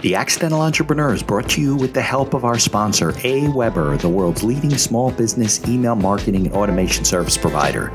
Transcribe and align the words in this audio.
The 0.00 0.14
Accidental 0.14 0.60
Entrepreneur 0.60 1.12
is 1.12 1.24
brought 1.24 1.50
to 1.50 1.60
you 1.60 1.74
with 1.74 1.92
the 1.92 2.00
help 2.00 2.32
of 2.32 2.44
our 2.44 2.56
sponsor, 2.56 3.10
AWeber, 3.12 4.00
the 4.00 4.08
world's 4.08 4.44
leading 4.44 4.78
small 4.78 5.10
business 5.10 5.66
email 5.66 5.96
marketing 5.96 6.46
and 6.46 6.54
automation 6.54 7.04
service 7.04 7.36
provider. 7.36 7.92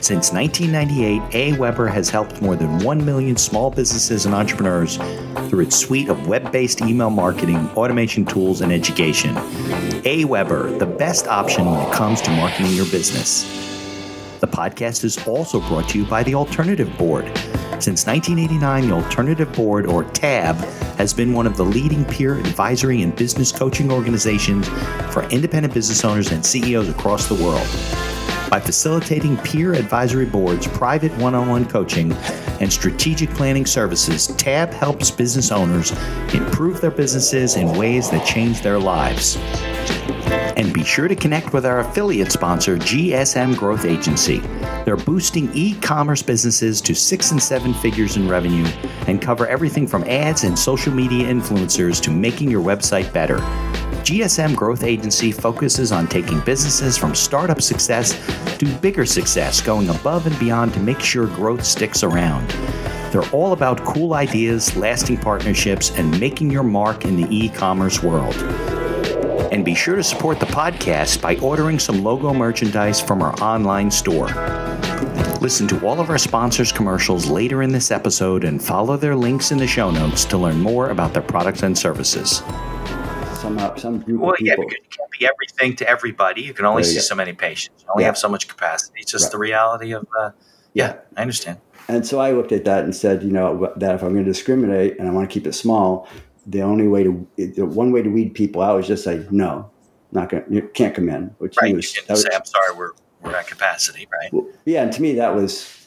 Since 0.00 0.32
1998, 0.32 1.20
AWeber 1.58 1.92
has 1.92 2.08
helped 2.08 2.40
more 2.40 2.56
than 2.56 2.78
1 2.78 3.04
million 3.04 3.36
small 3.36 3.70
businesses 3.70 4.24
and 4.24 4.34
entrepreneurs 4.34 4.96
through 5.50 5.60
its 5.60 5.76
suite 5.76 6.08
of 6.08 6.26
web 6.26 6.50
based 6.50 6.80
email 6.80 7.10
marketing, 7.10 7.68
automation 7.76 8.24
tools, 8.24 8.62
and 8.62 8.72
education. 8.72 9.34
AWeber, 10.04 10.78
the 10.78 10.86
best 10.86 11.26
option 11.26 11.66
when 11.66 11.86
it 11.86 11.92
comes 11.92 12.22
to 12.22 12.30
marketing 12.30 12.72
your 12.72 12.86
business. 12.86 13.42
The 14.40 14.48
podcast 14.48 15.04
is 15.04 15.24
also 15.28 15.60
brought 15.60 15.90
to 15.90 15.98
you 15.98 16.06
by 16.06 16.22
the 16.22 16.34
Alternative 16.34 16.90
Board. 16.96 17.26
Since 17.78 18.06
1989, 18.06 18.88
the 18.88 18.94
Alternative 18.94 19.52
Board, 19.52 19.86
or 19.86 20.04
TAB, 20.04 20.56
has 20.96 21.12
been 21.12 21.32
one 21.32 21.46
of 21.46 21.56
the 21.56 21.64
leading 21.64 22.04
peer 22.04 22.38
advisory 22.38 23.02
and 23.02 23.14
business 23.16 23.52
coaching 23.52 23.90
organizations 23.90 24.68
for 25.12 25.22
independent 25.30 25.74
business 25.74 26.04
owners 26.04 26.30
and 26.30 26.44
CEOs 26.44 26.88
across 26.88 27.28
the 27.28 27.34
world. 27.34 27.66
By 28.50 28.60
facilitating 28.60 29.38
peer 29.38 29.72
advisory 29.72 30.26
boards, 30.26 30.66
private 30.66 31.12
one 31.16 31.34
on 31.34 31.48
one 31.48 31.64
coaching, 31.64 32.12
and 32.60 32.70
strategic 32.70 33.30
planning 33.30 33.64
services, 33.64 34.26
TAB 34.36 34.74
helps 34.74 35.10
business 35.10 35.50
owners 35.50 35.90
improve 36.34 36.80
their 36.80 36.90
businesses 36.90 37.56
in 37.56 37.76
ways 37.78 38.10
that 38.10 38.26
change 38.26 38.60
their 38.60 38.78
lives. 38.78 39.38
And 40.62 40.72
be 40.72 40.84
sure 40.84 41.08
to 41.08 41.16
connect 41.16 41.52
with 41.52 41.66
our 41.66 41.80
affiliate 41.80 42.30
sponsor, 42.30 42.76
GSM 42.76 43.56
Growth 43.56 43.84
Agency. 43.84 44.38
They're 44.84 44.96
boosting 44.96 45.50
e 45.54 45.74
commerce 45.80 46.22
businesses 46.22 46.80
to 46.82 46.94
six 46.94 47.32
and 47.32 47.42
seven 47.42 47.74
figures 47.74 48.16
in 48.16 48.28
revenue 48.28 48.66
and 49.08 49.20
cover 49.20 49.44
everything 49.48 49.88
from 49.88 50.04
ads 50.04 50.44
and 50.44 50.56
social 50.56 50.94
media 50.94 51.26
influencers 51.26 52.00
to 52.02 52.12
making 52.12 52.48
your 52.48 52.62
website 52.62 53.12
better. 53.12 53.38
GSM 54.04 54.54
Growth 54.54 54.84
Agency 54.84 55.32
focuses 55.32 55.90
on 55.90 56.06
taking 56.06 56.38
businesses 56.42 56.96
from 56.96 57.12
startup 57.12 57.60
success 57.60 58.12
to 58.58 58.66
bigger 58.76 59.04
success, 59.04 59.60
going 59.60 59.88
above 59.88 60.28
and 60.28 60.38
beyond 60.38 60.72
to 60.74 60.80
make 60.80 61.00
sure 61.00 61.26
growth 61.26 61.64
sticks 61.64 62.04
around. 62.04 62.48
They're 63.10 63.28
all 63.30 63.52
about 63.52 63.84
cool 63.84 64.14
ideas, 64.14 64.76
lasting 64.76 65.16
partnerships, 65.16 65.90
and 65.90 66.20
making 66.20 66.52
your 66.52 66.62
mark 66.62 67.04
in 67.04 67.16
the 67.16 67.26
e 67.36 67.48
commerce 67.48 68.00
world. 68.00 68.36
And 69.52 69.64
be 69.64 69.74
sure 69.74 69.96
to 69.96 70.02
support 70.02 70.40
the 70.40 70.46
podcast 70.46 71.20
by 71.20 71.36
ordering 71.36 71.78
some 71.78 72.02
logo 72.02 72.32
merchandise 72.32 73.00
from 73.00 73.22
our 73.22 73.34
online 73.42 73.90
store. 73.90 74.28
Listen 75.40 75.68
to 75.68 75.86
all 75.86 76.00
of 76.00 76.08
our 76.10 76.18
sponsors' 76.18 76.72
commercials 76.72 77.28
later 77.28 77.62
in 77.62 77.70
this 77.70 77.90
episode 77.90 78.44
and 78.44 78.62
follow 78.64 78.96
their 78.96 79.14
links 79.14 79.52
in 79.52 79.58
the 79.58 79.66
show 79.66 79.90
notes 79.90 80.24
to 80.24 80.38
learn 80.38 80.58
more 80.60 80.88
about 80.90 81.12
their 81.12 81.22
products 81.22 81.62
and 81.62 81.76
services 81.76 82.42
some 83.42 83.58
uh, 83.58 83.74
some 83.76 83.98
group 83.98 84.20
well, 84.20 84.30
of 84.30 84.36
people. 84.38 84.46
yeah, 84.48 84.54
because 84.56 84.84
you 84.84 84.88
can't 84.96 85.10
be 85.18 85.26
everything 85.26 85.76
to 85.76 85.88
everybody. 85.88 86.42
You 86.42 86.54
can 86.54 86.64
only 86.64 86.82
you 86.82 86.88
see 86.88 86.94
go. 86.94 87.00
so 87.00 87.14
many 87.16 87.32
patients. 87.32 87.82
You 87.82 87.88
only 87.92 88.04
Yeah. 88.04 88.06
have 88.08 88.16
so 88.18 88.28
much 88.28 88.46
capacity. 88.46 89.00
It's 89.00 89.10
just 89.10 89.24
Right. 89.24 89.32
the 89.32 89.38
reality 89.38 89.92
of. 89.92 90.06
Uh, 90.18 90.30
yeah, 90.74 90.94
I 91.16 91.22
understand. 91.22 91.58
And 91.88 92.06
so 92.06 92.20
I 92.20 92.30
looked 92.30 92.52
at 92.52 92.64
that 92.64 92.84
and 92.84 92.94
said, 92.94 93.22
you 93.24 93.32
know, 93.32 93.72
that 93.76 93.96
if 93.96 94.02
I'm 94.02 94.12
going 94.12 94.24
to 94.24 94.30
discriminate 94.30 94.98
and 94.98 95.08
I 95.08 95.10
want 95.10 95.28
to 95.28 95.32
keep 95.34 95.46
it 95.46 95.54
small, 95.54 96.06
the 96.46 96.62
only 96.62 96.88
way 96.88 97.04
to, 97.04 97.26
the 97.36 97.64
one 97.66 97.92
way 97.92 98.02
to 98.02 98.08
weed 98.10 98.34
people 98.34 98.62
out 98.62 98.80
is 98.80 98.86
just 98.88 99.04
say, 99.04 99.26
no, 99.30 99.70
not 100.10 100.30
to, 100.30 100.44
you 100.50 100.62
can't 100.74 100.94
come 100.94 101.08
in. 101.08 101.26
Which 101.38 101.56
Right. 101.60 101.70
You 101.70 101.76
was, 101.76 101.92
that 101.92 102.08
was- 102.10 102.22
say, 102.22 102.28
"I'm 102.34 102.44
sorry, 102.44 102.74
we're 102.76 102.92
we're 103.22 103.36
at 103.36 103.46
capacity." 103.46 104.08
Right. 104.12 104.32
well, 104.32 104.46
yeah, 104.64 104.82
and 104.82 104.92
to 104.92 105.00
me, 105.02 105.14
that 105.14 105.34
was 105.34 105.86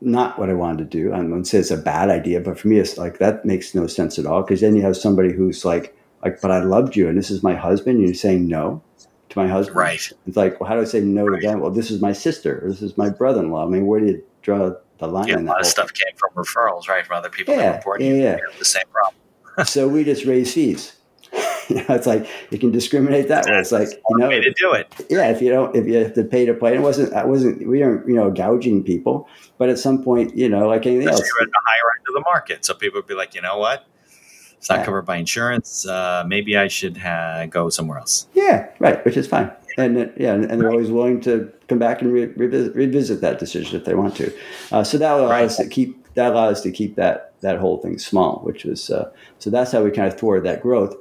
not 0.00 0.38
what 0.38 0.48
I 0.48 0.54
wanted 0.54 0.78
to 0.78 0.84
do. 0.98 1.10
Going 1.10 1.42
to 1.42 1.48
say 1.48 1.58
it's 1.58 1.70
a 1.72 1.76
bad 1.76 2.08
idea, 2.08 2.40
but 2.40 2.58
for 2.58 2.68
me, 2.68 2.78
it's 2.78 2.96
like 2.96 3.18
that 3.18 3.44
makes 3.44 3.74
no 3.74 3.86
sense 3.86 4.18
at 4.18 4.26
all. 4.26 4.42
Because 4.42 4.60
then 4.60 4.76
you 4.76 4.82
have 4.82 4.96
somebody 4.96 5.32
who's 5.32 5.64
like, 5.64 5.96
like, 6.24 6.40
but 6.40 6.50
I 6.50 6.60
loved 6.62 6.94
you, 6.96 7.08
and 7.08 7.18
this 7.18 7.30
is 7.30 7.42
my 7.42 7.54
husband. 7.54 7.98
And 7.98 8.06
you're 8.06 8.14
saying 8.14 8.46
no 8.46 8.82
to 9.30 9.38
my 9.38 9.48
husband, 9.48 9.76
Right. 9.76 10.12
It's 10.26 10.36
like, 10.36 10.58
well, 10.60 10.68
how 10.68 10.76
do 10.76 10.80
I 10.80 10.84
say 10.84 11.00
no 11.00 11.26
Right. 11.26 11.40
to 11.42 11.46
them? 11.48 11.60
Well, 11.60 11.70
this 11.72 11.90
is 11.90 12.00
my 12.00 12.12
sister, 12.12 12.64
or 12.64 12.68
this 12.70 12.80
is 12.82 12.96
my 12.96 13.10
brother-in-law. 13.10 13.66
I 13.66 13.68
mean, 13.68 13.86
where 13.86 14.00
do 14.00 14.06
you 14.06 14.24
draw 14.42 14.70
the 14.98 15.06
line? 15.08 15.28
Yeah, 15.28 15.38
a 15.38 15.40
lot 15.40 15.60
of 15.60 15.66
stuff 15.66 15.92
came 15.92 16.14
from 16.16 16.30
referrals, 16.34 16.88
right, 16.88 17.04
from 17.04 17.16
other 17.16 17.28
people 17.28 17.54
Yeah, 17.54 17.80
yeah, 17.98 18.12
yeah. 18.14 18.36
The 18.58 18.64
same 18.64 18.84
problem. 18.92 19.14
So 19.64 19.88
we 19.88 20.04
just 20.04 20.24
raise 20.24 20.52
fees. 20.54 20.94
you 21.68 21.76
know, 21.76 21.84
it's 21.90 22.06
like 22.06 22.26
you 22.50 22.58
can 22.58 22.70
discriminate 22.70 23.28
that 23.28 23.44
way. 23.46 23.58
It's 23.58 23.72
like 23.72 23.88
you 24.10 24.18
know, 24.18 24.28
way 24.28 24.40
to 24.40 24.52
do 24.54 24.72
it. 24.72 24.92
yeah. 25.10 25.28
If 25.28 25.42
you 25.42 25.50
don't, 25.50 25.74
if 25.76 25.86
you 25.86 25.94
have 25.96 26.14
to 26.14 26.24
pay 26.24 26.46
to 26.46 26.54
play, 26.54 26.74
it 26.74 26.80
wasn't. 26.80 27.12
I 27.12 27.24
wasn't. 27.24 27.66
We 27.68 27.82
aren't, 27.82 28.08
you 28.08 28.14
know, 28.14 28.30
gouging 28.30 28.82
people. 28.82 29.28
But 29.58 29.68
at 29.68 29.78
some 29.78 30.02
point, 30.02 30.36
you 30.36 30.48
know, 30.48 30.66
like 30.68 30.86
anything 30.86 31.08
Especially 31.08 31.22
else, 31.24 31.32
you're 31.38 31.46
at 31.48 31.50
the 31.52 31.60
higher 31.66 31.90
end 31.98 32.04
of 32.08 32.14
the 32.14 32.20
market, 32.30 32.64
so 32.64 32.74
people 32.74 32.98
would 32.98 33.06
be 33.06 33.14
like, 33.14 33.34
you 33.34 33.42
know 33.42 33.58
what? 33.58 33.86
It's 34.56 34.68
not 34.70 34.78
Yeah. 34.80 34.84
covered 34.86 35.02
by 35.02 35.16
insurance. 35.16 35.86
Uh, 35.86 36.24
maybe 36.26 36.56
I 36.56 36.68
should 36.68 36.98
go 37.50 37.68
somewhere 37.68 37.98
else. 37.98 38.26
yeah, 38.34 38.68
right, 38.80 39.04
which 39.04 39.16
is 39.16 39.26
fine. 39.26 39.50
And 39.76 39.96
uh, 39.98 40.06
yeah, 40.16 40.32
and, 40.34 40.44
and 40.50 40.60
they're 40.60 40.70
always 40.70 40.90
willing 40.90 41.20
to 41.20 41.52
come 41.68 41.78
back 41.78 42.02
and 42.02 42.12
re- 42.12 42.26
revisit, 42.36 42.74
revisit 42.74 43.20
that 43.20 43.38
decision 43.38 43.78
if 43.78 43.84
they 43.84 43.94
want 43.94 44.16
to. 44.16 44.32
Uh, 44.72 44.82
so 44.82 44.98
that 44.98 45.12
allows 45.12 45.30
Right. 45.30 45.44
us 45.44 45.56
to 45.58 45.68
keep 45.68 46.12
that 46.14 46.32
allowed 46.32 46.48
us 46.48 46.62
to 46.62 46.72
keep 46.72 46.96
that 46.96 47.27
that 47.40 47.58
whole 47.58 47.78
thing 47.78 47.98
small, 47.98 48.40
which 48.44 48.64
was 48.64 48.90
uh, 48.90 49.10
so 49.38 49.50
that's 49.50 49.72
how 49.72 49.82
we 49.82 49.90
kind 49.90 50.12
of 50.12 50.18
thwarted 50.18 50.44
that 50.44 50.62
growth. 50.62 50.96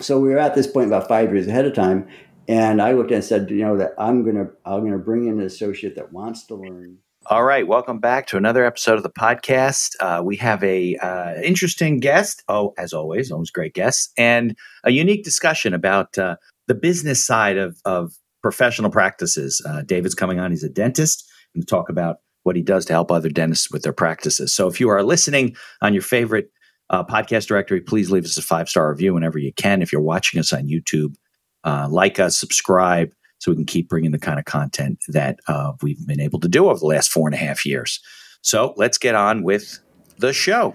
So 0.00 0.18
we 0.18 0.30
were 0.30 0.38
at 0.38 0.54
this 0.54 0.66
point 0.66 0.86
about 0.86 1.08
five 1.08 1.32
years 1.32 1.46
ahead 1.46 1.66
of 1.66 1.74
time, 1.74 2.08
and 2.48 2.80
I 2.80 2.92
looked 2.92 3.12
and 3.12 3.22
said, 3.22 3.50
you 3.50 3.62
know, 3.62 3.76
that 3.76 3.94
I'm 3.98 4.24
gonna 4.24 4.50
I'm 4.64 4.84
gonna 4.84 4.98
bring 4.98 5.26
in 5.26 5.40
an 5.40 5.46
associate 5.46 5.96
that 5.96 6.12
wants 6.12 6.46
to 6.46 6.54
learn. 6.54 6.98
All 7.26 7.44
right, 7.44 7.66
welcome 7.66 7.98
back 7.98 8.26
to 8.28 8.38
another 8.38 8.64
episode 8.64 8.96
of 8.96 9.02
the 9.02 9.10
podcast. 9.10 9.90
Uh, 10.00 10.22
we 10.24 10.36
have 10.36 10.64
a 10.64 10.96
uh, 10.96 11.34
interesting 11.42 12.00
guest. 12.00 12.42
Oh, 12.48 12.72
as 12.78 12.92
always, 12.92 13.30
always 13.30 13.50
great 13.50 13.74
guests, 13.74 14.10
and 14.16 14.56
a 14.84 14.90
unique 14.90 15.22
discussion 15.22 15.74
about 15.74 16.16
uh, 16.16 16.36
the 16.66 16.74
business 16.74 17.24
side 17.24 17.58
of 17.58 17.78
of 17.84 18.14
professional 18.42 18.90
practices. 18.90 19.62
Uh, 19.68 19.82
David's 19.82 20.14
coming 20.14 20.40
on; 20.40 20.50
he's 20.50 20.64
a 20.64 20.68
dentist, 20.70 21.30
and 21.54 21.68
talk 21.68 21.90
about 21.90 22.16
what 22.50 22.56
he 22.56 22.62
does 22.62 22.84
to 22.84 22.92
help 22.92 23.12
other 23.12 23.28
dentists 23.28 23.70
with 23.70 23.82
their 23.82 23.92
practices. 23.92 24.52
So, 24.52 24.66
if 24.66 24.80
you 24.80 24.88
are 24.88 25.04
listening 25.04 25.54
on 25.82 25.92
your 25.92 26.02
favorite 26.02 26.50
uh, 26.90 27.04
podcast 27.04 27.46
directory, 27.46 27.80
please 27.80 28.10
leave 28.10 28.24
us 28.24 28.36
a 28.36 28.42
five 28.42 28.68
star 28.68 28.90
review 28.90 29.14
whenever 29.14 29.38
you 29.38 29.52
can. 29.52 29.82
If 29.82 29.92
you're 29.92 30.00
watching 30.00 30.40
us 30.40 30.52
on 30.52 30.66
YouTube, 30.66 31.14
uh, 31.62 31.86
like 31.88 32.18
us, 32.18 32.36
subscribe 32.36 33.12
so 33.38 33.52
we 33.52 33.56
can 33.56 33.66
keep 33.66 33.88
bringing 33.88 34.10
the 34.10 34.18
kind 34.18 34.40
of 34.40 34.46
content 34.46 34.98
that 35.08 35.38
uh, 35.46 35.72
we've 35.80 36.04
been 36.08 36.20
able 36.20 36.40
to 36.40 36.48
do 36.48 36.68
over 36.68 36.80
the 36.80 36.86
last 36.86 37.12
four 37.12 37.28
and 37.28 37.34
a 37.34 37.38
half 37.38 37.64
years. 37.64 38.00
So 38.42 38.74
let's 38.76 38.98
get 38.98 39.14
on 39.14 39.44
with 39.44 39.78
the 40.18 40.32
show. 40.32 40.74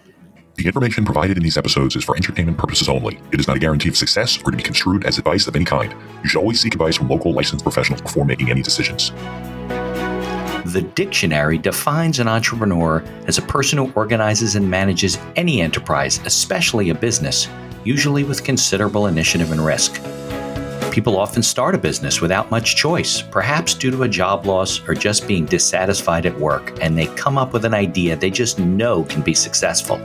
The 0.55 0.65
information 0.65 1.03
provided 1.03 1.35
in 1.35 1.43
these 1.43 1.57
episodes 1.57 1.97
is 1.97 2.05
for 2.05 2.15
entertainment 2.15 2.57
purposes 2.57 2.87
only. 2.87 3.19
It 3.33 3.41
is 3.41 3.47
not 3.47 3.57
a 3.57 3.59
guarantee 3.59 3.89
of 3.89 3.97
success 3.97 4.39
or 4.45 4.51
to 4.51 4.57
be 4.57 4.63
construed 4.63 5.05
as 5.05 5.17
advice 5.17 5.47
of 5.47 5.55
any 5.57 5.65
kind. 5.65 5.93
You 6.23 6.29
should 6.29 6.39
always 6.39 6.61
seek 6.61 6.73
advice 6.73 6.95
from 6.95 7.09
local 7.09 7.33
licensed 7.33 7.65
professionals 7.65 8.01
before 8.01 8.23
making 8.23 8.49
any 8.49 8.61
decisions. 8.61 9.11
The 10.65 10.81
dictionary 10.81 11.59
defines 11.59 12.17
an 12.17 12.27
entrepreneur 12.27 13.03
as 13.27 13.37
a 13.37 13.43
person 13.43 13.77
who 13.77 13.91
organizes 13.93 14.55
and 14.55 14.67
manages 14.67 15.19
any 15.35 15.61
enterprise, 15.61 16.19
especially 16.25 16.89
a 16.89 16.95
business, 16.95 17.47
usually 17.83 18.23
with 18.23 18.43
considerable 18.43 19.05
initiative 19.05 19.51
and 19.51 19.63
risk. 19.63 20.01
People 20.91 21.19
often 21.19 21.43
start 21.43 21.75
a 21.75 21.77
business 21.77 22.19
without 22.19 22.49
much 22.49 22.75
choice, 22.75 23.21
perhaps 23.21 23.75
due 23.75 23.91
to 23.91 24.03
a 24.03 24.07
job 24.07 24.47
loss 24.47 24.81
or 24.87 24.95
just 24.95 25.27
being 25.27 25.45
dissatisfied 25.45 26.25
at 26.25 26.39
work, 26.39 26.75
and 26.81 26.97
they 26.97 27.07
come 27.15 27.37
up 27.37 27.53
with 27.53 27.63
an 27.63 27.75
idea 27.75 28.15
they 28.15 28.31
just 28.31 28.57
know 28.57 29.03
can 29.03 29.21
be 29.21 29.35
successful. 29.35 29.97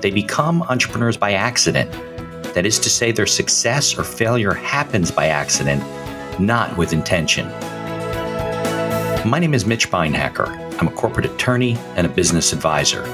They 0.00 0.10
become 0.10 0.62
entrepreneurs 0.62 1.16
by 1.16 1.34
accident. 1.34 1.92
That 2.54 2.66
is 2.66 2.80
to 2.80 2.90
say, 2.90 3.12
their 3.12 3.24
success 3.24 3.96
or 3.96 4.02
failure 4.02 4.52
happens 4.52 5.12
by 5.12 5.28
accident, 5.28 5.80
not 6.40 6.76
with 6.76 6.92
intention. 6.92 7.48
My 9.26 9.40
name 9.40 9.54
is 9.54 9.66
Mitch 9.66 9.90
Beinhaker. 9.90 10.46
I'm 10.80 10.86
a 10.86 10.92
corporate 10.92 11.26
attorney 11.26 11.76
and 11.96 12.06
a 12.06 12.08
business 12.08 12.52
advisor. 12.52 13.04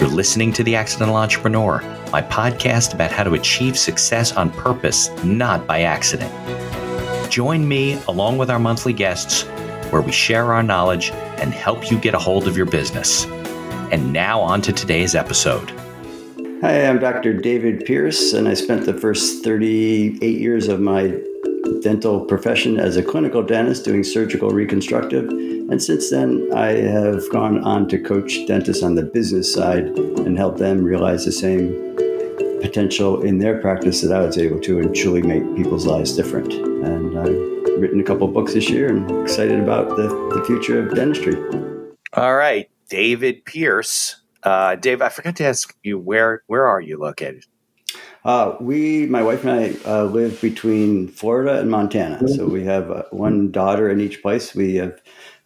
You're 0.00 0.08
listening 0.08 0.54
to 0.54 0.64
The 0.64 0.74
Accidental 0.74 1.16
Entrepreneur, 1.16 1.82
my 2.10 2.22
podcast 2.22 2.94
about 2.94 3.10
how 3.10 3.24
to 3.24 3.34
achieve 3.34 3.78
success 3.78 4.32
on 4.32 4.50
purpose, 4.50 5.10
not 5.22 5.66
by 5.66 5.82
accident. 5.82 6.32
Join 7.30 7.68
me 7.68 8.00
along 8.08 8.38
with 8.38 8.48
our 8.48 8.58
monthly 8.58 8.94
guests 8.94 9.42
where 9.92 10.00
we 10.00 10.12
share 10.12 10.54
our 10.54 10.62
knowledge 10.62 11.10
and 11.10 11.52
help 11.52 11.90
you 11.90 11.98
get 11.98 12.14
a 12.14 12.18
hold 12.18 12.48
of 12.48 12.56
your 12.56 12.66
business. 12.66 13.26
And 13.92 14.14
now 14.14 14.40
on 14.40 14.62
to 14.62 14.72
today's 14.72 15.14
episode. 15.14 15.70
Hi, 16.62 16.86
I'm 16.86 16.98
Dr. 16.98 17.34
David 17.34 17.84
Pearce, 17.84 18.32
and 18.32 18.48
I 18.48 18.54
spent 18.54 18.86
the 18.86 18.94
first 18.94 19.44
38 19.44 20.40
years 20.40 20.68
of 20.68 20.80
my 20.80 21.20
dental 21.82 22.24
profession 22.24 22.78
as 22.78 22.96
a 22.96 23.02
clinical 23.02 23.42
dentist 23.42 23.84
doing 23.84 24.04
surgical 24.04 24.50
reconstructive. 24.50 25.28
And 25.28 25.82
since 25.82 26.10
then, 26.10 26.50
I 26.54 26.72
have 26.72 27.28
gone 27.30 27.62
on 27.64 27.88
to 27.88 27.98
coach 27.98 28.46
dentists 28.46 28.82
on 28.82 28.94
the 28.94 29.02
business 29.02 29.52
side 29.52 29.86
and 29.86 30.36
help 30.36 30.58
them 30.58 30.84
realize 30.84 31.24
the 31.24 31.32
same 31.32 31.94
potential 32.60 33.22
in 33.22 33.38
their 33.38 33.60
practice 33.60 34.00
that 34.00 34.12
I 34.12 34.24
was 34.24 34.38
able 34.38 34.60
to 34.60 34.78
and 34.78 34.94
truly 34.94 35.22
make 35.22 35.42
people's 35.56 35.86
lives 35.86 36.16
different. 36.16 36.52
And 36.52 37.18
I've 37.18 37.80
written 37.80 38.00
a 38.00 38.04
couple 38.04 38.26
books 38.28 38.54
this 38.54 38.70
year 38.70 38.88
and 38.88 39.22
excited 39.22 39.60
about 39.60 39.90
the, 39.96 40.08
the 40.34 40.44
future 40.46 40.86
of 40.86 40.94
dentistry. 40.94 41.36
All 42.14 42.36
right, 42.36 42.70
David 42.88 43.44
Pearce. 43.44 44.22
Uh, 44.42 44.76
Dave, 44.76 45.02
I 45.02 45.08
forgot 45.08 45.36
to 45.36 45.44
ask 45.44 45.76
you 45.82 45.98
where 45.98 46.42
where 46.46 46.66
are 46.66 46.80
you 46.80 46.98
located? 46.98 47.44
Uh, 48.24 48.56
we, 48.58 49.06
my 49.06 49.22
wife 49.22 49.44
and 49.44 49.50
I, 49.50 49.90
uh, 49.90 50.04
live 50.04 50.40
between 50.40 51.08
Florida 51.08 51.60
and 51.60 51.70
Montana. 51.70 52.26
So 52.26 52.46
we 52.46 52.64
have 52.64 52.90
uh, 52.90 53.02
one 53.10 53.50
daughter 53.50 53.90
in 53.90 54.00
each 54.00 54.22
place. 54.22 54.54
We 54.54 54.76
have 54.76 54.98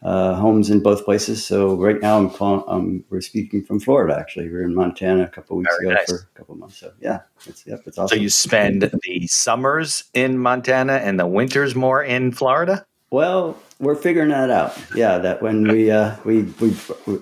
uh, 0.02 0.34
homes 0.34 0.70
in 0.70 0.80
both 0.80 1.04
places. 1.04 1.44
So 1.44 1.75
right 1.75 2.00
now, 2.00 2.19
I'm 2.19 2.30
calling, 2.30 2.62
um, 2.69 3.04
we're 3.10 3.20
speaking 3.20 3.64
from 3.64 3.80
Florida. 3.80 4.16
Actually, 4.16 4.48
we 4.48 4.54
are 4.58 4.62
in 4.62 4.76
Montana 4.76 5.25
a 5.25 5.28
couple 5.28 5.56
weeks 5.56 5.75
Very 5.80 5.90
ago 5.90 5.94
nice. 5.96 6.08
for 6.08 6.28
a 6.32 6.38
couple 6.38 6.54
months. 6.54 6.78
So 6.78 6.92
yeah, 7.00 7.20
it's 7.46 7.66
yep, 7.66 7.82
it's 7.84 7.98
awesome. 7.98 8.16
So 8.16 8.22
you 8.22 8.28
spend 8.28 8.82
the 8.82 9.26
summers 9.26 10.04
in 10.14 10.38
Montana 10.38 10.94
and 10.94 11.19
the 11.19 11.26
winters 11.26 11.74
more 11.74 12.04
in 12.04 12.31
Florida. 12.31 12.86
Well, 13.10 13.58
we're 13.81 13.96
figuring 13.96 14.28
that 14.28 14.50
out. 14.50 14.78
Yeah, 14.94 15.19
that 15.19 15.42
when 15.42 15.66
we 15.66 15.90
uh, 15.90 16.14
we 16.24 16.42
we 16.60 16.76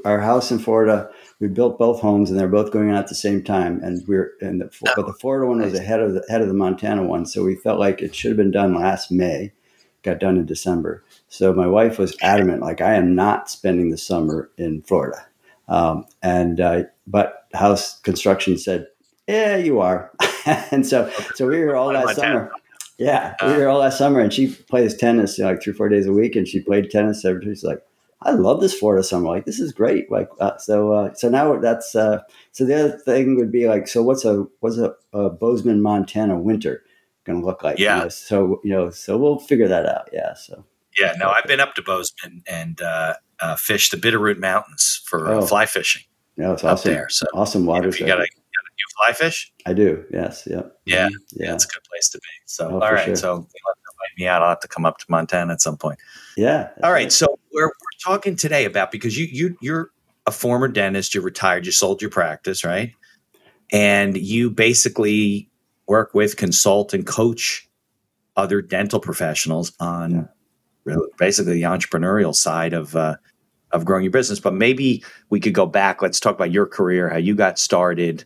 our 0.04 0.20
house 0.20 0.50
in 0.50 0.58
Florida, 0.58 1.10
we 1.38 1.48
built 1.48 1.78
both 1.78 2.00
homes 2.00 2.30
and 2.30 2.38
they're 2.38 2.48
both 2.48 2.72
going 2.72 2.90
on 2.90 2.96
at 2.96 3.08
the 3.08 3.14
same 3.14 3.42
time. 3.42 3.80
And 3.82 4.06
we're 4.08 4.32
and 4.40 4.60
the 4.60 4.70
but 4.96 5.06
the 5.06 5.12
Florida 5.12 5.46
one 5.46 5.60
was 5.60 5.74
ahead 5.74 6.00
of 6.00 6.14
the 6.14 6.24
head 6.28 6.40
of 6.40 6.48
the 6.48 6.54
Montana 6.54 7.04
one, 7.04 7.26
so 7.26 7.44
we 7.44 7.56
felt 7.56 7.78
like 7.78 8.00
it 8.00 8.14
should 8.14 8.30
have 8.30 8.36
been 8.36 8.50
done 8.50 8.74
last 8.74 9.10
May. 9.10 9.52
Got 10.02 10.20
done 10.20 10.36
in 10.36 10.46
December. 10.46 11.04
So 11.28 11.52
my 11.52 11.66
wife 11.66 11.98
was 11.98 12.16
adamant, 12.22 12.62
like 12.62 12.80
I 12.80 12.94
am 12.94 13.14
not 13.14 13.50
spending 13.50 13.90
the 13.90 13.98
summer 13.98 14.50
in 14.56 14.82
Florida. 14.82 15.26
Um, 15.68 16.06
and 16.22 16.60
uh, 16.60 16.84
but 17.06 17.46
house 17.52 18.00
construction 18.00 18.56
said, 18.56 18.86
"Yeah, 19.26 19.56
you 19.56 19.80
are." 19.80 20.12
and 20.70 20.86
so 20.86 21.10
so 21.34 21.48
we 21.48 21.58
were 21.60 21.76
all 21.76 21.92
that 21.92 22.14
summer. 22.14 22.52
Yeah, 22.98 23.34
we 23.42 23.58
were 23.58 23.68
all 23.68 23.82
that 23.82 23.92
summer, 23.92 24.20
and 24.20 24.32
she 24.32 24.48
plays 24.48 24.96
tennis 24.96 25.36
you 25.36 25.44
know, 25.44 25.50
like 25.50 25.62
three, 25.62 25.74
four 25.74 25.88
days 25.90 26.06
a 26.06 26.12
week, 26.12 26.34
and 26.34 26.48
she 26.48 26.60
played 26.60 26.90
tennis 26.90 27.24
every 27.24 27.44
day. 27.44 27.50
She's 27.50 27.64
like, 27.64 27.82
I 28.22 28.30
love 28.30 28.60
this 28.60 28.74
Florida 28.74 29.02
summer. 29.02 29.28
Like, 29.28 29.44
this 29.44 29.60
is 29.60 29.72
great. 29.72 30.10
Like, 30.10 30.28
uh, 30.40 30.56
so, 30.58 30.92
uh, 30.92 31.14
so 31.14 31.28
now 31.28 31.58
that's, 31.58 31.94
uh, 31.94 32.20
so 32.52 32.64
the 32.64 32.74
other 32.74 32.98
thing 32.98 33.36
would 33.36 33.52
be 33.52 33.68
like, 33.68 33.88
so 33.88 34.02
what's 34.02 34.24
a, 34.24 34.46
what's 34.60 34.78
a, 34.78 34.94
a 35.12 35.28
Bozeman, 35.28 35.82
Montana 35.82 36.38
winter 36.38 36.82
going 37.24 37.40
to 37.40 37.46
look 37.46 37.62
like? 37.62 37.78
Yeah. 37.78 37.96
You 37.96 38.02
know, 38.04 38.08
so, 38.08 38.60
you 38.64 38.70
know, 38.70 38.90
so 38.90 39.18
we'll 39.18 39.38
figure 39.38 39.68
that 39.68 39.86
out. 39.86 40.08
Yeah. 40.12 40.34
So, 40.34 40.64
yeah, 40.98 41.14
no, 41.18 41.30
I've 41.30 41.46
been 41.46 41.60
up 41.60 41.74
to 41.74 41.82
Bozeman 41.82 42.42
and, 42.48 42.80
uh, 42.80 43.14
uh 43.40 43.56
fished 43.56 43.90
the 43.90 43.98
Bitterroot 43.98 44.38
Mountains 44.38 45.02
for 45.04 45.28
uh, 45.28 45.34
oh. 45.34 45.42
fly 45.42 45.66
fishing. 45.66 46.02
Yeah, 46.36 46.52
it's 46.52 46.64
awesome. 46.64 46.92
there. 46.92 47.08
So 47.08 47.26
awesome 47.34 47.66
water. 47.66 47.88
You, 47.88 48.06
know, 48.06 48.14
you 48.14 48.18
got 48.18 48.28
you 48.78 48.86
fly 48.96 49.12
fish? 49.14 49.52
I 49.64 49.72
do. 49.72 50.04
Yes. 50.12 50.46
Yeah. 50.46 50.62
Yeah. 50.84 51.08
Yeah. 51.32 51.54
It's 51.54 51.64
a 51.64 51.68
good 51.68 51.84
place 51.90 52.08
to 52.10 52.18
be. 52.18 52.28
So, 52.44 52.68
oh, 52.68 52.80
all 52.80 52.92
right. 52.92 53.06
Sure. 53.06 53.16
So, 53.16 53.48
invite 53.96 54.18
me 54.18 54.26
out. 54.26 54.42
I'll 54.42 54.50
have 54.50 54.60
to 54.60 54.68
come 54.68 54.84
up 54.84 54.98
to 54.98 55.06
Montana 55.08 55.52
at 55.52 55.60
some 55.60 55.76
point. 55.76 55.98
Yeah. 56.36 56.70
All 56.82 56.92
right. 56.92 57.04
right. 57.04 57.12
So, 57.12 57.38
we're, 57.52 57.66
we're 57.66 57.98
talking 58.04 58.36
today 58.36 58.64
about 58.64 58.92
because 58.92 59.18
you, 59.18 59.26
you, 59.26 59.56
you're 59.60 59.90
a 60.26 60.30
former 60.30 60.68
dentist, 60.68 61.14
You're 61.14 61.22
retired, 61.22 61.66
you 61.66 61.72
sold 61.72 62.02
your 62.02 62.10
practice, 62.10 62.64
right? 62.64 62.92
And 63.72 64.16
you 64.16 64.50
basically 64.50 65.48
work 65.86 66.14
with, 66.14 66.36
consult, 66.36 66.92
and 66.92 67.06
coach 67.06 67.68
other 68.36 68.60
dental 68.60 69.00
professionals 69.00 69.72
on 69.80 70.28
yeah. 70.86 70.96
basically 71.18 71.54
the 71.54 71.62
entrepreneurial 71.62 72.34
side 72.34 72.72
of 72.72 72.94
uh, 72.94 73.16
of 73.72 73.84
growing 73.84 74.04
your 74.04 74.12
business. 74.12 74.40
But 74.40 74.54
maybe 74.54 75.02
we 75.30 75.40
could 75.40 75.54
go 75.54 75.66
back. 75.66 76.02
Let's 76.02 76.20
talk 76.20 76.34
about 76.34 76.52
your 76.52 76.66
career, 76.66 77.08
how 77.08 77.16
you 77.16 77.34
got 77.34 77.58
started, 77.58 78.24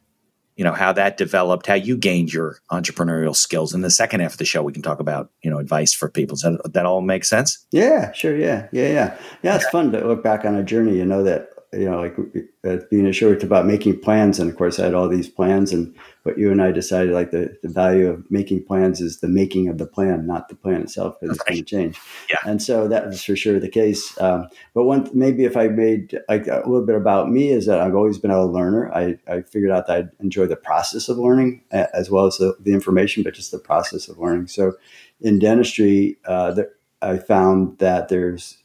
you 0.56 0.64
know, 0.64 0.73
how 0.73 0.93
that 0.93 1.17
developed, 1.17 1.67
how 1.67 1.75
you 1.75 1.97
gained 1.97 2.32
your 2.32 2.58
entrepreneurial 2.70 3.35
skills. 3.35 3.75
In 3.75 3.81
the 3.81 3.91
second 3.91 4.20
half 4.20 4.32
of 4.32 4.38
the 4.38 4.44
show, 4.44 4.62
we 4.62 4.73
can 4.73 4.82
talk 4.82 5.00
about, 5.00 5.31
you 5.43 5.50
know, 5.50 5.58
advice 5.58 5.94
for 5.94 6.08
people. 6.08 6.37
Does 6.37 6.43
that, 6.43 6.73
that 6.73 6.87
all 6.87 7.00
make 7.00 7.25
sense? 7.25 7.67
Yeah, 7.70 8.12
sure. 8.12 8.37
Yeah. 8.37 8.69
Yeah. 8.73 8.88
Yeah. 8.88 9.19
Yeah. 9.43 9.56
It's 9.56 9.69
fun 9.70 9.93
to 9.93 10.06
look 10.06 10.23
back 10.23 10.44
on 10.44 10.55
a 10.56 10.62
journey. 10.62 10.97
You 10.97 11.05
know 11.05 11.23
that 11.25 11.49
you 11.73 11.89
know, 11.89 12.01
like 12.01 12.17
uh, 12.65 12.85
being 12.91 13.07
a 13.07 13.13
show, 13.13 13.31
it's 13.31 13.45
about 13.45 13.65
making 13.65 14.01
plans. 14.01 14.41
And 14.41 14.51
of 14.51 14.57
course, 14.57 14.81
I 14.81 14.85
had 14.85 14.95
all 14.95 15.09
these 15.09 15.29
plans. 15.29 15.73
And 15.73 15.95
what 16.25 16.37
you 16.37 16.51
and 16.51 16.61
I 16.61 16.73
decided, 16.73 17.15
like 17.15 17.31
the, 17.31 17.57
the 17.63 17.69
value 17.69 18.09
of 18.09 18.29
making 18.29 18.65
plans 18.65 19.01
is 19.01 19.21
the 19.21 19.29
making 19.29 19.69
of 19.69 19.79
the 19.79 19.87
plan, 19.87 20.27
not 20.27 20.49
the 20.49 20.57
plan 20.57 20.81
itself, 20.83 21.15
because 21.21 21.37
it's 21.37 21.45
going 21.45 21.59
to 21.59 21.65
change. 21.65 22.01
Yeah. 22.29 22.39
And 22.45 22.61
so 22.61 22.89
that 22.89 23.07
was 23.07 23.23
for 23.23 23.37
sure 23.37 23.61
the 23.61 23.69
case. 23.69 24.21
Um, 24.21 24.49
but 24.75 24.83
one, 24.83 25.09
maybe 25.15 25.45
if 25.45 25.57
I 25.57 25.69
made 25.69 26.19
like 26.29 26.49
a 26.49 26.63
little 26.67 26.85
bit 26.85 26.97
about 26.97 27.31
me 27.31 27.51
is 27.51 27.67
that 27.67 27.81
I've 27.81 27.95
always 27.95 28.19
been 28.19 28.33
a 28.33 28.45
learner. 28.45 28.93
I, 28.93 29.19
I 29.29 29.43
figured 29.43 29.71
out 29.71 29.87
that 29.87 29.97
I 29.97 30.09
enjoy 30.19 30.47
the 30.47 30.57
process 30.57 31.09
of 31.09 31.19
learning 31.19 31.63
as 31.71 32.11
well 32.11 32.27
as 32.27 32.39
the, 32.39 32.57
the 32.59 32.73
information, 32.73 33.23
but 33.23 33.35
just 33.35 33.53
the 33.53 33.59
process 33.61 34.09
of 34.09 34.19
learning. 34.19 34.49
So 34.49 34.73
in 35.21 35.39
dentistry, 35.39 36.19
uh, 36.25 36.51
the, 36.51 36.71
I 37.01 37.19
found 37.19 37.79
that 37.79 38.09
there's 38.09 38.59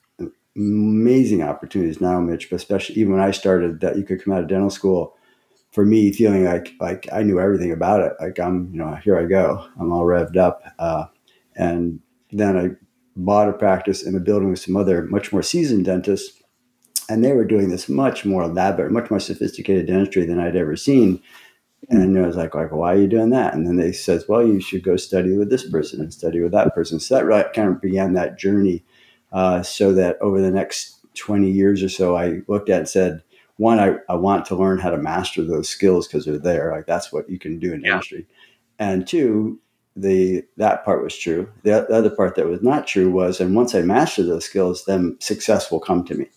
amazing 0.56 1.44
opportunities 1.44 2.02
now, 2.02 2.20
Mitch, 2.20 2.50
but 2.50 2.58
especially 2.58 2.96
even 2.96 3.14
when 3.14 3.22
I 3.22 3.32
started 3.32 3.82
that 3.82 3.98
you 3.98 4.04
could 4.04 4.24
come 4.24 4.34
out 4.34 4.42
of 4.42 4.48
dental 4.48 4.70
school 4.70 5.16
for 5.72 5.86
me 5.86 6.12
feeling 6.14 6.46
like 6.46 6.74
like 6.80 7.08
I 7.12 7.24
knew 7.24 7.40
everything 7.40 7.72
about 7.72 8.02
it. 8.02 8.14
Like 8.20 8.40
I'm, 8.40 8.70
you 8.72 8.80
know, 8.80 8.96
here 8.96 9.20
I 9.20 9.26
go. 9.26 9.68
I'm 9.80 9.92
all 9.92 10.06
revved 10.06 10.38
up. 10.38 10.64
Uh, 10.80 11.06
and 11.56 12.00
then 12.32 12.58
I 12.58 12.70
bought 13.16 13.50
a 13.50 13.54
practice 13.54 14.04
in 14.04 14.16
a 14.16 14.20
building 14.20 14.50
with 14.50 14.60
some 14.60 14.78
other 14.78 15.04
much 15.04 15.32
more 15.34 15.44
seasoned 15.44 15.86
dentists. 15.86 16.42
And 17.08 17.24
they 17.24 17.34
were 17.34 17.46
doing 17.46 17.70
this 17.70 17.88
much 17.88 18.26
more 18.26 18.44
elaborate, 18.44 18.92
much 18.92 19.12
more 19.12 19.20
sophisticated 19.20 19.88
dentistry 19.88 20.26
than 20.26 20.40
I'd 20.40 20.56
ever 20.56 20.76
seen. 20.76 21.22
And 21.90 22.18
I 22.18 22.26
was 22.26 22.36
like, 22.36 22.56
like, 22.56 22.72
why 22.72 22.94
are 22.94 22.98
you 22.98 23.08
doing 23.08 23.30
that? 23.30 23.54
And 23.54 23.68
then 23.68 23.76
they 23.76 23.92
says, 23.92 24.26
well, 24.28 24.46
you 24.46 24.60
should 24.60 24.84
go 24.84 24.96
study 24.96 25.38
with 25.38 25.52
this 25.52 25.70
person 25.70 26.02
and 26.02 26.12
study 26.12 26.40
with 26.40 26.52
that 26.54 26.74
person. 26.74 27.00
So 27.00 27.16
that 27.16 27.26
right, 27.26 27.52
kind 27.54 27.70
of 27.70 27.82
began 27.82 28.14
that 28.14 28.40
journey 28.40 28.84
uh, 29.32 29.64
so 29.64 29.94
that 29.94 30.18
over 30.22 30.42
the 30.42 30.52
next 30.52 31.00
20 31.16 31.50
years 31.50 31.84
or 31.84 31.90
so, 31.90 32.16
I 32.16 32.42
looked 32.48 32.70
at 32.70 32.80
and 32.80 32.90
said, 32.90 33.24
one, 33.58 33.80
I, 33.80 33.96
I 34.10 34.16
want 34.16 34.46
to 34.48 34.56
learn 34.56 34.80
how 34.80 34.90
to 34.90 34.98
master 34.98 35.44
those 35.44 35.70
skills 35.70 36.08
because 36.08 36.26
they're 36.26 36.38
there. 36.38 36.72
Like 36.72 36.88
that's 36.88 37.12
what 37.12 37.30
you 37.30 37.40
can 37.40 37.58
do 37.60 37.74
in 37.74 37.82
yeah. 37.82 37.94
industry. 37.94 38.28
And 38.80 39.08
two, 39.08 39.60
the 39.96 40.44
that 40.58 40.84
part 40.84 41.02
was 41.02 41.18
true. 41.18 41.50
The, 41.64 41.86
the, 41.88 41.96
other 41.96 42.10
part 42.10 42.36
that 42.36 42.48
was 42.48 42.62
not 42.62 42.86
true 42.86 43.10
was, 43.10 43.40
and 43.40 43.56
once 43.56 43.74
I 43.74 43.82
master 43.82 44.24
those 44.24 44.44
skills, 44.44 44.84
then 44.86 45.16
success 45.22 45.72
will 45.72 45.80
come 45.80 46.04
to 46.06 46.16
me. 46.16 46.28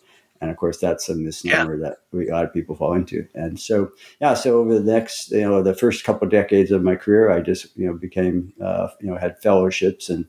And 0.41 0.51
of 0.51 0.57
course, 0.57 0.79
that's 0.79 1.09
a 1.09 1.17
misnomer 1.17 1.77
yeah. 1.77 1.89
that 1.89 1.97
we, 2.13 2.29
a 2.29 2.33
lot 2.33 2.45
of 2.45 2.53
people 2.53 2.77
fall 2.77 2.93
into. 2.93 3.27
And 3.35 3.59
so, 3.59 3.91
yeah, 4.21 4.35
so 4.35 4.61
over 4.61 4.79
the 4.79 4.93
next, 4.93 5.33
you 5.33 5.41
know, 5.41 5.63
the 5.63 5.75
first 5.75 6.05
couple 6.05 6.27
of 6.27 6.31
decades 6.31 6.71
of 6.71 6.85
my 6.85 6.95
career, 6.95 7.31
I 7.31 7.41
just, 7.41 7.77
you 7.77 7.89
know, 7.89 7.95
became, 7.95 8.53
uh, 8.63 8.89
you 9.01 9.11
know, 9.11 9.17
had 9.17 9.43
fellowships 9.43 10.09
and 10.09 10.27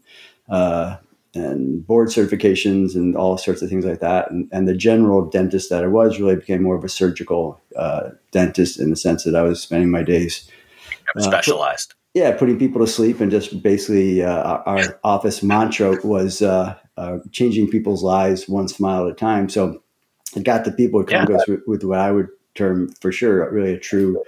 uh, 0.50 0.98
and 1.36 1.86
board 1.86 2.10
certifications 2.10 2.96
and 2.96 3.16
all 3.16 3.38
sorts 3.38 3.62
of 3.62 3.70
things 3.70 3.86
like 3.86 4.00
that. 4.00 4.32
And, 4.32 4.50
and 4.52 4.68
the 4.68 4.76
general 4.76 5.26
dentist 5.26 5.70
that 5.70 5.84
I 5.84 5.88
was 5.88 6.20
really 6.20 6.36
became 6.36 6.64
more 6.64 6.76
of 6.76 6.84
a 6.84 6.90
surgical 6.90 7.62
uh, 7.76 8.10
dentist 8.32 8.80
in 8.80 8.90
the 8.90 8.96
sense 8.96 9.24
that 9.24 9.36
I 9.36 9.44
was 9.44 9.62
spending 9.62 9.92
my 9.92 10.04
days 10.04 10.50
uh, 11.16 11.22
specialized. 11.22 11.90
Put, 11.90 12.20
yeah, 12.20 12.36
putting 12.36 12.58
people 12.58 12.82
to 12.82 12.92
sleep 12.92 13.20
and 13.20 13.30
just 13.30 13.62
basically 13.62 14.24
uh, 14.24 14.58
our 14.66 15.00
office 15.04 15.44
mantra 15.44 16.00
was 16.04 16.42
uh, 16.42 16.76
uh, 16.98 17.20
changing 17.32 17.70
people's 17.70 18.04
lives 18.04 18.50
one 18.50 18.68
smile 18.68 19.06
at 19.06 19.12
a 19.12 19.16
time. 19.16 19.50
So 19.50 19.84
it 20.36 20.44
got 20.44 20.66
the 20.66 20.72
people 20.72 21.04
to 21.04 21.12
come 21.12 21.28
yeah. 21.30 21.38
with, 21.48 21.62
with 21.68 21.84
what 21.84 22.00
I 22.00 22.12
would 22.12 22.30
term 22.56 22.92
for 23.02 23.12
sure 23.12 23.50
really 23.52 23.74
a 23.74 23.80
true 23.80 24.22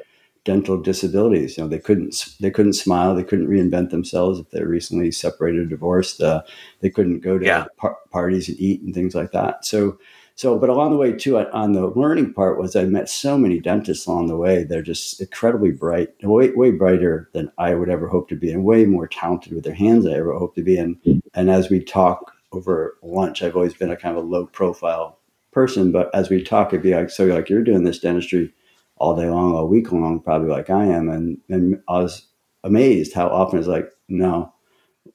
dental 0.43 0.81
disabilities. 0.81 1.57
You 1.57 1.63
know, 1.63 1.69
they 1.69 1.79
couldn't 1.79 2.35
they 2.39 2.51
couldn't 2.51 2.73
smile, 2.73 3.15
they 3.15 3.23
couldn't 3.23 3.47
reinvent 3.47 3.89
themselves 3.89 4.39
if 4.39 4.49
they're 4.49 4.67
recently 4.67 5.11
separated 5.11 5.61
or 5.61 5.65
divorced. 5.65 6.21
Uh, 6.21 6.41
they 6.79 6.89
couldn't 6.89 7.19
go 7.19 7.37
to 7.37 7.45
yeah. 7.45 7.65
par- 7.77 7.97
parties 8.11 8.49
and 8.49 8.59
eat 8.59 8.81
and 8.81 8.93
things 8.93 9.13
like 9.13 9.31
that. 9.31 9.65
So, 9.65 9.99
so, 10.35 10.57
but 10.57 10.69
along 10.69 10.91
the 10.91 10.97
way 10.97 11.13
too, 11.13 11.37
on 11.37 11.73
the 11.73 11.87
learning 11.87 12.33
part 12.33 12.57
was 12.57 12.75
I 12.75 12.85
met 12.85 13.09
so 13.09 13.37
many 13.37 13.59
dentists 13.59 14.07
along 14.07 14.27
the 14.27 14.37
way. 14.37 14.63
They're 14.63 14.81
just 14.81 15.21
incredibly 15.21 15.71
bright, 15.71 16.09
way 16.23 16.51
way 16.51 16.71
brighter 16.71 17.29
than 17.33 17.51
I 17.57 17.75
would 17.75 17.89
ever 17.89 18.07
hope 18.07 18.27
to 18.29 18.35
be, 18.35 18.51
and 18.51 18.63
way 18.63 18.85
more 18.85 19.07
talented 19.07 19.53
with 19.53 19.63
their 19.63 19.75
hands 19.75 20.05
than 20.05 20.13
I 20.13 20.17
ever 20.17 20.33
hope 20.33 20.55
to 20.55 20.63
be. 20.63 20.77
And 20.77 20.97
and 21.35 21.49
as 21.51 21.69
we 21.69 21.83
talk 21.83 22.33
over 22.51 22.97
lunch, 23.03 23.43
I've 23.43 23.55
always 23.55 23.75
been 23.75 23.91
a 23.91 23.95
kind 23.95 24.17
of 24.17 24.23
a 24.23 24.27
low 24.27 24.47
profile 24.47 25.19
person, 25.51 25.91
but 25.91 26.09
as 26.15 26.29
we 26.29 26.41
talk, 26.41 26.69
it'd 26.69 26.81
be 26.81 26.95
like, 26.95 27.09
so 27.09 27.25
like 27.25 27.49
you're 27.49 27.63
doing 27.63 27.83
this 27.83 27.99
dentistry 27.99 28.53
all 29.01 29.15
day 29.15 29.27
long, 29.27 29.55
all 29.55 29.67
week 29.67 29.91
long, 29.91 30.19
probably 30.19 30.49
like 30.49 30.69
I 30.69 30.85
am. 30.85 31.09
And 31.09 31.39
and 31.49 31.81
I 31.89 31.99
was 31.99 32.27
amazed 32.63 33.13
how 33.13 33.27
often 33.27 33.57
it's 33.57 33.67
like, 33.67 33.89
no. 34.07 34.53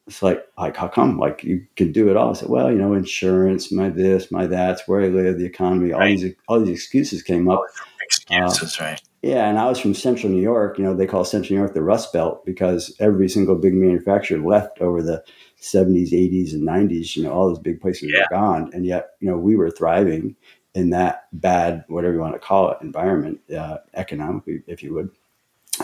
It's 0.08 0.22
like, 0.22 0.44
like 0.58 0.76
how 0.76 0.88
come? 0.88 1.18
Like 1.18 1.44
you 1.44 1.64
can 1.76 1.92
do 1.92 2.10
it 2.10 2.16
all. 2.16 2.30
I 2.30 2.32
said, 2.32 2.48
well, 2.48 2.70
you 2.72 2.78
know, 2.78 2.92
insurance, 2.92 3.70
my 3.70 3.88
this, 3.88 4.32
my 4.32 4.46
that's 4.46 4.86
where 4.88 5.02
I 5.02 5.08
live, 5.08 5.38
the 5.38 5.46
economy, 5.46 5.92
all 5.92 6.04
these 6.04 6.34
all 6.48 6.60
these 6.60 6.76
excuses 6.76 7.22
came 7.22 7.48
up. 7.48 7.62
Excuses, 8.02 8.78
uh, 8.80 8.84
right? 8.84 9.02
Yeah, 9.22 9.48
and 9.48 9.58
I 9.58 9.68
was 9.68 9.78
from 9.78 9.94
Central 9.94 10.32
New 10.32 10.42
York. 10.42 10.78
You 10.78 10.84
know, 10.84 10.94
they 10.94 11.06
call 11.06 11.24
Central 11.24 11.54
New 11.54 11.60
York 11.60 11.74
the 11.74 11.82
Rust 11.82 12.12
Belt 12.12 12.44
because 12.44 12.94
every 13.00 13.28
single 13.28 13.56
big 13.56 13.74
manufacturer 13.74 14.38
left 14.38 14.80
over 14.80 15.02
the 15.02 15.24
70s, 15.60 16.12
80s, 16.12 16.52
and 16.52 16.62
90s. 16.62 17.16
You 17.16 17.24
know, 17.24 17.32
all 17.32 17.48
those 17.48 17.58
big 17.58 17.80
places 17.80 18.10
yeah. 18.12 18.20
were 18.20 18.36
gone, 18.36 18.70
and 18.72 18.86
yet 18.86 19.10
you 19.20 19.28
know 19.28 19.36
we 19.36 19.56
were 19.56 19.70
thriving 19.70 20.36
in 20.76 20.90
that 20.90 21.26
bad, 21.32 21.84
whatever 21.88 22.12
you 22.12 22.20
want 22.20 22.34
to 22.34 22.38
call 22.38 22.70
it, 22.70 22.76
environment, 22.82 23.40
uh, 23.50 23.78
economically, 23.94 24.62
if 24.66 24.82
you 24.82 24.92
would. 24.92 25.08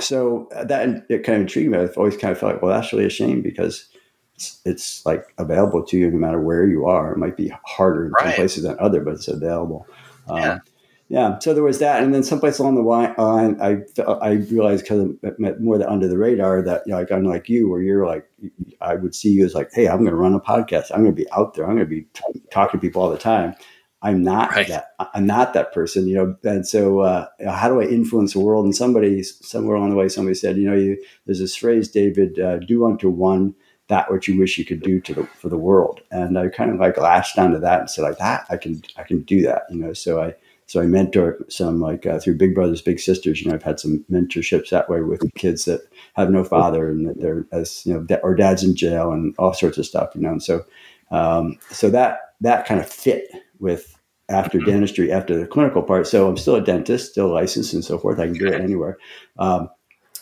So 0.01 0.51
uh, 0.55 0.65
that 0.65 1.07
it 1.09 1.25
kind 1.25 1.37
of 1.37 1.43
intrigued 1.43 1.71
me. 1.71 1.79
I've 1.79 1.97
always 1.97 2.17
kind 2.17 2.31
of 2.31 2.39
felt 2.39 2.53
like, 2.53 2.63
well, 2.63 2.79
that's 2.79 2.93
really 2.93 3.07
a 3.07 3.11
shame 3.11 3.41
because 3.41 3.87
it's, 4.37 4.61
it's 4.67 5.07
like 5.07 5.33
available 5.39 5.83
to 5.87 5.97
you 5.97 6.11
no 6.11 6.19
matter 6.19 6.41
where 6.41 6.67
you 6.67 6.85
are. 6.85 7.11
It 7.11 7.19
might 7.19 7.39
be 7.39 7.51
harder 7.65 8.05
in 8.05 8.13
right. 8.13 8.25
some 8.25 8.33
places 8.35 8.65
than 8.65 8.77
other, 8.79 9.01
but 9.01 9.15
it's 9.15 9.29
available. 9.29 9.87
Um, 10.29 10.39
yeah. 10.39 10.59
yeah. 11.09 11.39
So 11.39 11.55
there 11.55 11.63
was 11.63 11.79
that, 11.79 12.03
and 12.03 12.15
then 12.15 12.23
someplace 12.23 12.59
along 12.59 12.75
the 12.75 12.83
line, 12.83 13.15
I 13.63 13.79
I 14.21 14.33
realized 14.51 14.85
because 14.85 15.09
more 15.59 15.79
the 15.79 15.91
under 15.91 16.07
the 16.07 16.19
radar 16.19 16.61
that 16.61 16.83
you 16.85 16.93
know, 16.93 16.99
like 16.99 17.11
I'm 17.11 17.25
like 17.25 17.49
you, 17.49 17.71
where 17.71 17.81
you're 17.81 18.07
like, 18.07 18.29
I 18.83 18.97
would 18.97 19.15
see 19.15 19.31
you 19.31 19.47
as 19.47 19.55
like, 19.55 19.71
hey, 19.73 19.89
I'm 19.89 20.01
going 20.01 20.11
to 20.11 20.17
run 20.17 20.35
a 20.35 20.41
podcast. 20.41 20.91
I'm 20.93 21.03
going 21.03 21.17
to 21.17 21.23
be 21.23 21.31
out 21.33 21.55
there. 21.55 21.65
I'm 21.65 21.77
going 21.77 21.89
to 21.89 21.95
be 21.95 22.03
t- 22.13 22.43
talking 22.51 22.79
to 22.79 22.87
people 22.87 23.01
all 23.01 23.11
the 23.11 23.17
time. 23.17 23.55
I'm 24.03 24.23
not 24.23 24.51
right. 24.51 24.69
that. 24.69 24.95
I'm 25.15 25.27
not 25.27 25.55
that 25.55 25.73
person, 25.73 26.09
you 26.09 26.15
know. 26.15 26.37
And 26.43 26.67
so, 26.67 27.01
uh, 27.01 27.27
how 27.49 27.69
do 27.69 27.81
I 27.81 27.85
influence 27.85 28.33
the 28.33 28.41
world? 28.41 28.65
And 28.65 28.75
somebody 28.75 29.23
somewhere 29.23 29.77
along 29.77 29.91
the 29.91 29.97
way, 29.97 30.09
somebody 30.09 30.35
said, 30.35 30.57
you 30.57 30.69
know, 30.69 30.77
you, 30.77 31.03
there's 31.25 31.39
this 31.39 31.57
phrase, 31.57 31.89
David, 31.89 32.39
uh, 32.41 32.59
do 32.59 32.85
unto 32.85 33.09
one 33.09 33.55
that 33.89 34.11
which 34.11 34.27
you 34.27 34.39
wish 34.39 34.59
you 34.59 34.65
could 34.65 34.83
do 34.83 35.01
to 35.01 35.15
the 35.15 35.25
for 35.25 35.49
the 35.49 35.59
world. 35.59 36.01
And 36.11 36.39
I 36.39 36.49
kind 36.49 36.71
of 36.71 36.81
like 36.81 36.97
latched 36.97 37.39
onto 37.39 37.59
that 37.61 37.81
and 37.81 37.91
said, 37.91 38.03
like 38.03 38.19
that, 38.19 38.47
I 38.51 38.57
can 38.57 38.83
I 38.97 39.05
can 39.05 39.23
do 39.23 39.43
that, 39.43 39.63
you 39.71 39.77
know. 39.77 39.93
So 39.93 40.21
I 40.21 40.35
so 40.67 40.81
I 40.81 40.87
mentor 40.87 41.39
some 41.49 41.81
like 41.81 42.07
uh, 42.07 42.19
through 42.19 42.39
Big 42.39 42.55
Brothers 42.55 42.83
Big 42.83 42.99
Sisters. 42.99 43.41
You 43.41 43.49
know, 43.49 43.55
I've 43.55 43.63
had 43.63 43.79
some 43.79 44.05
mentorships 44.11 44.71
that 44.71 44.89
way 44.89 45.03
with 45.03 45.23
kids 45.35 45.65
that 45.67 45.83
have 46.15 46.31
no 46.31 46.43
father 46.43 46.89
and 46.89 47.09
that 47.09 47.21
they're 47.21 47.47
as 47.53 47.85
you 47.87 47.95
know, 47.95 48.19
or 48.23 48.35
dad's 48.35 48.65
in 48.65 48.75
jail 48.75 49.13
and 49.13 49.35
all 49.39 49.53
sorts 49.53 49.79
of 49.79 49.87
stuff. 49.87 50.11
You 50.15 50.23
know, 50.23 50.31
and 50.31 50.43
so 50.43 50.65
um, 51.11 51.59
so 51.71 51.91
that 51.91 52.35
that 52.41 52.67
kind 52.67 52.81
of 52.81 52.89
fit 52.89 53.31
with 53.59 53.99
after 54.29 54.59
mm-hmm. 54.59 54.71
dentistry, 54.71 55.13
after 55.13 55.39
the 55.39 55.47
clinical 55.47 55.83
part. 55.83 56.07
So 56.07 56.29
I'm 56.29 56.37
still 56.37 56.57
a 56.57 56.61
dentist, 56.61 57.13
still 57.13 57.29
licensed 57.29 57.73
and 57.73 57.85
so 57.85 57.99
forth. 57.99 58.19
I 58.19 58.27
can 58.27 58.35
do 58.35 58.47
it 58.47 58.61
anywhere. 58.61 58.99
Um, 59.39 59.69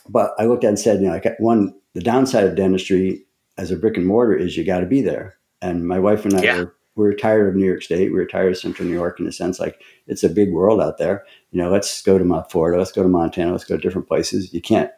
but 0.08 0.32
I 0.38 0.44
looked 0.44 0.64
at 0.64 0.68
and 0.68 0.78
said, 0.78 1.00
you 1.00 1.06
know, 1.06 1.14
like 1.14 1.26
one, 1.38 1.74
the 1.94 2.00
downside 2.00 2.44
of 2.44 2.56
dentistry 2.56 3.24
as 3.58 3.70
a 3.70 3.76
brick 3.76 3.96
and 3.96 4.06
mortar 4.06 4.34
is 4.34 4.56
you 4.56 4.64
got 4.64 4.80
to 4.80 4.86
be 4.86 5.02
there. 5.02 5.36
And 5.62 5.86
my 5.86 5.98
wife 5.98 6.24
and 6.24 6.34
I 6.34 6.42
yeah. 6.42 6.56
were, 6.58 6.74
we 6.96 7.04
were 7.04 7.14
tired 7.14 7.48
of 7.48 7.54
New 7.54 7.66
York 7.66 7.82
State. 7.82 8.12
We 8.12 8.18
were 8.18 8.26
tired 8.26 8.52
of 8.52 8.58
Central 8.58 8.88
New 8.88 8.94
York 8.94 9.20
in 9.20 9.26
a 9.26 9.32
sense, 9.32 9.60
like 9.60 9.82
it's 10.06 10.24
a 10.24 10.28
big 10.28 10.52
world 10.52 10.80
out 10.80 10.98
there. 10.98 11.24
You 11.50 11.62
know, 11.62 11.70
let's 11.70 12.02
go 12.02 12.18
to 12.18 12.44
Florida, 12.50 12.78
let's 12.78 12.92
go 12.92 13.02
to 13.02 13.08
Montana, 13.08 13.52
let's 13.52 13.64
go 13.64 13.76
to 13.76 13.82
different 13.82 14.08
places. 14.08 14.52
You 14.52 14.60
can't 14.60 14.90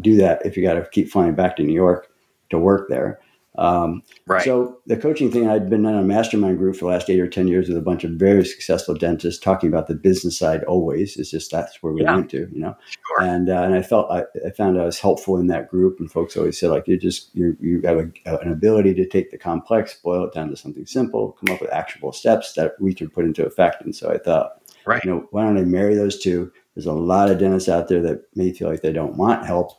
do 0.00 0.16
that 0.16 0.44
if 0.44 0.56
you 0.56 0.62
got 0.62 0.74
to 0.74 0.88
keep 0.90 1.10
flying 1.10 1.34
back 1.34 1.56
to 1.56 1.62
New 1.62 1.74
York 1.74 2.08
to 2.50 2.58
work 2.58 2.88
there. 2.88 3.20
Um, 3.58 4.02
right. 4.26 4.44
So 4.44 4.78
the 4.86 4.96
coaching 4.96 5.30
thing, 5.30 5.48
I'd 5.48 5.68
been 5.68 5.84
in 5.84 5.94
a 5.94 6.02
mastermind 6.02 6.58
group 6.58 6.76
for 6.76 6.84
the 6.84 6.92
last 6.92 7.10
eight 7.10 7.18
or 7.18 7.26
ten 7.26 7.48
years 7.48 7.68
with 7.68 7.76
a 7.76 7.82
bunch 7.82 8.04
of 8.04 8.12
very 8.12 8.44
successful 8.44 8.94
dentists 8.94 9.42
talking 9.42 9.68
about 9.68 9.88
the 9.88 9.94
business 9.94 10.38
side. 10.38 10.62
Always, 10.64 11.16
it's 11.16 11.30
just 11.30 11.50
that's 11.50 11.82
where 11.82 11.92
we 11.92 12.02
yeah. 12.02 12.14
went 12.14 12.30
to, 12.30 12.48
you 12.52 12.60
know. 12.60 12.76
Sure. 12.88 13.22
And 13.22 13.50
uh, 13.50 13.62
and 13.62 13.74
I 13.74 13.82
felt 13.82 14.10
I, 14.10 14.24
I, 14.46 14.50
found 14.50 14.80
I 14.80 14.84
was 14.84 15.00
helpful 15.00 15.36
in 15.36 15.48
that 15.48 15.68
group, 15.68 15.98
and 15.98 16.10
folks 16.10 16.36
always 16.36 16.58
said 16.58 16.70
like 16.70 16.86
you 16.86 16.96
just 16.96 17.34
you 17.34 17.56
you 17.60 17.82
have 17.84 17.98
a, 17.98 18.38
an 18.40 18.52
ability 18.52 18.94
to 18.94 19.06
take 19.06 19.30
the 19.30 19.38
complex, 19.38 19.94
boil 19.94 20.24
it 20.24 20.32
down 20.32 20.48
to 20.50 20.56
something 20.56 20.86
simple, 20.86 21.36
come 21.44 21.54
up 21.54 21.60
with 21.60 21.72
actionable 21.72 22.12
steps 22.12 22.52
that 22.52 22.80
we 22.80 22.94
could 22.94 23.12
put 23.12 23.24
into 23.24 23.44
effect. 23.44 23.82
And 23.82 23.94
so 23.94 24.10
I 24.10 24.18
thought, 24.18 24.62
right, 24.86 25.02
you 25.04 25.10
know, 25.10 25.26
why 25.32 25.42
don't 25.42 25.58
I 25.58 25.64
marry 25.64 25.96
those 25.96 26.20
two? 26.20 26.52
There's 26.74 26.86
a 26.86 26.92
lot 26.92 27.30
of 27.30 27.38
dentists 27.38 27.68
out 27.68 27.88
there 27.88 28.00
that 28.02 28.22
may 28.36 28.52
feel 28.52 28.70
like 28.70 28.82
they 28.82 28.92
don't 28.92 29.16
want 29.16 29.44
help, 29.44 29.72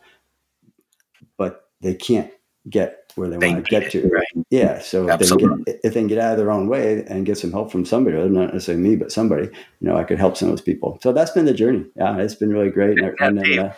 but 1.38 1.70
they 1.80 1.96
can't 1.96 2.30
get 2.70 3.01
where 3.16 3.30
they, 3.30 3.38
they 3.38 3.54
want 3.54 3.66
to 3.66 3.70
get 3.70 3.84
it, 3.84 3.92
to. 3.92 4.08
Right. 4.08 4.46
Yeah. 4.50 4.80
So 4.80 5.10
if 5.10 5.20
they, 5.20 5.28
get, 5.36 5.80
if 5.84 5.94
they, 5.94 6.00
can 6.00 6.08
get 6.08 6.18
out 6.18 6.34
of 6.34 6.38
their 6.38 6.52
own 6.52 6.68
way 6.68 7.04
and 7.08 7.26
get 7.26 7.38
some 7.38 7.52
help 7.52 7.72
from 7.72 7.86
somebody, 7.86 8.18
not 8.30 8.54
necessarily 8.54 8.84
me, 8.84 8.96
but 8.96 9.12
somebody, 9.12 9.48
you 9.48 9.88
know, 9.88 9.98
I 9.98 10.04
could 10.04 10.20
help 10.20 10.38
some 10.38 10.50
of 10.50 10.54
those 10.54 10.62
people. 10.62 11.00
So 11.02 11.12
that's 11.12 11.32
been 11.32 11.46
the 11.46 11.54
journey. 11.54 11.86
Yeah, 11.96 12.18
it's 12.18 12.36
been 12.36 12.52
really 12.52 12.70
great. 12.70 13.00
And, 13.00 13.16
and 13.20 13.38
then, 13.38 13.60
uh, 13.60 13.74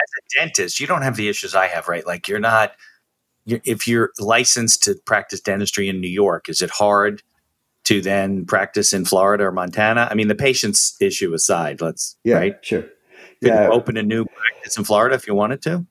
as 0.00 0.36
a 0.36 0.38
dentist, 0.38 0.80
you 0.80 0.86
don't 0.86 1.02
have 1.02 1.16
the 1.16 1.28
issues 1.28 1.54
I 1.54 1.66
have, 1.66 1.88
right? 1.88 2.06
Like 2.06 2.28
you're 2.28 2.38
not. 2.38 2.72
You're, 3.44 3.60
if 3.64 3.88
you're 3.88 4.10
licensed 4.18 4.82
to 4.84 4.94
practice 5.06 5.40
dentistry 5.40 5.88
in 5.88 6.00
New 6.00 6.08
York, 6.08 6.48
is 6.48 6.60
it 6.60 6.70
hard 6.70 7.22
to 7.84 8.02
then 8.02 8.44
practice 8.44 8.92
in 8.92 9.06
Florida 9.06 9.44
or 9.44 9.52
Montana? 9.52 10.06
I 10.10 10.14
mean, 10.14 10.28
the 10.28 10.34
patient's 10.34 10.94
issue 11.00 11.32
aside, 11.32 11.80
let's 11.80 12.16
yeah, 12.24 12.36
right. 12.36 12.56
Sure. 12.60 12.82
Could 12.82 12.90
yeah. 13.48 13.68
open 13.68 13.96
a 13.96 14.02
new 14.02 14.26
practice 14.26 14.76
in 14.76 14.84
Florida 14.84 15.14
if 15.14 15.26
you 15.26 15.34
wanted 15.34 15.62
to? 15.62 15.86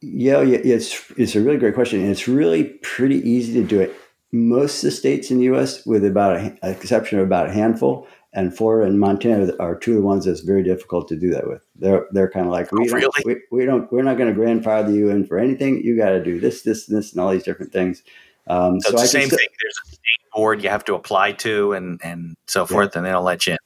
Yeah, 0.00 0.42
yeah, 0.42 0.58
it's 0.62 1.10
it's 1.16 1.34
a 1.34 1.40
really 1.40 1.58
great 1.58 1.74
question, 1.74 2.00
and 2.00 2.10
it's 2.10 2.28
really 2.28 2.64
pretty 2.82 3.16
easy 3.28 3.54
to 3.54 3.66
do 3.66 3.80
it. 3.80 3.94
Most 4.32 4.82
of 4.82 4.90
the 4.90 4.96
states 4.96 5.30
in 5.30 5.38
the 5.38 5.44
U.S., 5.44 5.86
with 5.86 6.04
about 6.04 6.36
an 6.36 6.58
exception 6.62 7.18
of 7.18 7.26
about 7.26 7.48
a 7.48 7.52
handful, 7.52 8.06
and 8.32 8.54
Florida 8.54 8.88
and 8.88 9.00
Montana 9.00 9.50
are 9.58 9.74
two 9.74 9.92
of 9.92 9.96
the 9.96 10.02
ones 10.02 10.26
that's 10.26 10.40
very 10.40 10.62
difficult 10.62 11.08
to 11.08 11.16
do 11.16 11.30
that 11.30 11.48
with. 11.48 11.62
They're 11.74 12.06
they're 12.12 12.30
kind 12.30 12.46
of 12.46 12.52
like 12.52 12.70
we, 12.70 12.90
oh, 12.90 12.92
really? 12.92 13.00
don't, 13.00 13.26
we, 13.26 13.36
we 13.50 13.64
don't 13.64 13.90
we're 13.90 14.02
not 14.02 14.18
going 14.18 14.28
to 14.28 14.34
grandfather 14.34 14.92
you 14.92 15.08
in 15.08 15.26
for 15.26 15.38
anything. 15.38 15.82
You 15.82 15.96
got 15.96 16.10
to 16.10 16.22
do 16.22 16.38
this, 16.38 16.62
this, 16.62 16.88
and 16.88 16.98
this, 16.98 17.12
and 17.12 17.20
all 17.20 17.30
these 17.30 17.44
different 17.44 17.72
things. 17.72 18.02
Um, 18.48 18.80
so, 18.80 18.90
so 18.90 18.94
it's 18.94 19.02
the 19.02 19.08
same 19.08 19.28
thing. 19.28 19.38
There's 19.38 19.80
a 19.86 19.88
state 19.88 20.30
board 20.34 20.62
you 20.62 20.68
have 20.68 20.84
to 20.84 20.94
apply 20.94 21.32
to, 21.32 21.72
and 21.72 22.00
and 22.04 22.36
so 22.46 22.66
forth, 22.66 22.90
yeah. 22.92 22.98
and 22.98 23.06
they 23.06 23.10
don't 23.10 23.24
let 23.24 23.46
you 23.46 23.54
in. 23.54 23.58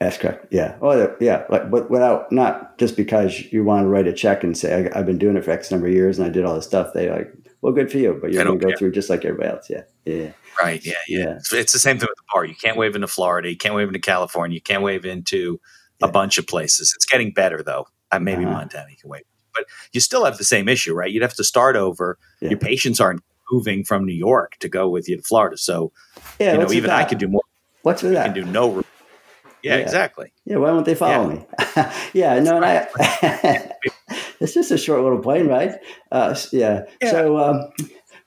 That's 0.00 0.16
correct. 0.16 0.46
Yeah. 0.50 0.76
Oh, 0.80 1.14
yeah. 1.20 1.44
Like, 1.50 1.70
but 1.70 1.90
without 1.90 2.32
not 2.32 2.78
just 2.78 2.96
because 2.96 3.38
you 3.52 3.62
want 3.62 3.84
to 3.84 3.88
write 3.88 4.06
a 4.06 4.14
check 4.14 4.42
and 4.42 4.56
say 4.56 4.90
I, 4.94 4.96
have 4.96 5.04
been 5.04 5.18
doing 5.18 5.36
it 5.36 5.44
for 5.44 5.50
X 5.50 5.70
number 5.70 5.88
of 5.88 5.92
years 5.92 6.18
and 6.18 6.26
I 6.26 6.30
did 6.30 6.46
all 6.46 6.54
this 6.54 6.64
stuff. 6.64 6.94
They 6.94 7.10
like, 7.10 7.30
well, 7.60 7.74
good 7.74 7.92
for 7.92 7.98
you, 7.98 8.18
but 8.18 8.32
you're 8.32 8.42
going 8.42 8.58
to 8.58 8.64
go 8.64 8.70
care. 8.70 8.78
through 8.78 8.92
just 8.92 9.10
like 9.10 9.26
everybody 9.26 9.50
else. 9.50 9.68
Yeah. 9.68 9.82
Yeah. 10.06 10.32
Right. 10.60 10.84
Yeah. 10.84 10.94
Yeah. 11.06 11.18
yeah. 11.18 11.58
It's, 11.58 11.72
the 11.72 11.78
same 11.78 11.98
thing 11.98 12.08
with 12.08 12.16
the 12.16 12.24
bar. 12.32 12.46
You 12.46 12.54
can't 12.54 12.78
wave 12.78 12.94
into 12.94 13.08
Florida. 13.08 13.50
You 13.50 13.58
can't 13.58 13.74
wave 13.74 13.88
into 13.88 14.00
California. 14.00 14.54
You 14.54 14.62
can't 14.62 14.82
wave 14.82 15.04
into 15.04 15.60
yeah. 16.00 16.08
a 16.08 16.10
bunch 16.10 16.38
of 16.38 16.46
places. 16.46 16.94
It's 16.96 17.04
getting 17.04 17.30
better 17.30 17.62
though. 17.62 17.86
Uh, 18.10 18.18
maybe 18.18 18.44
uh-huh. 18.44 18.54
Montana 18.54 18.86
you 18.90 18.96
can 18.96 19.10
wave, 19.10 19.22
but 19.54 19.66
you 19.92 20.00
still 20.00 20.24
have 20.24 20.38
the 20.38 20.44
same 20.44 20.66
issue, 20.66 20.94
right? 20.94 21.12
You'd 21.12 21.22
have 21.22 21.34
to 21.34 21.44
start 21.44 21.76
over. 21.76 22.18
Yeah. 22.40 22.50
Your 22.50 22.58
patients 22.58 23.00
aren't 23.00 23.22
moving 23.52 23.84
from 23.84 24.06
New 24.06 24.14
York 24.14 24.56
to 24.60 24.68
go 24.68 24.88
with 24.88 25.08
you 25.10 25.16
to 25.16 25.22
Florida. 25.22 25.58
So, 25.58 25.92
yeah, 26.38 26.52
you 26.52 26.58
know, 26.58 26.72
even 26.72 26.90
I 26.90 27.04
could 27.04 27.18
do 27.18 27.28
more. 27.28 27.42
What's 27.82 28.02
with 28.02 28.12
that? 28.12 28.24
can 28.24 28.34
do 28.34 28.50
no 28.50 28.82
yeah, 29.62 29.76
yeah, 29.76 29.82
exactly. 29.82 30.32
Yeah, 30.44 30.56
why 30.56 30.72
won't 30.72 30.86
they 30.86 30.94
follow 30.94 31.30
yeah. 31.30 31.86
me? 31.86 31.92
yeah, 32.20 32.38
no, 32.40 32.56
and 32.56 32.64
I. 32.64 32.88
it's 34.40 34.54
just 34.54 34.70
a 34.70 34.78
short 34.78 35.02
little 35.02 35.20
plane 35.20 35.48
ride. 35.48 35.78
Uh, 36.10 36.36
yeah. 36.52 36.84
yeah. 37.00 37.10
So. 37.10 37.38
Um, 37.38 37.70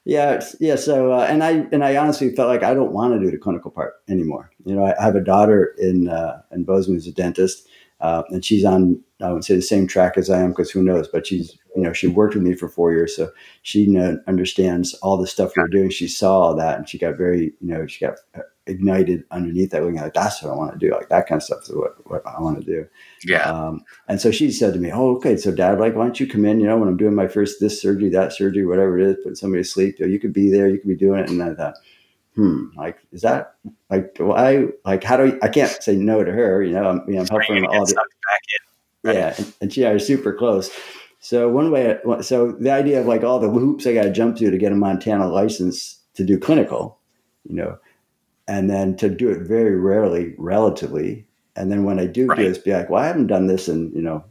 yeah, 0.05 0.43
yeah. 0.59 0.75
So, 0.75 1.13
uh, 1.13 1.25
and 1.29 1.43
I 1.43 1.65
and 1.71 1.81
I 1.83 1.95
honestly 1.95 2.35
felt 2.35 2.49
like 2.49 2.61
I 2.61 2.73
don't 2.73 2.91
want 2.91 3.13
to 3.13 3.19
do 3.25 3.31
the 3.31 3.37
clinical 3.37 3.71
part 3.71 3.93
anymore. 4.09 4.51
You 4.65 4.75
know, 4.75 4.83
I, 4.83 4.99
I 4.99 5.05
have 5.05 5.15
a 5.15 5.21
daughter 5.21 5.73
in 5.77 6.09
uh, 6.09 6.41
in 6.51 6.65
Bozeman 6.65 6.97
who's 6.97 7.07
a 7.07 7.13
dentist, 7.13 7.65
uh, 8.01 8.23
and 8.29 8.43
she's 8.43 8.65
on 8.65 9.01
I 9.21 9.31
would 9.31 9.45
say 9.45 9.55
the 9.55 9.61
same 9.61 9.87
track 9.87 10.17
as 10.17 10.29
I 10.29 10.41
am 10.41 10.49
because 10.49 10.69
who 10.69 10.83
knows? 10.83 11.07
But 11.07 11.25
she's 11.25 11.57
you 11.75 11.81
know 11.81 11.93
she 11.93 12.07
worked 12.07 12.35
with 12.35 12.43
me 12.43 12.53
for 12.53 12.67
four 12.67 12.91
years, 12.91 13.15
so 13.15 13.31
she 13.61 13.87
know, 13.87 14.19
understands 14.27 14.93
all 14.95 15.17
the 15.17 15.27
stuff 15.27 15.53
we 15.55 15.63
are 15.63 15.69
doing. 15.69 15.89
She 15.89 16.09
saw 16.09 16.39
all 16.39 16.55
that, 16.55 16.77
and 16.77 16.89
she 16.89 16.97
got 16.97 17.17
very 17.17 17.53
you 17.61 17.73
know 17.73 17.87
she 17.87 18.05
got 18.05 18.17
ignited 18.67 19.24
underneath 19.32 19.72
that, 19.72 19.82
looking 19.82 20.00
like 20.00 20.13
that's 20.13 20.41
what 20.41 20.51
I 20.51 20.55
want 20.55 20.74
to 20.74 20.77
do. 20.77 20.93
Like 20.93 21.10
that 21.10 21.27
kind 21.27 21.39
of 21.39 21.43
stuff 21.43 21.63
is 21.63 21.72
what, 21.74 22.10
what 22.10 22.25
I 22.25 22.41
want 22.41 22.60
to 22.60 22.65
do. 22.65 22.88
Yeah. 23.25 23.43
Um, 23.50 23.84
and 24.08 24.22
so 24.22 24.32
she 24.32 24.51
said 24.51 24.74
to 24.74 24.79
me, 24.79 24.91
"Oh, 24.91 25.15
okay. 25.17 25.38
So, 25.38 25.51
Dad, 25.51 25.79
like, 25.79 25.96
why 25.96 26.03
don't 26.03 26.20
you 26.20 26.27
come 26.27 26.46
in? 26.46 26.60
You 26.60 26.67
know, 26.67 26.77
when 26.77 26.88
I'm 26.88 26.98
doing 26.98 27.15
my 27.15 27.27
first 27.27 27.60
this 27.60 27.82
surgery, 27.82 28.10
that 28.10 28.34
surgery, 28.34 28.65
whatever 28.65 28.98
it 29.00 29.08
is, 29.08 29.15
putting 29.17 29.36
somebody 29.36 29.63
to 29.63 29.70
sleep, 29.70 30.00
you, 30.00 30.05
know, 30.05 30.12
you 30.12 30.20
could 30.20 30.34
be 30.34 30.50
there. 30.51 30.67
You 30.67 30.79
could 30.79 30.89
be 30.89 30.96
doing 30.96 31.20
it." 31.20 31.29
And 31.29 31.41
I 31.41 31.53
thought, 31.53 31.75
hmm, 32.36 32.65
like, 32.75 33.00
is 33.12 33.22
that 33.22 33.55
like, 33.89 34.15
why? 34.17 34.67
Like? 34.86 35.03
How 35.03 35.17
do 35.17 35.38
I? 35.41 35.46
I 35.46 35.50
can't 35.50 35.72
say 35.84 35.96
no 35.96 36.24
to 36.24 36.32
her. 36.32 36.63
You 36.63 36.74
know, 36.74 36.86
I'm, 36.86 37.03
you 37.08 37.15
know, 37.15 37.22
I'm 37.22 37.27
helping 37.27 37.65
all 37.65 37.86
the. 37.86 37.96
Right? 39.03 39.15
Yeah, 39.15 39.34
and, 39.38 39.53
and 39.62 39.74
she 39.74 39.84
are 39.84 40.00
super 40.00 40.34
close. 40.34 40.72
So 41.24 41.48
one 41.48 41.72
way, 41.72 41.98
so 42.20 42.51
the 42.51 42.72
idea 42.72 43.00
of 43.00 43.05
like 43.05 43.24
all 43.24 43.39
the 43.39 43.50
hoops 43.50 43.88
I 43.88 43.93
got 43.93 44.03
to 44.03 44.12
jump 44.12 44.38
through 44.38 44.51
to 44.51 44.58
get 44.58 44.74
a 44.74 44.75
Montana 44.75 45.25
license 45.29 46.00
to 46.15 46.25
do 46.25 46.38
clinical, 46.38 47.00
you 47.48 47.55
know, 47.55 47.77
and 48.47 48.69
then 48.69 48.95
to 48.97 49.09
do 49.09 49.29
it 49.29 49.41
very 49.41 49.75
rarely, 49.75 50.33
relatively. 50.38 51.25
And 51.55 51.71
then 51.71 51.83
when 51.83 52.00
I 52.00 52.07
do 52.07 52.27
right. 52.27 52.38
do 52.38 52.47
it, 52.47 52.63
be 52.63 52.73
like, 52.73 52.89
well, 52.89 53.03
I 53.03 53.07
haven't 53.07 53.27
done 53.27 53.47
this 53.47 53.69
in, 53.69 53.91
you 53.93 54.01
know, 54.01 54.23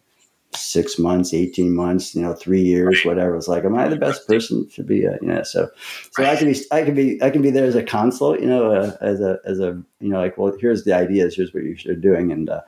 six 0.54 0.98
months, 0.98 1.32
18 1.32 1.74
months, 1.74 2.14
you 2.14 2.20
know, 2.20 2.34
three 2.34 2.60
years, 2.60 3.04
right. 3.04 3.06
whatever. 3.06 3.36
It's 3.36 3.48
like, 3.48 3.64
am 3.64 3.74
I 3.74 3.88
the 3.88 3.96
best 3.96 4.26
person 4.26 4.68
to 4.70 4.82
be, 4.82 5.04
a, 5.04 5.18
you 5.22 5.28
know, 5.28 5.42
so, 5.44 5.70
so 6.10 6.22
right. 6.22 6.32
I 6.32 6.36
can 6.36 6.52
be, 6.52 6.60
I 6.70 6.84
can 6.84 6.94
be, 6.94 7.22
I 7.22 7.30
can 7.30 7.42
be 7.42 7.50
there 7.50 7.64
as 7.64 7.74
a 7.74 7.82
consult, 7.82 8.40
you 8.40 8.46
know, 8.46 8.72
uh, 8.72 8.96
as 9.00 9.20
a, 9.20 9.38
as 9.46 9.60
a, 9.60 9.80
you 10.00 10.08
know, 10.08 10.18
like, 10.18 10.36
well, 10.36 10.52
here's 10.60 10.84
the 10.84 10.92
ideas, 10.92 11.36
here's 11.36 11.54
what 11.54 11.62
you 11.62 11.76
should 11.76 12.02
be 12.02 12.08
doing. 12.08 12.32
And, 12.32 12.50
uh, 12.50 12.60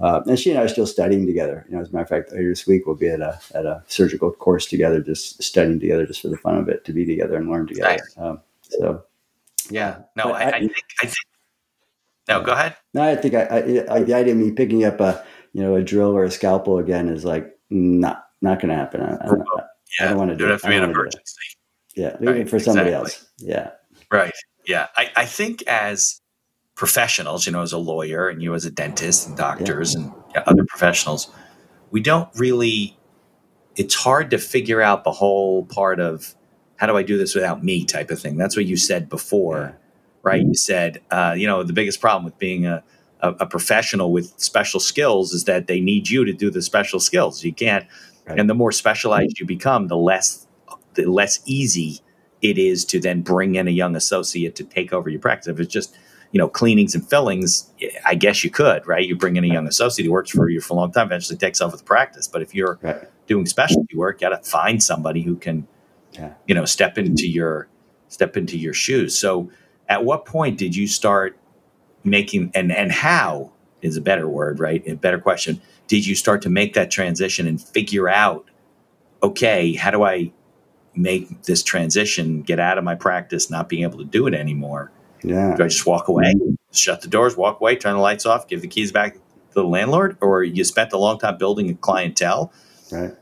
uh, 0.00 0.22
and 0.26 0.38
she 0.38 0.50
and 0.50 0.58
I 0.58 0.64
are 0.64 0.68
still 0.68 0.86
studying 0.86 1.26
together. 1.26 1.64
You 1.68 1.76
know, 1.76 1.82
as 1.82 1.88
a 1.88 1.92
matter 1.92 2.02
of 2.02 2.08
fact, 2.08 2.32
later 2.32 2.48
this 2.48 2.66
week 2.66 2.86
we'll 2.86 2.96
be 2.96 3.08
at 3.08 3.20
a 3.20 3.38
at 3.54 3.64
a 3.64 3.82
surgical 3.86 4.32
course 4.32 4.66
together, 4.66 5.00
just 5.00 5.40
studying 5.42 5.78
together, 5.78 6.04
just 6.04 6.22
for 6.22 6.28
the 6.28 6.36
fun 6.36 6.56
of 6.56 6.68
it, 6.68 6.84
to 6.84 6.92
be 6.92 7.06
together 7.06 7.36
and 7.36 7.48
learn 7.48 7.66
together. 7.66 7.90
Nice. 7.90 8.14
Um, 8.18 8.40
so 8.62 9.04
yeah. 9.70 10.02
No, 10.16 10.32
I, 10.32 10.48
I, 10.48 10.60
think 10.60 10.72
I 11.02 11.06
think. 11.06 11.16
No, 12.28 12.42
go 12.42 12.52
ahead. 12.52 12.76
No, 12.92 13.02
I 13.02 13.16
think 13.16 13.34
I, 13.34 13.46
I, 13.90 14.02
the 14.02 14.14
idea 14.14 14.32
of 14.32 14.38
me 14.38 14.52
picking 14.52 14.84
up 14.84 15.00
a 15.00 15.24
you 15.52 15.62
know 15.62 15.74
a 15.74 15.82
drill 15.82 16.16
or 16.16 16.24
a 16.24 16.30
scalpel 16.30 16.78
again 16.78 17.08
is 17.08 17.24
like 17.24 17.50
not 17.70 18.24
not 18.40 18.60
going 18.60 18.70
to 18.70 18.76
happen. 18.76 19.00
I, 19.00 19.14
I, 19.14 19.26
don't, 19.26 19.46
yeah, 19.98 20.06
I 20.06 20.08
don't 20.08 20.18
want 20.18 20.30
to 20.30 20.36
do 20.36 20.46
it. 20.46 20.50
Have 20.50 20.62
to 20.62 20.68
be 20.68 20.76
an 20.76 20.84
emergency. 20.84 21.34
Yeah, 21.96 22.16
leave 22.20 22.28
right, 22.28 22.36
it 22.38 22.50
for 22.50 22.58
somebody 22.58 22.90
exactly. 22.90 23.12
else. 23.12 23.26
Yeah. 23.38 23.70
Right. 24.10 24.32
Yeah. 24.66 24.88
I, 24.96 25.10
I 25.16 25.24
think 25.26 25.62
as 25.66 26.20
professionals, 26.74 27.46
you 27.46 27.52
know, 27.52 27.62
as 27.62 27.72
a 27.72 27.78
lawyer 27.78 28.28
and 28.28 28.42
you 28.42 28.54
as 28.54 28.64
a 28.64 28.70
dentist 28.70 29.28
and 29.28 29.36
doctors 29.36 29.94
yeah. 29.94 30.00
and 30.00 30.12
other 30.46 30.64
professionals, 30.66 31.30
we 31.90 32.00
don't 32.00 32.28
really. 32.36 32.98
It's 33.76 33.94
hard 33.94 34.30
to 34.30 34.38
figure 34.38 34.80
out 34.80 35.02
the 35.02 35.10
whole 35.10 35.66
part 35.66 35.98
of 35.98 36.34
how 36.76 36.86
do 36.86 36.96
I 36.96 37.02
do 37.02 37.16
this 37.16 37.34
without 37.34 37.62
me 37.62 37.84
type 37.84 38.10
of 38.10 38.20
thing. 38.20 38.36
That's 38.36 38.56
what 38.56 38.66
you 38.66 38.76
said 38.76 39.08
before, 39.08 39.78
right? 40.22 40.42
You 40.42 40.54
said, 40.54 41.00
uh, 41.10 41.34
you 41.36 41.46
know, 41.46 41.62
the 41.62 41.72
biggest 41.72 42.00
problem 42.00 42.24
with 42.24 42.38
being 42.38 42.66
a, 42.66 42.82
a, 43.20 43.30
a, 43.40 43.46
professional 43.46 44.12
with 44.12 44.32
special 44.38 44.80
skills 44.80 45.32
is 45.32 45.44
that 45.44 45.66
they 45.66 45.80
need 45.80 46.08
you 46.08 46.24
to 46.24 46.32
do 46.32 46.50
the 46.50 46.62
special 46.62 47.00
skills. 47.00 47.44
You 47.44 47.54
can't, 47.54 47.86
right. 48.26 48.38
and 48.38 48.50
the 48.50 48.54
more 48.54 48.72
specialized 48.72 49.38
you 49.38 49.46
become, 49.46 49.88
the 49.88 49.96
less 49.96 50.46
the 50.94 51.06
less 51.06 51.40
easy 51.44 52.00
it 52.42 52.58
is 52.58 52.84
to 52.84 53.00
then 53.00 53.22
bring 53.22 53.54
in 53.54 53.66
a 53.66 53.70
young 53.70 53.96
associate 53.96 54.54
to 54.56 54.64
take 54.64 54.92
over 54.92 55.08
your 55.08 55.20
practice. 55.20 55.48
If 55.48 55.60
it's 55.60 55.72
just 55.72 55.96
you 56.32 56.38
know 56.38 56.48
cleanings 56.48 56.94
and 56.94 57.08
fillings, 57.08 57.70
I 58.04 58.14
guess 58.14 58.44
you 58.44 58.50
could, 58.50 58.86
right? 58.86 59.06
You 59.06 59.16
bring 59.16 59.36
in 59.36 59.44
a 59.44 59.48
young 59.48 59.66
associate 59.66 60.04
who 60.04 60.12
works 60.12 60.30
for 60.30 60.48
you 60.48 60.60
for 60.60 60.74
a 60.74 60.76
long 60.76 60.92
time, 60.92 61.06
eventually 61.06 61.38
takes 61.38 61.60
over 61.60 61.76
the 61.76 61.84
practice. 61.84 62.26
But 62.26 62.42
if 62.42 62.54
you're 62.54 62.78
right. 62.82 63.08
doing 63.26 63.46
specialty 63.46 63.96
work, 63.96 64.20
you 64.20 64.28
got 64.28 64.42
to 64.42 64.50
find 64.50 64.82
somebody 64.82 65.22
who 65.22 65.36
can, 65.36 65.66
yeah. 66.14 66.34
you 66.46 66.54
know, 66.54 66.64
step 66.64 66.98
into 66.98 67.28
your 67.28 67.68
step 68.08 68.36
into 68.36 68.56
your 68.56 68.74
shoes. 68.74 69.18
So, 69.18 69.50
at 69.88 70.04
what 70.04 70.24
point 70.24 70.58
did 70.58 70.74
you 70.74 70.86
start 70.86 71.38
making 72.04 72.50
and 72.54 72.72
and 72.72 72.92
how 72.92 73.52
is 73.82 73.96
a 73.96 74.00
better 74.00 74.28
word, 74.28 74.58
right? 74.60 74.82
A 74.88 74.94
better 74.94 75.18
question. 75.18 75.60
Did 75.86 76.06
you 76.06 76.14
start 76.14 76.42
to 76.42 76.50
make 76.50 76.72
that 76.74 76.90
transition 76.90 77.46
and 77.46 77.60
figure 77.60 78.08
out, 78.08 78.48
okay, 79.22 79.74
how 79.74 79.90
do 79.90 80.02
I 80.02 80.32
make 80.94 81.42
this 81.42 81.62
transition, 81.62 82.40
get 82.40 82.58
out 82.58 82.78
of 82.78 82.84
my 82.84 82.94
practice, 82.94 83.50
not 83.50 83.68
being 83.68 83.82
able 83.82 83.98
to 83.98 84.04
do 84.04 84.26
it 84.26 84.32
anymore? 84.32 84.90
Yeah. 85.22 85.54
Do 85.54 85.64
I 85.64 85.68
just 85.68 85.86
walk 85.86 86.08
away, 86.08 86.34
shut 86.72 87.02
the 87.02 87.08
doors, 87.08 87.36
walk 87.36 87.60
away, 87.60 87.76
turn 87.76 87.94
the 87.94 88.00
lights 88.00 88.24
off, 88.24 88.48
give 88.48 88.62
the 88.62 88.68
keys 88.68 88.90
back 88.90 89.14
to 89.14 89.20
the 89.52 89.64
landlord? 89.64 90.16
Or 90.20 90.42
you 90.42 90.64
spent 90.64 90.92
a 90.92 90.98
long 90.98 91.18
time 91.18 91.36
building 91.36 91.68
a 91.70 91.74
clientele? 91.74 92.52
Right. 92.90 93.14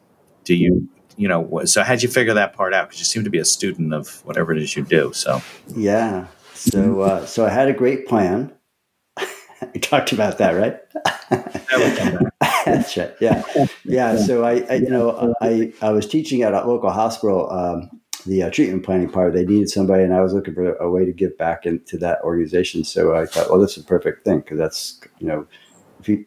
Do 0.44 0.54
you, 0.54 0.88
you 1.16 1.28
know, 1.28 1.64
so 1.64 1.82
how'd 1.82 2.02
you 2.02 2.08
figure 2.08 2.34
that 2.34 2.54
part 2.54 2.74
out? 2.74 2.88
Because 2.88 3.00
you 3.00 3.04
seem 3.04 3.24
to 3.24 3.30
be 3.30 3.38
a 3.38 3.44
student 3.44 3.92
of 3.92 4.24
whatever 4.24 4.52
it 4.52 4.62
is 4.62 4.76
you 4.76 4.82
do. 4.82 5.12
So, 5.12 5.42
yeah. 5.74 6.26
So, 6.54 7.00
uh, 7.00 7.26
so 7.26 7.44
I 7.44 7.50
had 7.50 7.68
a 7.68 7.72
great 7.72 8.06
plan. 8.06 8.52
we 9.74 9.80
talked 9.80 10.12
about 10.12 10.38
that, 10.38 10.52
right? 10.52 10.80
That's 12.64 12.96
right. 12.96 13.14
Yeah, 13.20 13.42
yeah. 13.84 14.16
So 14.16 14.44
I, 14.44 14.60
I, 14.70 14.74
you 14.74 14.90
know, 14.90 15.34
I 15.40 15.72
I 15.82 15.90
was 15.90 16.06
teaching 16.06 16.42
at 16.42 16.54
a 16.54 16.64
local 16.64 16.90
hospital, 16.90 17.50
um, 17.50 17.90
the 18.26 18.44
uh, 18.44 18.50
treatment 18.50 18.84
planning 18.84 19.10
part. 19.10 19.32
They 19.32 19.44
needed 19.44 19.68
somebody, 19.70 20.04
and 20.04 20.14
I 20.14 20.20
was 20.20 20.32
looking 20.32 20.54
for 20.54 20.74
a 20.76 20.90
way 20.90 21.04
to 21.04 21.12
give 21.12 21.36
back 21.38 21.66
into 21.66 21.98
that 21.98 22.20
organization. 22.22 22.84
So 22.84 23.16
I 23.16 23.26
thought, 23.26 23.50
well, 23.50 23.58
this 23.58 23.76
is 23.76 23.84
a 23.84 23.86
perfect 23.86 24.24
thing 24.24 24.40
because 24.40 24.58
that's 24.58 25.00
you 25.18 25.26
know, 25.26 25.46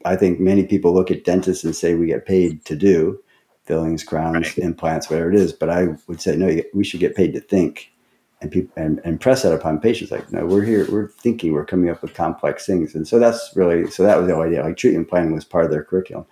I 0.04 0.16
think 0.16 0.40
many 0.40 0.66
people 0.66 0.94
look 0.94 1.12
at 1.12 1.24
dentists 1.24 1.64
and 1.64 1.76
say 1.76 1.96
we 1.96 2.08
get 2.08 2.26
paid 2.26 2.66
to 2.66 2.76
do 2.76 3.20
fillings, 3.66 4.04
crowns, 4.04 4.48
right. 4.48 4.58
implants, 4.60 5.10
whatever 5.10 5.32
it 5.32 5.40
is. 5.40 5.54
But 5.54 5.70
I 5.70 5.88
would 6.08 6.22
say 6.22 6.36
no, 6.36 6.62
we 6.74 6.84
should 6.84 7.00
get 7.00 7.16
paid 7.16 7.34
to 7.34 7.40
think 7.40 7.92
and 8.42 8.52
people 8.52 8.74
and, 8.76 9.02
and 9.04 9.20
press 9.20 9.44
that 9.44 9.54
upon 9.54 9.80
patients. 9.80 10.12
Like 10.12 10.32
no 10.32 10.46
we're 10.46 10.64
here 10.64 10.88
we're 10.92 11.08
thinking 11.08 11.54
we're 11.54 11.66
coming 11.66 11.90
up 11.90 12.02
with 12.02 12.14
complex 12.14 12.66
things. 12.66 12.96
And 12.96 13.08
so 13.08 13.20
that's 13.20 13.52
really 13.56 13.90
so 13.90 14.04
that 14.04 14.18
was 14.18 14.28
the 14.28 14.36
whole 14.36 14.44
idea. 14.44 14.64
Like 14.64 14.78
treatment 14.78 15.10
planning 15.10 15.34
was 15.34 15.46
part 15.46 15.66
of 15.66 15.72
their 15.72 15.84
curriculum. 15.84 16.26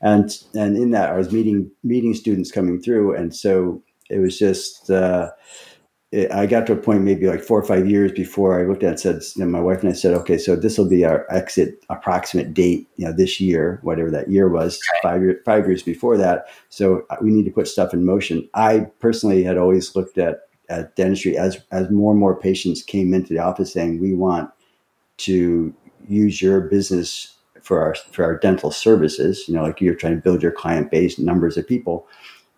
And 0.00 0.30
and 0.54 0.76
in 0.76 0.90
that 0.92 1.10
i 1.10 1.16
was 1.16 1.32
meeting 1.32 1.70
meeting 1.82 2.14
students 2.14 2.50
coming 2.50 2.80
through. 2.80 3.14
And 3.14 3.34
so 3.34 3.82
it 4.08 4.18
was 4.18 4.38
just 4.38 4.90
uh, 4.90 5.30
it, 6.12 6.30
i 6.32 6.46
got 6.46 6.66
to 6.66 6.72
a 6.72 6.76
point 6.76 7.02
maybe 7.02 7.26
like 7.26 7.42
four 7.42 7.58
or 7.58 7.64
five 7.64 7.88
years 7.88 8.12
before 8.12 8.60
i 8.60 8.64
looked 8.64 8.82
at 8.82 8.88
it 8.88 8.90
and 8.90 9.00
said 9.00 9.22
you 9.36 9.44
know, 9.44 9.50
my 9.50 9.60
wife 9.60 9.80
and 9.80 9.90
i 9.90 9.92
said 9.92 10.14
okay 10.14 10.38
so 10.38 10.56
this 10.56 10.78
will 10.78 10.88
be 10.88 11.04
our 11.04 11.26
exit 11.30 11.84
approximate 11.88 12.54
date 12.54 12.88
you 12.96 13.06
know 13.06 13.12
this 13.12 13.40
year 13.40 13.78
whatever 13.82 14.10
that 14.10 14.28
year 14.30 14.48
was 14.48 14.80
five 15.02 15.20
years 15.22 15.40
five 15.44 15.66
years 15.66 15.82
before 15.82 16.16
that. 16.16 16.48
So 16.68 17.04
uh, 17.10 17.16
we 17.20 17.30
need 17.30 17.44
to 17.44 17.50
put 17.50 17.68
stuff 17.68 17.92
in 17.92 18.04
motion. 18.04 18.48
I 18.54 18.86
personally 19.00 19.42
had 19.42 19.58
always 19.58 19.94
looked 19.96 20.18
at 20.18 20.42
at 20.68 20.94
dentistry 20.96 21.36
as 21.36 21.58
as 21.72 21.90
more 21.90 22.12
and 22.12 22.20
more 22.20 22.38
patients 22.38 22.82
came 22.82 23.12
into 23.12 23.34
the 23.34 23.40
office 23.40 23.72
saying 23.72 24.00
we 24.00 24.14
want 24.14 24.50
to 25.18 25.74
use 26.08 26.40
your 26.40 26.60
business 26.60 27.36
for 27.60 27.82
our 27.82 27.94
for 27.94 28.24
our 28.24 28.38
dental 28.38 28.70
services 28.70 29.44
you 29.46 29.54
know 29.54 29.62
like 29.62 29.80
you're 29.80 29.94
trying 29.94 30.14
to 30.14 30.22
build 30.22 30.42
your 30.42 30.52
client 30.52 30.90
base 30.90 31.18
numbers 31.18 31.58
of 31.58 31.66
people 31.66 32.06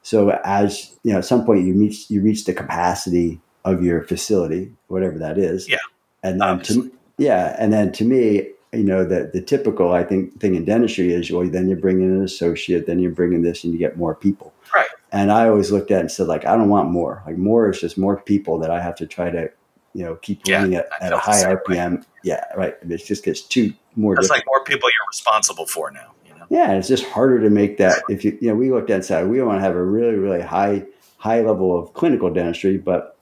so 0.03 0.31
as 0.45 0.95
you 1.03 1.13
know 1.13 1.19
at 1.19 1.25
some 1.25 1.45
point 1.45 1.65
you 1.65 1.75
reach 1.75 2.11
you 2.11 2.21
reach 2.21 2.45
the 2.45 2.55
capacity 2.55 3.41
of 3.65 3.83
your 3.83 4.03
facility 4.03 4.73
whatever 4.89 5.19
that 5.19 5.39
is 5.39 5.69
yeah 5.69 5.77
and 6.23 6.41
then 6.41 6.61
to, 6.61 6.93
yeah 7.19 7.57
and 7.59 7.73
then 7.73 7.93
to 7.93 8.05
me 8.05 8.49
you 8.73 8.85
know 8.85 9.05
the 9.05 9.31
the 9.33 9.41
typical 9.41 9.93
i 9.93 10.03
think 10.03 10.39
thing 10.41 10.55
in 10.55 10.65
dentistry 10.65 11.13
is 11.13 11.31
well 11.31 11.49
then 11.49 11.69
you 11.69 11.77
bring 11.77 12.01
in 12.01 12.11
an 12.11 12.23
associate 12.23 12.87
then 12.87 12.99
you 12.99 13.11
bring 13.11 13.33
in 13.33 13.43
this 13.43 13.65
and 13.65 13.73
you 13.73 13.79
get 13.79 13.97
more 13.97 14.15
people 14.15 14.53
right 14.75 14.89
and 15.13 15.31
I 15.31 15.47
always 15.47 15.71
looked 15.71 15.91
at 15.91 15.99
it 15.99 16.01
and 16.01 16.11
said, 16.11 16.27
like, 16.27 16.47
I 16.47 16.57
don't 16.57 16.71
want 16.71 16.91
more. 16.91 17.23
Like 17.27 17.37
more 17.37 17.71
is 17.71 17.81
just 17.81 17.99
more 17.99 18.17
people 18.17 18.59
that 18.59 18.71
I 18.71 18.81
have 18.81 18.95
to 18.97 19.07
try 19.07 19.31
to, 19.31 19.51
you 19.93 20.05
know, 20.05 20.17
keep 20.17 20.41
yeah, 20.47 20.57
running 20.57 20.75
at, 20.77 20.89
at 21.03 21.13
a 21.13 21.19
high 21.19 21.45
RPM. 21.45 21.99
Way. 21.99 22.05
Yeah, 22.25 22.45
right. 22.57 22.75
It 22.81 23.05
just 23.05 23.23
gets 23.23 23.43
too 23.43 23.75
more. 23.95 24.19
It's 24.19 24.31
like 24.31 24.45
more 24.47 24.65
people 24.65 24.89
you're 24.89 25.09
responsible 25.09 25.67
for 25.67 25.91
now. 25.91 26.13
Yeah, 26.53 26.73
it's 26.73 26.87
just 26.87 27.07
harder 27.07 27.41
to 27.41 27.49
make 27.49 27.79
that. 27.79 28.03
If 28.11 28.27
you, 28.27 28.37
you 28.39 28.49
know, 28.49 28.55
we 28.55 28.71
looked 28.71 28.91
at 28.91 29.11
and 29.11 29.31
we 29.31 29.41
want 29.41 29.57
to 29.57 29.63
have 29.63 29.75
a 29.75 29.83
really, 29.83 30.17
really 30.17 30.43
high, 30.43 30.85
high 31.17 31.41
level 31.41 31.79
of 31.79 31.95
clinical 31.95 32.31
dentistry, 32.31 32.77
but 32.77 33.17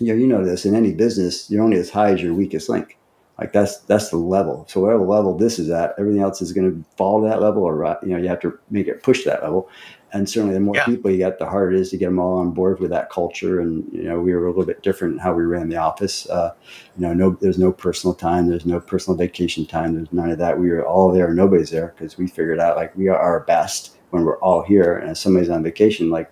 you 0.00 0.08
know, 0.08 0.14
you 0.14 0.26
know 0.26 0.44
this 0.44 0.64
in 0.64 0.74
any 0.74 0.92
business, 0.92 1.48
you're 1.48 1.62
only 1.62 1.76
as 1.76 1.88
high 1.88 2.10
as 2.10 2.20
your 2.20 2.34
weakest 2.34 2.68
link. 2.68 2.98
Like 3.38 3.52
that's 3.52 3.78
that's 3.82 4.10
the 4.10 4.16
level. 4.16 4.66
So 4.68 4.80
whatever 4.80 5.04
level 5.04 5.38
this 5.38 5.60
is 5.60 5.70
at, 5.70 5.94
everything 6.00 6.20
else 6.20 6.42
is 6.42 6.52
going 6.52 6.68
to 6.68 6.90
fall 6.96 7.22
to 7.22 7.28
that 7.28 7.40
level, 7.40 7.62
or 7.62 7.96
you 8.02 8.08
know, 8.08 8.16
you 8.16 8.26
have 8.26 8.40
to 8.40 8.58
make 8.70 8.88
it 8.88 9.04
push 9.04 9.24
that 9.24 9.44
level 9.44 9.70
and 10.14 10.30
certainly 10.30 10.54
the 10.54 10.60
more 10.60 10.76
yeah. 10.76 10.84
people 10.84 11.10
you 11.10 11.18
get, 11.18 11.40
the 11.40 11.46
harder 11.46 11.72
it 11.72 11.80
is 11.80 11.90
to 11.90 11.96
get 11.96 12.06
them 12.06 12.20
all 12.20 12.38
on 12.38 12.52
board 12.52 12.78
with 12.78 12.90
that 12.90 13.10
culture. 13.10 13.60
And 13.60 13.92
you 13.92 14.04
know, 14.04 14.20
we 14.20 14.32
were 14.32 14.46
a 14.46 14.48
little 14.48 14.64
bit 14.64 14.80
different 14.80 15.14
in 15.14 15.18
how 15.18 15.34
we 15.34 15.42
ran 15.42 15.68
the 15.68 15.76
office. 15.76 16.30
Uh, 16.30 16.54
you 16.96 17.02
know, 17.02 17.12
no, 17.12 17.30
there's 17.40 17.58
no 17.58 17.72
personal 17.72 18.14
time, 18.14 18.46
there's 18.46 18.64
no 18.64 18.78
personal 18.78 19.18
vacation 19.18 19.66
time, 19.66 19.96
there's 19.96 20.12
none 20.12 20.30
of 20.30 20.38
that. 20.38 20.58
We 20.58 20.70
were 20.70 20.86
all 20.86 21.12
there, 21.12 21.34
nobody's 21.34 21.70
there 21.70 21.94
because 21.96 22.16
we 22.16 22.28
figured 22.28 22.60
out 22.60 22.76
like 22.76 22.96
we 22.96 23.08
are 23.08 23.18
our 23.18 23.40
best 23.40 23.96
when 24.10 24.24
we're 24.24 24.38
all 24.38 24.62
here. 24.62 24.96
And 24.96 25.10
if 25.10 25.18
somebody's 25.18 25.50
on 25.50 25.64
vacation, 25.64 26.10
like 26.10 26.30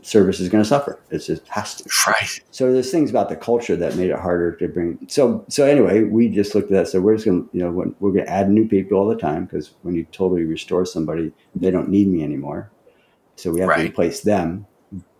service 0.00 0.38
is 0.38 0.48
going 0.48 0.62
to 0.62 0.68
suffer. 0.68 1.00
It 1.10 1.18
just 1.18 1.48
has 1.48 1.74
to. 1.74 1.90
Right. 2.06 2.40
So 2.52 2.72
there's 2.72 2.92
things 2.92 3.10
about 3.10 3.28
the 3.28 3.34
culture 3.34 3.74
that 3.74 3.96
made 3.96 4.10
it 4.10 4.18
harder 4.20 4.54
to 4.54 4.68
bring. 4.68 5.04
So 5.08 5.44
so 5.48 5.66
anyway, 5.66 6.04
we 6.04 6.28
just 6.28 6.54
looked 6.54 6.70
at 6.70 6.84
that. 6.84 6.88
So 6.88 7.00
we're 7.00 7.16
just 7.16 7.26
going 7.26 7.48
to 7.48 7.50
you 7.52 7.64
know 7.64 7.72
we're 7.98 8.12
going 8.12 8.26
to 8.26 8.30
add 8.30 8.48
new 8.48 8.68
people 8.68 8.96
all 8.96 9.08
the 9.08 9.16
time 9.16 9.46
because 9.46 9.74
when 9.82 9.96
you 9.96 10.04
totally 10.12 10.44
restore 10.44 10.86
somebody, 10.86 11.32
they 11.56 11.72
don't 11.72 11.88
need 11.88 12.06
me 12.06 12.22
anymore 12.22 12.70
so 13.36 13.50
we 13.52 13.60
have 13.60 13.68
right. 13.68 13.82
to 13.82 13.88
replace 13.88 14.20
them. 14.20 14.66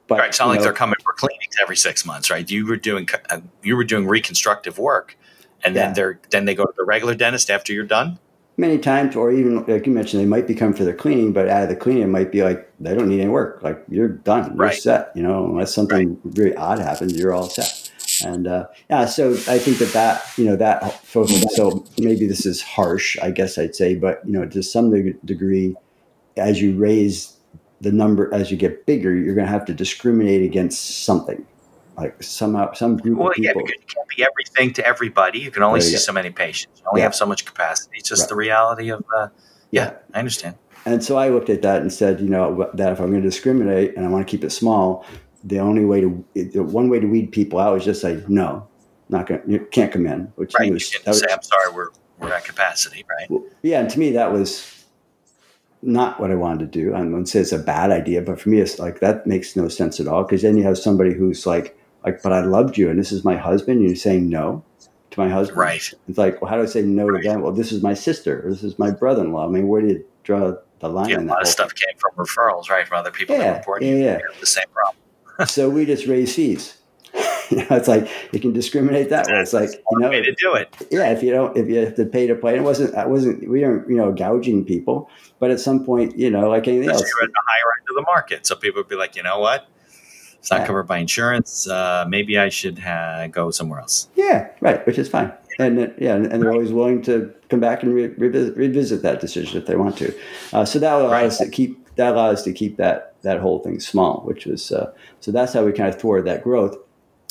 But 0.09 0.18
right, 0.18 0.29
it's 0.29 0.38
not 0.38 0.48
like 0.48 0.59
know, 0.59 0.64
they're 0.64 0.72
coming 0.72 0.96
for 1.02 1.12
cleanings 1.12 1.57
every 1.61 1.76
six 1.76 2.05
months, 2.05 2.31
right? 2.31 2.48
You 2.48 2.66
were 2.66 2.76
doing 2.76 3.09
uh, 3.31 3.40
you 3.62 3.76
were 3.76 3.85
doing 3.85 4.07
reconstructive 4.07 4.79
work, 4.79 5.18
and 5.64 5.74
yeah. 5.74 5.87
then 5.87 5.94
they're 5.94 6.20
then 6.31 6.44
they 6.44 6.55
go 6.55 6.64
to 6.64 6.74
the 6.76 6.85
regular 6.85 7.14
dentist 7.14 7.50
after 7.50 7.72
you're 7.72 7.85
done. 7.85 8.18
Many 8.57 8.79
times, 8.79 9.16
or 9.16 9.33
even 9.33 9.66
like 9.66 9.87
you 9.87 9.92
mentioned, 9.92 10.22
they 10.22 10.26
might 10.26 10.46
be 10.46 10.55
coming 10.55 10.74
for 10.74 10.85
their 10.85 10.94
cleaning, 10.94 11.33
but 11.33 11.48
out 11.48 11.64
of 11.64 11.68
the 11.68 11.76
cleaning, 11.76 12.05
it 12.05 12.09
might 12.09 12.31
be 12.31 12.42
like 12.42 12.70
they 12.79 12.94
don't 12.94 13.09
need 13.09 13.20
any 13.20 13.29
work. 13.29 13.62
Like 13.62 13.85
you're 13.88 14.09
done, 14.09 14.57
you're 14.57 14.72
set. 14.72 15.11
You 15.14 15.24
know, 15.24 15.44
unless 15.44 15.74
something 15.74 16.11
right. 16.11 16.38
really 16.38 16.57
odd 16.57 16.79
happens, 16.79 17.12
you're 17.12 17.35
all 17.35 17.50
set. 17.50 17.90
And 18.24 18.46
uh, 18.46 18.66
yeah, 18.88 19.07
so 19.07 19.33
I 19.33 19.59
think 19.59 19.79
that 19.79 19.92
that 19.92 20.24
you 20.38 20.44
know 20.44 20.57
that 20.57 21.05
so, 21.07 21.26
so 21.26 21.85
maybe 21.98 22.26
this 22.26 22.46
is 22.46 22.62
harsh, 22.62 23.18
I 23.20 23.31
guess 23.31 23.59
I'd 23.59 23.74
say, 23.74 23.96
but 23.96 24.24
you 24.24 24.33
know, 24.33 24.46
to 24.46 24.62
some 24.62 24.90
degree, 25.24 25.74
as 26.37 26.62
you 26.62 26.76
raise 26.79 27.36
the 27.81 27.93
number 27.93 28.33
as 28.33 28.51
you 28.51 28.57
get 28.57 28.87
bigger, 28.87 29.15
you're 29.15 29.35
going 29.35 29.47
to 29.47 29.53
have 29.53 29.65
to 29.67 29.75
discriminate 29.75 30.43
against 30.43 31.05
something, 31.05 31.45
like 31.97 32.23
somehow 32.23 32.73
some 32.73 32.97
group 32.97 33.19
well, 33.19 33.29
of 33.29 33.35
people. 33.35 33.62
Yeah, 33.62 33.75
you 33.79 33.85
can't 33.87 34.09
be 34.09 34.25
everything 34.25 34.73
to 34.75 34.87
everybody. 34.87 35.39
You 35.41 35.51
can 35.51 35.62
only 35.62 35.81
see 35.81 35.97
so 35.97 36.12
many 36.12 36.31
patients. 36.31 36.81
You 36.81 36.89
only 36.89 37.01
yeah. 37.01 37.07
have 37.07 37.15
so 37.15 37.27
much 37.27 37.45
capacity. 37.45 37.99
It's 37.99 38.09
just 38.09 38.23
right. 38.23 38.29
the 38.29 38.37
reality 38.37 38.91
of. 38.91 39.05
Uh, 39.15 39.29
yeah, 39.71 39.85
yeah, 39.85 39.95
I 40.15 40.19
understand. 40.21 40.57
And 40.87 41.03
so 41.03 41.17
I 41.17 41.31
looked 41.31 41.51
at 41.51 41.62
that 41.62 41.83
and 41.83 41.93
said, 41.93 42.21
you 42.21 42.29
know, 42.29 42.71
that 42.75 42.93
if 42.93 43.01
I'm 43.01 43.11
going 43.11 43.23
to 43.23 43.29
discriminate 43.29 43.97
and 43.97 44.07
I 44.07 44.09
want 44.09 44.27
to 44.27 44.31
keep 44.31 44.45
it 44.45 44.51
small, 44.51 45.05
the 45.43 45.59
only 45.59 45.85
way 45.85 46.01
to, 46.01 46.25
the 46.35 46.62
one 46.62 46.89
way 46.89 47.01
to 47.01 47.07
weed 47.07 47.33
people 47.33 47.59
out 47.59 47.77
is 47.77 47.85
just 47.85 48.01
say 48.01 48.23
no, 48.29 48.67
not 49.09 49.27
going, 49.27 49.43
you 49.49 49.67
can't 49.71 49.93
come 49.93 50.07
in. 50.07 50.33
Which 50.37 50.53
right, 50.59 50.73
was, 50.73 50.93
you 50.93 51.01
can 51.01 51.12
say, 51.12 51.27
I'm 51.31 51.43
sorry, 51.43 51.73
we're 51.75 51.89
we're 52.19 52.33
at 52.33 52.45
capacity, 52.45 53.05
right? 53.09 53.31
Well, 53.31 53.45
yeah, 53.62 53.81
and 53.81 53.91
to 53.91 53.99
me 53.99 54.12
that 54.12 54.33
was 54.33 54.76
not 55.87 56.20
what 56.20 56.31
I 56.31 56.35
wanted 56.35 56.72
to 56.72 56.79
do. 56.79 56.94
I 56.94 57.01
wouldn't 57.01 57.29
say 57.29 57.40
it's 57.40 57.53
a 57.53 57.59
bad 57.59 57.90
idea, 57.90 58.20
but 58.20 58.40
for 58.40 58.49
me, 58.49 58.61
it's 58.61 58.79
like 58.79 59.01
that 59.01 59.27
makes 59.27 59.57
no 59.57 59.68
sense 59.68 60.01
at 60.01 60.09
all. 60.09 60.25
Because 60.25 60.42
then 60.42 60.57
you 60.57 60.64
have 60.64 60.77
somebody 60.77 61.14
who's 61.14 61.46
like, 61.46 61.79
like, 62.05 62.22
but 62.22 62.33
I 62.33 62.40
loved 62.40 62.77
you, 62.77 62.90
and 62.90 62.99
this 62.99 63.12
is 63.12 63.25
my 63.25 63.37
husband. 63.37 63.79
And 63.79 63.88
you're 63.88 63.96
saying 63.96 64.29
no 64.29 64.64
to 65.12 65.20
my 65.20 65.29
husband, 65.29 65.59
right? 65.59 65.94
It's 66.09 66.18
like, 66.18 66.42
well, 66.42 66.51
how 66.51 66.57
do 66.57 66.62
I 66.62 66.66
say 66.66 66.83
no 66.83 67.07
right. 67.07 67.22
to 67.22 67.29
them? 67.29 67.42
Well, 67.42 67.53
this 67.53 67.72
is 67.72 67.83
my 67.83 67.94
sister, 67.94 68.46
or 68.46 68.51
this 68.51 68.64
is 68.64 68.79
my 68.79 68.90
brother-in-law. 68.90 69.46
I 69.46 69.51
mean, 69.51 69.68
where 69.68 69.81
do 69.81 69.88
you 69.88 70.05
draw 70.25 70.55
the 70.81 70.88
line? 70.88 71.09
Yeah, 71.09 71.20
a 71.20 71.22
lot 71.22 71.42
of 71.42 71.49
stuff 71.49 71.72
thing? 71.72 71.88
came 71.88 71.99
from 71.99 72.12
referrals, 72.25 72.68
right, 72.68 72.87
from 72.87 72.99
other 72.99 73.11
people 73.11 73.37
yeah, 73.37 73.62
that 73.64 73.83
yeah, 73.83 73.94
yeah. 73.94 74.18
the 74.40 74.46
same 74.46 74.66
problem. 74.72 75.49
so 75.49 75.70
we 75.70 75.87
just 75.87 76.07
raise 76.07 76.35
fees. 76.35 76.76
you 77.50 77.59
know, 77.59 77.76
it's 77.76 77.88
like 77.88 78.09
you 78.32 78.40
can 78.40 78.52
discriminate 78.52 79.11
that 79.11 79.26
way. 79.26 79.38
It's 79.38 79.52
like 79.52 79.70
you 79.70 79.98
know, 79.98 80.11
way 80.11 80.22
to 80.22 80.35
do 80.35 80.54
it. 80.54 80.74
Yeah, 80.90 81.11
if 81.11 81.22
you 81.22 81.32
don't, 81.32 81.56
if 81.56 81.68
you 81.68 81.76
have 81.76 81.94
to 81.96 82.04
pay 82.04 82.26
to 82.26 82.35
play, 82.35 82.56
it 82.56 82.62
wasn't. 82.62 82.94
I 82.94 83.06
wasn't. 83.06 83.48
We 83.48 83.64
aren't, 83.64 83.88
you 83.88 83.96
know, 83.96 84.12
gouging 84.12 84.64
people. 84.64 85.11
But 85.38 85.50
at 85.50 85.61
some 85.61 85.85
point, 85.85 86.16
you 86.16 86.30
know, 86.30 86.48
like 86.48 86.66
anything 86.66 86.88
else, 86.88 87.00
you're 87.00 87.24
at 87.28 87.32
the 87.32 87.42
higher 87.46 87.78
end 87.78 87.87
of 87.90 87.94
the 87.96 88.02
market, 88.02 88.46
so 88.46 88.56
people 88.56 88.80
would 88.80 88.88
be 88.88 88.96
like, 88.96 89.16
you 89.16 89.22
know 89.22 89.38
what, 89.38 89.68
it's 90.46 90.50
not 90.52 90.61
yeah. 90.61 90.66
covered 90.66 90.85
by 90.85 90.98
insurance. 90.98 91.68
Uh, 91.68 92.04
maybe 92.09 92.38
I 92.38 92.50
should 92.50 92.78
ha- 92.78 93.26
go 93.26 93.50
somewhere 93.50 93.80
else. 93.80 94.09
Yeah, 94.14 94.48
right, 94.61 94.87
which 94.87 94.96
is 94.96 95.09
fine. 95.09 95.32
and 95.59 95.92
yeah, 95.98 96.14
and, 96.14 96.26
and 96.26 96.40
they're 96.40 96.52
always 96.52 96.72
willing 96.72 97.02
to 97.02 97.35
come 97.48 97.59
back 97.59 97.82
and 97.82 97.92
re- 97.92 98.14
revisit, 98.16 98.56
revisit, 98.56 99.02
that 99.02 99.20
decision 99.20 99.61
if 99.61 99.66
they 99.66 99.74
want 99.74 99.96
to. 99.98 100.14
Uh, 100.52 100.64
so 100.64 100.78
that 100.78 100.92
allows 100.92 101.11
right. 101.11 101.24
us 101.24 101.38
to 101.38 101.48
keep 101.48 101.94
that 101.96 102.14
allows 102.14 102.38
us 102.38 102.44
to 102.44 102.52
keep 102.52 102.76
that 102.76 103.14
that 103.22 103.40
whole 103.40 103.59
thing 103.59 103.80
small, 103.80 104.20
which 104.20 104.46
was 104.46 104.70
uh, 104.70 104.92
so 105.18 105.32
that's 105.32 105.52
how 105.52 105.64
we 105.64 105.72
kind 105.72 105.88
of 105.88 106.00
thwarted 106.00 106.26
that 106.26 106.44
growth. 106.44 106.76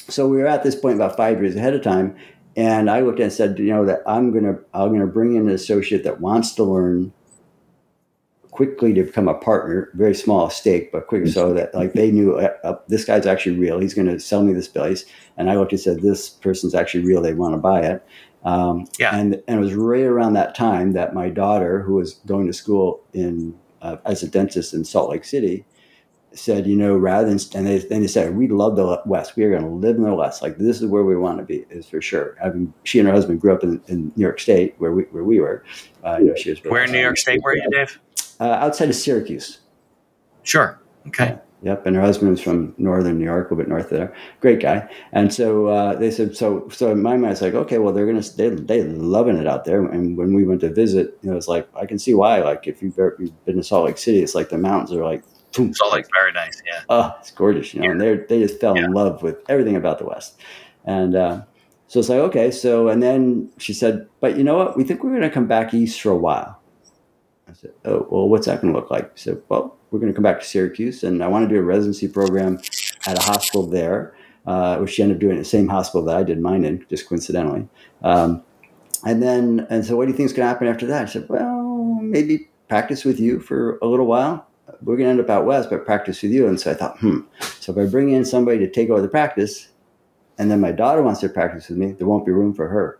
So 0.07 0.27
we 0.27 0.37
were 0.37 0.47
at 0.47 0.63
this 0.63 0.75
point 0.75 0.95
about 0.95 1.17
five 1.17 1.41
years 1.41 1.55
ahead 1.55 1.73
of 1.73 1.81
time, 1.81 2.15
and 2.55 2.89
I 2.89 3.01
looked 3.01 3.19
and 3.19 3.31
said, 3.31 3.57
you 3.59 3.67
know, 3.67 3.85
that 3.85 4.01
I'm 4.05 4.31
gonna 4.31 4.59
I'm 4.73 4.91
gonna 4.91 5.07
bring 5.07 5.35
in 5.35 5.47
an 5.47 5.53
associate 5.53 6.03
that 6.03 6.21
wants 6.21 6.53
to 6.55 6.63
learn 6.63 7.11
quickly 8.55 8.93
to 8.93 9.03
become 9.03 9.27
a 9.27 9.33
partner, 9.33 9.89
very 9.95 10.15
small 10.15 10.49
stake, 10.49 10.89
but 10.89 11.07
quick 11.07 11.27
so 11.27 11.53
that 11.53 11.75
like 11.75 11.91
they 11.91 12.09
knew 12.09 12.37
uh, 12.37 12.53
uh, 12.63 12.75
this 12.87 13.03
guy's 13.03 13.25
actually 13.25 13.57
real. 13.57 13.79
He's 13.79 13.93
going 13.93 14.07
to 14.07 14.17
sell 14.17 14.43
me 14.43 14.53
this 14.53 14.69
place, 14.69 15.03
and 15.35 15.51
I 15.51 15.55
looked 15.57 15.73
and 15.73 15.81
said, 15.81 16.01
this 16.01 16.29
person's 16.29 16.73
actually 16.73 17.03
real. 17.03 17.21
They 17.21 17.33
want 17.33 17.53
to 17.53 17.57
buy 17.57 17.81
it. 17.81 18.07
Um, 18.45 18.87
yeah. 18.97 19.13
And 19.13 19.43
and 19.47 19.57
it 19.57 19.59
was 19.59 19.73
right 19.73 20.03
around 20.03 20.33
that 20.33 20.55
time 20.55 20.93
that 20.93 21.13
my 21.13 21.29
daughter, 21.29 21.81
who 21.81 21.95
was 21.95 22.13
going 22.25 22.47
to 22.47 22.53
school 22.53 23.03
in 23.11 23.53
uh, 23.81 23.97
as 24.05 24.23
a 24.23 24.27
dentist 24.29 24.73
in 24.73 24.85
Salt 24.85 25.09
Lake 25.09 25.25
City, 25.25 25.65
said, 26.35 26.67
you 26.67 26.75
know, 26.75 26.95
rather 26.95 27.27
than 27.27 27.39
and 27.55 27.65
they 27.65 27.79
then 27.79 28.01
they 28.01 28.07
said, 28.07 28.35
we 28.35 28.47
love 28.47 28.75
the 28.75 29.01
West. 29.05 29.35
We 29.35 29.43
are 29.43 29.49
going 29.49 29.63
to 29.63 29.69
live 29.69 29.95
in 29.95 30.03
the 30.03 30.13
West. 30.13 30.41
Like 30.41 30.57
this 30.57 30.81
is 30.81 30.87
where 30.87 31.03
we 31.03 31.15
want 31.15 31.39
to 31.39 31.43
be, 31.43 31.65
is 31.69 31.87
for 31.87 32.01
sure. 32.01 32.37
I 32.43 32.49
mean, 32.49 32.73
she 32.83 32.99
and 32.99 33.07
her 33.07 33.13
husband 33.13 33.41
grew 33.41 33.53
up 33.53 33.63
in, 33.63 33.81
in 33.87 34.11
New 34.15 34.23
York 34.23 34.39
State, 34.39 34.75
where 34.77 34.91
we 34.91 35.03
where 35.03 35.23
we 35.23 35.39
were. 35.39 35.63
Uh, 36.03 36.17
you 36.19 36.27
know, 36.27 36.35
she 36.35 36.51
was 36.51 36.63
where 36.63 36.83
in 36.83 36.91
New 36.91 36.99
York 36.99 37.17
State 37.17 37.41
were 37.43 37.55
you, 37.55 37.67
Dave? 37.71 37.99
uh, 38.39 38.43
outside 38.43 38.89
of 38.89 38.95
Syracuse. 38.95 39.59
Sure. 40.43 40.79
Okay. 41.07 41.39
Yep, 41.61 41.87
and 41.87 41.95
her 41.95 42.01
husband 42.01 42.29
was 42.29 42.41
from 42.41 42.75
northern 42.77 43.17
New 43.17 43.25
York, 43.25 43.49
a 43.49 43.55
little 43.55 43.63
bit 43.63 43.69
north 43.69 43.85
of 43.85 43.97
there. 43.97 44.13
Great 44.39 44.59
guy. 44.59 44.87
And 45.13 45.33
so 45.33 45.67
uh, 45.67 45.95
they 45.95 46.11
said, 46.11 46.37
so 46.37 46.69
so 46.69 46.91
in 46.91 47.01
my 47.01 47.17
mind, 47.17 47.31
it's 47.31 47.41
like, 47.41 47.55
okay, 47.55 47.79
well, 47.79 47.91
they're 47.91 48.05
gonna 48.05 48.21
they 48.21 48.49
they 48.49 48.83
loving 48.83 49.37
it 49.37 49.47
out 49.47 49.65
there. 49.65 49.83
And 49.83 50.15
when 50.15 50.33
we 50.33 50.45
went 50.45 50.61
to 50.61 50.71
visit, 50.71 51.17
you 51.23 51.31
know, 51.31 51.37
it's 51.37 51.47
like 51.47 51.67
I 51.75 51.87
can 51.87 51.97
see 51.97 52.13
why. 52.13 52.41
Like 52.41 52.67
if 52.67 52.83
you've, 52.83 52.99
ever, 52.99 53.15
you've 53.17 53.45
been 53.45 53.55
to 53.55 53.63
Salt 53.63 53.85
Lake 53.85 53.97
City, 53.97 54.21
it's 54.21 54.35
like 54.35 54.49
the 54.49 54.59
mountains 54.59 54.91
are 54.91 55.03
like 55.03 55.23
boom. 55.55 55.73
Salt 55.73 55.93
Lake's 55.93 56.09
very 56.19 56.31
nice, 56.31 56.61
yeah. 56.65 56.83
Oh, 56.89 57.15
it's 57.19 57.31
gorgeous, 57.31 57.73
you 57.73 57.81
know. 57.81 57.91
And 57.91 58.01
they 58.01 58.15
they 58.15 58.41
just 58.41 58.59
fell 58.59 58.77
yeah. 58.77 58.85
in 58.85 58.91
love 58.91 59.23
with 59.23 59.37
everything 59.49 59.75
about 59.75 59.99
the 59.99 60.05
West. 60.05 60.39
And 60.85 61.15
uh, 61.15 61.41
so 61.87 61.99
it's 61.99 62.09
like, 62.09 62.19
okay, 62.19 62.51
so 62.51 62.89
and 62.89 63.01
then 63.01 63.49
she 63.57 63.73
said, 63.73 64.07
but 64.19 64.37
you 64.37 64.43
know 64.43 64.57
what? 64.57 64.77
We 64.77 64.83
think 64.83 65.03
we're 65.03 65.13
gonna 65.13 65.29
come 65.29 65.47
back 65.47 65.73
east 65.73 66.01
for 66.01 66.11
a 66.11 66.17
while. 66.17 66.59
I 67.47 67.53
said, 67.53 67.73
oh, 67.85 68.07
well, 68.09 68.27
what's 68.27 68.47
that 68.47 68.61
going 68.61 68.73
to 68.73 68.79
look 68.79 68.89
like? 68.89 69.15
He 69.17 69.21
said, 69.21 69.41
well, 69.49 69.77
we're 69.91 69.99
going 69.99 70.11
to 70.11 70.15
come 70.15 70.23
back 70.23 70.39
to 70.39 70.45
Syracuse 70.45 71.03
and 71.03 71.23
I 71.23 71.27
want 71.27 71.47
to 71.47 71.53
do 71.53 71.59
a 71.59 71.63
residency 71.63 72.07
program 72.07 72.59
at 73.05 73.17
a 73.17 73.21
hospital 73.21 73.67
there, 73.67 74.15
uh, 74.47 74.77
which 74.77 74.91
she 74.91 75.03
ended 75.03 75.17
up 75.17 75.21
doing 75.21 75.37
at 75.37 75.39
the 75.39 75.45
same 75.45 75.67
hospital 75.67 76.03
that 76.05 76.17
I 76.17 76.23
did 76.23 76.41
mine 76.41 76.65
in, 76.65 76.85
just 76.89 77.07
coincidentally. 77.07 77.67
Um, 78.01 78.43
and 79.05 79.21
then, 79.21 79.67
and 79.69 79.85
so 79.85 79.95
what 79.95 80.05
do 80.05 80.11
you 80.11 80.17
think 80.17 80.25
is 80.25 80.33
going 80.33 80.45
to 80.45 80.47
happen 80.47 80.67
after 80.67 80.87
that? 80.87 81.03
I 81.03 81.05
said, 81.05 81.29
well, 81.29 81.99
maybe 82.01 82.49
practice 82.67 83.05
with 83.05 83.19
you 83.19 83.39
for 83.39 83.77
a 83.81 83.85
little 83.85 84.07
while. 84.07 84.47
We're 84.81 84.97
going 84.97 85.05
to 85.05 85.11
end 85.11 85.19
up 85.19 85.29
out 85.29 85.45
west, 85.45 85.69
but 85.69 85.85
practice 85.85 86.21
with 86.21 86.31
you. 86.31 86.47
And 86.47 86.59
so 86.59 86.71
I 86.71 86.73
thought, 86.73 86.99
hmm, 86.99 87.21
so 87.59 87.71
if 87.71 87.77
I 87.77 87.89
bring 87.89 88.09
in 88.09 88.25
somebody 88.25 88.59
to 88.59 88.69
take 88.69 88.89
over 88.89 89.01
the 89.01 89.07
practice 89.07 89.69
and 90.37 90.49
then 90.49 90.59
my 90.59 90.71
daughter 90.71 91.01
wants 91.01 91.21
to 91.21 91.29
practice 91.29 91.69
with 91.69 91.77
me, 91.77 91.91
there 91.91 92.07
won't 92.07 92.25
be 92.25 92.31
room 92.31 92.53
for 92.53 92.67
her. 92.67 92.99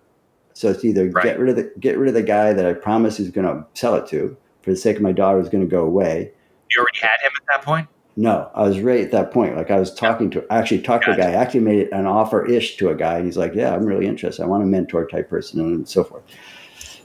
So 0.54 0.70
it's 0.70 0.86
either 0.86 1.10
right. 1.10 1.24
get 1.24 1.40
rid 1.40 1.50
of 1.50 1.56
the 1.58 1.72
get 1.80 1.98
rid 1.98 2.08
of 2.08 2.14
the 2.14 2.24
guy 2.24 2.54
that 2.54 2.66
I 2.66 2.74
promised 2.74 3.18
he's 3.18 3.30
going 3.30 3.46
to 3.46 3.66
sell 3.74 3.96
it 3.96 4.08
to 4.08 4.38
for 4.62 4.72
the 4.72 4.78
sake 4.78 4.96
of 4.96 5.02
my 5.02 5.12
daughter 5.12 5.40
who's 5.40 5.50
going 5.50 5.64
to 5.64 5.70
go 5.70 5.84
away. 5.84 6.32
You 6.72 6.80
already 6.80 7.00
had 7.02 7.20
him 7.22 7.32
at 7.36 7.46
that 7.48 7.66
point. 7.66 7.90
No, 8.16 8.50
I 8.56 8.64
was 8.64 8.80
right 8.80 9.02
at 9.02 9.12
that 9.12 9.32
point. 9.32 9.58
Like 9.58 9.70
I 9.70 9.78
was 9.78 9.94
talking 9.94 10.30
to, 10.32 10.46
I 10.50 10.58
actually 10.58 10.82
talked 10.82 11.06
gotcha. 11.06 11.18
to 11.18 11.28
a 11.28 11.32
guy. 11.32 11.38
I 11.38 11.42
actually 11.42 11.60
made 11.60 11.90
an 11.92 12.06
offer 12.06 12.46
ish 12.46 12.78
to 12.78 12.90
a 12.90 12.96
guy, 12.96 13.18
and 13.18 13.26
he's 13.26 13.36
like, 13.36 13.54
"Yeah, 13.54 13.76
I'm 13.76 13.86
really 13.86 14.08
interested. 14.08 14.44
I 14.44 14.46
want 14.46 14.64
a 14.64 14.66
mentor 14.66 15.06
type 15.06 15.30
person, 15.30 15.60
and 15.60 15.88
so 15.88 16.06
forth." 16.06 16.24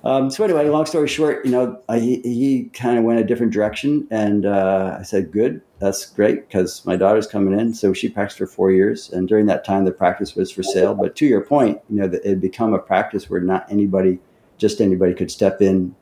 Um, 0.02 0.30
so 0.30 0.44
anyway, 0.44 0.66
long 0.68 0.86
story 0.86 1.08
short, 1.08 1.44
you 1.44 1.50
know, 1.50 1.80
I, 1.88 1.98
he, 1.98 2.20
he 2.22 2.70
kind 2.72 2.98
of 2.98 3.04
went 3.04 3.20
a 3.20 3.24
different 3.24 3.52
direction, 3.52 4.06
and 4.10 4.46
uh, 4.46 4.96
I 4.98 5.02
said, 5.02 5.30
"Good, 5.30 5.60
that's 5.78 6.06
great," 6.06 6.48
because 6.48 6.84
my 6.86 6.96
daughter's 6.96 7.26
coming 7.26 7.58
in. 7.58 7.74
So 7.74 7.92
she 7.92 8.08
practiced 8.08 8.38
for 8.38 8.46
four 8.46 8.72
years, 8.72 9.10
and 9.10 9.28
during 9.28 9.46
that 9.46 9.64
time, 9.64 9.84
the 9.84 9.92
practice 9.92 10.34
was 10.34 10.50
for 10.50 10.62
sale. 10.62 10.94
But 10.94 11.16
to 11.16 11.26
your 11.26 11.42
point, 11.42 11.80
you 11.90 11.96
know, 11.96 12.06
it 12.06 12.24
had 12.24 12.40
become 12.40 12.72
a 12.72 12.78
practice 12.78 13.28
where 13.28 13.40
not 13.40 13.70
anybody, 13.70 14.18
just 14.56 14.80
anybody, 14.80 15.12
could 15.12 15.30
step 15.30 15.60
in 15.60 15.94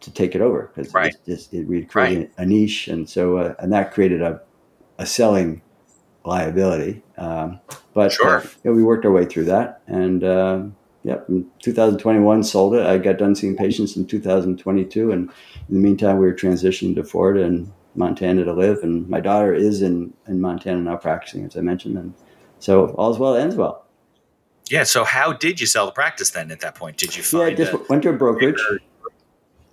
to 0.00 0.10
take 0.10 0.34
it 0.34 0.40
over 0.40 0.70
because 0.74 0.92
right. 0.92 1.14
it, 1.26 1.48
it, 1.52 1.68
we 1.68 1.84
created 1.84 2.18
right. 2.18 2.30
a 2.38 2.46
niche, 2.46 2.88
and 2.88 3.08
so 3.08 3.36
uh, 3.36 3.54
and 3.60 3.72
that 3.72 3.92
created 3.92 4.22
a 4.22 4.40
a 4.98 5.06
selling 5.06 5.62
liability. 6.24 7.00
Um, 7.16 7.60
but 7.94 8.10
sure. 8.10 8.38
uh, 8.38 8.72
we 8.72 8.82
worked 8.82 9.04
our 9.04 9.12
way 9.12 9.24
through 9.24 9.44
that, 9.44 9.82
and. 9.86 10.74
Yep. 11.06 11.28
In 11.28 11.48
2021, 11.62 12.42
sold 12.42 12.74
it. 12.74 12.84
I 12.84 12.98
got 12.98 13.16
done 13.16 13.36
seeing 13.36 13.56
patients 13.56 13.96
in 13.96 14.08
2022, 14.08 15.12
and 15.12 15.30
in 15.68 15.74
the 15.74 15.80
meantime, 15.80 16.18
we 16.18 16.26
were 16.26 16.34
transitioning 16.34 16.96
to 16.96 17.04
Florida 17.04 17.44
and 17.44 17.72
Montana 17.94 18.44
to 18.44 18.52
live. 18.52 18.78
And 18.82 19.08
my 19.08 19.20
daughter 19.20 19.54
is 19.54 19.82
in 19.82 20.12
in 20.26 20.40
Montana 20.40 20.80
now, 20.80 20.96
practicing, 20.96 21.44
as 21.44 21.56
I 21.56 21.60
mentioned. 21.60 21.96
And 21.96 22.12
so 22.58 22.88
all's 22.98 23.20
well 23.20 23.36
ends 23.36 23.54
well. 23.54 23.86
Yeah. 24.68 24.82
So 24.82 25.04
how 25.04 25.32
did 25.32 25.60
you 25.60 25.66
sell 25.68 25.86
the 25.86 25.92
practice 25.92 26.30
then? 26.30 26.50
At 26.50 26.58
that 26.60 26.74
point, 26.74 26.96
did 26.96 27.16
you 27.16 27.22
find? 27.22 27.56
Yeah, 27.56 27.64
I 27.66 27.70
just 27.70 27.72
a, 27.72 27.86
went 27.88 28.02
to 28.02 28.08
a 28.08 28.12
brokerage. 28.12 28.60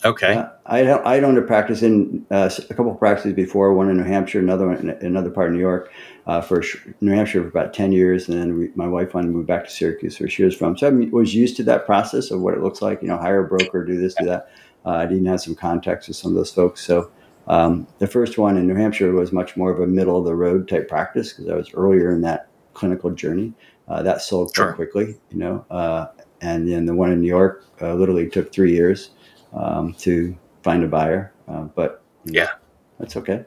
Okay. 0.06 0.34
Uh, 0.34 0.50
I 0.66 0.88
I 0.88 1.20
owned 1.22 1.38
a 1.38 1.42
practice 1.42 1.82
in 1.82 2.26
uh, 2.30 2.50
a 2.70 2.74
couple 2.74 2.92
of 2.92 3.00
practices 3.00 3.34
before. 3.34 3.74
One 3.74 3.90
in 3.90 3.98
New 3.98 4.04
Hampshire, 4.04 4.40
another 4.40 4.68
one 4.68 4.78
in 4.78 5.06
another 5.06 5.30
part 5.30 5.48
of 5.48 5.54
New 5.54 5.60
York 5.60 5.92
uh, 6.28 6.42
for 6.42 6.64
New 7.02 7.12
Hampshire 7.12 7.42
for 7.42 7.48
about 7.48 7.74
10 7.74 7.92
years. 7.92 8.28
And 8.28 8.40
then 8.40 8.58
we, 8.58 8.72
my 8.76 8.88
wife 8.88 9.14
wanted 9.14 9.28
to 9.28 9.34
move 9.34 9.48
back 9.48 9.66
to 9.66 9.72
Syracuse, 9.72 10.20
where 10.20 10.30
she 10.30 10.44
was 10.44 10.56
from. 10.56 10.78
So 10.78 10.88
I 10.88 11.10
was 11.12 11.34
used 11.34 11.56
to 11.58 11.64
that 11.64 11.86
process 11.86 12.32
of 12.32 12.42
what 12.42 12.54
it 12.54 12.62
looks 12.62 12.82
like, 12.82 13.02
you 13.02 13.08
know, 13.08 13.18
hire 13.18 13.46
a 13.46 13.48
broker, 13.48 13.86
do 13.86 13.98
this, 14.00 14.16
do 14.16 14.26
that. 14.26 14.50
Uh, 14.86 14.90
I 14.90 15.06
didn't 15.06 15.26
have 15.26 15.42
some 15.42 15.56
contacts 15.56 16.08
with 16.08 16.18
some 16.18 16.32
of 16.32 16.36
those 16.36 16.52
folks. 16.52 16.82
So 16.82 17.10
um, 17.48 17.88
the 18.00 18.08
first 18.08 18.38
one 18.38 18.58
in 18.58 18.68
New 18.68 18.76
Hampshire 18.76 19.12
was 19.12 19.32
much 19.32 19.56
more 19.56 19.72
of 19.72 19.80
a 19.80 19.88
middle 19.88 20.18
of 20.18 20.26
the 20.26 20.36
road 20.36 20.68
type 20.68 20.88
practice 20.88 21.34
because 21.34 21.50
I 21.50 21.56
was 21.56 21.74
earlier 21.74 22.12
in 22.12 22.22
that 22.22 22.48
clinical 22.74 23.12
journey. 23.12 23.54
Uh, 23.88 24.02
that 24.02 24.22
sold 24.22 24.56
quite 24.56 24.64
sure. 24.64 24.74
quickly, 24.74 25.16
you 25.30 25.38
know. 25.38 25.66
Uh, 25.70 26.08
and 26.42 26.70
then 26.70 26.86
the 26.86 26.96
one 26.96 27.12
in 27.12 27.22
New 27.22 27.28
York 27.28 27.66
uh, 27.82 27.94
literally 27.94 28.30
took 28.30 28.52
three 28.52 28.74
years 28.74 29.12
um, 29.54 29.94
to 30.00 30.38
find 30.64 30.84
a 30.84 30.88
buyer. 30.88 31.34
Uh, 31.48 31.64
but 31.64 32.04
yeah, 32.26 32.52
that's 33.00 33.16
okay. 33.18 33.46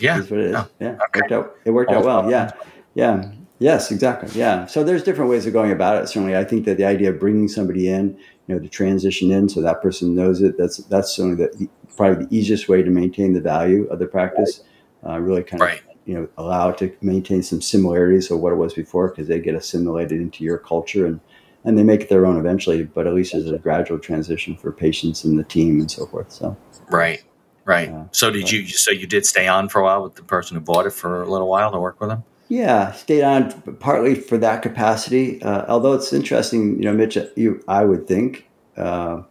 Yeah. 0.00 0.20
What 0.20 0.32
it 0.32 0.38
is. 0.38 0.56
Oh, 0.56 0.68
yeah. 0.80 0.98
Okay. 1.06 1.20
Worked 1.20 1.32
out, 1.32 1.56
it 1.64 1.70
worked 1.70 1.90
All 1.90 1.98
out 1.98 2.04
well. 2.04 2.30
Yeah. 2.30 2.52
Yeah. 2.94 3.32
Yes, 3.60 3.90
exactly. 3.92 4.30
Yeah. 4.38 4.66
So 4.66 4.82
there's 4.82 5.04
different 5.04 5.30
ways 5.30 5.46
of 5.46 5.52
going 5.52 5.70
about 5.70 6.02
it. 6.02 6.08
Certainly, 6.08 6.36
I 6.36 6.44
think 6.44 6.64
that 6.64 6.76
the 6.76 6.84
idea 6.84 7.10
of 7.10 7.20
bringing 7.20 7.48
somebody 7.48 7.88
in, 7.88 8.18
you 8.46 8.54
know, 8.54 8.58
to 8.60 8.68
transition 8.68 9.30
in 9.30 9.48
so 9.48 9.62
that 9.62 9.80
person 9.80 10.14
knows 10.14 10.42
it, 10.42 10.58
that's 10.58 10.78
that's 10.78 11.14
certainly 11.14 11.36
the, 11.36 11.68
probably 11.96 12.26
the 12.26 12.36
easiest 12.36 12.68
way 12.68 12.82
to 12.82 12.90
maintain 12.90 13.32
the 13.32 13.40
value 13.40 13.86
of 13.86 14.00
the 14.00 14.06
practice. 14.06 14.64
Uh, 15.06 15.18
really 15.20 15.42
kind 15.42 15.62
of, 15.62 15.68
right. 15.68 15.82
you 16.04 16.14
know, 16.14 16.28
allow 16.36 16.70
it 16.70 16.78
to 16.78 16.92
maintain 17.00 17.42
some 17.42 17.60
similarities 17.60 18.30
of 18.30 18.40
what 18.40 18.52
it 18.52 18.56
was 18.56 18.74
before 18.74 19.08
because 19.08 19.28
they 19.28 19.38
get 19.38 19.54
assimilated 19.54 20.20
into 20.20 20.42
your 20.42 20.58
culture 20.58 21.06
and, 21.06 21.20
and 21.64 21.78
they 21.78 21.82
make 21.82 22.02
it 22.02 22.08
their 22.08 22.26
own 22.26 22.38
eventually, 22.38 22.84
but 22.84 23.06
at 23.06 23.14
least 23.14 23.32
there's 23.32 23.50
a 23.50 23.58
gradual 23.58 23.98
transition 23.98 24.56
for 24.56 24.70
patients 24.72 25.24
and 25.24 25.38
the 25.38 25.44
team 25.44 25.80
and 25.80 25.90
so 25.90 26.06
forth. 26.06 26.30
So, 26.30 26.56
right. 26.90 27.22
Right. 27.66 27.88
Uh, 27.88 28.04
so 28.12 28.30
did 28.30 28.52
you? 28.52 28.66
So 28.66 28.90
you 28.90 29.06
did 29.06 29.24
stay 29.24 29.48
on 29.48 29.70
for 29.70 29.80
a 29.80 29.84
while 29.84 30.02
with 30.02 30.16
the 30.16 30.22
person 30.22 30.54
who 30.56 30.60
bought 30.60 30.84
it 30.84 30.92
for 30.92 31.22
a 31.22 31.30
little 31.30 31.48
while 31.48 31.72
to 31.72 31.80
work 31.80 31.98
with 31.98 32.10
them. 32.10 32.22
Yeah, 32.48 32.92
stayed 32.92 33.22
on 33.22 33.52
partly 33.80 34.14
for 34.14 34.36
that 34.36 34.60
capacity. 34.60 35.42
Uh, 35.42 35.64
although 35.66 35.94
it's 35.94 36.12
interesting, 36.12 36.76
you 36.76 36.84
know, 36.84 36.92
Mitch, 36.92 37.16
you 37.36 37.64
I 37.66 37.86
would 37.86 38.06
think 38.06 38.46
uh, 38.76 39.22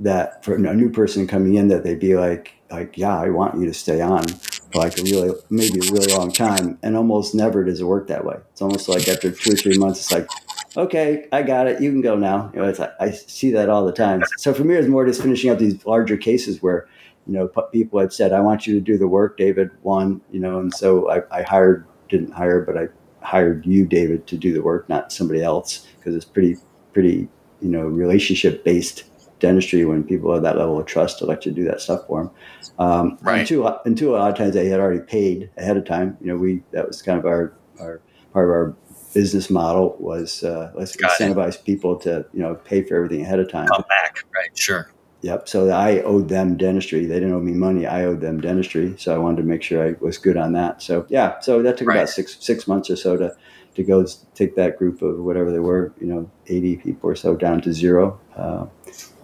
that 0.00 0.44
for 0.44 0.56
a 0.56 0.74
new 0.74 0.90
person 0.90 1.28
coming 1.28 1.54
in, 1.54 1.68
that 1.68 1.84
they'd 1.84 2.00
be 2.00 2.16
like, 2.16 2.52
like, 2.68 2.98
yeah, 2.98 3.16
I 3.16 3.28
want 3.28 3.60
you 3.60 3.66
to 3.66 3.74
stay 3.74 4.00
on 4.00 4.26
for 4.26 4.80
like 4.80 4.98
a 4.98 5.02
really, 5.02 5.32
maybe 5.48 5.78
a 5.86 5.92
really 5.92 6.12
long 6.12 6.32
time, 6.32 6.78
and 6.82 6.96
almost 6.96 7.32
never 7.32 7.62
does 7.62 7.80
it 7.80 7.84
work 7.84 8.08
that 8.08 8.24
way. 8.24 8.38
It's 8.50 8.60
almost 8.60 8.88
like 8.88 9.06
after 9.06 9.30
two 9.30 9.52
or 9.52 9.56
three 9.56 9.78
months, 9.78 10.00
it's 10.00 10.10
like, 10.10 10.28
okay, 10.76 11.26
I 11.32 11.42
got 11.42 11.66
it, 11.66 11.80
you 11.80 11.90
can 11.90 12.00
go 12.00 12.16
now. 12.16 12.50
You 12.54 12.60
know, 12.60 12.68
it's 12.68 12.80
I 12.80 13.10
see 13.10 13.50
that 13.52 13.68
all 13.68 13.84
the 13.84 13.92
time. 13.92 14.22
So 14.38 14.54
for 14.54 14.64
me, 14.64 14.74
it's 14.74 14.88
more 14.88 15.06
just 15.06 15.22
finishing 15.22 15.50
up 15.50 15.58
these 15.58 15.84
larger 15.86 16.16
cases 16.16 16.62
where 16.62 16.88
you 17.26 17.32
know, 17.32 17.48
people 17.72 18.00
had 18.00 18.12
said, 18.12 18.32
I 18.32 18.40
want 18.40 18.66
you 18.66 18.74
to 18.74 18.80
do 18.80 18.98
the 18.98 19.06
work, 19.06 19.36
David, 19.36 19.70
one, 19.82 20.20
you 20.30 20.40
know, 20.40 20.58
and 20.58 20.74
so 20.74 21.10
I, 21.10 21.22
I 21.30 21.42
hired, 21.42 21.86
didn't 22.08 22.32
hire, 22.32 22.60
but 22.60 22.76
I 22.76 22.88
hired 23.20 23.64
you, 23.64 23.86
David, 23.86 24.26
to 24.28 24.36
do 24.36 24.52
the 24.52 24.62
work, 24.62 24.88
not 24.88 25.12
somebody 25.12 25.42
else, 25.42 25.86
because 25.98 26.14
it's 26.14 26.24
pretty, 26.24 26.56
pretty, 26.92 27.28
you 27.60 27.68
know, 27.68 27.82
relationship 27.82 28.64
based 28.64 29.04
dentistry 29.38 29.84
when 29.84 30.02
people 30.04 30.32
have 30.32 30.42
that 30.42 30.56
level 30.56 30.78
of 30.78 30.86
trust 30.86 31.18
to 31.18 31.26
let 31.26 31.46
you 31.46 31.52
do 31.52 31.64
that 31.64 31.80
stuff 31.80 32.06
for 32.06 32.24
them. 32.24 32.30
Um, 32.78 33.18
right. 33.22 33.38
And 33.40 33.48
two, 33.48 33.66
and 33.84 33.96
two, 33.96 34.16
a 34.16 34.18
lot 34.18 34.30
of 34.30 34.36
times 34.36 34.54
they 34.54 34.68
had 34.68 34.80
already 34.80 35.02
paid 35.02 35.50
ahead 35.56 35.76
of 35.76 35.84
time. 35.84 36.16
You 36.20 36.28
know, 36.28 36.36
we, 36.36 36.62
that 36.72 36.86
was 36.86 37.02
kind 37.02 37.18
of 37.18 37.24
our, 37.24 37.54
our 37.80 38.00
part 38.32 38.46
of 38.46 38.50
our 38.50 38.76
business 39.12 39.50
model 39.50 39.96
was 39.98 40.42
uh, 40.42 40.72
let's 40.74 40.96
Got 40.96 41.12
incentivize 41.12 41.56
it. 41.56 41.64
people 41.64 41.96
to, 42.00 42.24
you 42.32 42.40
know, 42.40 42.54
pay 42.54 42.82
for 42.82 42.96
everything 42.96 43.22
ahead 43.22 43.38
of 43.38 43.50
time. 43.50 43.68
Come 43.68 43.84
back. 43.88 44.24
Right. 44.34 44.56
Sure. 44.56 44.90
Yep. 45.22 45.48
So 45.48 45.68
I 45.70 46.00
owed 46.02 46.28
them 46.28 46.56
dentistry. 46.56 47.06
They 47.06 47.14
didn't 47.14 47.32
owe 47.32 47.40
me 47.40 47.52
money. 47.52 47.86
I 47.86 48.04
owed 48.04 48.20
them 48.20 48.40
dentistry. 48.40 48.94
So 48.98 49.14
I 49.14 49.18
wanted 49.18 49.36
to 49.36 49.42
make 49.44 49.62
sure 49.62 49.86
I 49.86 49.94
was 50.00 50.18
good 50.18 50.36
on 50.36 50.52
that. 50.54 50.82
So 50.82 51.06
yeah. 51.08 51.38
So 51.40 51.62
that 51.62 51.76
took 51.76 51.88
right. 51.88 51.98
about 51.98 52.08
six 52.08 52.36
six 52.40 52.66
months 52.66 52.90
or 52.90 52.96
so 52.96 53.16
to 53.16 53.36
to 53.74 53.82
go 53.84 54.04
take 54.34 54.56
that 54.56 54.78
group 54.78 55.00
of 55.00 55.20
whatever 55.20 55.50
they 55.52 55.60
were, 55.60 55.92
you 56.00 56.06
know, 56.06 56.30
eighty 56.48 56.76
people 56.76 57.08
or 57.08 57.14
so 57.14 57.36
down 57.36 57.60
to 57.62 57.72
zero, 57.72 58.20
uh, 58.36 58.66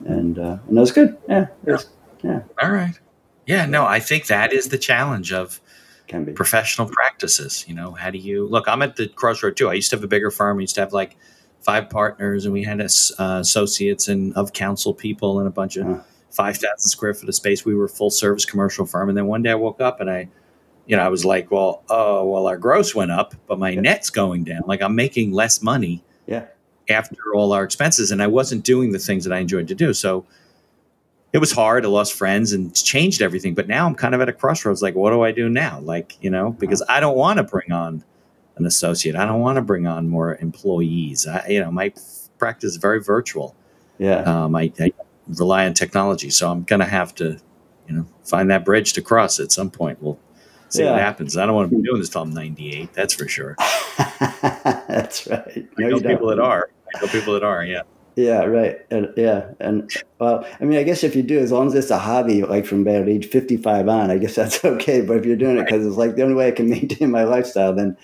and 0.07 0.39
uh, 0.39 0.59
and 0.69 0.77
that 0.77 0.81
was 0.81 0.93
good. 0.93 1.19
Yeah. 1.29 1.49
Was, 1.65 1.89
yeah. 2.23 2.43
All 2.63 2.71
right. 2.71 2.99
Yeah. 3.47 3.67
No, 3.67 3.85
I 3.85 3.99
think 3.99 4.27
that 4.27 4.53
is 4.53 4.69
the 4.69 4.79
challenge 4.79 5.33
of 5.33 5.61
can 6.09 6.25
be 6.25 6.33
professional 6.33 6.89
practices. 6.89 7.65
You 7.69 7.75
know, 7.75 7.93
how 7.93 8.11
do 8.11 8.19
you 8.19 8.47
look? 8.47 8.67
I'm 8.67 8.83
at 8.83 8.97
the 8.97 9.09
crossroad 9.09 9.57
too. 9.57 9.69
I 9.69 9.75
used 9.75 9.91
to 9.91 9.97
have 9.97 10.05
a 10.05 10.09
bigger 10.09 10.31
firm. 10.31 10.59
I 10.59 10.63
used 10.63 10.75
to 10.75 10.81
have 10.81 10.93
like 10.93 11.17
five 11.61 11.91
partners, 11.91 12.45
and 12.45 12.53
we 12.53 12.65
had 12.65 12.81
uh, 12.81 12.85
associates 13.19 14.09
and 14.09 14.35
of 14.35 14.53
counsel 14.53 14.95
people 14.95 15.39
and 15.39 15.47
a 15.47 15.51
bunch 15.51 15.77
of 15.77 15.87
uh. 15.89 16.01
five 16.31 16.57
thousand 16.57 16.89
square 16.89 17.15
foot 17.15 17.29
of 17.29 17.35
space. 17.35 17.65
We 17.65 17.75
were 17.75 17.85
a 17.85 17.89
full 17.89 18.11
service 18.11 18.45
commercial 18.45 18.87
firm. 18.87 19.09
And 19.09 19.17
then 19.17 19.27
one 19.27 19.43
day 19.43 19.51
I 19.51 19.55
woke 19.55 19.81
up 19.81 20.01
and 20.01 20.11
I, 20.11 20.29
you 20.87 20.97
know, 20.97 21.03
I 21.03 21.09
was 21.09 21.25
like, 21.25 21.51
well, 21.51 21.85
oh, 21.89 22.25
well, 22.25 22.47
our 22.47 22.57
gross 22.57 22.95
went 22.95 23.11
up, 23.11 23.35
but 23.47 23.59
my 23.59 23.71
yeah. 23.71 23.81
net's 23.81 24.11
going 24.11 24.45
down. 24.45 24.63
Like 24.67 24.83
I'm 24.83 24.95
making 24.95 25.33
less 25.33 25.63
money. 25.63 26.03
Yeah. 26.27 26.47
After 26.91 27.35
all 27.35 27.53
our 27.53 27.65
expenses, 27.65 28.11
and 28.11 28.23
I 28.23 28.29
wasn't 28.29 28.65
doing 28.65 28.93
the 28.93 28.99
things 28.99 29.25
that 29.25 29.33
I 29.35 29.41
enjoyed 29.41 29.69
to 29.69 29.75
do. 29.75 29.93
So 29.93 30.25
it 31.33 31.39
was 31.39 31.53
hard. 31.53 31.85
I 31.85 31.89
lost 31.89 32.15
friends 32.15 32.53
and 32.53 32.75
changed 32.75 33.21
everything. 33.21 33.55
But 33.55 33.69
now 33.69 33.87
I'm 33.87 33.95
kind 33.95 34.15
of 34.15 34.21
at 34.21 34.29
a 34.29 34.33
crossroads. 34.33 34.83
Like, 34.83 34.95
what 34.95 35.11
do 35.11 35.23
I 35.23 35.33
do 35.33 35.49
now? 35.49 35.81
Like, 35.81 36.17
you 36.23 36.31
know, 36.31 36.53
because 36.53 36.83
I 36.89 37.01
don't 37.01 37.17
want 37.17 37.37
to 37.39 37.43
bring 37.43 37.71
on 37.73 38.03
an 38.57 38.67
associate. 38.67 39.15
I 39.15 39.27
don't 39.27 39.41
want 39.41 39.57
to 39.57 39.63
bring 39.63 39.87
on 39.87 40.09
more 40.09 40.37
employees. 40.37 41.27
I, 41.27 41.47
you 41.49 41.61
know, 41.61 41.71
my 41.71 41.93
practice 42.39 42.73
is 42.73 42.77
very 42.77 43.03
virtual. 43.03 43.55
Yeah. 43.99 44.23
Um, 44.23 44.57
I, 44.57 44.73
I 44.81 44.93
rely 45.29 45.67
on 45.67 45.75
technology, 45.75 46.31
so 46.31 46.51
I'm 46.51 46.63
going 46.65 46.81
to 46.81 46.87
have 46.87 47.15
to, 47.17 47.39
you 47.89 47.95
know, 47.95 48.07
find 48.25 48.51
that 48.51 48.65
bridge 48.65 48.95
to 48.95 49.03
cross 49.03 49.39
at 49.39 49.53
some 49.53 49.71
point. 49.71 50.03
We'll 50.03 50.19
see 50.69 50.83
yeah. 50.83 50.93
what 50.93 51.01
happens. 51.01 51.37
I 51.37 51.47
don't 51.47 51.55
want 51.55 51.71
to 51.71 51.77
be 51.77 51.83
doing 51.83 52.01
this 52.01 52.09
till 52.09 52.23
I'm 52.23 52.33
98. 52.33 52.93
That's 52.95 53.15
for 53.15 53.29
sure. 53.29 53.57
that's 53.99 55.27
right. 55.27 55.69
No, 55.79 55.87
I 55.87 55.91
know 55.91 56.01
people 56.01 56.29
that 56.29 56.39
are. 56.39 56.71
I 56.95 57.01
know 57.05 57.13
people 57.13 57.35
that 57.35 57.43
are. 57.43 57.65
Yeah. 57.65 57.83
Yeah, 58.19 58.47
right. 58.47 58.79
And 58.91 59.13
yeah, 59.17 59.53
and 59.61 59.89
well, 60.19 60.45
I 60.61 60.65
mean, 60.65 60.77
I 60.77 60.83
guess 60.83 61.05
if 61.05 61.15
you 61.15 61.23
do, 61.23 61.39
as 61.39 61.53
long 61.53 61.69
as 61.69 61.75
it's 61.77 61.91
a 61.91 61.99
hobby, 61.99 62.43
like 62.43 62.67
from 62.67 62.81
about 62.81 63.09
age 63.09 63.29
fifty-five 63.29 63.89
on, 63.89 64.11
I 64.11 64.19
guess 64.19 64.35
that's 64.35 64.65
okay. 64.65 65.03
But 65.03 65.19
if 65.19 65.25
you're 65.25 65.37
doing 65.37 65.57
it 65.57 65.67
because 65.67 65.87
it's 65.87 65.97
like 65.97 66.17
the 66.17 66.23
only 66.23 66.35
way 66.35 66.49
I 66.49 66.51
can 66.51 66.69
maintain 66.71 67.13
my 67.13 67.23
lifestyle, 67.23 67.73
then 67.73 67.97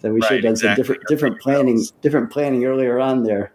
then 0.00 0.14
we 0.14 0.20
right, 0.20 0.28
should 0.28 0.36
have 0.36 0.42
done 0.44 0.50
exactly. 0.52 0.68
some 0.68 0.76
different 0.76 1.02
different 1.08 1.40
planning, 1.42 1.84
different 2.00 2.30
planning 2.30 2.64
earlier 2.64 2.98
on 2.98 3.24
there. 3.24 3.52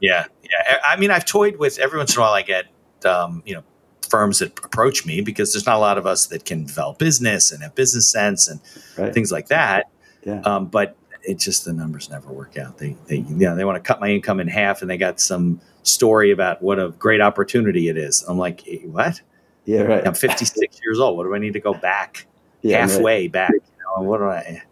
yeah, 0.00 0.26
yeah. 0.44 0.78
I 0.86 0.94
mean, 0.94 1.10
I've 1.10 1.24
toyed 1.24 1.56
with 1.56 1.80
every 1.80 1.98
once 1.98 2.14
in 2.14 2.20
a 2.20 2.22
while. 2.22 2.34
I 2.34 2.42
get 2.42 2.66
um, 3.04 3.42
you 3.44 3.56
know 3.56 3.64
firms 4.08 4.38
that 4.38 4.56
approach 4.64 5.04
me 5.04 5.20
because 5.20 5.52
there's 5.52 5.66
not 5.66 5.74
a 5.74 5.80
lot 5.80 5.98
of 5.98 6.06
us 6.06 6.28
that 6.28 6.44
can 6.44 6.64
develop 6.64 6.98
business 6.98 7.50
and 7.50 7.64
have 7.64 7.74
business 7.74 8.08
sense 8.08 8.46
and 8.46 8.60
right. 8.96 9.12
things 9.12 9.32
like 9.32 9.48
that. 9.48 9.90
Yeah. 10.24 10.42
Um, 10.42 10.66
but 10.66 10.96
it 11.22 11.38
just 11.38 11.64
the 11.64 11.72
numbers 11.72 12.10
never 12.10 12.32
work 12.32 12.56
out. 12.56 12.78
They 12.78 12.96
they 13.06 13.16
you 13.16 13.36
know, 13.36 13.54
they 13.56 13.64
want 13.64 13.82
to 13.82 13.86
cut 13.86 14.00
my 14.00 14.08
income 14.08 14.40
in 14.40 14.48
half, 14.48 14.82
and 14.82 14.90
they 14.90 14.96
got 14.96 15.20
some 15.20 15.60
story 15.82 16.30
about 16.30 16.62
what 16.62 16.78
a 16.78 16.90
great 16.90 17.20
opportunity 17.20 17.88
it 17.88 17.96
is. 17.96 18.22
I'm 18.28 18.38
like, 18.38 18.62
hey, 18.62 18.82
what? 18.86 19.20
Yeah, 19.64 19.82
right. 19.82 20.06
I'm 20.06 20.14
56 20.14 20.80
years 20.84 20.98
old. 20.98 21.16
What 21.16 21.24
do 21.24 21.34
I 21.34 21.38
need 21.38 21.52
to 21.52 21.60
go 21.60 21.74
back 21.74 22.26
yeah, 22.62 22.86
halfway 22.86 23.22
right. 23.22 23.32
back? 23.32 23.52
You 23.52 23.60
know, 23.96 24.02
what 24.02 24.18
do 24.18 24.24
I? 24.24 24.62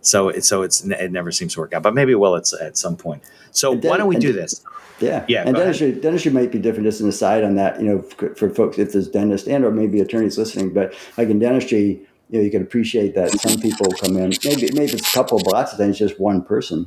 So 0.00 0.28
it 0.28 0.44
so 0.44 0.62
it's 0.62 0.84
it 0.84 1.10
never 1.10 1.32
seems 1.32 1.54
to 1.54 1.60
work 1.60 1.72
out, 1.74 1.82
but 1.82 1.94
maybe 1.94 2.12
it 2.12 2.16
will 2.16 2.36
at, 2.36 2.50
at 2.60 2.76
some 2.76 2.96
point. 2.96 3.22
So 3.50 3.74
then, 3.74 3.90
why 3.90 3.96
don't 3.96 4.08
we 4.08 4.16
do 4.16 4.32
this? 4.32 4.64
Yeah, 5.00 5.24
yeah. 5.28 5.42
And 5.46 5.54
dentistry, 5.54 5.90
ahead. 5.90 6.02
dentistry 6.02 6.32
might 6.32 6.50
be 6.50 6.58
different. 6.58 6.86
Just 6.86 7.00
an 7.00 7.08
aside 7.08 7.44
on 7.44 7.56
that, 7.56 7.80
you 7.80 7.86
know, 7.86 8.02
for, 8.02 8.34
for 8.34 8.48
folks 8.50 8.78
if 8.78 8.92
there's 8.92 9.08
dentists 9.08 9.46
and 9.46 9.64
or 9.64 9.70
maybe 9.70 10.00
attorneys 10.00 10.38
listening, 10.38 10.72
but 10.72 10.94
like 11.18 11.28
in 11.28 11.38
dentistry, 11.38 12.00
you 12.28 12.38
know, 12.38 12.44
you 12.44 12.50
can 12.50 12.62
appreciate 12.62 13.14
that 13.14 13.30
some 13.40 13.60
people 13.60 13.86
come 13.92 14.16
in, 14.16 14.32
maybe 14.44 14.68
maybe 14.72 14.92
it's 14.92 15.08
a 15.08 15.12
couple, 15.12 15.38
but 15.38 15.52
lots 15.52 15.72
of 15.72 15.78
times 15.78 15.98
just 15.98 16.18
one 16.18 16.42
person, 16.42 16.86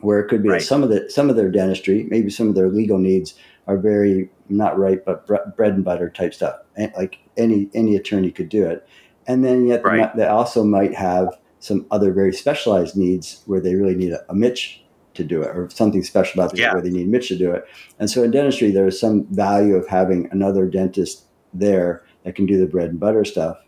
where 0.00 0.20
it 0.20 0.28
could 0.28 0.42
be 0.42 0.48
right. 0.48 0.62
some 0.62 0.82
of 0.82 0.88
the 0.88 1.10
some 1.10 1.28
of 1.28 1.36
their 1.36 1.50
dentistry, 1.50 2.04
maybe 2.04 2.30
some 2.30 2.48
of 2.48 2.54
their 2.54 2.68
legal 2.68 2.98
needs 2.98 3.34
are 3.66 3.76
very 3.76 4.30
not 4.48 4.78
right, 4.78 5.04
but 5.04 5.26
bread 5.26 5.74
and 5.74 5.84
butter 5.84 6.08
type 6.08 6.34
stuff. 6.34 6.56
Like 6.96 7.18
any 7.36 7.68
any 7.74 7.96
attorney 7.96 8.30
could 8.30 8.48
do 8.48 8.66
it, 8.66 8.86
and 9.26 9.44
then 9.44 9.66
yet 9.66 9.84
right. 9.84 10.14
they, 10.16 10.22
they 10.22 10.28
also 10.28 10.64
might 10.64 10.94
have 10.94 11.38
some 11.60 11.86
other 11.90 12.12
very 12.12 12.32
specialized 12.32 12.96
needs 12.96 13.42
where 13.46 13.60
they 13.60 13.76
really 13.76 13.94
need 13.94 14.12
a, 14.12 14.24
a 14.30 14.34
Mitch 14.34 14.82
to 15.14 15.22
do 15.22 15.42
it 15.42 15.54
or 15.54 15.68
something 15.70 16.02
special 16.02 16.40
about 16.40 16.56
yeah. 16.58 16.72
where 16.72 16.82
they 16.82 16.90
need 16.90 17.08
Mitch 17.08 17.28
to 17.28 17.36
do 17.36 17.52
it. 17.52 17.64
And 17.98 18.10
so 18.10 18.22
in 18.22 18.30
dentistry, 18.30 18.70
there 18.70 18.86
is 18.86 18.98
some 18.98 19.26
value 19.26 19.76
of 19.76 19.86
having 19.86 20.28
another 20.32 20.66
dentist 20.66 21.24
there 21.52 22.02
that 22.24 22.34
can 22.34 22.46
do 22.46 22.58
the 22.58 22.66
bread 22.66 22.88
and 22.88 22.98
butter 22.98 23.24
stuff 23.24 23.58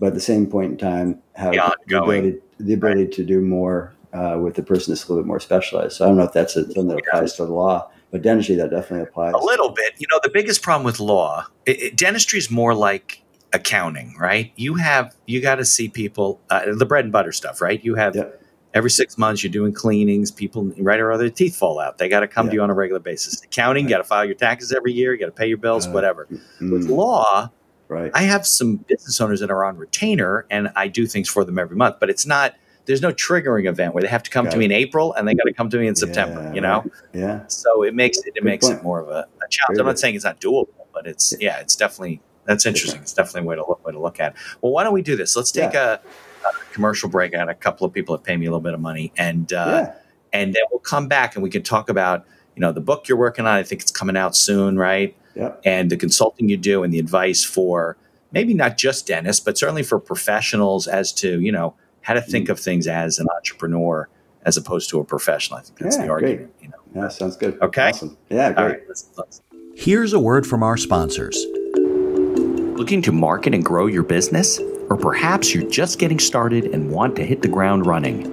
but 0.00 0.06
at 0.06 0.14
the 0.14 0.20
same 0.20 0.46
point 0.46 0.72
in 0.72 0.78
time, 0.78 1.22
have 1.34 1.52
the 1.52 2.02
ability, 2.02 2.38
the 2.58 2.72
ability 2.72 3.04
right. 3.04 3.12
to 3.12 3.24
do 3.24 3.40
more 3.40 3.94
uh, 4.12 4.38
with 4.42 4.54
the 4.54 4.62
person 4.62 4.92
that's 4.92 5.04
a 5.04 5.08
little 5.08 5.22
bit 5.22 5.28
more 5.28 5.38
specialized. 5.38 5.96
So 5.96 6.04
I 6.04 6.08
don't 6.08 6.16
know 6.16 6.24
if 6.24 6.32
that's 6.32 6.56
a, 6.56 6.64
something 6.64 6.88
that 6.88 7.02
applies 7.06 7.34
to 7.34 7.44
the 7.44 7.52
law, 7.52 7.90
but 8.10 8.22
dentistry 8.22 8.56
that 8.56 8.70
definitely 8.70 9.02
applies. 9.02 9.34
A 9.34 9.38
little 9.38 9.70
bit. 9.70 9.94
You 9.98 10.06
know, 10.10 10.18
the 10.22 10.30
biggest 10.30 10.62
problem 10.62 10.84
with 10.84 10.98
law, 10.98 11.46
it, 11.66 11.82
it, 11.82 11.96
dentistry 11.96 12.38
is 12.38 12.50
more 12.50 12.74
like 12.74 13.22
accounting, 13.52 14.16
right? 14.18 14.52
You 14.56 14.74
have 14.76 15.14
you 15.26 15.40
got 15.40 15.56
to 15.56 15.64
see 15.64 15.88
people 15.88 16.40
uh, 16.48 16.74
the 16.74 16.86
bread 16.86 17.04
and 17.04 17.12
butter 17.12 17.32
stuff, 17.32 17.60
right? 17.60 17.82
You 17.84 17.94
have. 17.94 18.16
Yep. 18.16 18.38
Every 18.72 18.90
six 18.90 19.18
months, 19.18 19.42
you're 19.42 19.50
doing 19.50 19.72
cleanings. 19.72 20.30
People, 20.30 20.72
right 20.78 21.00
or 21.00 21.10
other, 21.10 21.28
teeth 21.28 21.56
fall 21.56 21.80
out. 21.80 21.98
They 21.98 22.08
got 22.08 22.20
to 22.20 22.28
come 22.28 22.46
to 22.46 22.54
you 22.54 22.62
on 22.62 22.70
a 22.70 22.72
regular 22.72 23.00
basis. 23.00 23.42
Accounting, 23.42 23.86
right. 23.86 23.90
you 23.90 23.96
got 23.96 23.98
to 24.00 24.04
file 24.04 24.24
your 24.24 24.36
taxes 24.36 24.70
every 24.70 24.92
year. 24.92 25.12
You 25.12 25.18
got 25.18 25.26
to 25.26 25.32
pay 25.32 25.48
your 25.48 25.56
bills, 25.56 25.88
uh, 25.88 25.90
whatever. 25.90 26.28
Mm. 26.60 26.70
With 26.70 26.88
law, 26.88 27.50
Right. 27.90 28.12
I 28.14 28.22
have 28.22 28.46
some 28.46 28.76
business 28.76 29.20
owners 29.20 29.40
that 29.40 29.50
are 29.50 29.64
on 29.64 29.76
retainer 29.76 30.46
and 30.48 30.70
I 30.76 30.86
do 30.86 31.08
things 31.08 31.28
for 31.28 31.44
them 31.44 31.58
every 31.58 31.76
month, 31.76 31.96
but 31.98 32.08
it's 32.08 32.24
not 32.24 32.54
there's 32.86 33.02
no 33.02 33.12
triggering 33.12 33.68
event 33.68 33.94
where 33.94 34.02
they 34.02 34.08
have 34.08 34.22
to 34.22 34.30
come 34.30 34.44
got 34.44 34.52
to 34.52 34.56
it. 34.56 34.60
me 34.60 34.64
in 34.66 34.72
April 34.72 35.12
and 35.14 35.26
they 35.26 35.34
got 35.34 35.44
to 35.44 35.52
come 35.52 35.68
to 35.70 35.78
me 35.78 35.88
in 35.88 35.96
September, 35.96 36.42
yeah, 36.42 36.52
you 36.54 36.60
know? 36.60 36.78
Right. 36.82 36.92
Yeah. 37.12 37.46
So 37.48 37.82
it 37.82 37.94
makes 37.94 38.18
it, 38.18 38.32
it 38.36 38.44
makes 38.44 38.66
point. 38.66 38.78
it 38.78 38.84
more 38.84 39.00
of 39.00 39.08
a, 39.08 39.26
a 39.44 39.48
challenge. 39.50 39.80
I'm 39.80 39.86
not 39.86 39.98
saying 39.98 40.14
it's 40.14 40.24
not 40.24 40.40
doable, 40.40 40.68
but 40.94 41.06
it's, 41.06 41.34
yeah, 41.40 41.58
it's 41.58 41.74
definitely, 41.74 42.20
that's 42.44 42.64
interesting. 42.64 43.00
It's 43.00 43.12
definitely 43.12 43.42
a 43.42 43.44
way 43.48 43.56
to 43.56 43.66
look, 43.66 43.84
way 43.84 43.92
to 43.92 44.00
look 44.00 44.20
at. 44.20 44.36
Well, 44.60 44.72
why 44.72 44.84
don't 44.84 44.94
we 44.94 45.02
do 45.02 45.16
this? 45.16 45.34
Let's 45.34 45.50
take 45.50 45.72
yeah. 45.72 45.98
a, 46.44 46.48
a, 46.48 46.72
commercial 46.72 47.08
break. 47.08 47.34
I 47.34 47.38
got 47.38 47.48
a 47.48 47.54
couple 47.54 47.86
of 47.86 47.92
people 47.92 48.16
that 48.16 48.22
pay 48.22 48.36
me 48.36 48.46
a 48.46 48.50
little 48.50 48.60
bit 48.60 48.74
of 48.74 48.80
money 48.80 49.12
and, 49.16 49.52
uh, 49.52 49.66
yeah. 49.66 49.94
and 50.32 50.54
then 50.54 50.62
we'll 50.70 50.78
come 50.78 51.08
back 51.08 51.34
and 51.34 51.42
we 51.42 51.50
can 51.50 51.62
talk 51.62 51.90
about, 51.90 52.24
you 52.54 52.60
know, 52.60 52.70
the 52.70 52.80
book 52.80 53.08
you're 53.08 53.18
working 53.18 53.46
on. 53.46 53.56
I 53.56 53.64
think 53.64 53.82
it's 53.82 53.90
coming 53.90 54.16
out 54.16 54.36
soon, 54.36 54.78
right? 54.78 55.16
Yeah. 55.34 55.54
And 55.64 55.90
the 55.90 55.96
consulting 55.96 56.48
you 56.48 56.56
do 56.56 56.82
and 56.82 56.92
the 56.92 56.98
advice 56.98 57.44
for, 57.44 57.96
maybe 58.32 58.54
not 58.54 58.76
just 58.76 59.06
dentists, 59.06 59.42
but 59.42 59.58
certainly 59.58 59.82
for 59.82 59.98
professionals 59.98 60.86
as 60.86 61.12
to, 61.14 61.40
you 61.40 61.52
know, 61.52 61.74
how 62.02 62.14
to 62.14 62.20
think 62.20 62.48
mm. 62.48 62.52
of 62.52 62.60
things 62.60 62.86
as 62.86 63.18
an 63.18 63.26
entrepreneur 63.34 64.08
as 64.44 64.56
opposed 64.56 64.88
to 64.90 65.00
a 65.00 65.04
professional. 65.04 65.58
I 65.58 65.62
think 65.62 65.78
that's 65.78 65.96
yeah, 65.96 66.04
the 66.04 66.10
argument. 66.10 66.54
You 66.60 66.68
know? 66.68 67.02
Yeah, 67.02 67.08
sounds 67.08 67.36
good. 67.36 67.60
Okay. 67.60 67.90
Awesome. 67.90 68.16
Yeah, 68.30 68.52
great. 68.52 68.62
All 68.62 68.68
right, 68.68 68.80
let's, 68.88 69.10
let's. 69.16 69.42
Here's 69.74 70.12
a 70.12 70.20
word 70.20 70.46
from 70.46 70.62
our 70.62 70.76
sponsors. 70.76 71.44
Looking 71.74 73.02
to 73.02 73.12
market 73.12 73.54
and 73.54 73.64
grow 73.64 73.86
your 73.86 74.02
business? 74.02 74.58
Or 74.88 74.96
perhaps 74.96 75.54
you're 75.54 75.68
just 75.70 75.98
getting 75.98 76.18
started 76.18 76.64
and 76.64 76.90
want 76.90 77.14
to 77.16 77.24
hit 77.24 77.42
the 77.42 77.48
ground 77.48 77.86
running? 77.86 78.24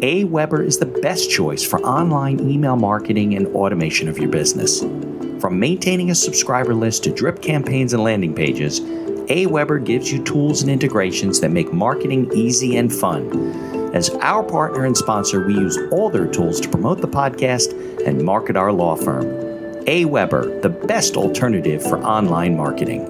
AWeber 0.00 0.64
is 0.64 0.78
the 0.78 0.86
best 0.86 1.30
choice 1.30 1.62
for 1.62 1.78
online 1.80 2.40
email 2.40 2.76
marketing 2.76 3.34
and 3.34 3.46
automation 3.48 4.08
of 4.08 4.16
your 4.16 4.30
business. 4.30 4.80
From 5.40 5.58
maintaining 5.58 6.10
a 6.10 6.14
subscriber 6.14 6.74
list 6.74 7.02
to 7.04 7.10
drip 7.10 7.40
campaigns 7.40 7.94
and 7.94 8.04
landing 8.04 8.34
pages, 8.34 8.80
AWeber 8.80 9.82
gives 9.82 10.12
you 10.12 10.22
tools 10.22 10.60
and 10.60 10.70
integrations 10.70 11.40
that 11.40 11.50
make 11.50 11.72
marketing 11.72 12.30
easy 12.34 12.76
and 12.76 12.92
fun. 12.92 13.30
As 13.94 14.10
our 14.20 14.42
partner 14.42 14.84
and 14.84 14.94
sponsor, 14.94 15.46
we 15.46 15.54
use 15.54 15.78
all 15.92 16.10
their 16.10 16.26
tools 16.26 16.60
to 16.60 16.68
promote 16.68 17.00
the 17.00 17.08
podcast 17.08 17.72
and 18.06 18.22
market 18.22 18.54
our 18.54 18.70
law 18.70 18.96
firm. 18.96 19.24
AWeber, 19.86 20.60
the 20.60 20.68
best 20.68 21.16
alternative 21.16 21.82
for 21.82 22.02
online 22.02 22.54
marketing. 22.54 23.06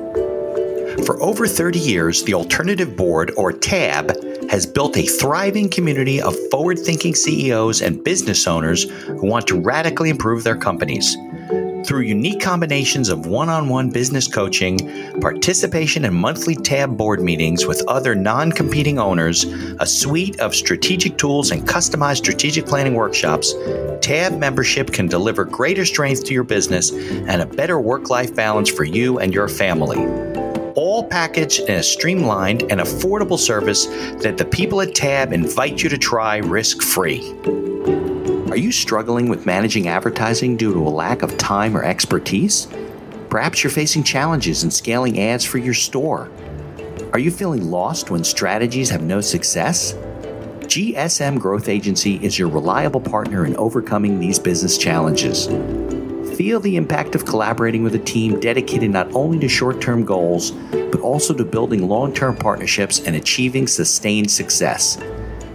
For 1.04 1.20
over 1.20 1.48
30 1.48 1.80
years, 1.80 2.22
the 2.22 2.34
Alternative 2.34 2.96
Board, 2.96 3.32
or 3.36 3.52
TAB, 3.52 4.12
has 4.50 4.66
built 4.66 4.96
a 4.96 5.06
thriving 5.06 5.68
community 5.68 6.20
of 6.20 6.36
forward 6.50 6.78
thinking 6.78 7.14
CEOs 7.14 7.82
and 7.82 8.04
business 8.04 8.46
owners 8.46 8.84
who 8.84 9.26
want 9.26 9.48
to 9.48 9.60
radically 9.60 10.10
improve 10.10 10.44
their 10.44 10.56
companies. 10.56 11.16
Through 11.90 12.02
unique 12.02 12.38
combinations 12.38 13.08
of 13.08 13.26
one 13.26 13.48
on 13.48 13.68
one 13.68 13.90
business 13.90 14.28
coaching, 14.28 14.78
participation 15.20 16.04
in 16.04 16.14
monthly 16.14 16.54
TAB 16.54 16.96
board 16.96 17.20
meetings 17.20 17.66
with 17.66 17.82
other 17.88 18.14
non 18.14 18.52
competing 18.52 19.00
owners, 19.00 19.42
a 19.80 19.86
suite 19.86 20.38
of 20.38 20.54
strategic 20.54 21.18
tools, 21.18 21.50
and 21.50 21.66
customized 21.66 22.18
strategic 22.18 22.64
planning 22.64 22.94
workshops, 22.94 23.54
TAB 24.02 24.38
membership 24.38 24.92
can 24.92 25.08
deliver 25.08 25.44
greater 25.44 25.84
strength 25.84 26.22
to 26.26 26.32
your 26.32 26.44
business 26.44 26.92
and 26.92 27.42
a 27.42 27.46
better 27.46 27.80
work 27.80 28.08
life 28.08 28.36
balance 28.36 28.70
for 28.70 28.84
you 28.84 29.18
and 29.18 29.34
your 29.34 29.48
family. 29.48 29.98
All 30.76 31.02
packaged 31.02 31.62
in 31.62 31.74
a 31.74 31.82
streamlined 31.82 32.70
and 32.70 32.80
affordable 32.80 33.36
service 33.36 33.86
that 34.22 34.36
the 34.38 34.44
people 34.44 34.80
at 34.80 34.94
TAB 34.94 35.32
invite 35.32 35.82
you 35.82 35.88
to 35.88 35.98
try 35.98 36.36
risk 36.36 36.82
free. 36.82 37.34
Are 38.50 38.56
you 38.56 38.72
struggling 38.72 39.28
with 39.28 39.46
managing 39.46 39.86
advertising 39.86 40.56
due 40.56 40.72
to 40.74 40.80
a 40.80 40.90
lack 40.90 41.22
of 41.22 41.38
time 41.38 41.76
or 41.76 41.84
expertise? 41.84 42.66
Perhaps 43.28 43.62
you're 43.62 43.70
facing 43.70 44.02
challenges 44.02 44.64
in 44.64 44.72
scaling 44.72 45.20
ads 45.20 45.44
for 45.44 45.58
your 45.58 45.72
store. 45.72 46.28
Are 47.12 47.20
you 47.20 47.30
feeling 47.30 47.70
lost 47.70 48.10
when 48.10 48.24
strategies 48.24 48.90
have 48.90 49.02
no 49.02 49.20
success? 49.20 49.92
GSM 50.62 51.38
Growth 51.38 51.68
Agency 51.68 52.16
is 52.24 52.40
your 52.40 52.48
reliable 52.48 53.00
partner 53.00 53.46
in 53.46 53.54
overcoming 53.54 54.18
these 54.18 54.40
business 54.40 54.76
challenges. 54.76 55.46
Feel 56.36 56.58
the 56.58 56.74
impact 56.74 57.14
of 57.14 57.24
collaborating 57.24 57.84
with 57.84 57.94
a 57.94 58.00
team 58.00 58.40
dedicated 58.40 58.90
not 58.90 59.14
only 59.14 59.38
to 59.38 59.48
short 59.48 59.80
term 59.80 60.04
goals, 60.04 60.50
but 60.90 61.00
also 61.02 61.32
to 61.34 61.44
building 61.44 61.88
long 61.88 62.12
term 62.12 62.34
partnerships 62.34 62.98
and 62.98 63.14
achieving 63.14 63.68
sustained 63.68 64.28
success. 64.28 64.98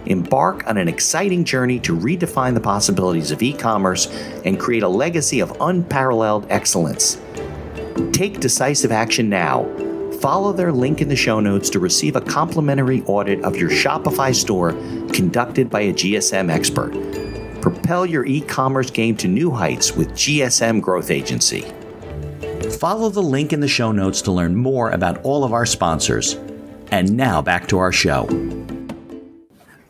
Embark 0.06 0.66
on 0.66 0.76
an 0.76 0.88
exciting 0.88 1.44
journey 1.44 1.78
to 1.80 1.96
redefine 1.96 2.54
the 2.54 2.60
possibilities 2.60 3.30
of 3.30 3.42
e 3.42 3.52
commerce 3.52 4.06
and 4.44 4.58
create 4.58 4.82
a 4.82 4.88
legacy 4.88 5.40
of 5.40 5.56
unparalleled 5.60 6.46
excellence. 6.50 7.20
Take 8.12 8.40
decisive 8.40 8.92
action 8.92 9.28
now 9.28 9.64
follow 10.16 10.52
their 10.52 10.72
link 10.72 11.00
in 11.00 11.08
the 11.08 11.16
show 11.16 11.40
notes 11.40 11.70
to 11.70 11.78
receive 11.78 12.16
a 12.16 12.20
complimentary 12.20 13.02
audit 13.06 13.44
of 13.44 13.56
your 13.56 13.70
Shopify 13.70 14.34
store 14.34 14.72
conducted 15.12 15.70
by 15.70 15.82
a 15.82 15.92
GSM 15.92 16.50
expert. 16.50 16.92
Propel 17.60 18.06
your 18.06 18.24
e 18.26 18.40
commerce 18.40 18.90
game 18.90 19.16
to 19.18 19.28
new 19.28 19.50
heights 19.50 19.92
with 19.92 20.10
GSM 20.12 20.80
Growth 20.80 21.10
Agency. 21.10 21.62
Follow 22.80 23.08
the 23.08 23.22
link 23.22 23.52
in 23.52 23.60
the 23.60 23.68
show 23.68 23.92
notes 23.92 24.22
to 24.22 24.32
learn 24.32 24.56
more 24.56 24.90
about 24.90 25.22
all 25.22 25.44
of 25.44 25.52
our 25.52 25.66
sponsors. 25.66 26.34
And 26.90 27.16
now 27.16 27.42
back 27.42 27.66
to 27.68 27.78
our 27.78 27.92
show. 27.92 28.26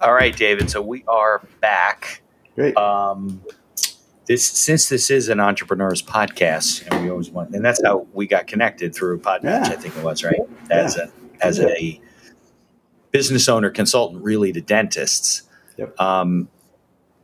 All 0.01 0.13
right, 0.13 0.37
David. 0.37 0.71
So 0.71 0.83
we 0.83 1.05
are 1.09 1.41
back. 1.61 2.23
Great. 2.55 2.77
Um, 2.77 3.43
this 4.27 4.47
since 4.47 4.89
this 4.89 5.11
is 5.11 5.29
an 5.29 5.41
entrepreneur's 5.41 6.03
podcast, 6.03 6.87
and 6.87 7.03
we 7.03 7.11
always 7.11 7.31
want, 7.31 7.55
and 7.55 7.65
that's 7.65 7.83
how 7.83 8.07
we 8.13 8.27
got 8.27 8.47
connected 8.47 8.95
through 8.95 9.21
Podmatch. 9.21 9.43
Yeah. 9.43 9.73
I 9.73 9.77
think 9.77 9.97
it 9.97 10.03
was 10.05 10.23
right 10.23 10.41
as 10.71 10.97
yeah. 10.97 11.05
a 11.05 11.45
as 11.47 11.59
yeah. 11.59 11.69
a 11.69 12.01
business 13.11 13.49
owner 13.49 13.71
consultant, 13.71 14.23
really 14.23 14.53
to 14.53 14.61
dentists. 14.61 15.45
Yep. 15.79 15.99
Um, 15.99 16.49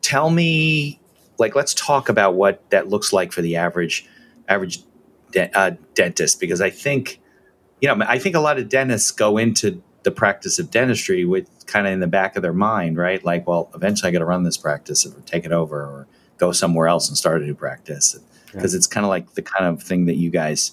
tell 0.01 0.31
me, 0.31 0.99
like, 1.39 1.55
let's 1.55 1.75
talk 1.75 2.09
about 2.09 2.35
what 2.35 2.71
that 2.71 2.89
looks 2.89 3.13
like 3.13 3.33
for 3.33 3.43
the 3.43 3.57
average 3.57 4.07
average 4.49 4.83
de- 5.33 5.55
uh, 5.59 5.73
dentist, 5.95 6.41
because 6.41 6.63
I 6.63 6.71
think, 6.71 7.21
you 7.83 7.89
know, 7.89 8.03
I 8.09 8.19
think 8.19 8.35
a 8.35 8.41
lot 8.41 8.59
of 8.59 8.71
dentists 8.71 9.11
go 9.11 9.37
into 9.37 9.83
the 10.05 10.11
practice 10.11 10.59
of 10.59 10.71
dentistry 10.71 11.25
with 11.25 11.49
kind 11.63 11.87
of 11.87 11.93
in 11.93 12.01
the 12.01 12.07
back 12.07 12.37
of 12.37 12.43
their 12.43 12.53
mind, 12.53 12.97
right? 12.97 13.25
Like, 13.25 13.47
well, 13.47 13.71
eventually 13.75 14.09
I 14.09 14.13
got 14.13 14.21
to 14.21 14.25
run 14.25 14.43
this 14.43 14.57
practice 14.57 15.07
or 15.07 15.13
take 15.23 15.45
it 15.45 15.53
over, 15.53 15.81
or 15.81 16.07
go 16.39 16.53
somewhere 16.53 16.89
else 16.89 17.09
and 17.09 17.17
start 17.17 17.41
a 17.41 17.45
new 17.45 17.55
practice 17.55 18.19
because 18.53 18.75
it's 18.75 18.87
kind 18.87 19.05
of 19.05 19.11
like 19.11 19.35
the 19.35 19.43
kind 19.43 19.67
of 19.67 19.83
thing 19.83 20.07
that 20.07 20.17
you 20.17 20.29
guys 20.29 20.73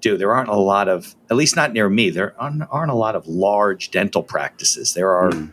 do. 0.00 0.16
There 0.16 0.32
aren't 0.32 0.48
a 0.48 0.56
lot 0.56 0.88
of, 0.88 1.14
at 1.30 1.36
least 1.36 1.56
not 1.56 1.72
near 1.72 1.88
me, 1.88 2.10
there 2.10 2.40
aren't, 2.40 2.62
aren't 2.70 2.90
a 2.90 2.94
lot 2.94 3.16
of 3.16 3.26
large 3.26 3.90
dental 3.90 4.22
practices. 4.22 4.94
There 4.94 5.10
are, 5.10 5.30
mm. 5.30 5.52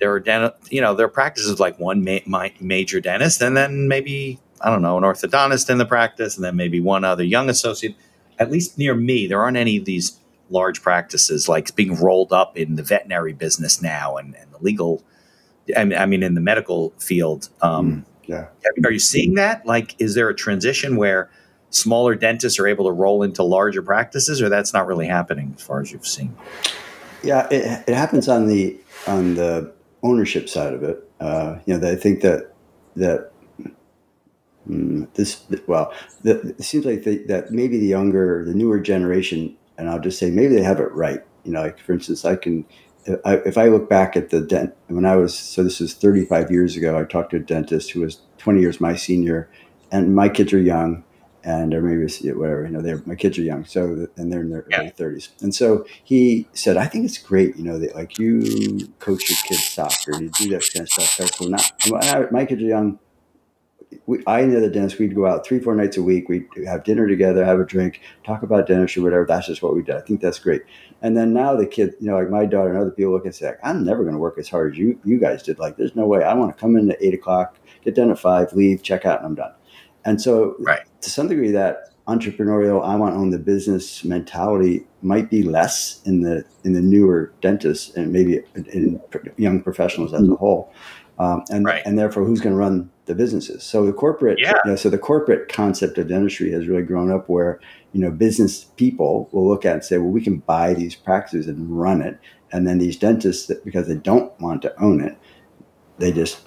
there 0.00 0.12
are, 0.12 0.20
dental, 0.20 0.52
you 0.70 0.80
know, 0.80 0.94
there 0.94 1.06
are 1.06 1.10
practices 1.10 1.60
like 1.60 1.78
one 1.78 2.04
ma- 2.04 2.48
major 2.60 3.00
dentist 3.00 3.42
and 3.42 3.56
then 3.56 3.88
maybe, 3.88 4.38
I 4.60 4.70
don't 4.70 4.82
know, 4.82 4.96
an 4.96 5.04
orthodontist 5.04 5.68
in 5.68 5.78
the 5.78 5.84
practice 5.84 6.36
and 6.36 6.44
then 6.44 6.56
maybe 6.56 6.80
one 6.80 7.04
other 7.04 7.24
young 7.24 7.50
associate. 7.50 7.96
At 8.38 8.50
least 8.50 8.78
near 8.78 8.94
me, 8.94 9.26
there 9.26 9.42
aren't 9.42 9.56
any 9.56 9.76
of 9.76 9.84
these 9.84 10.18
large 10.50 10.82
practices 10.82 11.48
like 11.48 11.74
being 11.74 11.94
rolled 11.96 12.32
up 12.32 12.56
in 12.56 12.76
the 12.76 12.82
veterinary 12.82 13.32
business 13.32 13.82
now 13.82 14.16
and, 14.16 14.34
and 14.36 14.52
the 14.52 14.58
legal, 14.58 15.04
I 15.76 15.84
mean, 15.84 15.98
I 15.98 16.06
mean, 16.06 16.22
in 16.22 16.34
the 16.34 16.40
medical 16.40 16.92
field. 16.98 17.48
Um, 17.60 17.92
mm 17.92 18.04
yeah. 18.28 18.48
Are 18.84 18.92
you 18.92 18.98
seeing 18.98 19.34
that? 19.34 19.64
Like, 19.64 19.96
is 19.98 20.14
there 20.14 20.28
a 20.28 20.34
transition 20.34 20.96
where 20.96 21.30
smaller 21.70 22.14
dentists 22.14 22.58
are 22.58 22.66
able 22.66 22.84
to 22.84 22.92
roll 22.92 23.22
into 23.22 23.42
larger 23.42 23.82
practices, 23.82 24.42
or 24.42 24.50
that's 24.50 24.74
not 24.74 24.86
really 24.86 25.06
happening 25.06 25.54
as 25.56 25.62
far 25.62 25.80
as 25.80 25.90
you've 25.90 26.06
seen? 26.06 26.36
Yeah, 27.22 27.48
it, 27.50 27.88
it 27.88 27.94
happens 27.94 28.28
on 28.28 28.46
the 28.46 28.76
on 29.06 29.34
the 29.34 29.72
ownership 30.02 30.48
side 30.48 30.74
of 30.74 30.82
it. 30.82 31.10
Uh, 31.18 31.58
you 31.64 31.76
know, 31.76 31.90
I 31.90 31.96
think 31.96 32.20
that 32.20 32.52
that 32.96 33.32
mm, 34.68 35.12
this 35.14 35.42
well, 35.66 35.92
the, 36.22 36.54
it 36.58 36.62
seems 36.62 36.84
like 36.84 37.04
the, 37.04 37.24
that 37.28 37.50
maybe 37.50 37.78
the 37.78 37.86
younger, 37.86 38.44
the 38.44 38.54
newer 38.54 38.78
generation, 38.78 39.56
and 39.78 39.88
I'll 39.88 40.00
just 40.00 40.18
say 40.18 40.30
maybe 40.30 40.56
they 40.56 40.62
have 40.62 40.80
it 40.80 40.92
right. 40.92 41.22
You 41.44 41.52
know, 41.52 41.62
like 41.62 41.78
for 41.78 41.92
instance, 41.92 42.24
I 42.24 42.36
can 42.36 42.66
if 43.06 43.56
I 43.56 43.68
look 43.68 43.88
back 43.88 44.16
at 44.16 44.30
the 44.30 44.40
dent 44.40 44.74
when 44.88 45.06
I 45.06 45.16
was 45.16 45.38
so 45.38 45.62
this 45.62 45.80
is 45.80 45.94
35 45.94 46.50
years 46.50 46.76
ago, 46.76 46.98
I 46.98 47.04
talked 47.04 47.30
to 47.30 47.36
a 47.36 47.40
dentist 47.40 47.92
who 47.92 48.00
was 48.00 48.20
20 48.38 48.60
years 48.60 48.80
my 48.80 48.96
senior, 48.96 49.48
and 49.90 50.14
my 50.14 50.28
kids 50.28 50.52
are 50.52 50.60
young, 50.60 51.04
and 51.42 51.72
or 51.72 51.80
maybe 51.80 52.12
whatever 52.32 52.64
you 52.66 52.70
know, 52.70 52.82
they're 52.82 53.02
my 53.06 53.14
kids 53.14 53.38
are 53.38 53.42
young, 53.42 53.64
so 53.64 54.08
and 54.16 54.32
they're 54.32 54.42
in 54.42 54.50
their 54.50 54.66
yeah. 54.68 54.80
early 54.80 54.90
30s, 54.90 55.28
and 55.40 55.54
so 55.54 55.86
he 56.04 56.46
said, 56.52 56.76
I 56.76 56.86
think 56.86 57.06
it's 57.06 57.18
great, 57.18 57.56
you 57.56 57.64
know, 57.64 57.78
that 57.78 57.94
like 57.94 58.18
you 58.18 58.88
coach 58.98 59.30
your 59.30 59.38
kids 59.46 59.64
soccer, 59.64 60.12
and 60.12 60.22
you 60.22 60.30
do 60.30 60.50
that 60.50 60.68
kind 60.72 60.82
of 60.82 60.88
stuff. 60.88 61.38
Cool. 61.38 61.48
Not 61.48 62.32
my 62.32 62.44
kids 62.44 62.62
are 62.62 62.66
young 62.66 62.98
we, 64.06 64.22
I 64.26 64.40
and 64.40 64.52
the 64.52 64.58
other 64.58 64.70
dentist, 64.70 64.98
we'd 64.98 65.14
go 65.14 65.26
out 65.26 65.46
three, 65.46 65.58
four 65.60 65.74
nights 65.74 65.96
a 65.96 66.02
week. 66.02 66.28
We'd 66.28 66.46
have 66.66 66.84
dinner 66.84 67.06
together, 67.06 67.44
have 67.44 67.60
a 67.60 67.64
drink, 67.64 68.00
talk 68.24 68.42
about 68.42 68.66
dentistry, 68.66 69.02
whatever. 69.02 69.26
That's 69.26 69.46
just 69.46 69.62
what 69.62 69.74
we 69.74 69.82
did. 69.82 69.96
I 69.96 70.00
think 70.00 70.20
that's 70.20 70.38
great. 70.38 70.62
And 71.02 71.16
then 71.16 71.32
now 71.32 71.54
the 71.56 71.66
kids, 71.66 71.94
you 72.00 72.08
know, 72.08 72.16
like 72.16 72.30
my 72.30 72.44
daughter 72.44 72.70
and 72.70 72.78
other 72.78 72.90
people 72.90 73.12
look 73.12 73.24
and 73.24 73.34
say, 73.34 73.46
like, 73.46 73.60
I'm 73.62 73.84
never 73.84 74.02
going 74.02 74.14
to 74.14 74.20
work 74.20 74.38
as 74.38 74.48
hard 74.48 74.72
as 74.72 74.78
you 74.78 74.98
you 75.04 75.18
guys 75.18 75.42
did. 75.42 75.58
Like, 75.58 75.76
there's 75.76 75.96
no 75.96 76.06
way. 76.06 76.22
I 76.22 76.34
want 76.34 76.54
to 76.54 76.60
come 76.60 76.76
in 76.76 76.90
at 76.90 76.98
eight 77.00 77.14
o'clock, 77.14 77.58
get 77.84 77.94
done 77.94 78.10
at 78.10 78.18
five, 78.18 78.52
leave, 78.52 78.82
check 78.82 79.06
out, 79.06 79.18
and 79.18 79.26
I'm 79.26 79.34
done. 79.34 79.52
And 80.04 80.20
so, 80.20 80.56
right. 80.60 80.80
to 81.00 81.10
some 81.10 81.28
degree, 81.28 81.50
that 81.52 81.90
entrepreneurial, 82.08 82.82
I 82.82 82.96
want 82.96 83.14
to 83.14 83.18
own 83.18 83.30
the 83.30 83.38
business 83.38 84.02
mentality 84.02 84.86
might 85.02 85.30
be 85.30 85.42
less 85.42 86.00
in 86.04 86.22
the 86.22 86.44
in 86.64 86.72
the 86.72 86.80
newer 86.80 87.32
dentists 87.40 87.94
and 87.94 88.12
maybe 88.12 88.40
in 88.72 89.00
young 89.36 89.62
professionals 89.62 90.14
as 90.14 90.28
a 90.28 90.34
whole. 90.34 90.72
Um, 91.18 91.44
and 91.50 91.64
right. 91.64 91.82
and 91.84 91.98
therefore, 91.98 92.24
who's 92.24 92.40
going 92.40 92.54
to 92.54 92.58
run 92.58 92.90
the 93.08 93.14
businesses? 93.14 93.64
So 93.64 93.84
the 93.84 93.92
corporate, 93.92 94.38
yeah. 94.40 94.54
You 94.64 94.70
know, 94.70 94.76
so 94.76 94.88
the 94.88 94.98
corporate 94.98 95.48
concept 95.48 95.98
of 95.98 96.08
dentistry 96.08 96.52
has 96.52 96.68
really 96.68 96.82
grown 96.82 97.10
up 97.10 97.28
where 97.28 97.60
you 97.92 98.00
know 98.00 98.10
business 98.10 98.64
people 98.76 99.28
will 99.32 99.48
look 99.48 99.64
at 99.64 99.74
and 99.74 99.84
say, 99.84 99.98
well, 99.98 100.10
we 100.10 100.22
can 100.22 100.38
buy 100.38 100.74
these 100.74 100.94
practices 100.94 101.48
and 101.48 101.78
run 101.78 102.00
it, 102.00 102.18
and 102.52 102.66
then 102.66 102.78
these 102.78 102.96
dentists, 102.96 103.50
because 103.64 103.88
they 103.88 103.96
don't 103.96 104.38
want 104.40 104.62
to 104.62 104.80
own 104.80 105.00
it, 105.00 105.18
they 105.98 106.12
just 106.12 106.40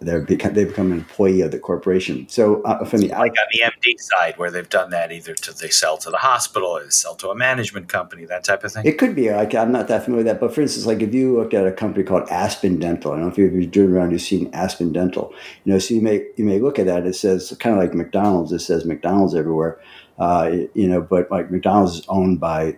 they're 0.00 0.20
become, 0.20 0.54
they 0.54 0.64
become 0.64 0.92
an 0.92 0.98
employee 0.98 1.40
of 1.40 1.50
the 1.50 1.58
corporation. 1.58 2.28
So 2.28 2.62
uh, 2.62 2.84
from 2.84 3.00
the 3.00 3.08
like 3.08 3.32
on 3.32 3.46
the 3.52 3.62
MD 3.64 3.98
side, 3.98 4.38
where 4.38 4.50
they've 4.50 4.68
done 4.68 4.90
that, 4.90 5.10
either 5.10 5.34
to 5.34 5.52
they 5.52 5.70
sell 5.70 5.98
to 5.98 6.10
the 6.10 6.18
hospital, 6.18 6.68
or 6.68 6.84
they 6.84 6.90
sell 6.90 7.16
to 7.16 7.30
a 7.30 7.34
management 7.34 7.88
company, 7.88 8.24
that 8.26 8.44
type 8.44 8.62
of 8.62 8.72
thing. 8.72 8.86
It 8.86 8.98
could 8.98 9.16
be. 9.16 9.30
Like 9.30 9.54
I'm 9.54 9.72
not 9.72 9.88
that 9.88 10.04
familiar 10.04 10.24
with 10.24 10.32
that, 10.32 10.40
but 10.40 10.54
for 10.54 10.60
instance, 10.60 10.86
like 10.86 11.00
if 11.00 11.12
you 11.12 11.36
look 11.36 11.52
at 11.52 11.66
a 11.66 11.72
company 11.72 12.04
called 12.04 12.28
Aspen 12.28 12.78
Dental, 12.78 13.12
I 13.12 13.16
don't 13.16 13.24
know 13.24 13.32
if 13.32 13.38
you've 13.38 13.70
driven 13.70 13.94
around, 13.94 14.12
you've 14.12 14.22
seen 14.22 14.50
Aspen 14.52 14.92
Dental. 14.92 15.32
You 15.64 15.72
know, 15.72 15.78
so 15.78 15.94
you 15.94 16.00
may 16.00 16.26
you 16.36 16.44
may 16.44 16.60
look 16.60 16.78
at 16.78 16.86
that. 16.86 17.04
It 17.04 17.14
says 17.14 17.54
kind 17.58 17.76
of 17.76 17.82
like 17.82 17.94
McDonald's. 17.94 18.52
It 18.52 18.60
says 18.60 18.84
McDonald's 18.84 19.34
everywhere. 19.34 19.80
Uh, 20.18 20.50
you 20.74 20.88
know, 20.88 21.00
but 21.00 21.30
like 21.30 21.50
McDonald's 21.50 21.98
is 21.98 22.06
owned 22.08 22.40
by 22.40 22.76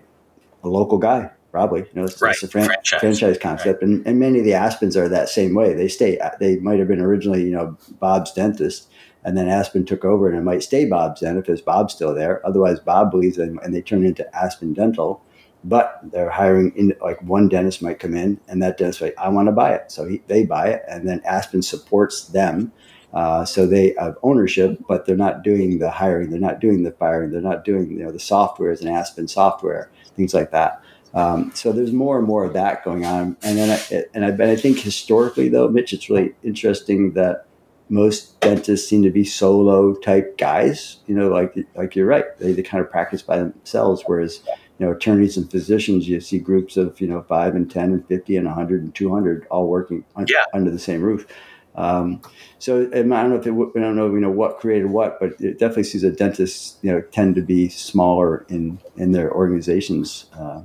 a 0.63 0.69
local 0.69 0.99
guy 0.99 1.31
probably. 1.51 1.81
You 1.81 1.89
know, 1.95 2.05
it's, 2.05 2.21
right. 2.21 2.33
it's 2.33 2.43
a 2.43 2.49
fran- 2.49 2.67
franchise. 2.67 3.01
franchise. 3.01 3.39
concept, 3.39 3.83
right. 3.83 3.91
and, 3.91 4.07
and 4.07 4.19
many 4.19 4.39
of 4.39 4.45
the 4.45 4.53
Aspens 4.53 4.97
are 4.97 5.09
that 5.09 5.29
same 5.29 5.55
way. 5.55 5.75
They 5.75 5.89
stay. 5.89 6.19
They 6.39 6.57
might 6.57 6.79
have 6.79 6.89
been 6.89 7.01
originally, 7.01 7.45
you 7.45 7.53
know, 7.53 7.77
Bob's 7.99 8.33
dentist, 8.33 8.89
and 9.25 9.37
then 9.37 9.49
Aspen 9.49 9.85
took 9.85 10.05
over, 10.05 10.29
and 10.29 10.39
it 10.39 10.43
might 10.43 10.63
stay 10.63 10.87
Bob's 10.87 11.21
dentist 11.21 11.49
if 11.49 11.65
Bob's 11.65 11.95
still 11.95 12.15
there. 12.15 12.45
Otherwise, 12.47 12.81
Bob 12.81 13.11
believes 13.11 13.37
them, 13.37 13.59
and 13.63 13.75
they 13.75 13.83
turn 13.83 14.05
into 14.05 14.37
Aspen 14.37 14.73
Dental. 14.73 15.23
But 15.63 16.01
they're 16.05 16.31
hiring 16.31 16.73
in 16.75 16.95
like 17.03 17.21
one 17.21 17.49
dentist 17.49 17.83
might 17.83 17.99
come 17.99 18.15
in, 18.15 18.41
and 18.49 18.63
that 18.63 18.79
dentist 18.79 19.03
like 19.03 19.15
I 19.19 19.29
want 19.29 19.49
to 19.49 19.53
buy 19.53 19.75
it, 19.75 19.93
so 19.93 20.07
he, 20.07 20.23
they 20.27 20.45
buy 20.45 20.69
it, 20.69 20.83
and 20.89 21.07
then 21.07 21.21
Aspen 21.25 21.61
supports 21.63 22.29
them. 22.29 22.73
Uh, 23.13 23.45
so 23.45 23.67
they 23.67 23.95
have 23.99 24.17
ownership, 24.23 24.79
but 24.89 25.05
they're 25.05 25.17
not 25.17 25.43
doing 25.43 25.79
the 25.79 25.91
hiring, 25.91 26.31
they're 26.31 26.39
not 26.39 26.61
doing 26.61 26.85
the 26.85 26.93
firing, 26.93 27.31
they're 27.31 27.41
not 27.41 27.65
doing 27.65 27.91
you 27.91 27.99
know 27.99 28.11
the 28.11 28.21
software 28.21 28.71
is 28.71 28.81
an 28.81 28.89
Aspen 28.89 29.29
software, 29.29 29.91
things 30.17 30.33
like 30.33 30.51
that. 30.53 30.81
Um, 31.13 31.51
so 31.55 31.73
there's 31.73 31.93
more 31.93 32.19
and 32.19 32.27
more 32.27 32.45
of 32.45 32.53
that 32.53 32.85
going 32.85 33.05
on. 33.05 33.37
And 33.43 33.59
then, 33.59 33.71
I, 33.71 34.05
and 34.15 34.25
I, 34.25 34.53
I 34.53 34.57
think 34.57 34.79
historically, 34.79 35.49
though, 35.49 35.69
Mitch, 35.69 35.93
it's 35.93 36.09
really 36.09 36.35
interesting 36.43 37.13
that 37.15 37.47
most 37.89 38.39
dentists 38.41 38.89
seem 38.89 39.03
to 39.03 39.11
be 39.11 39.25
solo 39.25 39.95
type 39.95 40.39
guys. 40.39 40.99
You 41.07 41.17
know, 41.17 41.29
like 41.29 41.55
like 41.75 41.97
you're 41.97 42.07
right, 42.07 42.25
they, 42.39 42.53
they 42.53 42.63
kind 42.63 42.83
of 42.83 42.91
practice 42.91 43.23
by 43.23 43.39
themselves. 43.39 44.05
Whereas, 44.07 44.41
you 44.79 44.87
know, 44.87 44.93
attorneys 44.93 45.37
and 45.37 45.51
physicians, 45.51 46.09
you 46.09 46.21
see 46.21 46.39
groups 46.39 46.77
of 46.77 47.01
you 47.01 47.09
know 47.09 47.23
five 47.23 47.55
and 47.57 47.71
ten 47.71 47.93
and 47.93 48.07
fifty 48.07 48.37
and 48.37 48.47
hundred 48.47 48.83
and 48.83 48.95
two 48.95 49.13
hundred 49.13 49.47
all 49.51 49.67
working 49.67 50.05
un- 50.17 50.27
yeah. 50.29 50.45
under 50.55 50.71
the 50.71 50.79
same 50.79 51.03
roof. 51.03 51.27
Um, 51.75 52.21
so 52.59 52.83
I 52.83 53.03
don't 53.03 53.09
know 53.31 53.37
if 53.37 53.47
it, 53.47 53.53
I 53.53 53.81
don't 53.81 53.97
know 53.97 54.13
you 54.13 54.21
know 54.21 54.31
what 54.31 54.59
created 54.59 54.87
what, 54.87 55.19
but 55.19 55.41
it 55.41 55.59
definitely 55.59 55.85
sees 55.85 56.03
that 56.03 56.17
dentists 56.17 56.79
you 56.83 56.93
know 56.93 57.01
tend 57.01 57.35
to 57.35 57.43
be 57.43 57.69
smaller 57.69 58.47
in 58.49 58.79
in 58.97 59.13
their 59.13 59.33
organizations. 59.33 60.27
Uh, 60.33 60.63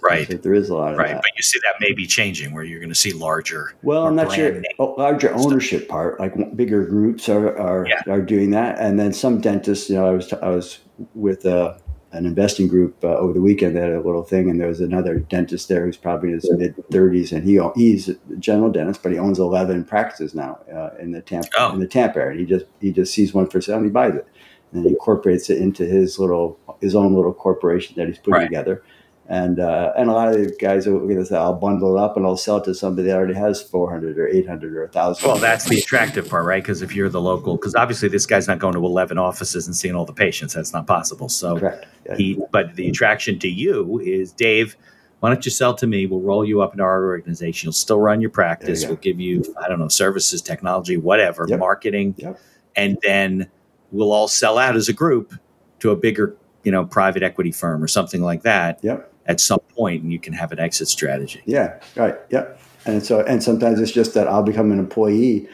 Right. 0.00 0.42
there 0.42 0.54
is 0.54 0.68
a 0.68 0.74
lot 0.74 0.92
of 0.92 0.98
right. 0.98 1.08
that. 1.08 1.22
But 1.22 1.30
you 1.36 1.42
see 1.42 1.58
that 1.60 1.74
may 1.80 1.92
be 1.92 2.06
changing 2.06 2.52
where 2.52 2.64
you're 2.64 2.80
going 2.80 2.90
to 2.90 2.94
see 2.94 3.12
larger. 3.12 3.74
Well, 3.82 4.06
I'm 4.06 4.16
not 4.16 4.32
sure. 4.32 4.62
Oh, 4.78 4.94
larger 4.98 5.34
ownership 5.34 5.82
stuff. 5.84 5.90
part, 5.90 6.20
like 6.20 6.56
bigger 6.56 6.84
groups 6.84 7.28
are 7.28 7.56
are, 7.58 7.86
yeah. 7.86 8.02
are 8.08 8.22
doing 8.22 8.50
that, 8.50 8.78
and 8.78 8.98
then 8.98 9.12
some 9.12 9.40
dentists. 9.40 9.88
You 9.88 9.96
know, 9.96 10.06
I 10.06 10.10
was 10.10 10.32
I 10.32 10.48
was 10.48 10.78
with 11.14 11.44
a, 11.44 11.80
an 12.12 12.26
investing 12.26 12.68
group 12.68 13.02
uh, 13.04 13.08
over 13.08 13.32
the 13.32 13.40
weekend. 13.40 13.76
They 13.76 13.80
had 13.80 13.92
a 13.92 14.00
little 14.00 14.22
thing, 14.22 14.48
and 14.50 14.60
there 14.60 14.68
was 14.68 14.80
another 14.80 15.18
dentist 15.18 15.68
there 15.68 15.84
who's 15.84 15.96
probably 15.96 16.30
in 16.30 16.34
his 16.36 16.50
mid 16.50 16.76
30s, 16.90 17.32
and 17.32 17.44
he 17.44 17.60
he's 17.74 18.08
a 18.08 18.16
general 18.38 18.70
dentist, 18.70 19.02
but 19.02 19.12
he 19.12 19.18
owns 19.18 19.38
11 19.38 19.84
practices 19.84 20.34
now 20.34 20.58
uh, 20.72 20.90
in 20.98 21.12
the 21.12 21.20
Tampa 21.20 21.48
oh. 21.58 21.72
in 21.72 21.80
the 21.80 21.86
Tampa 21.86 22.18
area. 22.20 22.40
He 22.40 22.46
just 22.46 22.66
he 22.80 22.92
just 22.92 23.12
sees 23.12 23.34
one 23.34 23.48
for 23.48 23.60
sale 23.60 23.76
and 23.76 23.84
he 23.84 23.90
buys 23.90 24.14
it, 24.14 24.26
and 24.72 24.84
he 24.84 24.90
incorporates 24.90 25.50
it 25.50 25.58
into 25.58 25.84
his 25.84 26.18
little 26.18 26.58
his 26.80 26.94
own 26.94 27.14
little 27.14 27.34
corporation 27.34 27.94
that 27.96 28.08
he's 28.08 28.18
putting 28.18 28.34
right. 28.34 28.44
together. 28.44 28.82
And 29.28 29.58
uh, 29.58 29.92
and 29.96 30.08
a 30.08 30.12
lot 30.12 30.28
of 30.28 30.34
the 30.34 30.54
guys 30.60 30.86
are 30.86 30.92
going 30.92 31.16
to 31.16 31.26
say, 31.26 31.36
I'll 31.36 31.54
bundle 31.54 31.96
it 31.96 32.00
up 32.00 32.16
and 32.16 32.24
I'll 32.24 32.36
sell 32.36 32.58
it 32.58 32.64
to 32.64 32.74
somebody 32.74 33.08
that 33.08 33.16
already 33.16 33.34
has 33.34 33.60
400 33.60 34.18
or 34.18 34.28
800 34.28 34.72
or 34.72 34.82
a 34.82 34.86
1,000. 34.86 35.26
Well, 35.26 35.38
that's 35.38 35.64
the 35.64 35.78
attractive 35.78 36.28
part, 36.28 36.44
right? 36.44 36.62
Because 36.62 36.80
if 36.80 36.94
you're 36.94 37.08
the 37.08 37.20
local, 37.20 37.56
because 37.56 37.74
obviously 37.74 38.08
this 38.08 38.24
guy's 38.24 38.46
not 38.46 38.60
going 38.60 38.74
to 38.74 38.84
11 38.84 39.18
offices 39.18 39.66
and 39.66 39.74
seeing 39.74 39.96
all 39.96 40.04
the 40.04 40.12
patients. 40.12 40.54
That's 40.54 40.72
not 40.72 40.86
possible. 40.86 41.28
So 41.28 41.58
Correct. 41.58 41.86
He, 42.16 42.40
but 42.52 42.76
the 42.76 42.88
attraction 42.88 43.40
to 43.40 43.48
you 43.48 43.98
is, 43.98 44.30
Dave, 44.30 44.76
why 45.18 45.30
don't 45.30 45.44
you 45.44 45.50
sell 45.50 45.74
to 45.74 45.88
me? 45.88 46.06
We'll 46.06 46.20
roll 46.20 46.44
you 46.44 46.62
up 46.62 46.72
into 46.72 46.84
our 46.84 47.06
organization. 47.06 47.66
You'll 47.66 47.72
still 47.72 47.98
run 47.98 48.20
your 48.20 48.30
practice. 48.30 48.82
You 48.82 48.90
we'll 48.90 48.98
give 48.98 49.18
you, 49.18 49.42
I 49.60 49.68
don't 49.68 49.80
know, 49.80 49.88
services, 49.88 50.40
technology, 50.40 50.98
whatever, 50.98 51.46
yep. 51.48 51.58
marketing. 51.58 52.14
Yep. 52.18 52.38
And 52.76 52.96
then 53.02 53.50
we'll 53.90 54.12
all 54.12 54.28
sell 54.28 54.56
out 54.56 54.76
as 54.76 54.88
a 54.88 54.92
group 54.92 55.34
to 55.80 55.90
a 55.90 55.96
bigger, 55.96 56.36
you 56.62 56.70
know, 56.70 56.86
private 56.86 57.24
equity 57.24 57.50
firm 57.50 57.82
or 57.82 57.88
something 57.88 58.22
like 58.22 58.42
that. 58.42 58.78
Yep 58.84 59.14
at 59.26 59.40
some 59.40 59.60
point 59.76 60.02
and 60.02 60.12
you 60.12 60.18
can 60.18 60.32
have 60.32 60.52
an 60.52 60.58
exit 60.58 60.88
strategy. 60.88 61.42
Yeah, 61.44 61.80
right. 61.96 62.16
Yeah. 62.30 62.46
And 62.84 63.04
so 63.04 63.20
and 63.20 63.42
sometimes 63.42 63.80
it's 63.80 63.92
just 63.92 64.14
that 64.14 64.28
I'll 64.28 64.42
become 64.42 64.70
an 64.72 64.78
employee 64.78 65.48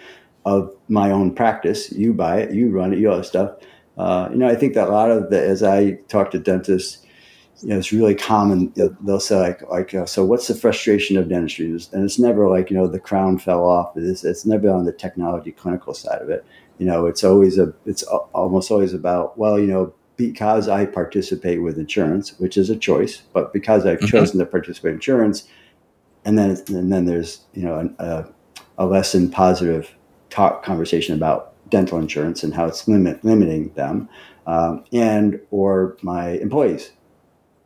of 0.44 0.74
my 0.88 1.10
own 1.10 1.34
practice. 1.34 1.90
You 1.92 2.12
buy 2.12 2.40
it, 2.40 2.52
you 2.52 2.70
run 2.70 2.92
it, 2.92 2.98
you 2.98 3.10
all 3.10 3.16
that 3.16 3.24
stuff. 3.24 3.56
Uh, 3.96 4.28
you 4.30 4.38
know, 4.38 4.48
I 4.48 4.54
think 4.54 4.74
that 4.74 4.88
a 4.88 4.92
lot 4.92 5.10
of 5.10 5.30
the 5.30 5.42
as 5.42 5.62
I 5.62 5.92
talk 6.08 6.30
to 6.32 6.38
dentists, 6.38 7.04
you 7.62 7.68
know, 7.68 7.78
it's 7.78 7.92
really 7.92 8.14
common. 8.14 8.72
They'll 8.74 9.20
say 9.20 9.38
like, 9.38 9.62
like, 9.70 9.94
uh, 9.94 10.06
so 10.06 10.24
what's 10.24 10.48
the 10.48 10.54
frustration 10.54 11.16
of 11.16 11.28
dentistry? 11.28 11.66
And 11.66 12.04
it's 12.04 12.18
never 12.18 12.48
like, 12.48 12.70
you 12.70 12.76
know, 12.76 12.88
the 12.88 12.98
crown 12.98 13.38
fell 13.38 13.64
off. 13.64 13.96
It's, 13.96 14.24
it's 14.24 14.44
never 14.44 14.70
on 14.70 14.84
the 14.84 14.92
technology 14.92 15.52
clinical 15.52 15.94
side 15.94 16.20
of 16.20 16.28
it. 16.28 16.44
You 16.78 16.86
know, 16.86 17.06
it's 17.06 17.22
always 17.22 17.58
a, 17.58 17.72
it's 17.86 18.02
almost 18.02 18.70
always 18.70 18.92
about, 18.92 19.38
well, 19.38 19.58
you 19.58 19.68
know, 19.68 19.94
because 20.30 20.68
I 20.68 20.86
participate 20.86 21.62
with 21.62 21.78
insurance, 21.78 22.38
which 22.38 22.56
is 22.56 22.70
a 22.70 22.76
choice, 22.76 23.22
but 23.32 23.52
because 23.52 23.84
I've 23.84 23.98
mm-hmm. 23.98 24.06
chosen 24.06 24.38
to 24.38 24.46
participate 24.46 24.90
in 24.90 24.94
insurance, 24.94 25.48
and 26.24 26.38
then 26.38 26.50
and 26.68 26.92
then 26.92 27.06
there's 27.06 27.40
you 27.54 27.62
know 27.64 27.92
a, 27.98 28.28
a 28.78 28.86
less 28.86 29.12
than 29.12 29.30
positive 29.30 29.94
talk 30.30 30.64
conversation 30.64 31.16
about 31.16 31.54
dental 31.70 31.98
insurance 31.98 32.44
and 32.44 32.54
how 32.54 32.66
it's 32.66 32.86
limit 32.86 33.24
limiting 33.24 33.72
them, 33.74 34.08
um, 34.46 34.84
and 34.92 35.40
or 35.50 35.96
my 36.02 36.30
employees, 36.30 36.92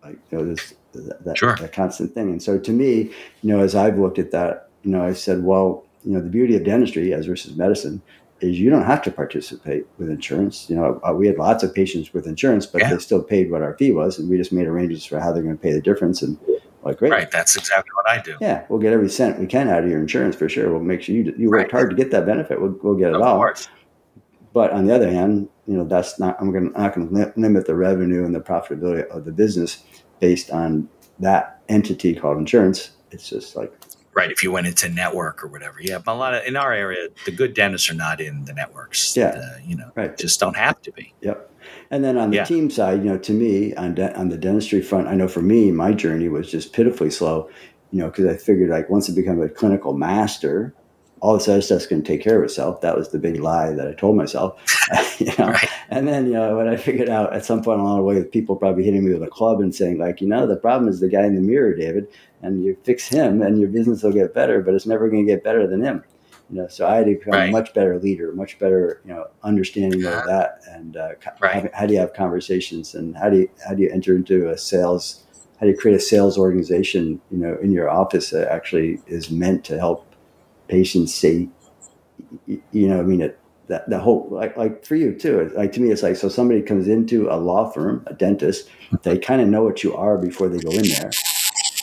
like 0.03 0.19
you 0.31 0.39
know 0.39 0.47
this 0.47 0.75
that, 0.95 1.37
sure. 1.37 1.57
that 1.57 1.75
constant 1.75 2.15
thing. 2.15 2.31
And 2.31 2.43
so 2.43 2.59
to 2.59 2.73
me, 2.73 3.11
you 3.43 3.51
know, 3.51 3.61
as 3.61 3.75
I've 3.75 3.99
looked 3.99 4.19
at 4.19 4.31
that, 4.31 4.71
you 4.83 4.91
know, 4.91 5.05
I 5.05 5.13
said, 5.13 5.45
well, 5.45 5.85
you 6.05 6.13
know, 6.13 6.23
the 6.23 6.31
beauty 6.31 6.57
of 6.57 6.65
dentistry 6.65 7.13
as 7.13 7.27
versus 7.27 7.55
medicine 7.55 8.01
is 8.41 8.61
you 8.61 8.71
don't 8.71 8.85
have 8.85 9.03
to 9.03 9.11
participate 9.11 9.87
with 9.99 10.11
insurance. 10.11 10.69
You 10.69 10.77
know, 10.77 11.01
uh, 11.07 11.13
we 11.13 11.27
had 11.27 11.39
lots 11.39 11.63
of 11.63 11.75
patients 11.75 12.13
with 12.13 12.27
insurance, 12.27 12.67
but 12.67 12.83
yeah. 12.83 12.91
they 12.91 12.99
still 12.99 13.23
paid 13.23 13.51
what 13.51 13.63
our 13.63 13.77
fee 13.77 13.93
was, 13.93 14.19
and 14.19 14.29
we 14.29 14.37
just 14.37 14.53
made 14.53 14.67
arrangements 14.67 15.07
for 15.07 15.21
how 15.21 15.33
they're 15.33 15.43
going 15.43 15.57
to 15.57 15.63
pay 15.63 15.73
the 15.73 15.81
difference. 15.81 16.23
And 16.23 16.39
like, 16.83 16.99
great, 16.99 17.11
right? 17.11 17.31
That's 17.31 17.57
exactly 17.57 17.91
what 17.95 18.09
I 18.09 18.23
do. 18.23 18.37
Yeah, 18.41 18.65
we'll 18.69 18.79
get 18.79 18.93
every 18.93 19.09
cent 19.09 19.39
we 19.41 19.47
can 19.47 19.69
out 19.69 19.85
of 19.85 19.91
your 19.91 20.01
insurance 20.01 20.37
for 20.37 20.49
sure. 20.49 20.71
We'll 20.71 20.81
make 20.81 21.03
sure 21.03 21.15
you 21.15 21.35
you 21.37 21.51
worked 21.51 21.73
right. 21.73 21.81
hard 21.81 21.91
to 21.91 21.97
get 21.97 22.11
that 22.13 22.27
benefit. 22.27 22.61
We'll, 22.61 22.79
we'll 22.83 22.95
get 22.95 23.09
it 23.09 23.17
of 23.17 23.23
all. 23.23 23.37
Course. 23.37 23.69
But 24.53 24.71
on 24.71 24.87
the 24.87 24.95
other 24.95 25.11
hand, 25.11 25.49
you 25.67 25.77
know, 25.77 25.85
that's 25.85 26.19
not. 26.19 26.37
I'm 26.41 26.53
going. 26.53 26.73
Not 26.73 26.95
going 26.95 27.09
to 27.09 27.33
limit 27.37 27.67
the 27.67 27.75
revenue 27.75 28.25
and 28.25 28.35
the 28.35 28.41
profitability 28.41 29.07
of 29.09 29.25
the 29.25 29.33
business 29.33 29.83
based 30.21 30.51
on 30.51 30.89
that 31.19 31.61
entity 31.69 32.15
called 32.15 32.39
insurance. 32.39 32.91
It's 33.11 33.29
just 33.29 33.57
like 33.57 33.73
right 34.17 34.33
if 34.33 34.43
you 34.43 34.51
went 34.51 34.67
into 34.67 34.89
network 34.89 35.45
or 35.45 35.47
whatever. 35.47 35.79
Yeah 35.81 35.99
but 35.99 36.15
a 36.15 36.19
lot 36.19 36.35
of 36.35 36.45
in 36.45 36.57
our 36.57 36.73
area 36.73 37.09
the 37.25 37.31
good 37.31 37.55
dentists 37.55 37.91
are 37.91 37.95
not 37.95 38.21
in 38.21 38.45
the 38.47 38.53
networks. 38.53 39.17
Yeah. 39.17 39.29
Uh, 39.29 39.59
you 39.65 39.77
know 39.77 39.93
right. 39.95 40.17
just 40.17 40.41
don't 40.41 40.57
have 40.57 40.81
to 40.83 40.93
be. 40.93 41.15
Yep. 41.21 41.53
And 41.91 42.03
then 42.03 42.17
on 42.17 42.31
the 42.31 42.37
yeah. 42.37 42.45
team 42.45 42.71
side 42.71 43.05
you 43.05 43.11
know 43.11 43.19
to 43.19 43.33
me 43.33 43.75
on, 43.75 43.95
de- 43.95 44.17
on 44.19 44.29
the 44.29 44.37
dentistry 44.37 44.83
front 44.83 45.09
i 45.09 45.15
know 45.15 45.29
for 45.29 45.43
me 45.43 45.71
my 45.71 45.93
journey 45.93 46.29
was 46.29 46.51
just 46.51 46.73
pitifully 46.73 47.11
slow 47.11 47.49
you 47.93 47.99
know 48.01 48.07
because 48.07 48.27
i 48.27 48.37
figured 48.37 48.71
like 48.71 48.89
once 48.91 49.09
i 49.11 49.15
become 49.15 49.41
a 49.41 49.49
clinical 49.49 49.93
master 49.93 50.75
all 51.27 51.35
this 51.35 51.49
other 51.49 51.61
stuff's 51.61 51.89
going 51.89 52.01
to 52.01 52.07
take 52.07 52.23
care 52.23 52.39
of 52.39 52.45
itself. 52.45 52.81
That 52.83 52.97
was 52.97 53.09
the 53.09 53.19
big 53.19 53.41
lie 53.41 53.73
that 53.73 53.89
I 53.89 53.95
told 53.95 54.17
myself. 54.17 54.63
you 55.19 55.27
know? 55.37 55.49
Right. 55.49 55.69
And 55.91 56.07
then, 56.07 56.27
you 56.27 56.35
know, 56.35 56.57
when 56.57 56.69
I 56.69 56.77
figured 56.77 57.09
out 57.09 57.35
at 57.35 57.45
some 57.45 57.65
point 57.65 57.81
along 57.81 57.97
the 57.97 58.05
way, 58.05 58.23
people 58.23 58.55
probably 58.55 58.85
hitting 58.85 59.05
me 59.05 59.13
with 59.13 59.25
a 59.25 59.27
club 59.27 59.61
and 59.61 59.75
saying, 59.75 59.99
like, 59.99 60.21
you 60.21 60.29
know, 60.29 60.47
the 60.47 60.55
problem 60.55 60.89
is 60.89 61.01
the 61.01 61.09
guy 61.09 61.25
in 61.25 61.35
the 61.35 61.41
mirror, 61.41 61.75
David, 61.75 62.07
and 62.43 62.63
you 62.63 62.77
fix 62.85 63.09
him 63.09 63.43
and 63.43 63.59
your 63.59 63.69
business 63.69 64.05
will 64.05 64.13
get 64.13 64.35
better, 64.35 64.63
but 64.63 64.73
it's 64.75 64.87
never 64.87 65.09
going 65.11 65.27
to 65.27 65.33
get 65.33 65.43
better 65.43 65.67
than 65.67 65.83
him. 65.83 66.05
You 66.49 66.63
know, 66.63 66.69
so 66.69 66.87
I 66.87 66.99
had 66.99 67.07
to 67.07 67.15
become 67.17 67.33
right. 67.33 67.49
a 67.49 67.53
much 67.53 67.75
better 67.75 67.99
leader, 67.99 68.31
much 68.31 68.57
better, 68.61 69.01
you 69.05 69.13
know, 69.13 69.27
understanding 69.43 70.05
of 70.05 70.27
that, 70.27 70.61
and 70.69 70.97
uh, 70.97 71.09
right. 71.41 71.65
how, 71.65 71.81
how 71.81 71.87
do 71.87 71.95
you 71.95 71.99
have 71.99 72.15
conversations, 72.15 72.95
and 72.95 73.17
how 73.17 73.29
do 73.29 73.39
you 73.39 73.51
how 73.67 73.75
do 73.75 73.83
you 73.83 73.91
enter 73.91 74.15
into 74.15 74.49
a 74.49 74.57
sales, 74.57 75.25
how 75.59 75.67
do 75.67 75.73
you 75.73 75.77
create 75.77 75.97
a 75.97 76.01
sales 76.01 76.39
organization, 76.39 77.21
you 77.33 77.39
know, 77.39 77.59
in 77.61 77.73
your 77.73 77.91
office 77.91 78.31
that 78.31 78.47
actually 78.47 79.01
is 79.09 79.29
meant 79.29 79.65
to 79.65 79.77
help 79.77 80.06
patients 80.69 81.15
say, 81.15 81.49
you 82.47 82.89
know, 82.89 82.99
I 82.99 83.03
mean, 83.03 83.21
it, 83.21 83.39
that 83.69 83.91
the 83.91 83.99
whole 83.99 84.29
like 84.31 84.57
like 84.57 84.85
for 84.85 84.95
you 84.95 85.13
too. 85.13 85.51
Like 85.57 85.73
to 85.73 85.81
me, 85.81 85.91
it's 85.91 86.03
like 86.03 86.17
so 86.17 86.29
somebody 86.29 86.63
comes 86.63 86.87
into 86.87 87.29
a 87.29 87.35
law 87.35 87.71
firm, 87.71 88.05
a 88.07 88.15
dentist, 88.15 88.69
they 89.03 89.19
kind 89.19 89.41
of 89.41 89.49
know 89.49 89.65
what 89.65 89.83
you 89.83 89.97
are 89.97 90.17
before 90.17 90.49
they 90.49 90.59
go 90.59 90.71
in 90.71 90.85
there 90.85 91.11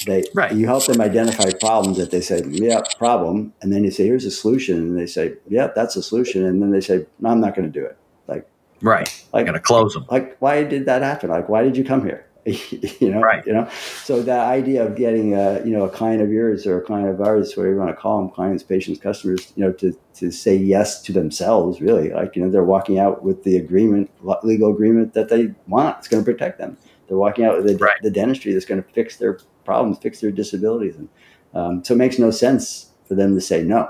they 0.05 0.23
right. 0.33 0.53
you 0.53 0.65
help 0.65 0.85
them 0.85 1.01
identify 1.01 1.49
problems 1.59 1.97
that 1.97 2.11
they 2.11 2.21
say, 2.21 2.43
yeah, 2.45 2.81
problem, 2.97 3.53
and 3.61 3.71
then 3.71 3.83
you 3.83 3.91
say, 3.91 4.05
here's 4.05 4.25
a 4.25 4.31
solution, 4.31 4.77
and 4.77 4.97
they 4.97 5.05
say, 5.05 5.35
yeah, 5.47 5.67
that's 5.75 5.95
a 5.95 6.03
solution, 6.03 6.45
and 6.45 6.61
then 6.61 6.71
they 6.71 6.81
say, 6.81 7.05
no, 7.19 7.29
I'm 7.29 7.41
not 7.41 7.55
going 7.55 7.71
to 7.71 7.79
do 7.79 7.85
it. 7.85 7.97
Like, 8.27 8.47
right, 8.81 9.25
like, 9.33 9.41
I 9.41 9.43
going 9.43 9.53
to 9.53 9.59
close 9.59 9.93
them. 9.93 10.05
Like, 10.09 10.37
why 10.39 10.63
did 10.63 10.85
that 10.85 11.01
happen? 11.01 11.29
Like, 11.29 11.49
why 11.49 11.63
did 11.63 11.77
you 11.77 11.83
come 11.83 12.03
here? 12.03 12.25
you 12.99 13.09
know, 13.09 13.21
right. 13.21 13.45
you 13.45 13.53
know. 13.53 13.69
So 14.03 14.21
that 14.21 14.47
idea 14.47 14.85
of 14.85 14.95
getting 14.95 15.33
a 15.33 15.63
you 15.63 15.71
know 15.71 15.85
a 15.85 15.89
client 15.89 16.21
of 16.21 16.29
yours 16.29 16.67
or 16.67 16.77
a 16.77 16.81
client 16.81 17.09
of 17.09 17.21
ours, 17.21 17.55
whatever 17.55 17.73
you 17.73 17.79
want 17.79 17.91
to 17.91 17.95
call 17.95 18.19
them, 18.19 18.29
clients, 18.29 18.63
patients, 18.63 18.99
customers, 18.99 19.53
you 19.55 19.63
know, 19.63 19.71
to 19.73 19.97
to 20.15 20.29
say 20.29 20.55
yes 20.55 21.01
to 21.03 21.13
themselves, 21.13 21.79
really, 21.79 22.09
like 22.09 22.35
you 22.35 22.43
know, 22.43 22.49
they're 22.49 22.63
walking 22.63 22.99
out 22.99 23.23
with 23.23 23.43
the 23.43 23.55
agreement, 23.55 24.11
legal 24.43 24.71
agreement 24.71 25.13
that 25.13 25.29
they 25.29 25.53
want. 25.67 25.99
It's 25.99 26.09
going 26.09 26.23
to 26.23 26.29
protect 26.29 26.57
them. 26.57 26.77
They're 27.07 27.17
walking 27.17 27.45
out 27.45 27.57
with 27.57 27.67
the, 27.67 27.77
right. 27.77 27.97
the 28.01 28.11
dentistry 28.11 28.53
that's 28.53 28.65
going 28.65 28.83
to 28.83 28.89
fix 28.89 29.17
their 29.17 29.39
problems, 29.63 29.99
fix 29.99 30.19
their 30.19 30.31
disabilities. 30.31 30.95
And 30.95 31.09
um, 31.53 31.83
so 31.83 31.93
it 31.93 31.97
makes 31.97 32.19
no 32.19 32.31
sense 32.31 32.91
for 33.07 33.15
them 33.15 33.35
to 33.35 33.41
say 33.41 33.63
no. 33.63 33.89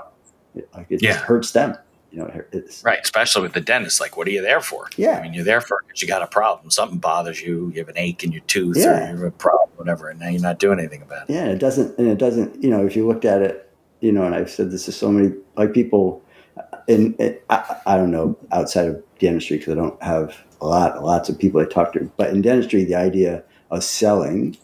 It, 0.54 0.68
like 0.74 0.86
it 0.90 1.02
yeah. 1.02 1.14
just 1.14 1.24
hurts 1.24 1.50
them. 1.52 1.76
You 2.14 2.20
know, 2.20 2.44
right, 2.84 3.00
especially 3.02 3.42
with 3.42 3.54
the 3.54 3.60
dentist. 3.60 4.00
Like, 4.00 4.16
what 4.16 4.28
are 4.28 4.30
you 4.30 4.40
there 4.40 4.60
for? 4.60 4.88
Yeah, 4.96 5.18
I 5.18 5.22
mean, 5.22 5.34
you're 5.34 5.42
there 5.42 5.60
for 5.60 5.82
because 5.84 6.00
you 6.00 6.06
got 6.06 6.22
a 6.22 6.28
problem. 6.28 6.70
Something 6.70 6.98
bothers 6.98 7.42
you. 7.42 7.72
You 7.74 7.80
have 7.80 7.88
an 7.88 7.98
ache 7.98 8.22
in 8.22 8.30
your 8.30 8.42
tooth, 8.42 8.76
yeah. 8.76 8.86
or 8.86 9.00
you 9.00 9.16
have 9.16 9.22
a 9.22 9.30
problem, 9.32 9.70
whatever, 9.74 10.08
and 10.08 10.20
now 10.20 10.28
you're 10.28 10.40
not 10.40 10.60
doing 10.60 10.78
anything 10.78 11.02
about 11.02 11.28
it. 11.28 11.32
Yeah, 11.32 11.46
it 11.46 11.58
doesn't, 11.58 11.98
and 11.98 12.06
it 12.06 12.18
doesn't. 12.18 12.62
You 12.62 12.70
know, 12.70 12.86
if 12.86 12.94
you 12.94 13.04
looked 13.04 13.24
at 13.24 13.42
it, 13.42 13.68
you 14.00 14.12
know, 14.12 14.22
and 14.22 14.32
I've 14.32 14.48
said 14.48 14.70
this 14.70 14.84
to 14.84 14.92
so 14.92 15.10
many 15.10 15.34
like 15.56 15.72
people, 15.72 16.22
uh, 16.56 16.76
and 16.86 17.16
I, 17.50 17.80
I 17.84 17.96
don't 17.96 18.12
know 18.12 18.38
outside 18.52 18.86
of 18.86 19.02
dentistry 19.18 19.58
because 19.58 19.72
I 19.72 19.76
don't 19.76 20.00
have 20.00 20.36
a 20.60 20.66
lot, 20.66 21.02
lots 21.02 21.28
of 21.28 21.36
people 21.36 21.60
I 21.60 21.64
talk 21.64 21.94
to, 21.94 22.12
but 22.16 22.30
in 22.30 22.42
dentistry, 22.42 22.84
the 22.84 22.94
idea 22.94 23.42
of 23.72 23.82
selling 23.82 24.56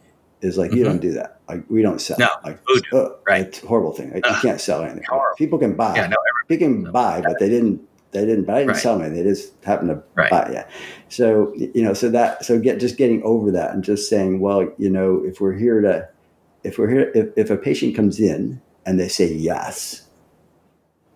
is 0.43 0.57
like 0.59 0.71
mm-hmm. 0.71 0.79
you 0.79 0.85
don't 0.85 1.01
do 1.01 1.13
that. 1.13 1.41
Like 1.49 1.65
we 1.69 1.83
don't 1.83 2.01
sell. 2.01 2.19
No, 2.19 2.29
like 2.45 2.61
oh, 2.93 3.19
right? 3.27 3.47
It's 3.47 3.61
horrible 3.61 3.93
thing. 3.93 4.13
Like, 4.13 4.27
uh, 4.27 4.31
you 4.31 4.41
can't 4.41 4.61
sell 4.61 4.83
anything. 4.83 5.05
People 5.37 5.59
can 5.59 5.75
buy. 5.75 5.97
Yeah, 5.97 6.07
no, 6.07 6.17
people 6.49 6.67
can 6.67 6.83
no, 6.85 6.93
buy, 6.93 7.21
but 7.21 7.39
they 7.39 7.49
didn't. 7.49 7.87
They 8.13 8.25
didn't. 8.27 8.45
But 8.45 8.57
I 8.57 8.59
didn't 8.61 8.73
right. 8.73 8.83
sell 8.83 9.01
anything. 9.01 9.25
They 9.25 9.31
just 9.31 9.53
happened 9.65 9.91
to 9.91 10.03
right. 10.15 10.31
buy. 10.31 10.51
Yeah. 10.53 10.67
So 11.09 11.53
you 11.55 11.83
know, 11.83 11.95
so 11.95 12.09
that 12.11 12.45
so 12.45 12.59
get 12.59 12.81
just 12.81 12.97
getting 12.97 13.23
over 13.23 13.51
that 13.51 13.73
and 13.73 13.85
just 13.85 14.09
saying, 14.09 14.41
well, 14.41 14.69
you 14.79 14.91
know, 14.91 15.23
if 15.25 15.41
we're 15.41 15.55
here 15.55 15.81
to, 15.81 16.09
if 16.65 16.79
we're 16.79 16.91
here, 16.91 17.13
if, 17.15 17.29
if 17.37 17.51
a 17.51 17.57
patient 17.57 17.95
comes 17.95 18.19
in 18.19 18.61
and 18.87 18.99
they 18.99 19.09
say 19.09 19.33
yes, 19.33 20.09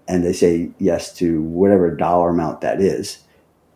and 0.07 0.25
they 0.25 0.33
say 0.33 0.70
yes 0.79 1.14
to 1.14 1.43
whatever 1.43 1.95
dollar 1.95 2.31
amount 2.31 2.61
that 2.61 2.81
is, 2.81 3.24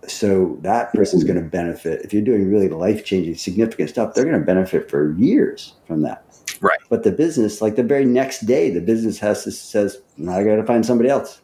so 0.07 0.59
that 0.63 0.93
person's 0.95 1.25
going 1.25 1.43
to 1.43 1.49
benefit. 1.49 2.03
If 2.05 2.13
you're 2.13 2.23
doing 2.23 2.51
really 2.51 2.69
life 2.69 3.05
changing, 3.05 3.35
significant 3.35 3.91
stuff, 3.91 4.15
they're 4.15 4.25
going 4.25 4.39
to 4.39 4.45
benefit 4.45 4.91
for 4.91 5.13
years 5.15 5.75
from 5.87 6.03
that. 6.03 6.25
Right. 6.61 6.79
But 6.89 7.03
the 7.03 7.13
business, 7.13 7.61
like 7.61 7.77
the 7.77 7.83
very 7.83 8.05
next 8.05 8.47
day, 8.47 8.71
the 8.71 8.81
business 8.81 9.19
has 9.19 9.45
to 9.45 9.53
says, 9.53 10.01
"Now 10.17 10.39
I 10.39 10.45
got 10.45 10.57
to 10.57 10.65
find 10.65 10.85
somebody 10.85 11.09
else." 11.09 11.41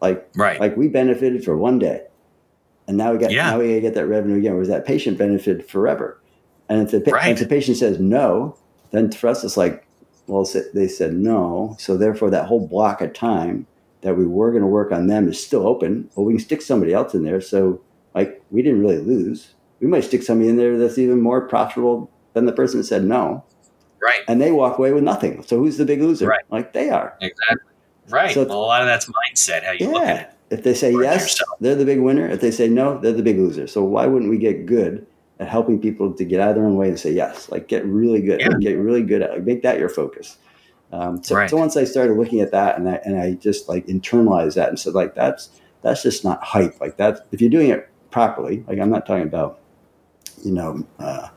Like, 0.00 0.28
right. 0.34 0.58
Like 0.58 0.76
we 0.76 0.88
benefited 0.88 1.44
for 1.44 1.56
one 1.56 1.78
day, 1.78 2.02
and 2.88 2.96
now 2.96 3.12
we 3.12 3.18
got 3.18 3.30
yeah. 3.30 3.50
now 3.50 3.58
we 3.58 3.68
got 3.68 3.74
to 3.74 3.80
get 3.80 3.94
that 3.94 4.06
revenue 4.06 4.38
again. 4.38 4.54
Whereas 4.54 4.68
that 4.68 4.86
patient 4.86 5.18
benefited 5.18 5.68
forever. 5.68 6.20
And 6.68 6.82
if 6.82 7.04
the, 7.04 7.10
right. 7.10 7.32
if 7.32 7.40
the 7.40 7.46
patient 7.46 7.76
says 7.76 7.98
no, 7.98 8.56
then 8.92 9.10
for 9.10 9.28
us 9.28 9.42
it's 9.42 9.56
like, 9.56 9.84
well, 10.26 10.48
they 10.72 10.86
said 10.86 11.14
no, 11.14 11.76
so 11.78 11.96
therefore 11.96 12.30
that 12.30 12.46
whole 12.46 12.66
block 12.66 13.00
of 13.00 13.12
time 13.12 13.66
that 14.02 14.16
we 14.16 14.26
were 14.26 14.50
going 14.50 14.62
to 14.62 14.66
work 14.68 14.92
on 14.92 15.06
them 15.06 15.28
is 15.28 15.42
still 15.42 15.66
open. 15.66 16.10
Well, 16.14 16.24
we 16.26 16.34
can 16.34 16.40
stick 16.40 16.62
somebody 16.62 16.92
else 16.94 17.14
in 17.14 17.22
there. 17.24 17.40
So, 17.40 17.80
like, 18.14 18.42
we 18.50 18.62
didn't 18.62 18.80
really 18.80 18.98
lose. 18.98 19.54
we 19.80 19.86
might 19.86 20.04
stick 20.04 20.22
somebody 20.22 20.48
in 20.48 20.56
there 20.56 20.78
that's 20.78 20.98
even 20.98 21.20
more 21.20 21.46
profitable 21.48 22.10
than 22.34 22.46
the 22.46 22.52
person 22.52 22.78
that 22.78 22.84
said 22.84 23.04
no. 23.04 23.44
Right. 24.02 24.20
And 24.28 24.40
they 24.40 24.50
walk 24.52 24.78
away 24.78 24.92
with 24.92 25.04
nothing. 25.04 25.42
So 25.42 25.58
who's 25.58 25.76
the 25.76 25.84
big 25.84 26.00
loser? 26.00 26.26
Right. 26.26 26.44
Like 26.50 26.72
they 26.72 26.90
are. 26.90 27.16
Exactly. 27.20 27.72
Right. 28.08 28.32
So- 28.32 28.44
well, 28.44 28.58
a 28.58 28.66
lot 28.66 28.82
of 28.82 28.88
that's 28.88 29.06
mindset, 29.06 29.64
how 29.64 29.72
you 29.72 29.90
look 29.90 30.02
at 30.04 30.20
it. 30.20 30.30
If 30.50 30.64
they 30.64 30.74
say 30.74 30.92
Work 30.94 31.04
yes, 31.04 31.40
they're 31.60 31.76
the 31.76 31.84
big 31.84 32.00
winner. 32.00 32.28
If 32.28 32.40
they 32.40 32.50
say 32.50 32.68
no, 32.68 32.98
they're 32.98 33.12
the 33.12 33.22
big 33.22 33.38
loser. 33.38 33.66
So 33.68 33.84
why 33.84 34.06
wouldn't 34.06 34.30
we 34.30 34.36
get 34.38 34.66
good 34.66 35.06
at 35.38 35.46
helping 35.48 35.80
people 35.80 36.12
to 36.12 36.24
get 36.24 36.40
out 36.40 36.50
of 36.50 36.54
their 36.56 36.66
own 36.66 36.76
way 36.76 36.88
and 36.88 36.98
say 36.98 37.12
yes? 37.12 37.48
Like 37.50 37.68
get 37.68 37.84
really 37.84 38.20
good. 38.20 38.40
Yeah. 38.40 38.48
Like, 38.48 38.60
get 38.60 38.76
really 38.78 39.02
good 39.02 39.22
at 39.22 39.30
like, 39.30 39.44
make 39.44 39.62
that 39.62 39.78
your 39.78 39.88
focus. 39.88 40.38
Um, 40.92 41.22
so, 41.22 41.36
Right. 41.36 41.48
so 41.48 41.56
once 41.56 41.76
I 41.76 41.84
started 41.84 42.16
looking 42.16 42.40
at 42.40 42.50
that 42.52 42.76
and 42.78 42.88
I 42.88 43.00
and 43.04 43.18
I 43.20 43.32
just 43.34 43.68
like 43.68 43.86
internalized 43.86 44.54
that 44.54 44.68
and 44.68 44.78
said 44.78 44.94
like 44.94 45.14
that's 45.14 45.50
that's 45.82 46.02
just 46.02 46.24
not 46.24 46.42
hype. 46.42 46.80
Like 46.80 46.96
that's 46.96 47.20
if 47.32 47.40
you're 47.40 47.50
doing 47.50 47.70
it 47.70 47.88
properly. 48.10 48.64
Like 48.66 48.78
I'm 48.80 48.90
not 48.90 49.06
talking 49.06 49.22
about 49.24 49.60
you 50.44 50.52
know 50.52 50.84
uh, 50.98 51.28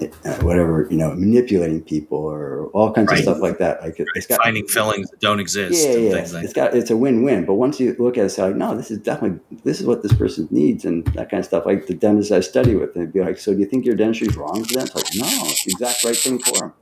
uh, 0.00 0.34
whatever 0.42 0.86
you 0.90 0.96
know 0.98 1.14
manipulating 1.14 1.80
people 1.82 2.18
or 2.18 2.66
all 2.74 2.92
kinds 2.92 3.10
Right. 3.10 3.18
of 3.18 3.24
stuff 3.24 3.40
like 3.40 3.58
that. 3.58 3.80
Like 3.82 3.98
it, 3.98 4.08
it's 4.14 4.26
got 4.26 4.42
Finding 4.42 4.66
fillings 4.68 5.08
that 5.10 5.20
don't 5.20 5.40
exist 5.40 5.88
yeah, 5.88 5.94
yeah. 5.96 6.12
like 6.12 6.22
it's 6.24 6.32
that. 6.32 6.54
got 6.54 6.74
it's 6.74 6.90
a 6.90 6.96
win-win. 6.96 7.46
But 7.46 7.54
once 7.54 7.80
you 7.80 7.96
look 7.98 8.18
at 8.18 8.26
it, 8.30 8.38
like, 8.38 8.56
no, 8.56 8.76
this 8.76 8.90
is 8.90 8.98
definitely 8.98 9.40
this 9.64 9.80
is 9.80 9.86
what 9.86 10.02
this 10.02 10.12
person 10.12 10.48
needs 10.50 10.84
and 10.84 11.04
that 11.14 11.30
kind 11.30 11.40
of 11.40 11.46
stuff. 11.46 11.64
Like 11.66 11.86
the 11.86 11.94
dentist 11.94 12.30
I 12.30 12.40
study 12.40 12.74
with, 12.76 12.92
they'd 12.94 13.12
be 13.12 13.20
like, 13.20 13.38
so 13.38 13.54
do 13.54 13.58
you 13.60 13.66
think 13.66 13.86
your 13.86 13.96
dentistry 13.96 14.28
is 14.28 14.36
wrong 14.36 14.62
for 14.64 14.74
them? 14.74 14.84
It's 14.84 14.94
like, 14.94 15.04
no, 15.16 15.48
it's 15.48 15.64
the 15.64 15.72
exact 15.72 16.04
right 16.04 16.16
thing 16.16 16.38
for 16.40 16.58
them. 16.58 16.72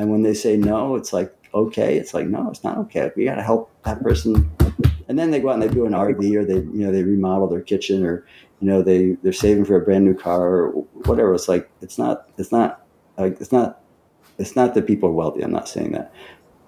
And 0.00 0.10
when 0.10 0.22
they 0.22 0.32
say 0.32 0.56
no, 0.56 0.96
it's 0.96 1.12
like 1.12 1.30
okay. 1.52 1.98
It's 1.98 2.14
like 2.14 2.26
no, 2.26 2.48
it's 2.48 2.64
not 2.64 2.78
okay. 2.78 3.10
We 3.16 3.26
got 3.26 3.34
to 3.34 3.42
help 3.42 3.70
that 3.84 4.02
person. 4.02 4.50
And 5.08 5.18
then 5.18 5.30
they 5.30 5.40
go 5.40 5.50
out 5.50 5.54
and 5.54 5.62
they 5.62 5.68
do 5.68 5.84
an 5.84 5.92
RV 5.92 6.36
or 6.36 6.44
they 6.44 6.54
you 6.54 6.86
know 6.86 6.90
they 6.90 7.02
remodel 7.02 7.48
their 7.48 7.60
kitchen 7.60 8.02
or 8.02 8.24
you 8.60 8.68
know 8.68 8.80
they 8.80 9.18
they're 9.22 9.34
saving 9.34 9.66
for 9.66 9.76
a 9.76 9.80
brand 9.80 10.06
new 10.06 10.14
car 10.14 10.42
or 10.42 10.68
whatever. 11.04 11.34
It's 11.34 11.48
like 11.48 11.70
it's 11.82 11.98
not 11.98 12.30
it's 12.38 12.50
not 12.50 12.86
like 13.18 13.38
it's 13.42 13.52
not 13.52 13.82
it's 14.38 14.56
not 14.56 14.72
that 14.72 14.86
people 14.86 15.10
are 15.10 15.12
wealthy. 15.12 15.42
I'm 15.42 15.52
not 15.52 15.68
saying 15.68 15.92
that 15.92 16.14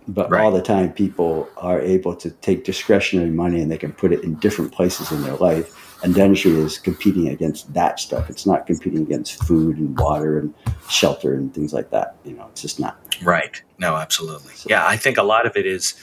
but 0.08 0.30
Right. 0.30 0.42
all 0.42 0.50
the 0.50 0.62
time 0.62 0.92
people 0.92 1.48
are 1.56 1.80
able 1.80 2.14
to 2.16 2.30
take 2.30 2.64
discretionary 2.64 3.30
money 3.30 3.60
and 3.60 3.70
they 3.70 3.78
can 3.78 3.92
put 3.92 4.12
it 4.12 4.24
in 4.24 4.34
different 4.36 4.72
places 4.72 5.12
in 5.12 5.22
their 5.22 5.36
life 5.36 6.02
and 6.02 6.14
dentistry 6.14 6.52
is 6.52 6.78
competing 6.78 7.28
against 7.28 7.72
that 7.72 8.00
stuff 8.00 8.28
it's 8.28 8.46
not 8.46 8.66
competing 8.66 9.02
against 9.02 9.42
food 9.44 9.76
and 9.78 9.96
water 9.98 10.38
and 10.38 10.52
shelter 10.88 11.34
and 11.34 11.54
things 11.54 11.72
like 11.72 11.90
that 11.90 12.16
you 12.24 12.32
know 12.32 12.46
it's 12.50 12.62
just 12.62 12.80
not 12.80 12.98
Right. 13.22 13.62
No, 13.78 13.96
absolutely. 13.96 14.54
So- 14.54 14.68
Yeah, 14.70 14.86
I 14.86 14.96
think 14.96 15.18
a 15.18 15.22
lot 15.22 15.46
of 15.46 15.56
it 15.56 15.66
is 15.66 15.94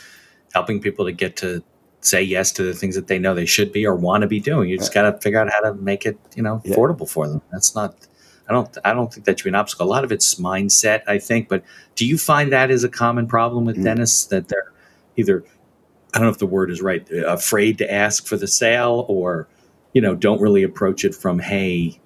helping 0.53 0.82
people 0.82 1.05
to 1.05 1.11
get 1.11 1.36
to 1.38 1.63
say 2.01 2.22
yes 2.22 2.51
to 2.53 2.63
the 2.63 2.74
things 2.74 2.95
that 2.95 3.07
they 3.07 3.20
know 3.20 3.36
they 3.36 3.45
should 3.45 3.72
be 3.72 3.86
or 3.86 3.93
want 3.95 4.22
to 4.22 4.28
be 4.28 4.39
doing. 4.39 4.70
You 4.70 4.78
just 4.78 4.93
got 4.93 5.03
to 5.03 5.17
figure 5.20 5.39
out 5.39 5.51
how 5.51 5.59
to 5.61 5.74
make 5.76 6.05
it, 6.05 6.17
you 6.36 6.41
know, 6.43 6.61
Yeah. 6.63 6.74
affordable 6.76 7.09
for 7.09 7.28
them. 7.28 7.41
That's 7.51 7.76
not. 7.76 7.95
I 8.47 8.53
don't. 8.53 8.78
I 8.84 8.93
don't 8.93 9.13
think 9.13 9.26
that 9.26 9.38
should 9.38 9.43
be 9.43 9.49
an 9.49 9.55
obstacle. 9.55 9.86
A 9.86 9.89
lot 9.89 10.03
of 10.03 10.11
it's 10.11 10.36
mindset, 10.36 11.01
I 11.07 11.20
think. 11.20 11.49
But 11.49 11.63
do 11.95 12.05
you 12.05 12.17
find 12.17 12.51
that 12.51 12.72
is 12.72 12.84
a 12.84 12.89
common 12.89 13.28
problem 13.28 13.65
with 13.65 13.78
Mm. 13.78 13.84
dentists 13.84 14.26
that 14.28 14.47
they're 14.47 14.72
either, 15.17 15.43
I 16.13 16.17
don't 16.17 16.24
know 16.28 16.32
if 16.32 16.39
the 16.39 16.47
word 16.47 16.72
is 16.72 16.82
right, 16.82 17.05
afraid 17.28 17.78
to 17.80 17.93
ask 17.93 18.26
for 18.26 18.38
the 18.38 18.47
sale, 18.47 19.05
or 19.07 19.47
you 19.93 20.01
know, 20.01 20.15
don't 20.15 20.39
really 20.41 20.63
approach 20.63 21.03
it 21.03 21.13
from, 21.15 21.39
hey, 21.39 21.99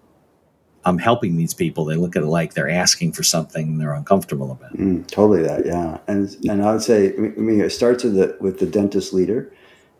I'm 0.86 0.98
helping 0.98 1.38
these 1.38 1.54
people. 1.54 1.86
They 1.86 1.96
look 1.96 2.16
at 2.16 2.24
it 2.24 2.28
like 2.28 2.54
they're 2.54 2.70
asking 2.70 3.14
for 3.14 3.24
something 3.24 3.78
they're 3.78 3.94
uncomfortable 3.94 4.52
about. 4.52 4.74
Mm, 4.74 5.08
totally 5.08 5.44
that, 5.44 5.66
yeah. 5.66 6.00
And 6.08 6.36
and 6.50 6.64
I 6.64 6.74
would 6.74 6.82
say, 6.82 7.14
I 7.16 7.20
mean, 7.20 7.62
it 7.62 7.70
starts 7.72 8.04
with 8.04 8.16
the 8.16 8.38
with 8.40 8.60
the 8.60 8.66
dentist 8.66 9.14
leader, 9.14 9.54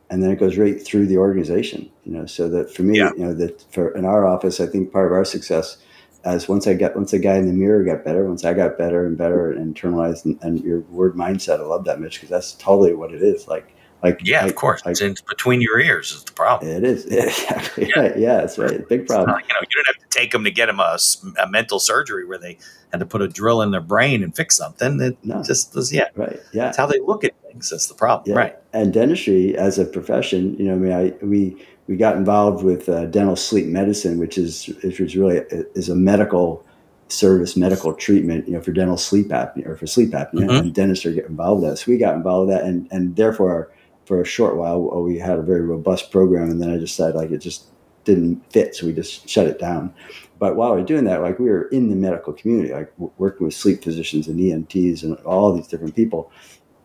and 0.10 0.22
then 0.22 0.32
it 0.32 0.40
goes 0.40 0.58
right 0.58 0.82
through 0.84 1.08
the 1.08 1.18
organization. 1.18 1.90
You 2.04 2.14
know, 2.14 2.26
so 2.26 2.50
that 2.50 2.74
for 2.74 2.84
me, 2.84 2.98
Yeah. 2.98 3.12
you 3.18 3.26
know, 3.26 3.34
that 3.34 3.64
for 3.72 3.96
in 3.96 4.06
our 4.06 4.28
office, 4.28 4.60
I 4.60 4.68
think 4.68 4.92
part 4.92 5.06
of 5.08 5.14
our 5.14 5.26
success, 5.26 5.78
as 6.26 6.48
once 6.50 6.68
I 6.68 6.74
got 6.74 6.96
once 6.96 7.12
the 7.12 7.20
guy 7.20 7.36
in 7.36 7.48
the 7.48 7.54
mirror 7.54 7.84
got 7.84 8.04
better, 8.04 8.26
once 8.26 8.44
I 8.44 8.54
got 8.54 8.78
better 8.78 9.06
and 9.06 9.18
better 9.18 9.52
and 9.52 9.76
internalized, 9.76 10.26
and, 10.26 10.38
and 10.42 10.60
your 10.62 10.82
word 10.82 11.16
mindset, 11.16 11.60
I 11.60 11.64
love 11.64 11.86
that, 11.86 12.00
Mitch, 12.02 12.16
because 12.16 12.30
that's 12.30 12.54
totally 12.54 12.94
what 12.94 13.14
it 13.14 13.22
is. 13.22 13.48
Like, 13.48 13.73
like 14.04 14.20
Yeah, 14.24 14.42
like- 14.42 14.50
of 14.52 14.56
course. 14.56 14.86
like- 14.86 14.92
it's 14.94 15.02
in 15.02 15.16
between 15.30 15.62
your 15.62 15.80
ears 15.80 16.12
is 16.12 16.24
the 16.24 16.32
problem. 16.34 16.70
it 16.72 16.84
is 16.84 17.06
exactly 17.08 17.88
Yeah. 17.96 18.02
right. 18.02 18.18
Yeah, 18.18 18.38
that's 18.38 18.58
right. 18.58 18.88
Big 18.90 19.02
It's 19.02 19.12
not 19.12 19.26
problem. 19.26 19.44
you 19.48 19.54
know, 19.54 19.60
you 19.62 19.76
don't 19.84 19.88
have 19.96 20.10
to 20.10 20.10
take 20.20 20.32
them 20.32 20.44
to 20.44 20.52
get 20.52 20.66
them 20.68 20.80
a, 20.80 20.98
a, 21.42 21.48
mental 21.50 21.80
surgery 21.80 22.26
where 22.26 22.38
they 22.38 22.58
had 22.92 23.00
to 23.00 23.06
put 23.06 23.22
a 23.22 23.28
drill 23.28 23.62
in 23.62 23.72
their 23.72 23.82
brain 23.82 24.24
and 24.24 24.36
fix 24.36 24.58
something. 24.58 25.00
It 25.02 25.18
No. 25.24 25.42
just 25.44 25.76
is, 25.76 25.92
yeah, 25.94 26.10
Right. 26.16 26.40
Yeah. 26.52 26.68
it's 26.70 26.78
how 26.78 26.86
they 26.86 27.00
look 27.00 27.24
at 27.24 27.32
things. 27.44 27.70
That's 27.70 27.88
the 27.88 27.94
problem. 27.96 28.32
Yeah. 28.36 28.40
Right. 28.42 28.56
And 28.74 28.94
dentistry 28.94 29.56
as 29.58 29.80
a 29.80 29.86
profession, 29.86 30.56
you 30.58 30.66
know, 30.66 30.74
I 30.74 30.78
mean, 30.78 30.92
I, 30.92 31.26
we 31.26 31.66
we 31.88 31.98
got 31.98 32.16
involved 32.16 32.64
with 32.64 32.88
uh, 32.88 33.06
dental 33.08 33.36
sleep 33.36 33.66
medicine, 33.66 34.18
which 34.18 34.38
is 34.38 34.68
which 34.84 35.00
is 35.02 35.16
really 35.18 35.42
is 35.76 35.90
a 35.90 35.96
medical 35.96 36.66
service, 37.10 37.56
medical 37.58 37.94
treatment, 37.94 38.48
you 38.48 38.54
know, 38.54 38.62
for 38.62 38.72
dental 38.72 38.98
sleep 38.98 39.28
apnea 39.28 39.68
or 39.68 39.76
for 39.76 39.86
sleep 39.86 40.12
apnea, 40.12 40.48
Mhm. 40.48 40.60
and 40.60 40.74
dentists 40.74 41.06
are 41.06 41.12
getting 41.12 41.32
involved 41.32 41.62
with 41.62 41.72
that. 41.72 41.78
So 41.78 41.92
we 41.92 41.98
got 41.98 42.16
involved 42.16 42.48
with 42.50 42.58
that, 42.58 42.66
and 42.66 42.88
and 42.92 43.16
therefore, 43.16 43.70
for 44.06 44.22
a 44.22 44.26
short 44.26 44.58
while, 44.58 44.92
uh, 44.94 45.00
we 45.00 45.18
had 45.18 45.40
a 45.40 45.44
very 45.44 45.62
robust 45.62 46.12
program, 46.12 46.50
and 46.50 46.62
then 46.62 46.70
I 46.72 46.78
decided 46.78 47.16
like 47.16 47.32
it 47.32 47.38
just 47.40 47.66
didn't 48.04 48.42
fit, 48.52 48.76
so 48.76 48.86
we 48.86 48.94
just 48.94 49.28
shut 49.30 49.48
it 49.48 49.60
down. 49.60 49.94
But 50.40 50.56
while 50.58 50.76
we 50.76 50.82
are 50.82 50.86
doing 50.86 51.06
that, 51.06 51.22
like 51.22 51.40
we 51.40 51.50
were 51.50 51.70
in 51.70 51.90
the 51.90 51.96
medical 51.96 52.34
community, 52.34 52.74
like 52.74 52.92
working 53.18 53.46
with 53.46 53.54
sleep 53.54 53.82
physicians 53.84 54.28
and 54.28 54.40
ENTs 54.40 55.04
and 55.04 55.16
all 55.20 55.54
these 55.54 55.68
different 55.68 55.96
people 55.96 56.32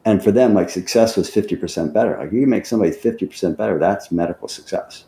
and 0.04 0.22
for 0.22 0.30
them 0.30 0.54
like 0.54 0.70
success 0.70 1.16
was 1.16 1.28
50% 1.28 1.92
better 1.92 2.16
like 2.16 2.30
you 2.30 2.42
can 2.42 2.48
make 2.48 2.64
somebody 2.66 2.92
50% 2.92 3.56
better 3.56 3.80
that's 3.80 4.12
medical 4.12 4.46
success 4.46 5.04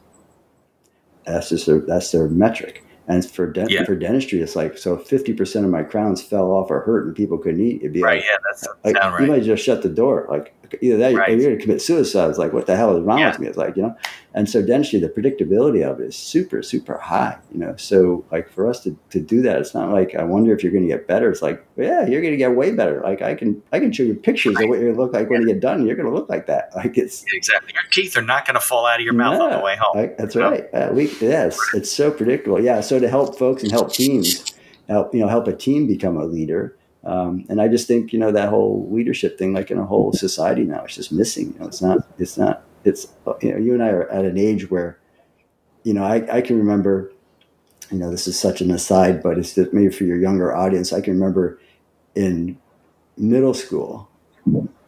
that's 1.25 1.49
just 1.51 1.67
their 1.67 1.79
that's 1.79 2.11
their 2.11 2.29
metric 2.29 2.85
and 3.07 3.25
for 3.29 3.47
dent- 3.47 3.71
Yeah. 3.71 3.85
for 3.85 3.95
dentistry 3.95 4.41
it's 4.41 4.57
like 4.57 4.77
so 4.77 4.97
50% 4.97 5.65
of 5.65 5.71
my 5.71 5.85
crowns 5.85 6.21
fell 6.23 6.51
off 6.51 6.71
or 6.73 6.81
hurt 6.81 7.07
and 7.07 7.15
people 7.15 7.39
couldn't 7.39 7.61
eat 7.61 7.77
it'd 7.83 7.93
be 7.93 8.03
Right. 8.03 8.17
like, 8.17 8.25
Yeah. 8.25 8.37
That's 8.51 8.69
like 8.85 8.97
sound 8.97 9.13
you 9.13 9.19
right. 9.31 9.37
might 9.39 9.45
just 9.45 9.65
shut 9.65 9.83
the 9.83 9.89
door 9.89 10.27
like 10.29 10.55
either 10.81 10.97
that 10.99 11.15
Right. 11.15 11.31
or 11.31 11.37
you're 11.37 11.51
gonna 11.51 11.61
commit 11.63 11.83
suicide. 11.83 12.29
It's 12.31 12.39
like 12.39 12.53
what 12.53 12.67
the 12.67 12.77
hell 12.77 12.97
is 12.97 13.03
wrong 13.05 13.19
Yeah. 13.19 13.31
with 13.31 13.41
me? 13.41 13.47
It's 13.49 13.57
like 13.59 13.77
you 13.77 13.83
know? 13.83 13.97
And 14.35 14.49
so 14.49 14.63
dentistry 14.65 15.01
the 15.01 15.09
predictability 15.09 15.83
of 15.85 16.01
it 16.01 16.05
is 16.07 16.17
super 16.17 16.63
super 16.63 16.99
high 16.99 17.37
you 17.53 17.59
know? 17.59 17.75
So 17.77 18.25
like 18.31 18.49
for 18.51 18.69
us 18.69 18.81
to, 18.85 18.97
to 19.11 19.21
do 19.21 19.43
that 19.43 19.59
it's 19.61 19.75
not 19.75 19.91
like 19.93 20.15
i 20.15 20.23
wonder 20.23 20.55
if 20.55 20.63
you're 20.63 20.73
going 20.73 20.85
to 20.85 20.89
get 20.89 21.07
better. 21.07 21.31
It's 21.31 21.43
like 21.43 21.65
yeah 21.77 22.07
you're 22.07 22.21
going 22.21 22.33
to 22.33 22.37
get 22.39 22.55
way 22.55 22.71
better. 22.73 23.01
Like 23.03 23.23
i 23.23 23.35
can 23.35 23.63
i 23.73 23.79
can 23.81 23.93
show 23.93 24.03
you 24.05 24.15
pictures 24.15 24.55
of 24.61 24.69
what 24.69 24.79
you're 24.79 24.93
going 24.93 24.95
to 24.97 25.01
look 25.03 25.13
like 25.13 25.29
when 25.31 25.43
you 25.43 25.49
get 25.49 25.61
done. 25.61 25.87
You're 25.87 25.97
going 25.97 26.09
to 26.09 26.15
look 26.15 26.29
like 26.29 26.47
that. 26.47 26.71
Like 26.77 26.97
it's 26.97 27.25
Exactly. 27.33 27.73
Your 27.75 27.83
teeth 27.91 28.17
are 28.17 28.23
not 28.23 28.47
going 28.47 28.55
to 28.55 28.61
fall 28.61 28.87
out 28.87 29.01
of 29.01 29.05
your 29.05 29.15
mouth 29.15 29.41
on 29.41 29.51
the 29.51 29.59
way 29.61 29.77
home. 29.77 29.97
like, 29.97 30.17
that's 30.19 30.35
you 30.35 30.41
know? 30.41 30.51
right. 30.51 30.65
Uh, 30.73 30.91
we 30.93 31.09
yeah 31.21 31.47
it's, 31.47 31.61
it's 31.75 31.91
so 31.91 32.11
predictable. 32.11 32.61
Yeah 32.63 32.81
so 32.81 32.99
to 32.99 33.09
help 33.09 33.37
folks 33.39 33.63
and 33.63 33.73
help 33.73 33.93
teams 33.93 34.55
help 34.89 35.15
you 35.15 35.21
know 35.21 35.29
help 35.29 35.47
a 35.49 35.53
team 35.55 35.87
become 35.87 36.17
a 36.17 36.25
leader 36.25 36.77
um, 37.05 37.47
and 37.49 37.61
I 37.61 37.69
just 37.69 37.89
think 37.89 38.13
you 38.13 38.19
know 38.19 38.31
that 38.33 38.49
whole 38.49 38.89
leadership 38.91 39.39
thing, 39.39 39.53
like 39.55 39.71
in 39.71 39.79
a 39.79 39.87
whole 39.87 40.13
society 40.13 40.65
now, 40.65 40.85
it's 40.85 40.97
just 40.97 41.13
missing. 41.13 41.53
You 41.55 41.61
know, 41.61 41.67
it's 41.67 41.83
not. 41.83 42.07
It's 42.19 42.37
not. 42.37 42.63
It's 42.85 43.09
you 43.43 43.53
know, 43.53 43.59
you 43.59 43.75
and 43.75 43.83
I 43.83 43.89
are 43.89 44.09
at 44.09 44.25
an 44.25 44.39
age 44.39 44.71
where, 44.71 44.99
you 45.85 45.93
know, 45.93 46.03
I, 46.03 46.37
I 46.37 46.41
can 46.41 46.59
remember, 46.59 47.13
you 47.91 47.99
know, 47.99 48.11
this 48.11 48.27
is 48.27 48.39
such 48.39 48.63
an 48.63 48.71
aside, 48.71 49.23
but 49.23 49.39
it's 49.39 49.55
just 49.55 49.73
maybe 49.73 49.93
for 49.93 50.05
your 50.05 50.17
younger 50.17 50.55
audience. 50.55 50.93
I 50.93 51.03
can 51.03 51.13
remember 51.13 51.61
in 52.15 52.59
middle 53.19 53.53
school, 53.55 54.09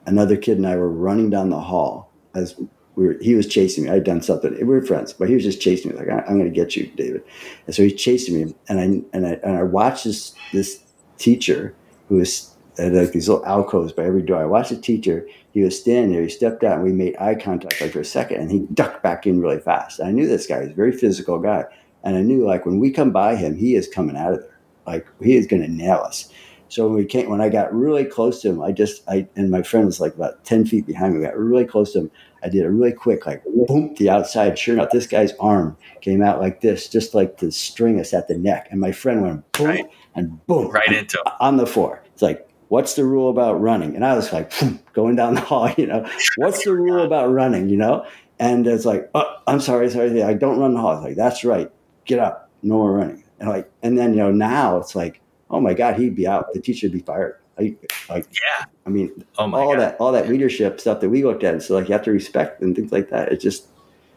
another 0.07 0.37
kid 0.37 0.57
and 0.57 0.67
I 0.67 0.77
were 0.77 0.89
running 0.89 1.29
down 1.29 1.51
the 1.51 1.61
hall 1.61 2.11
as 2.35 2.59
we 2.95 3.07
were, 3.07 3.17
he 3.21 3.35
was 3.35 3.47
chasing 3.47 3.85
me. 3.85 3.91
I'd 3.91 4.05
done 4.05 4.23
something. 4.23 4.55
We 4.55 4.65
were 4.65 4.83
friends, 4.83 5.13
but 5.13 5.29
he 5.29 5.35
was 5.35 5.45
just 5.45 5.61
chasing 5.61 5.91
me. 5.91 5.97
Like, 5.97 6.09
I, 6.09 6.21
I'm 6.27 6.39
going 6.39 6.51
to 6.51 6.55
get 6.55 6.77
you, 6.77 6.87
David. 6.89 7.23
And 7.67 7.75
so 7.75 7.83
he's 7.83 7.95
chasing 7.95 8.35
me, 8.35 8.55
and 8.69 8.81
I 8.81 8.83
and 9.17 9.27
I 9.27 9.33
and 9.43 9.57
I 9.57 9.63
watched 9.63 10.05
this 10.05 10.35
this 10.53 10.83
teacher 11.19 11.75
who 12.13 12.19
was 12.19 12.55
at 12.79 12.93
uh, 12.95 13.01
like 13.01 13.13
these 13.13 13.27
little 13.29 13.45
alcoves 13.47 13.91
by 13.93 14.05
every 14.05 14.23
door. 14.23 14.41
I 14.43 14.45
watched 14.45 14.71
the 14.71 14.77
teacher. 14.77 15.27
He 15.53 15.63
was 15.63 15.79
standing 15.79 16.13
there. 16.13 16.23
He 16.23 16.29
stepped 16.29 16.63
out, 16.63 16.75
and 16.77 16.85
we 16.85 16.93
made 16.93 17.17
eye 17.19 17.35
contact 17.35 17.81
like 17.81 17.93
for 17.93 18.01
a 18.01 18.05
second, 18.05 18.41
and 18.41 18.51
he 18.51 18.61
ducked 18.75 19.03
back 19.03 19.27
in 19.27 19.41
really 19.41 19.59
fast. 19.61 20.01
I 20.03 20.11
knew 20.11 20.27
this 20.27 20.47
guy. 20.47 20.61
He's 20.63 20.71
a 20.73 20.75
very 20.75 20.93
physical 20.93 21.39
guy, 21.39 21.65
and 22.05 22.17
I 22.17 22.21
knew 22.21 22.47
like 22.47 22.67
when 22.67 22.79
we 22.79 22.91
come 22.91 23.13
by 23.13 23.37
him, 23.37 23.57
he 23.57 23.75
is 23.77 23.89
coming 23.89 24.17
out 24.17 24.35
of 24.35 24.41
there. 24.41 24.59
Like 24.87 25.07
he 25.23 25.37
is 25.37 25.47
going 25.47 25.63
to 25.63 25.69
nail 25.69 25.99
us. 25.99 26.29
So 26.69 26.87
when 26.87 26.97
we 26.97 27.05
came, 27.05 27.29
when 27.31 27.43
I 27.43 27.51
got 27.51 27.73
really 27.75 28.05
close 28.05 28.41
to 28.43 28.49
him, 28.49 28.63
I 28.63 28.73
just 28.73 29.03
I 29.09 29.27
and 29.37 29.51
my 29.51 29.63
friend 29.63 29.87
was 29.87 30.01
like 30.01 30.15
about 30.15 30.45
ten 30.45 30.67
feet 30.67 30.87
behind 30.87 31.13
me. 31.15 31.21
We 31.21 31.25
got 31.27 31.37
really 31.39 31.67
close 31.67 31.93
to 31.93 32.01
him. 32.01 32.11
I 32.43 32.49
did 32.49 32.65
a 32.65 32.71
really 32.71 32.93
quick 32.93 33.27
like 33.27 33.43
boom 33.69 33.95
the 33.99 34.09
outside. 34.11 34.59
Sure 34.59 34.75
enough, 34.75 34.91
this 34.91 35.07
guy's 35.07 35.33
arm 35.39 35.77
came 36.01 36.23
out 36.23 36.41
like 36.41 36.61
this, 36.63 36.89
just 36.89 37.15
like 37.15 37.37
to 37.39 37.51
string 37.53 38.01
us 38.01 38.13
at 38.15 38.27
the 38.27 38.37
neck. 38.39 38.69
And 38.71 38.81
my 38.81 38.91
friend 38.91 39.23
went 39.23 39.53
boom 39.53 39.67
Right. 39.67 39.85
and 40.17 40.45
boom 40.47 40.71
Right 40.71 40.93
into 40.93 41.23
on 41.41 41.59
the 41.59 41.67
floor. 41.67 42.02
It's 42.23 42.39
like, 42.39 42.49
what's 42.69 42.95
the 42.95 43.05
rule 43.05 43.31
about 43.31 43.61
running? 43.61 43.97
And 43.97 44.05
I 44.05 44.15
was 44.15 44.33
like, 44.33 44.53
going 44.93 45.17
down 45.17 45.35
the 45.35 45.41
hall, 45.51 45.71
you 45.77 45.87
know, 45.89 46.09
what's 46.37 46.65
the 46.65 46.73
rule 46.73 47.03
about 47.03 47.33
running, 47.33 47.69
you 47.69 47.77
know? 47.77 48.07
And 48.39 48.65
it's 48.67 48.85
like, 48.85 49.11
oh, 49.15 49.25
I'm 49.49 49.61
sorry, 49.61 49.91
sorry, 49.91 50.23
I 50.23 50.35
don't 50.35 50.59
run 50.61 50.75
the 50.75 50.81
hall. 50.81 50.95
It's 50.97 51.05
like, 51.05 51.17
that's 51.17 51.45
right, 51.45 51.71
get 52.05 52.21
up, 52.21 52.49
no 52.63 52.75
more 52.77 52.93
running. 52.93 53.25
And 53.41 53.49
like, 53.49 53.71
and 53.83 53.99
then 53.99 54.13
you 54.13 54.21
know, 54.21 54.31
now 54.31 54.77
it's 54.79 54.95
like, 54.95 55.21
oh 55.51 55.61
my 55.61 55.75
God, 55.75 55.97
he'd 55.99 56.15
be 56.15 56.27
out. 56.27 56.53
The 56.53 56.61
teacher 56.61 56.87
would 56.87 56.93
be 56.93 57.01
fired. 57.01 57.39
Like, 57.59 57.93
like 58.09 58.27
Yeah. 58.31 58.65
I 58.87 58.91
mean, 58.91 59.25
Oh 59.37 59.47
my 59.49 59.59
all 59.59 59.73
God. 59.73 59.81
that, 59.81 59.97
all 59.99 60.13
that 60.13 60.29
leadership 60.29 60.81
stuff 60.81 61.01
that 61.01 61.11
we 61.11 61.25
looked 61.25 61.43
at. 61.45 61.61
So 61.63 61.75
like, 61.75 61.89
you 61.89 61.93
have 61.93 62.05
to 62.05 62.13
respect 62.13 62.63
and 62.63 62.75
things 62.75 62.93
like 62.93 63.11
that. 63.11 63.33
It's 63.33 63.43
just, 63.43 63.67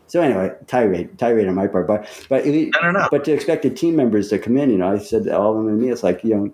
so 0.08 0.22
anyway, 0.22 0.54
tirade, 0.68 1.18
tirade 1.18 1.48
on 1.48 1.56
my 1.56 1.66
part, 1.66 1.88
but 1.88 2.08
but 2.30 2.46
no, 2.46 2.70
no, 2.84 2.92
no. 2.92 3.08
but 3.10 3.26
to 3.26 3.34
expect 3.34 3.64
the 3.64 3.72
team 3.72 3.96
members 3.96 4.30
to 4.30 4.38
come 4.38 4.58
in, 4.58 4.70
you 4.70 4.78
know, 4.78 4.92
I 4.94 5.00
said 5.00 5.24
to 5.24 5.36
all 5.38 5.58
of 5.58 5.66
them 5.66 5.68
to 5.68 5.84
me, 5.84 5.92
it's 5.92 6.04
like 6.04 6.24
you 6.24 6.36
know, 6.36 6.54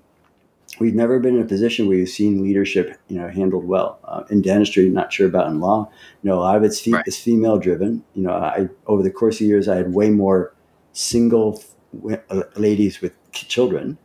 we've 0.79 0.95
never 0.95 1.19
been 1.19 1.35
in 1.35 1.41
a 1.41 1.45
position 1.45 1.87
where 1.87 1.97
we've 1.97 2.09
seen 2.09 2.41
leadership, 2.43 2.97
you 3.07 3.17
know, 3.19 3.27
handled 3.27 3.65
well 3.65 3.99
uh, 4.05 4.23
in 4.29 4.41
dentistry. 4.41 4.89
Not 4.89 5.11
sure 5.13 5.27
about 5.27 5.47
in 5.47 5.59
law. 5.59 5.89
You 6.23 6.29
know, 6.29 6.37
a 6.37 6.41
lot 6.41 6.55
of 6.57 6.63
it's, 6.63 6.79
fe- 6.79 6.91
Right. 6.91 7.03
it's 7.07 7.17
female 7.17 7.57
driven. 7.57 8.03
You 8.13 8.23
know, 8.23 8.31
I 8.31 8.69
over 8.87 9.03
the 9.03 9.11
course 9.11 9.35
of 9.41 9.47
years, 9.47 9.67
I 9.67 9.75
had 9.77 9.93
way 9.93 10.09
more 10.09 10.53
single 10.93 11.61
w- 11.95 12.17
uh, 12.29 12.43
ladies 12.55 13.01
with 13.01 13.13
k- 13.31 13.45
children 13.47 13.97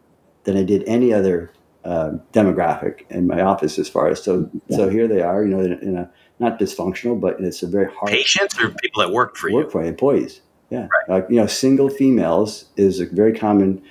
than 0.45 0.57
I 0.57 0.63
did 0.63 0.83
any 0.87 1.13
other 1.13 1.51
um 1.85 2.21
demographic 2.33 3.09
in 3.11 3.27
my 3.29 3.41
office. 3.43 3.79
As 3.79 3.89
far 3.89 4.09
as 4.09 4.23
so, 4.23 4.51
so 4.71 4.89
here 4.89 5.07
they 5.07 5.23
are. 5.23 5.45
You 5.45 5.51
know, 5.57 5.61
in, 5.61 5.73
in 5.81 5.97
a 5.97 6.11
not 6.39 6.59
dysfunctional, 6.59 7.19
but 7.21 7.41
it's 7.41 7.63
a 7.63 7.67
very 7.69 7.91
hard 7.93 8.11
Patients 8.11 8.59
or 8.61 8.71
people 8.71 9.03
that 9.03 9.13
work 9.13 9.37
for 9.37 9.49
you? 9.49 9.55
work 9.57 9.71
for 9.71 9.83
employees. 9.85 10.41
Yeah, 10.71 10.89
like 11.09 11.27
you 11.31 11.37
know, 11.37 11.47
single 11.47 11.89
females 11.89 12.67
is 12.77 12.99
a 13.01 13.07
very 13.07 13.33
common. 13.33 13.83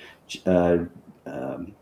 Uh, 0.44 0.78
um, 1.26 1.72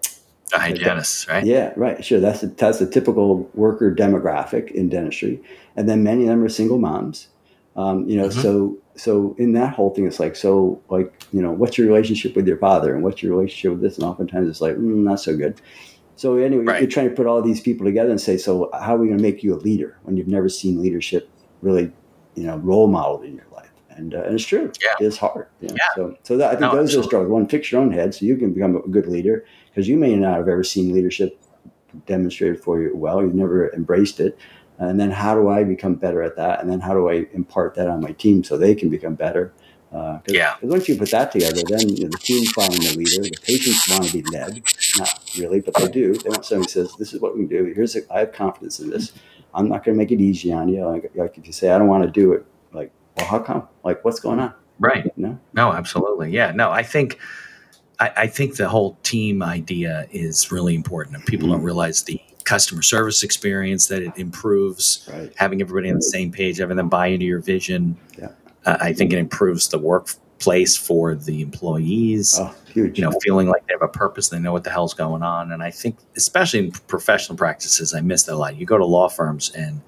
The 0.54 0.60
hygienists, 0.60 1.28
right? 1.28 1.44
yeah, 1.44 1.72
right. 1.76 2.04
Sure, 2.04 2.20
that's 2.20 2.42
a, 2.42 2.46
that's 2.48 2.80
a 2.80 2.86
typical 2.88 3.48
worker 3.54 3.94
demographic 3.94 4.70
in 4.72 4.88
dentistry, 4.88 5.40
and 5.76 5.88
then 5.88 6.02
many 6.02 6.22
of 6.22 6.28
them 6.28 6.42
are 6.44 6.48
single 6.48 6.78
moms. 6.78 7.28
Um, 7.76 8.08
you 8.08 8.16
know, 8.16 8.28
Mhm. 8.28 8.42
so 8.42 8.76
so 8.96 9.34
in 9.38 9.52
that 9.54 9.74
whole 9.74 9.90
thing, 9.90 10.06
it's 10.06 10.20
like 10.20 10.36
so 10.36 10.80
like 10.88 11.12
you 11.32 11.42
know, 11.42 11.50
what's 11.50 11.76
your 11.76 11.86
relationship 11.88 12.36
with 12.36 12.46
your 12.46 12.56
father, 12.58 12.94
and 12.94 13.02
what's 13.02 13.22
your 13.22 13.34
relationship 13.36 13.72
with 13.72 13.80
this, 13.82 13.96
and 13.98 14.04
oftentimes 14.06 14.48
it's 14.48 14.60
like 14.60 14.76
mm, 14.76 15.02
not 15.04 15.20
so 15.20 15.36
good. 15.36 15.60
So 16.16 16.36
anyway, 16.36 16.64
Right. 16.64 16.80
you're 16.80 16.88
trying 16.90 17.08
to 17.08 17.14
put 17.14 17.26
all 17.26 17.42
these 17.42 17.60
people 17.60 17.84
together 17.84 18.10
and 18.10 18.20
say, 18.20 18.36
so 18.36 18.70
how 18.72 18.94
are 18.94 18.98
we 18.98 19.08
going 19.08 19.18
to 19.18 19.22
make 19.22 19.42
you 19.42 19.52
a 19.52 19.58
leader 19.58 19.98
when 20.04 20.16
you've 20.16 20.28
never 20.28 20.48
seen 20.48 20.80
leadership 20.80 21.28
really, 21.60 21.90
you 22.36 22.44
know, 22.46 22.56
role 22.58 22.86
modeled 22.86 23.24
in 23.24 23.34
your 23.34 23.46
life? 23.52 23.72
And, 23.90 24.14
uh, 24.14 24.22
and 24.22 24.34
it's 24.36 24.44
true. 24.46 24.70
Yeah. 24.80 24.94
It's 25.04 25.16
hard. 25.16 25.46
you 25.60 25.68
know. 25.70 25.74
Yeah. 25.76 25.94
So, 25.96 26.16
so 26.22 26.36
that, 26.36 26.46
I 26.46 26.50
think 26.50 26.60
No, 26.60 26.68
those 26.68 26.74
are 26.76 26.82
absolutely. 26.82 27.02
the 27.02 27.06
struggles. 27.08 27.30
One, 27.32 27.48
fix 27.48 27.72
your 27.72 27.80
own 27.80 27.90
head 27.90 28.14
so 28.14 28.26
you 28.26 28.36
can 28.36 28.52
become 28.52 28.76
a 28.76 28.88
good 28.88 29.08
leader 29.08 29.44
because 29.74 29.88
you 29.88 29.96
may 29.96 30.14
not 30.14 30.36
have 30.36 30.48
ever 30.48 30.62
seen 30.62 30.92
leadership 30.92 31.42
demonstrated 32.06 32.62
for 32.62 32.80
you 32.80 32.94
well. 32.94 33.20
You've 33.20 33.34
never 33.34 33.72
embraced 33.72 34.20
it. 34.20 34.38
And 34.78 35.00
then 35.00 35.10
how 35.10 35.34
do 35.34 35.48
I 35.48 35.64
become 35.64 35.96
better 35.96 36.22
at 36.22 36.36
that? 36.36 36.60
And 36.60 36.70
then 36.70 36.80
how 36.80 36.94
do 36.94 37.08
I 37.08 37.26
impart 37.32 37.74
that 37.74 37.88
on 37.88 38.00
my 38.00 38.12
team 38.12 38.44
so 38.44 38.56
they 38.56 38.74
can 38.74 38.88
become 38.88 39.14
better? 39.14 39.52
Uh, 39.92 40.18
yeah. 40.28 40.54
Because 40.54 40.70
once 40.70 40.88
you 40.88 40.96
put 40.96 41.10
that 41.10 41.32
together, 41.32 41.62
then 41.68 41.88
you 41.88 42.04
know, 42.04 42.10
the 42.10 42.18
team 42.18 42.44
following 42.46 42.80
the 42.80 42.94
leader. 42.96 43.22
The 43.22 43.38
patients 43.42 43.88
want 43.88 44.04
to 44.04 44.12
be 44.12 44.22
led, 44.30 44.62
not 44.98 45.20
really, 45.38 45.60
but 45.60 45.74
they 45.74 45.88
do. 45.88 46.14
They 46.14 46.30
want 46.30 46.44
somebody 46.44 46.68
who 46.72 46.86
says, 46.86 46.96
"This 46.98 47.12
is 47.12 47.20
what 47.20 47.36
we 47.36 47.46
can 47.46 47.48
do. 47.48 47.72
Here's, 47.72 47.94
a, 47.94 48.00
I 48.12 48.20
have 48.20 48.32
confidence 48.32 48.80
in 48.80 48.90
this. 48.90 49.12
I'm 49.54 49.68
not 49.68 49.84
going 49.84 49.96
to 49.96 49.98
make 49.98 50.10
it 50.10 50.20
easy 50.20 50.52
on 50.52 50.68
you." 50.68 50.84
Like, 50.84 51.12
like 51.14 51.38
if 51.38 51.46
you 51.46 51.52
say, 51.52 51.70
"I 51.70 51.78
don't 51.78 51.86
want 51.86 52.02
to 52.02 52.10
do 52.10 52.32
it," 52.32 52.44
like, 52.72 52.90
well, 53.16 53.26
how 53.26 53.38
come? 53.38 53.68
Like, 53.84 54.04
what's 54.04 54.18
going 54.18 54.40
on? 54.40 54.52
Right. 54.80 55.04
You 55.04 55.12
know? 55.16 55.38
No, 55.52 55.72
absolutely. 55.72 56.32
Yeah. 56.32 56.50
No, 56.50 56.72
I 56.72 56.82
think 56.82 57.20
I, 58.00 58.10
I 58.16 58.26
think 58.26 58.56
the 58.56 58.68
whole 58.68 58.98
team 59.02 59.42
idea 59.42 60.06
is 60.10 60.50
really 60.50 60.74
important, 60.74 61.16
and 61.16 61.24
people 61.26 61.48
don't 61.48 61.62
realize 61.62 62.02
the 62.02 62.20
customer 62.44 62.82
service 62.82 63.22
experience 63.22 63.86
that 63.86 64.02
it 64.02 64.12
improves. 64.16 65.08
Right. 65.12 65.32
Having 65.36 65.62
everybody 65.62 65.90
on 65.90 65.96
the 65.96 66.02
same 66.02 66.30
page, 66.30 66.58
having 66.58 66.76
them 66.76 66.88
buy 66.88 67.06
into 67.06 67.24
your 67.24 67.40
vision. 67.40 67.96
Yeah. 68.18 68.28
Uh, 68.66 68.76
I 68.80 68.92
think 68.92 69.12
it 69.12 69.18
improves 69.18 69.68
the 69.68 69.78
workplace 69.78 70.76
for 70.76 71.14
the 71.14 71.40
employees. 71.40 72.38
Oh, 72.38 72.54
huge. 72.72 72.98
You 72.98 73.04
know, 73.04 73.12
feeling 73.22 73.48
like 73.48 73.66
they 73.66 73.74
have 73.74 73.82
a 73.82 73.88
purpose, 73.88 74.28
they 74.28 74.38
know 74.38 74.52
what 74.52 74.64
the 74.64 74.70
hell's 74.70 74.94
going 74.94 75.22
on, 75.22 75.52
and 75.52 75.62
I 75.62 75.70
think, 75.70 75.96
especially 76.16 76.60
in 76.60 76.72
professional 76.72 77.38
practices, 77.38 77.94
I 77.94 78.00
miss 78.00 78.24
that 78.24 78.34
a 78.34 78.36
lot. 78.36 78.56
You 78.56 78.66
go 78.66 78.78
to 78.78 78.84
law 78.84 79.08
firms, 79.08 79.50
and 79.50 79.80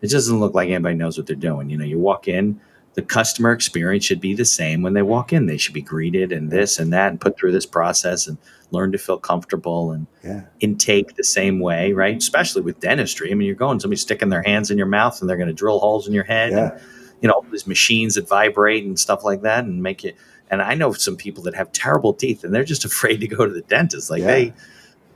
it 0.00 0.08
just 0.08 0.26
doesn't 0.26 0.40
look 0.40 0.54
like 0.54 0.68
anybody 0.68 0.96
knows 0.96 1.16
what 1.16 1.26
they're 1.26 1.36
doing. 1.36 1.70
You 1.70 1.78
know, 1.78 1.84
you 1.84 1.98
walk 1.98 2.26
in, 2.26 2.60
the 2.94 3.02
customer 3.02 3.52
experience 3.52 4.04
should 4.04 4.20
be 4.20 4.34
the 4.34 4.44
same 4.44 4.82
when 4.82 4.92
they 4.92 5.02
walk 5.02 5.32
in. 5.32 5.46
They 5.46 5.56
should 5.56 5.74
be 5.74 5.82
greeted 5.82 6.30
and 6.30 6.50
this 6.50 6.78
and 6.78 6.92
that 6.92 7.08
and 7.08 7.20
put 7.20 7.38
through 7.38 7.52
this 7.52 7.64
process 7.64 8.26
and 8.26 8.36
learn 8.70 8.92
to 8.92 8.98
feel 8.98 9.18
comfortable 9.18 9.92
and 9.92 10.06
yeah. 10.22 10.42
intake 10.60 11.16
the 11.16 11.24
same 11.24 11.60
way, 11.60 11.92
right? 11.92 12.16
Especially 12.16 12.60
with 12.60 12.80
dentistry. 12.80 13.30
I 13.30 13.34
mean, 13.34 13.46
you're 13.46 13.54
going, 13.54 13.80
somebody 13.80 13.98
sticking 13.98 14.28
their 14.28 14.42
hands 14.42 14.70
in 14.70 14.76
your 14.76 14.86
mouth 14.86 15.20
and 15.20 15.28
they're 15.28 15.36
going 15.36 15.48
to 15.48 15.54
drill 15.54 15.78
holes 15.78 16.06
in 16.06 16.12
your 16.12 16.24
head. 16.24 16.52
Yeah. 16.52 16.72
And, 16.72 16.80
you 17.22 17.28
know, 17.28 17.44
these 17.50 17.66
machines 17.66 18.16
that 18.16 18.28
vibrate 18.28 18.84
and 18.84 18.98
stuff 18.98 19.24
like 19.24 19.42
that 19.42 19.64
and 19.64 19.82
make 19.82 20.04
you. 20.04 20.12
And 20.50 20.60
I 20.60 20.74
know 20.74 20.92
some 20.92 21.16
people 21.16 21.42
that 21.44 21.54
have 21.54 21.72
terrible 21.72 22.12
teeth 22.12 22.44
and 22.44 22.54
they're 22.54 22.64
just 22.64 22.84
afraid 22.90 23.20
to 23.20 23.28
go 23.28 23.46
to 23.46 23.52
the 23.52 23.62
dentist. 23.62 24.10
Like 24.10 24.20
Yeah. 24.20 24.26
they 24.26 24.54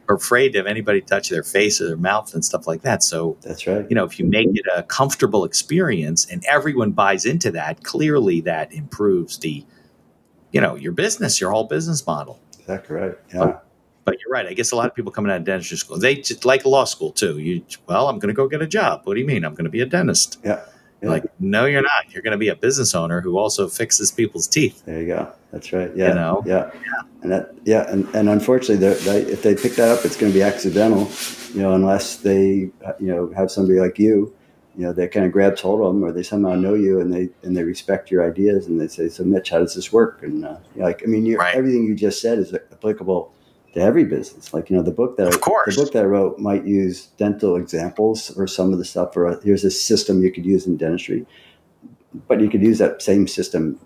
are 0.08 0.16
afraid 0.16 0.52
to 0.52 0.58
have 0.58 0.66
anybody 0.66 1.00
touch 1.00 1.28
their 1.28 1.42
face 1.42 1.80
or 1.80 1.88
their 1.88 1.96
mouth 1.96 2.34
and 2.34 2.44
stuff 2.44 2.66
like 2.66 2.82
that. 2.82 3.02
So, 3.02 3.36
That's 3.42 3.66
right. 3.66 3.86
you 3.88 3.94
know, 3.94 4.04
if 4.04 4.18
you 4.18 4.24
make 4.24 4.48
it 4.52 4.64
a 4.74 4.82
comfortable 4.82 5.44
experience 5.44 6.26
and 6.26 6.44
everyone 6.46 6.92
buys 6.92 7.24
into 7.24 7.50
that, 7.52 7.82
clearly 7.82 8.40
that 8.42 8.72
improves 8.72 9.38
the, 9.38 9.64
you 10.52 10.60
know, 10.60 10.74
your 10.74 10.92
business, 10.92 11.40
your 11.40 11.50
whole 11.50 11.64
business 11.64 12.06
model. 12.06 12.40
Exactly 12.58 12.96
right. 12.96 13.14
Yeah. 13.34 13.58
But 14.04 14.18
you're 14.20 14.30
right. 14.30 14.46
I 14.46 14.52
guess 14.52 14.70
a 14.70 14.76
lot 14.76 14.86
of 14.86 14.94
people 14.94 15.10
coming 15.10 15.32
out 15.32 15.38
of 15.38 15.44
dentistry 15.44 15.76
school, 15.76 15.98
they 15.98 16.14
just 16.14 16.44
like 16.44 16.64
law 16.64 16.84
school 16.84 17.10
too. 17.10 17.38
You, 17.38 17.64
well, 17.88 18.08
I'm 18.08 18.20
going 18.20 18.28
to 18.28 18.34
go 18.34 18.46
get 18.46 18.62
a 18.62 18.66
job. 18.66 19.00
What 19.04 19.14
do 19.14 19.20
you 19.20 19.26
mean? 19.26 19.44
I'm 19.44 19.54
going 19.54 19.64
to 19.64 19.70
be 19.70 19.80
a 19.80 19.86
dentist. 19.86 20.38
Yeah. 20.44 20.64
You're 21.02 21.10
like, 21.10 21.24
no, 21.38 21.66
you're 21.66 21.82
not. 21.82 22.10
You're 22.10 22.22
going 22.22 22.32
to 22.32 22.38
be 22.38 22.48
a 22.48 22.56
business 22.56 22.94
owner 22.94 23.20
who 23.20 23.36
also 23.38 23.68
fixes 23.68 24.10
people's 24.10 24.46
teeth. 24.46 24.82
There 24.86 25.00
you 25.00 25.06
go. 25.08 25.32
That's 25.52 25.72
right. 25.72 25.94
Yeah. 25.94 26.14
know? 26.14 26.42
Yeah. 26.46 26.70
And 27.22 27.30
that, 27.32 27.54
yeah. 27.64 27.88
And, 27.90 28.06
and 28.14 28.28
unfortunately, 28.28 28.76
they're- 28.76 28.94
they, 28.94 29.22
if 29.30 29.42
they 29.42 29.54
pick 29.54 29.72
that 29.76 29.88
up, 29.90 30.04
it's 30.04 30.16
going 30.16 30.32
to 30.32 30.36
be 30.38 30.42
accidental, 30.42 31.08
you 31.54 31.60
know, 31.62 31.74
unless 31.74 32.16
they, 32.16 32.44
you 32.48 32.72
know, 33.00 33.30
have 33.36 33.50
somebody 33.50 33.78
like 33.78 33.98
you, 33.98 34.34
you 34.76 34.82
know, 34.84 34.92
that 34.94 35.12
kind 35.12 35.24
of 35.26 35.32
grabs 35.32 35.60
hold 35.60 35.80
of 35.80 35.86
them 35.94 36.02
or 36.04 36.12
they 36.12 36.22
somehow 36.22 36.54
know 36.54 36.74
you 36.74 37.00
and 37.00 37.12
they, 37.12 37.28
and 37.42 37.56
they 37.56 37.62
respect 37.62 38.10
your 38.10 38.26
ideas 38.28 38.66
and 38.66 38.80
they 38.80 38.88
say, 38.88 39.08
so 39.08 39.22
Mitch, 39.24 39.50
how 39.50 39.58
does 39.58 39.74
this 39.74 39.92
work? 39.92 40.22
And, 40.22 40.44
uh, 40.44 40.56
you 40.74 40.82
like, 40.82 41.02
I 41.02 41.06
mean, 41.06 41.26
you 41.26 41.36
Right. 41.38 41.54
everything 41.54 41.84
you 41.84 41.94
just 41.94 42.20
said 42.22 42.38
is 42.38 42.52
applicable 42.54 43.32
to 43.76 43.82
every 43.82 44.04
business. 44.04 44.54
Like, 44.54 44.70
you 44.70 44.76
know, 44.76 44.82
the 44.82 44.90
book 44.90 45.16
that, 45.18 45.28
Of 45.28 45.34
I, 45.34 45.38
course. 45.38 45.76
the 45.76 45.82
book 45.82 45.92
that 45.92 46.02
I 46.02 46.06
wrote 46.06 46.38
might 46.38 46.66
use 46.66 47.06
dental 47.18 47.56
examples 47.56 48.30
or 48.36 48.46
some 48.46 48.72
of 48.72 48.78
the 48.78 48.84
stuff, 48.84 49.16
or 49.16 49.28
uh, 49.28 49.40
here's 49.42 49.64
a 49.64 49.70
system 49.70 50.22
you 50.22 50.32
could 50.32 50.46
use 50.46 50.66
in 50.66 50.76
dentistry, 50.78 51.26
but 52.26 52.40
you 52.40 52.48
could 52.48 52.62
use 52.62 52.78
that 52.78 53.02
same 53.02 53.28
system 53.28 53.78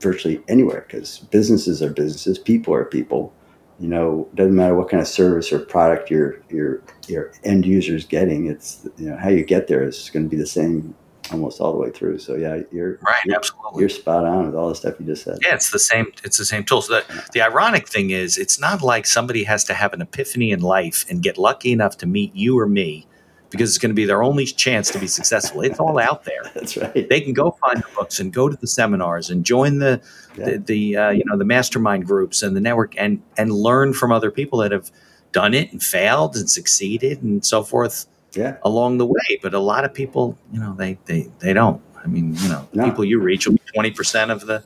virtually 0.00 0.42
anywhere 0.48 0.84
because 0.86 1.20
businesses 1.30 1.80
are 1.82 1.92
businesses, 1.92 2.38
people 2.38 2.74
are 2.74 2.84
people. 2.84 3.32
You 3.78 3.88
know, 3.88 4.28
doesn't 4.34 4.54
matter 4.54 4.74
what 4.74 4.90
kind 4.90 5.00
of 5.00 5.08
service 5.08 5.50
or 5.52 5.60
product 5.60 6.10
your 6.10 6.42
your 6.50 6.82
your 7.08 7.32
end 7.44 7.64
user 7.64 7.96
is 7.96 8.04
getting. 8.04 8.46
It's 8.46 8.86
you 8.98 9.08
know 9.08 9.16
how 9.16 9.30
you 9.30 9.42
get 9.42 9.68
there 9.68 9.82
is 9.82 10.10
going 10.10 10.26
to 10.26 10.28
be 10.28 10.36
the 10.36 10.46
same 10.46 10.94
almost 11.32 11.60
all 11.60 11.72
the 11.72 11.78
way 11.78 11.90
through. 11.90 12.18
So 12.18 12.34
yeah, 12.36 12.60
you're 12.70 12.98
Right. 13.02 13.24
you're, 13.24 13.36
Absolutely. 13.36 13.80
you're 13.80 13.88
spot 13.88 14.24
on 14.24 14.46
with 14.46 14.54
all 14.54 14.68
the 14.68 14.74
stuff 14.74 14.94
you 15.00 15.06
just 15.06 15.22
said. 15.24 15.38
Yeah, 15.42 15.54
it's 15.54 15.70
the 15.70 15.78
same. 15.78 16.06
It's 16.24 16.38
the 16.38 16.44
same 16.44 16.64
tool. 16.64 16.82
So 16.82 16.94
the, 16.94 17.24
the 17.32 17.42
ironic 17.42 17.88
thing 17.88 18.10
is, 18.10 18.36
it's 18.38 18.58
not 18.60 18.82
like 18.82 19.06
somebody 19.06 19.44
has 19.44 19.64
to 19.64 19.74
have 19.74 19.92
an 19.92 20.00
epiphany 20.02 20.50
in 20.52 20.60
life 20.60 21.04
and 21.08 21.22
get 21.22 21.38
lucky 21.38 21.72
enough 21.72 21.96
to 21.98 22.06
meet 22.06 22.34
you 22.34 22.58
or 22.58 22.66
me, 22.66 23.06
because 23.50 23.70
it's 23.70 23.78
going 23.78 23.90
to 23.90 23.94
be 23.94 24.04
their 24.04 24.22
only 24.22 24.46
chance 24.46 24.90
to 24.90 24.98
be 24.98 25.06
successful. 25.06 25.60
It's 25.62 25.78
all 25.80 25.98
out 26.08 26.24
there. 26.24 26.42
That's 26.54 26.76
right. 26.76 27.08
They 27.08 27.20
can 27.20 27.32
go 27.32 27.56
find 27.64 27.78
the 27.78 27.88
books 27.94 28.18
and 28.20 28.32
go 28.32 28.48
to 28.48 28.56
the 28.56 28.66
seminars 28.66 29.30
and 29.30 29.44
join 29.44 29.78
the 29.78 30.00
Yeah. 30.36 30.44
the, 30.50 30.58
the 30.58 30.96
uh, 30.96 31.10
you 31.10 31.24
know 31.26 31.36
the 31.36 31.44
mastermind 31.44 32.06
groups 32.06 32.42
and 32.42 32.56
the 32.56 32.60
network 32.60 32.94
and 32.96 33.22
and 33.36 33.52
learn 33.52 33.92
from 33.92 34.12
other 34.12 34.30
people 34.30 34.58
that 34.60 34.70
have 34.72 34.90
done 35.32 35.54
it 35.54 35.70
and 35.72 35.80
failed 35.82 36.34
and 36.36 36.50
succeeded 36.50 37.22
and 37.22 37.44
so 37.44 37.62
forth 37.62 38.06
yeah, 38.32 38.56
along 38.62 38.98
the 38.98 39.06
way. 39.06 39.38
But 39.42 39.54
a 39.54 39.58
lot 39.58 39.84
of 39.84 39.92
people, 39.94 40.36
you 40.52 40.60
know, 40.60 40.74
they 40.74 40.98
they 41.06 41.28
they 41.38 41.52
don't. 41.52 41.80
I 42.02 42.06
mean, 42.06 42.34
you 42.36 42.48
know, 42.48 42.66
No. 42.72 42.84
people 42.84 43.04
you 43.04 43.20
reach 43.20 43.46
will 43.46 43.54
be 43.54 43.62
twenty 43.74 43.90
percent 43.90 44.30
of 44.30 44.46
the 44.46 44.62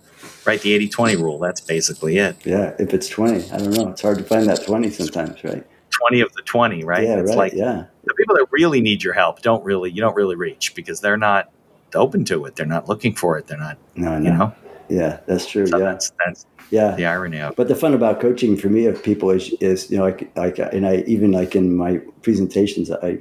right 0.47 0.61
the 0.61 0.79
80-20 0.89 1.19
rule. 1.19 1.39
That's 1.39 1.61
basically 1.61 2.19
it. 2.19 2.37
yeah. 2.45 2.75
If 2.79 2.95
it's 2.95 3.09
twenty, 3.09 3.51
I 3.51 3.59
don't 3.59 3.71
know. 3.71 3.89
It's 3.89 4.03
hard 4.03 4.19
to 4.19 4.25
find 4.25 4.49
that 4.49 4.65
twenty 4.65 4.91
sometimes, 4.91 5.43
right? 5.43 5.67
Twenty 5.91 6.21
of 6.21 6.33
the 6.33 6.43
twenty, 6.43 6.85
right? 6.85 7.05
Yeah, 7.05 7.21
it's 7.21 7.31
right. 7.31 7.39
like 7.39 7.53
yeah, 7.55 7.85
the 8.05 8.15
people 8.15 8.37
that 8.37 8.47
really 8.51 8.81
need 8.81 9.03
your 9.03 9.15
help 9.15 9.43
don't 9.43 9.65
really 9.65 9.91
you 9.91 10.01
don't 10.01 10.15
really 10.15 10.37
reach 10.37 10.75
because 10.75 11.01
they're 11.01 11.17
not 11.17 11.51
open 11.95 12.25
to 12.27 12.45
it. 12.45 12.57
They're 12.57 12.67
not 12.67 12.89
looking 12.89 13.15
for 13.15 13.39
it. 13.39 13.47
They're 13.47 13.59
not, 13.59 13.79
no, 13.95 14.19
no. 14.19 14.31
you 14.31 14.37
know. 14.37 14.55
Yeah, 14.89 15.21
that's 15.27 15.47
true. 15.47 15.67
So 15.67 15.79
yeah, 15.79 15.85
that's 15.85 16.13
that's 16.25 16.47
yeah. 16.71 16.95
the 16.95 17.07
irony 17.07 17.41
of 17.41 17.53
it. 17.53 17.57
But 17.57 17.69
the 17.69 17.75
fun 17.75 17.95
about 17.95 18.21
coaching 18.21 18.57
for 18.57 18.69
me 18.69 18.87
of 18.87 19.03
people 19.03 19.31
is, 19.31 19.53
is 19.61 19.91
you 19.91 19.97
know, 19.97 20.05
like, 20.05 20.37
like, 20.37 20.59
and 20.59 20.87
I 20.87 20.97
even 21.07 21.33
like 21.33 21.57
in 21.57 21.77
my 21.77 21.99
presentations, 22.23 22.91
I, 22.91 23.19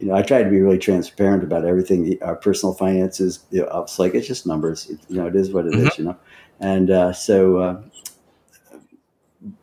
you 0.00 0.06
know, 0.08 0.14
I 0.14 0.22
try 0.22 0.42
to 0.42 0.48
be 0.48 0.60
really 0.60 0.78
transparent 0.78 1.44
about 1.44 1.64
everything. 1.64 2.16
Our 2.22 2.34
personal 2.36 2.74
finances, 2.74 3.40
you 3.50 3.60
know, 3.62 3.82
it's 3.82 3.98
like 3.98 4.14
it's 4.14 4.26
just 4.26 4.46
numbers. 4.46 4.88
It, 4.88 4.98
you 5.08 5.16
know, 5.16 5.26
it 5.26 5.36
is 5.36 5.52
what 5.52 5.66
it 5.66 5.74
is. 5.74 5.98
You 5.98 6.04
know, 6.06 6.16
and 6.58 6.90
uh, 6.90 7.12
so, 7.12 7.58
uh, 7.58 7.82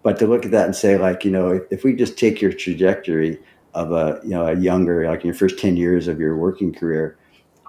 but 0.04 0.18
to 0.20 0.28
look 0.28 0.46
at 0.46 0.52
that 0.52 0.66
and 0.66 0.76
say, 0.76 0.98
like, 0.98 1.26
you 1.26 1.32
know, 1.32 1.50
if, 1.50 1.64
if 1.72 1.84
we 1.84 1.94
just 1.96 2.18
take 2.18 2.42
your 2.42 2.52
trajectory 2.54 3.40
of 3.74 3.92
a, 3.92 4.20
you 4.24 4.30
know, 4.30 4.48
a 4.48 4.56
younger, 4.56 5.08
like 5.08 5.22
in 5.22 5.28
your 5.28 5.36
first 5.36 5.60
ten 5.60 5.76
years 5.76 6.08
of 6.08 6.20
your 6.20 6.38
working 6.38 6.74
career, 6.74 7.18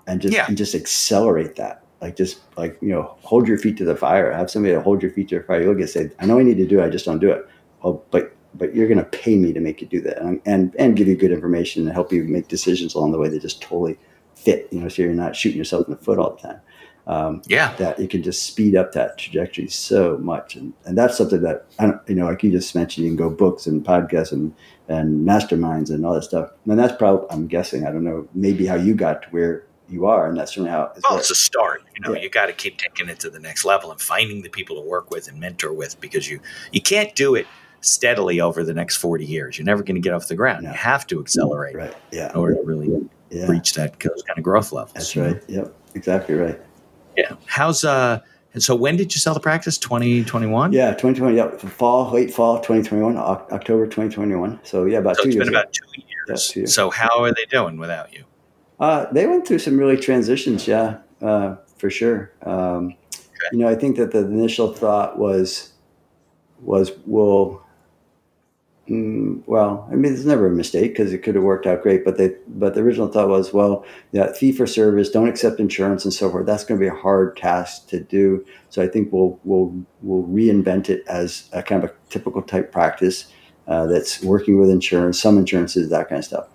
and 0.06 0.20
just 0.20 0.34
Yeah. 0.34 0.46
and 0.46 0.56
just 0.56 0.74
accelerate 0.74 1.56
that. 1.56 1.82
Like 2.00 2.16
just 2.16 2.40
like 2.56 2.78
you 2.80 2.90
know, 2.90 3.16
hold 3.22 3.48
your 3.48 3.58
feet 3.58 3.76
to 3.78 3.84
the 3.84 3.96
fire. 3.96 4.30
Have 4.32 4.50
somebody 4.50 4.74
to 4.74 4.80
hold 4.80 5.02
your 5.02 5.10
feet 5.10 5.28
to 5.30 5.38
the 5.38 5.44
fire. 5.44 5.62
You 5.62 5.68
look 5.68 5.80
and 5.80 5.88
say, 5.88 6.10
"I 6.20 6.26
know 6.26 6.38
I 6.38 6.42
need 6.42 6.58
to 6.58 6.66
do 6.66 6.80
it. 6.80 6.84
I 6.84 6.88
just 6.90 7.04
don't 7.04 7.18
do 7.18 7.30
it." 7.30 7.46
Well, 7.82 8.04
but 8.10 8.34
but 8.54 8.74
you're 8.74 8.88
going 8.88 8.98
to 8.98 9.04
pay 9.04 9.36
me 9.36 9.52
to 9.52 9.60
make 9.60 9.80
you 9.80 9.86
do 9.86 10.00
that, 10.02 10.18
and, 10.22 10.40
and 10.46 10.74
and 10.78 10.96
give 10.96 11.08
you 11.08 11.16
good 11.16 11.32
information 11.32 11.82
and 11.84 11.92
help 11.92 12.12
you 12.12 12.24
make 12.24 12.48
decisions 12.48 12.94
along 12.94 13.12
the 13.12 13.18
way 13.18 13.28
that 13.28 13.40
just 13.42 13.60
totally 13.62 13.98
fit. 14.34 14.68
You 14.70 14.80
know, 14.80 14.88
so 14.88 15.02
you're 15.02 15.12
not 15.12 15.36
shooting 15.36 15.58
yourself 15.58 15.86
in 15.86 15.94
the 15.94 16.00
foot 16.00 16.18
all 16.18 16.30
the 16.36 16.48
time. 16.48 16.60
Um, 17.06 17.40
Yeah. 17.46 17.74
that 17.76 17.98
it 17.98 18.10
can 18.10 18.22
just 18.22 18.42
speed 18.44 18.76
up 18.76 18.92
that 18.92 19.16
trajectory 19.16 19.68
so 19.68 20.18
much, 20.18 20.56
and, 20.56 20.74
and 20.84 20.96
that's 20.98 21.16
something 21.16 21.40
that 21.40 21.64
I 21.78 21.86
don't, 21.86 22.00
you 22.06 22.14
know, 22.14 22.26
like 22.26 22.42
you 22.42 22.50
just 22.50 22.74
mentioned, 22.74 23.06
you 23.06 23.10
can 23.10 23.16
go 23.16 23.30
books 23.30 23.66
and 23.66 23.84
podcasts 23.84 24.32
and 24.32 24.54
and 24.88 25.26
masterminds 25.26 25.90
and 25.90 26.04
all 26.04 26.14
that 26.14 26.24
stuff. 26.24 26.50
And 26.66 26.78
that's 26.78 26.96
probably, 26.96 27.26
I'm 27.30 27.46
guessing, 27.46 27.86
I 27.86 27.92
don't 27.92 28.04
know, 28.04 28.26
maybe 28.34 28.64
how 28.66 28.74
you 28.74 28.94
got 28.94 29.22
to 29.22 29.28
where 29.30 29.64
you 29.88 30.04
are, 30.06 30.28
and 30.28 30.36
that's 30.36 30.52
certainly 30.52 30.70
how. 30.70 30.92
Well, 31.08 31.18
it's 31.18 31.30
a 31.30 31.34
start. 31.34 31.82
You 31.96 32.02
know, 32.02 32.14
Yeah. 32.14 32.22
you 32.22 32.28
got 32.30 32.46
to 32.46 32.52
keep 32.52 32.76
taking 32.76 33.08
it 33.08 33.18
to 33.20 33.30
the 33.30 33.40
next 33.40 33.64
level 33.64 33.90
and 33.90 33.98
finding 34.00 34.42
the 34.42 34.50
people 34.50 34.76
to 34.76 34.82
work 34.86 35.10
with 35.10 35.28
and 35.28 35.40
mentor 35.40 35.72
with 35.72 35.98
because 36.00 36.28
you 36.28 36.40
you 36.72 36.82
can't 36.82 37.14
do 37.14 37.34
it 37.34 37.46
steadily 37.80 38.40
over 38.40 38.64
the 38.64 38.74
next 38.74 38.96
40 38.96 39.24
years. 39.24 39.58
You're 39.58 39.64
never 39.66 39.82
going 39.82 39.94
to 39.94 40.00
get 40.00 40.12
off 40.12 40.28
the 40.28 40.34
ground. 40.36 40.64
No. 40.64 40.70
You 40.70 40.76
have 40.76 41.06
to 41.08 41.20
accelerate 41.20 41.76
right. 41.76 41.94
Yeah. 42.12 42.30
in 42.30 42.36
order 42.36 42.54
to 42.56 42.62
really 42.62 43.08
Yeah. 43.30 43.46
reach 43.46 43.74
that 43.74 43.98
kind 44.00 44.12
of 44.36 44.42
growth 44.42 44.72
levels. 44.72 44.92
That's 44.94 45.16
right. 45.16 45.42
Yep. 45.48 45.74
Exactly 45.94 46.34
right. 46.34 46.60
Yeah. 47.16 47.32
How's 47.46 47.84
uh 47.84 48.20
and 48.54 48.62
so 48.62 48.74
when 48.74 48.96
did 48.96 49.14
you 49.14 49.20
sell 49.20 49.34
the 49.34 49.40
practice? 49.40 49.76
2021? 49.78 50.72
Yeah, 50.72 50.90
2020. 50.92 51.36
Yeah, 51.36 51.50
fall, 51.68 52.10
late 52.10 52.32
fall, 52.32 52.56
2021, 52.56 53.16
October 53.16 53.84
2021. 53.86 54.58
So 54.64 54.86
yeah, 54.86 54.98
about 54.98 55.16
So 55.16 55.22
two 55.24 55.28
it's 55.28 55.34
years. 55.36 55.44
been 55.46 55.54
ago. 55.54 55.60
about 55.60 55.72
2 55.72 55.84
years. 55.96 56.06
Yeah, 56.28 56.34
two 56.52 56.60
years. 56.60 56.74
So 56.74 56.90
how 56.90 57.22
are 57.22 57.32
they 57.32 57.44
doing 57.50 57.76
without 57.78 58.12
you? 58.12 58.24
Uh, 58.80 59.06
they 59.12 59.26
went 59.26 59.46
through 59.46 59.58
some 59.58 59.76
really 59.78 59.96
transitions, 59.98 60.66
yeah, 60.66 60.98
uh, 61.20 61.56
for 61.76 61.90
sure. 61.90 62.32
Um, 62.42 62.94
You 63.52 63.58
know, 63.58 63.68
I 63.68 63.74
think 63.76 63.96
that 63.98 64.10
the 64.12 64.18
initial 64.20 64.72
thought 64.72 65.18
was 65.18 65.72
was 66.62 66.90
well, 67.06 67.62
mm, 68.88 69.42
well, 69.46 69.86
I 69.90 69.94
mean, 69.94 70.12
it's 70.12 70.24
never 70.24 70.46
a 70.46 70.50
mistake 70.50 70.92
because 70.92 71.12
it 71.12 71.18
could 71.18 71.34
have 71.34 71.44
worked 71.44 71.66
out 71.66 71.82
great, 71.82 72.04
but 72.04 72.16
they 72.16 72.34
but 72.48 72.74
the 72.74 72.80
original 72.80 73.08
thought 73.08 73.28
was 73.28 73.52
well, 73.52 73.84
yeah, 74.12 74.32
fee 74.32 74.52
for 74.52 74.66
service, 74.66 75.10
don't 75.10 75.28
accept 75.28 75.60
insurance 75.60 76.04
and 76.04 76.12
so 76.12 76.30
forth. 76.30 76.46
That's 76.46 76.64
going 76.64 76.80
to 76.80 76.84
be 76.84 76.88
a 76.88 76.94
hard 76.94 77.36
task 77.36 77.88
to 77.88 78.00
do. 78.00 78.44
So 78.70 78.82
I 78.82 78.88
think 78.88 79.12
we'll 79.12 79.38
we'll 79.44 79.74
we'll 80.02 80.24
reinvent 80.28 80.88
it 80.88 81.04
as 81.08 81.48
a 81.52 81.62
kind 81.62 81.84
of 81.84 81.90
a 81.90 81.94
typical 82.08 82.42
type 82.42 82.72
practice 82.72 83.32
uh, 83.66 83.86
that's 83.86 84.22
working 84.22 84.58
with 84.58 84.70
insurance, 84.70 85.20
some 85.20 85.38
insurances, 85.38 85.90
that 85.90 86.08
kind 86.08 86.18
of 86.18 86.24
stuff. 86.24 86.48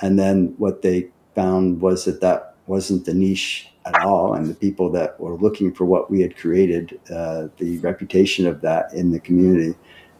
And 0.00 0.18
then 0.18 0.54
what 0.58 0.82
they 0.82 1.10
found 1.34 1.80
was 1.80 2.04
that 2.04 2.20
that 2.20 2.54
wasn't 2.66 3.06
the 3.06 3.14
niche 3.14 3.68
at 3.86 4.02
all, 4.02 4.34
and 4.34 4.46
the 4.46 4.54
people 4.54 4.90
that 4.92 5.18
were 5.18 5.36
looking 5.36 5.72
for 5.72 5.86
what 5.86 6.10
we 6.10 6.20
had 6.20 6.36
created, 6.36 7.00
uh, 7.10 7.48
the 7.56 7.78
reputation 7.78 8.46
of 8.46 8.60
that 8.60 8.92
in 8.92 9.10
the 9.12 9.18
community 9.20 9.74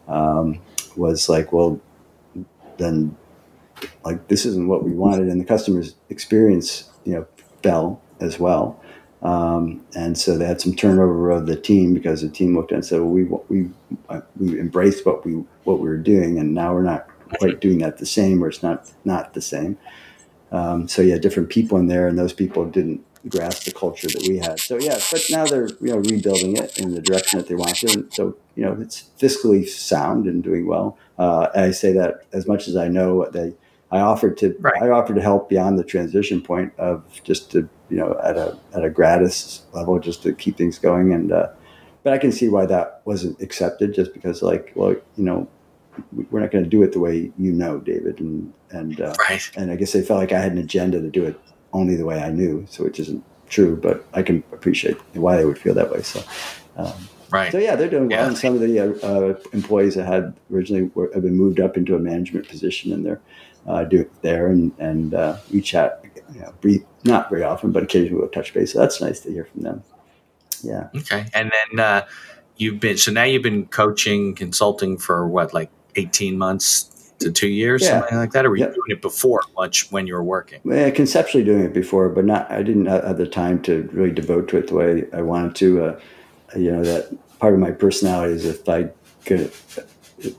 um, 0.09 0.61
was 0.99 1.29
like, 1.29 1.53
well, 1.53 1.81
then 2.77 3.17
like 4.05 4.29
this 4.29 4.45
isn't 4.45 4.69
what 4.69 4.85
we 4.85 4.93
wanted, 4.93 5.29
and 5.29 5.41
the 5.41 5.45
customer's 5.45 5.95
experience, 6.11 6.91
you 7.05 7.15
know, 7.15 7.27
fell 7.63 8.01
as 8.21 8.39
well. 8.39 8.83
Um, 9.23 9.85
and 9.97 10.17
so 10.17 10.39
they 10.39 10.47
had 10.47 10.61
some 10.61 10.75
turnover 10.75 11.31
of 11.31 11.47
the 11.47 11.57
team 11.57 11.93
because 11.93 12.23
the 12.23 12.29
team 12.29 12.57
looked 12.57 12.73
and 12.73 12.85
said, 12.85 13.01
"Well, 13.01 13.11
we 13.11 13.25
we 13.49 13.71
uh, 14.09 14.21
we 14.39 14.59
embraced 14.61 15.05
what 15.05 15.25
we 15.25 15.33
what 15.65 15.81
we 15.81 15.89
were 15.89 15.97
doing, 15.97 16.39
and 16.39 16.55
now 16.55 16.75
we're 16.75 16.83
not 16.83 17.09
quite 17.39 17.61
doing 17.61 17.79
that 17.79 17.99
the 17.99 18.07
same, 18.07 18.43
or 18.43 18.49
it's 18.49 18.63
not 18.63 18.91
not 19.05 19.35
the 19.35 19.41
same." 19.41 19.77
Um, 20.51 20.89
so 20.89 21.03
yeah, 21.03 21.19
different 21.19 21.51
people 21.51 21.79
in 21.79 21.89
there, 21.89 22.07
and 22.07 22.19
those 22.19 22.33
people 22.33 22.65
didn't 22.65 23.05
grasp 23.29 23.65
the 23.65 23.73
culture 23.73 24.09
that 24.09 24.25
we 24.29 24.39
had. 24.39 24.61
So 24.61 24.79
yeah, 24.79 24.99
but 25.11 25.23
now 25.31 25.47
they're 25.47 25.69
you 25.81 25.89
know 25.93 25.99
rebuilding 25.99 26.57
it 26.57 26.79
in 26.79 26.95
the 26.95 27.01
direction 27.01 27.39
that 27.39 27.49
they 27.49 27.55
want 27.55 27.77
to, 27.77 27.93
and 27.93 28.13
so 28.13 28.37
you 28.55 28.65
know 28.65 28.77
it's 28.81 29.05
fiscally 29.19 29.67
sound 29.69 30.27
and 30.27 30.43
doing 30.43 30.67
well. 30.67 30.97
Uh, 31.19 31.49
I 31.55 31.71
say 31.73 31.93
that 31.95 32.23
as 32.33 32.47
much 32.47 32.69
as 32.69 32.77
I 32.77 32.89
know 32.89 33.29
they. 33.31 33.55
I 33.91 34.01
offered 34.01 34.37
to 34.39 34.55
Right. 34.61 34.83
I 34.83 34.91
offered 34.91 35.17
to 35.17 35.23
help 35.23 35.49
beyond 35.49 35.79
the 35.79 35.83
transition 35.85 36.43
point 36.43 36.75
of 36.79 37.03
just 37.25 37.51
to 37.53 37.67
you 37.89 37.97
know 37.97 38.21
at 38.23 38.37
a 38.37 38.59
at 38.75 38.85
a 38.85 38.91
gratis 38.91 39.63
level 39.73 39.99
just 39.99 40.23
to 40.25 40.35
keep 40.35 40.59
things 40.59 40.79
going 40.79 41.15
and 41.15 41.33
uh, 41.33 41.49
but 42.03 42.13
I 42.13 42.19
can 42.19 42.31
see 42.31 42.49
why 42.51 42.67
that 42.67 43.01
wasn't 43.07 43.41
accepted 43.41 43.95
just 43.95 44.13
because 44.13 44.43
like 44.43 44.73
well 44.75 44.91
you 44.91 45.25
know 45.25 45.49
we- 46.15 46.27
we're 46.31 46.41
not 46.41 46.51
going 46.51 46.65
to 46.65 46.69
do 46.69 46.83
it 46.83 46.93
the 46.93 47.01
way 47.01 47.33
you 47.39 47.51
know 47.51 47.79
David 47.79 48.21
and 48.21 48.53
and 48.71 49.01
uh, 49.01 49.15
Right. 49.27 49.51
and 49.57 49.71
I 49.71 49.77
guess 49.77 49.93
they 49.95 50.03
felt 50.03 50.21
like 50.21 50.33
I 50.33 50.41
had 50.41 50.53
an 50.53 50.59
agenda 50.59 51.01
to 51.01 51.09
do 51.09 51.25
it 51.25 51.41
only 51.73 51.97
the 51.97 52.05
way 52.05 52.21
I 52.21 52.31
knew 52.31 52.67
so 52.71 52.85
which 52.85 52.99
isn't 53.01 53.25
true 53.49 53.77
but 53.77 54.05
I 54.13 54.23
can 54.23 54.43
appreciate 54.53 54.97
why 55.15 55.37
they 55.37 55.45
would 55.45 55.59
feel 55.59 55.75
that 55.75 55.91
way 55.91 56.03
so 56.03 56.23
um, 56.77 56.93
Right. 57.31 57.53
so 57.53 57.59
yeah, 57.59 57.77
they're 57.77 57.91
doing 57.91 58.09
well. 58.09 58.21
Yeah. 58.21 58.27
And 58.29 58.39
some 58.39 58.55
of 58.55 58.61
the 58.61 58.81
uh, 58.81 59.07
uh, 59.07 59.35
employees 59.53 59.97
that 59.97 60.07
had 60.07 60.35
originally 60.53 60.91
were, 60.95 61.11
have 61.13 61.23
been 61.23 61.37
moved 61.37 61.61
up 61.61 61.77
into 61.77 61.95
a 61.95 61.99
management 61.99 62.49
position, 62.49 62.93
and 62.93 63.05
they're 63.05 63.21
uh, 63.67 63.85
doing 63.85 64.09
there. 64.23 64.47
And 64.47 64.73
and 64.79 65.13
uh, 65.13 65.37
we 65.53 65.61
chat, 65.61 66.03
you 66.33 66.41
know, 66.41 66.55
brief, 66.61 66.83
not 67.05 67.29
very 67.29 67.43
often, 67.43 67.71
but 67.71 67.83
occasionally 67.83 68.19
we'll 68.21 68.31
touch 68.31 68.55
base. 68.55 68.73
So 68.73 68.79
that's 68.79 69.01
nice 69.01 69.21
to 69.21 69.31
hear 69.31 69.45
from 69.45 69.63
them. 69.63 69.85
Yeah, 70.63 70.89
Okay. 70.97 71.27
And 71.35 71.53
then 71.53 71.81
uh, 71.81 72.07
you've 72.57 72.81
been 72.81 72.97
so 72.97 73.13
now 73.13 73.25
you've 73.25 73.43
been 73.43 73.67
coaching, 73.67 74.35
consulting 74.35 74.97
for 74.97 75.29
what, 75.29 75.53
like 75.53 75.71
eighteen 75.97 76.39
months 76.39 76.98
to 77.21 77.31
two 77.33 77.49
years, 77.49 77.83
Yeah. 77.83 78.01
something 78.01 78.17
like 78.19 78.33
that, 78.33 78.47
or 78.47 78.51
were 78.51 78.57
Yep. 78.57 78.69
you 78.69 78.75
doing 78.75 78.97
it 78.99 79.03
before 79.03 79.41
much 79.57 79.91
when 79.91 80.07
you 80.07 80.15
were 80.15 80.23
working? 80.23 80.61
Yeah, 80.65 80.91
conceptually 80.91 81.45
doing 81.45 81.65
it 81.65 81.73
before, 81.73 82.09
but 82.09 82.25
not. 82.25 82.51
I 82.51 82.63
didn't 82.63 82.87
have 82.87 83.19
the 83.19 83.27
time 83.27 83.61
to 83.63 83.89
really 83.93 84.11
devote 84.13 84.49
to 84.49 84.59
it 84.59 84.69
the 84.69 84.75
way 84.75 85.05
I 85.13 85.23
wanted 85.23 85.55
to. 85.57 85.85
Uh, 85.85 86.01
you 86.57 86.71
know, 86.73 86.83
that 86.83 87.09
part 87.41 87.55
of 87.55 87.61
my 87.61 87.71
personality 87.73 88.35
is 88.35 88.45
if 88.47 88.69
I 88.69 88.89
could, 89.27 89.51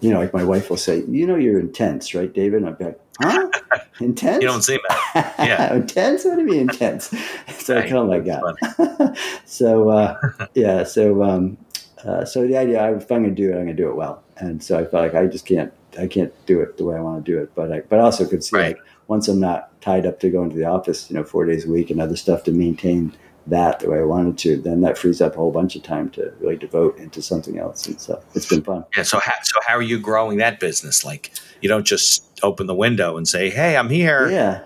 you 0.01 0.09
know, 0.11 0.19
like 0.19 0.34
my 0.34 0.43
wife 0.43 0.69
will 0.69 0.77
say, 0.77 1.03
"You 1.07 1.27
know, 1.27 1.36
you're 1.36 1.59
intense, 1.59 2.13
right, 2.15 2.32
David?" 2.34 2.61
And 2.61 2.69
I'd 2.69 2.77
be 2.77 2.86
like, 2.86 2.99
"Huh? 3.21 3.49
Intense? 4.01 4.41
You 4.41 4.47
don't 4.47 4.61
seem 4.63 4.80
that. 4.88 5.34
Yeah. 5.39 5.73
intense? 5.82 6.23
What 6.23 6.36
do 6.36 6.41
you 6.43 6.47
mean 6.47 6.61
intense? 6.61 7.13
so 7.59 7.75
I 7.75 7.80
Right. 7.82 7.89
kind 7.89 7.97
of 8.03 8.07
like 8.07 8.23
that. 8.25 9.17
so 9.45 9.89
uh, 9.89 10.15
yeah, 10.53 10.84
so 10.86 11.21
um, 11.23 11.57
uh, 12.05 12.23
so 12.23 12.47
the 12.47 12.55
idea, 12.57 12.82
I, 12.82 12.95
if 12.95 13.11
I'm 13.11 13.23
going 13.23 13.36
to 13.36 13.41
do 13.41 13.49
it, 13.49 13.55
I'm 13.55 13.65
going 13.65 13.75
to 13.75 13.84
do 13.84 13.89
it 13.89 13.95
well. 13.97 14.23
And 14.38 14.63
so 14.63 14.80
I 14.80 14.86
felt 14.86 15.03
like 15.03 15.15
I 15.15 15.25
just 15.27 15.45
can't, 15.45 15.71
I 15.97 16.07
can't 16.07 16.33
do 16.45 16.59
it 16.61 16.77
the 16.77 16.85
way 16.85 16.95
I 16.97 17.01
want 17.01 17.25
to 17.25 17.31
do 17.31 17.39
it. 17.39 17.53
But 17.55 17.71
I, 17.71 17.79
but 17.81 17.99
I 17.99 18.03
also 18.03 18.27
could 18.27 18.43
see 18.43 18.55
Right. 18.55 18.75
like 18.75 18.83
once 19.07 19.27
I'm 19.27 19.39
not 19.39 19.79
tied 19.81 20.05
up 20.05 20.19
to 20.19 20.29
going 20.29 20.49
to 20.51 20.55
the 20.55 20.65
office, 20.65 21.09
you 21.09 21.15
know, 21.15 21.23
four 21.23 21.45
days 21.45 21.65
a 21.65 21.69
week 21.71 21.89
and 21.89 21.99
other 22.01 22.15
stuff 22.15 22.43
to 22.43 22.51
maintain 22.51 23.13
that 23.47 23.79
the 23.79 23.89
way 23.89 23.97
I 23.99 24.03
wanted 24.03 24.37
to, 24.39 24.57
then 24.57 24.81
that 24.81 24.97
frees 24.97 25.21
up 25.21 25.33
a 25.33 25.37
whole 25.37 25.51
bunch 25.51 25.75
of 25.75 25.81
time 25.81 26.09
to 26.11 26.31
really 26.39 26.55
devote 26.57 26.97
into 26.99 27.21
something 27.21 27.57
else. 27.57 27.87
And 27.87 27.99
so 27.99 28.21
it's 28.35 28.45
been 28.47 28.61
fun. 28.61 28.85
Yeah. 28.95 29.01
So 29.03 29.19
how, 29.19 29.33
so 29.41 29.59
how 29.65 29.75
are 29.75 29.81
you 29.81 29.97
growing 29.99 30.37
that 30.37 30.59
business? 30.59 31.03
Like 31.03 31.31
you 31.61 31.67
don't 31.69 31.85
just 31.85 32.39
open 32.43 32.67
the 32.67 32.75
window 32.75 33.17
and 33.17 33.27
say, 33.27 33.49
"Hey, 33.49 33.75
I'm 33.75 33.89
here," 33.89 34.29
Yeah. 34.29 34.61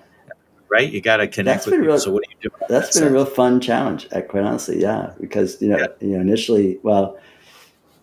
right? 0.67 0.91
You 0.91 0.99
got 1.01 1.17
to 1.17 1.27
connect 1.27 1.59
That's 1.59 1.65
with 1.67 1.73
people. 1.75 1.87
real- 1.87 1.99
so 1.99 2.11
what 2.11 2.23
are 2.27 2.31
you 2.41 2.49
doing? 2.49 2.61
That's 2.67 2.99
been 2.99 3.07
a 3.07 3.11
real 3.11 3.25
fun 3.25 3.61
challenge, 3.61 4.07
uh, 4.11 4.21
quite 4.21 4.43
honestly. 4.43 4.81
Yeah, 4.81 5.13
because 5.21 5.61
you 5.61 5.69
know, 5.69 5.77
Yeah. 5.77 5.87
you 6.01 6.09
know, 6.15 6.19
initially, 6.21 6.79
well, 6.83 7.17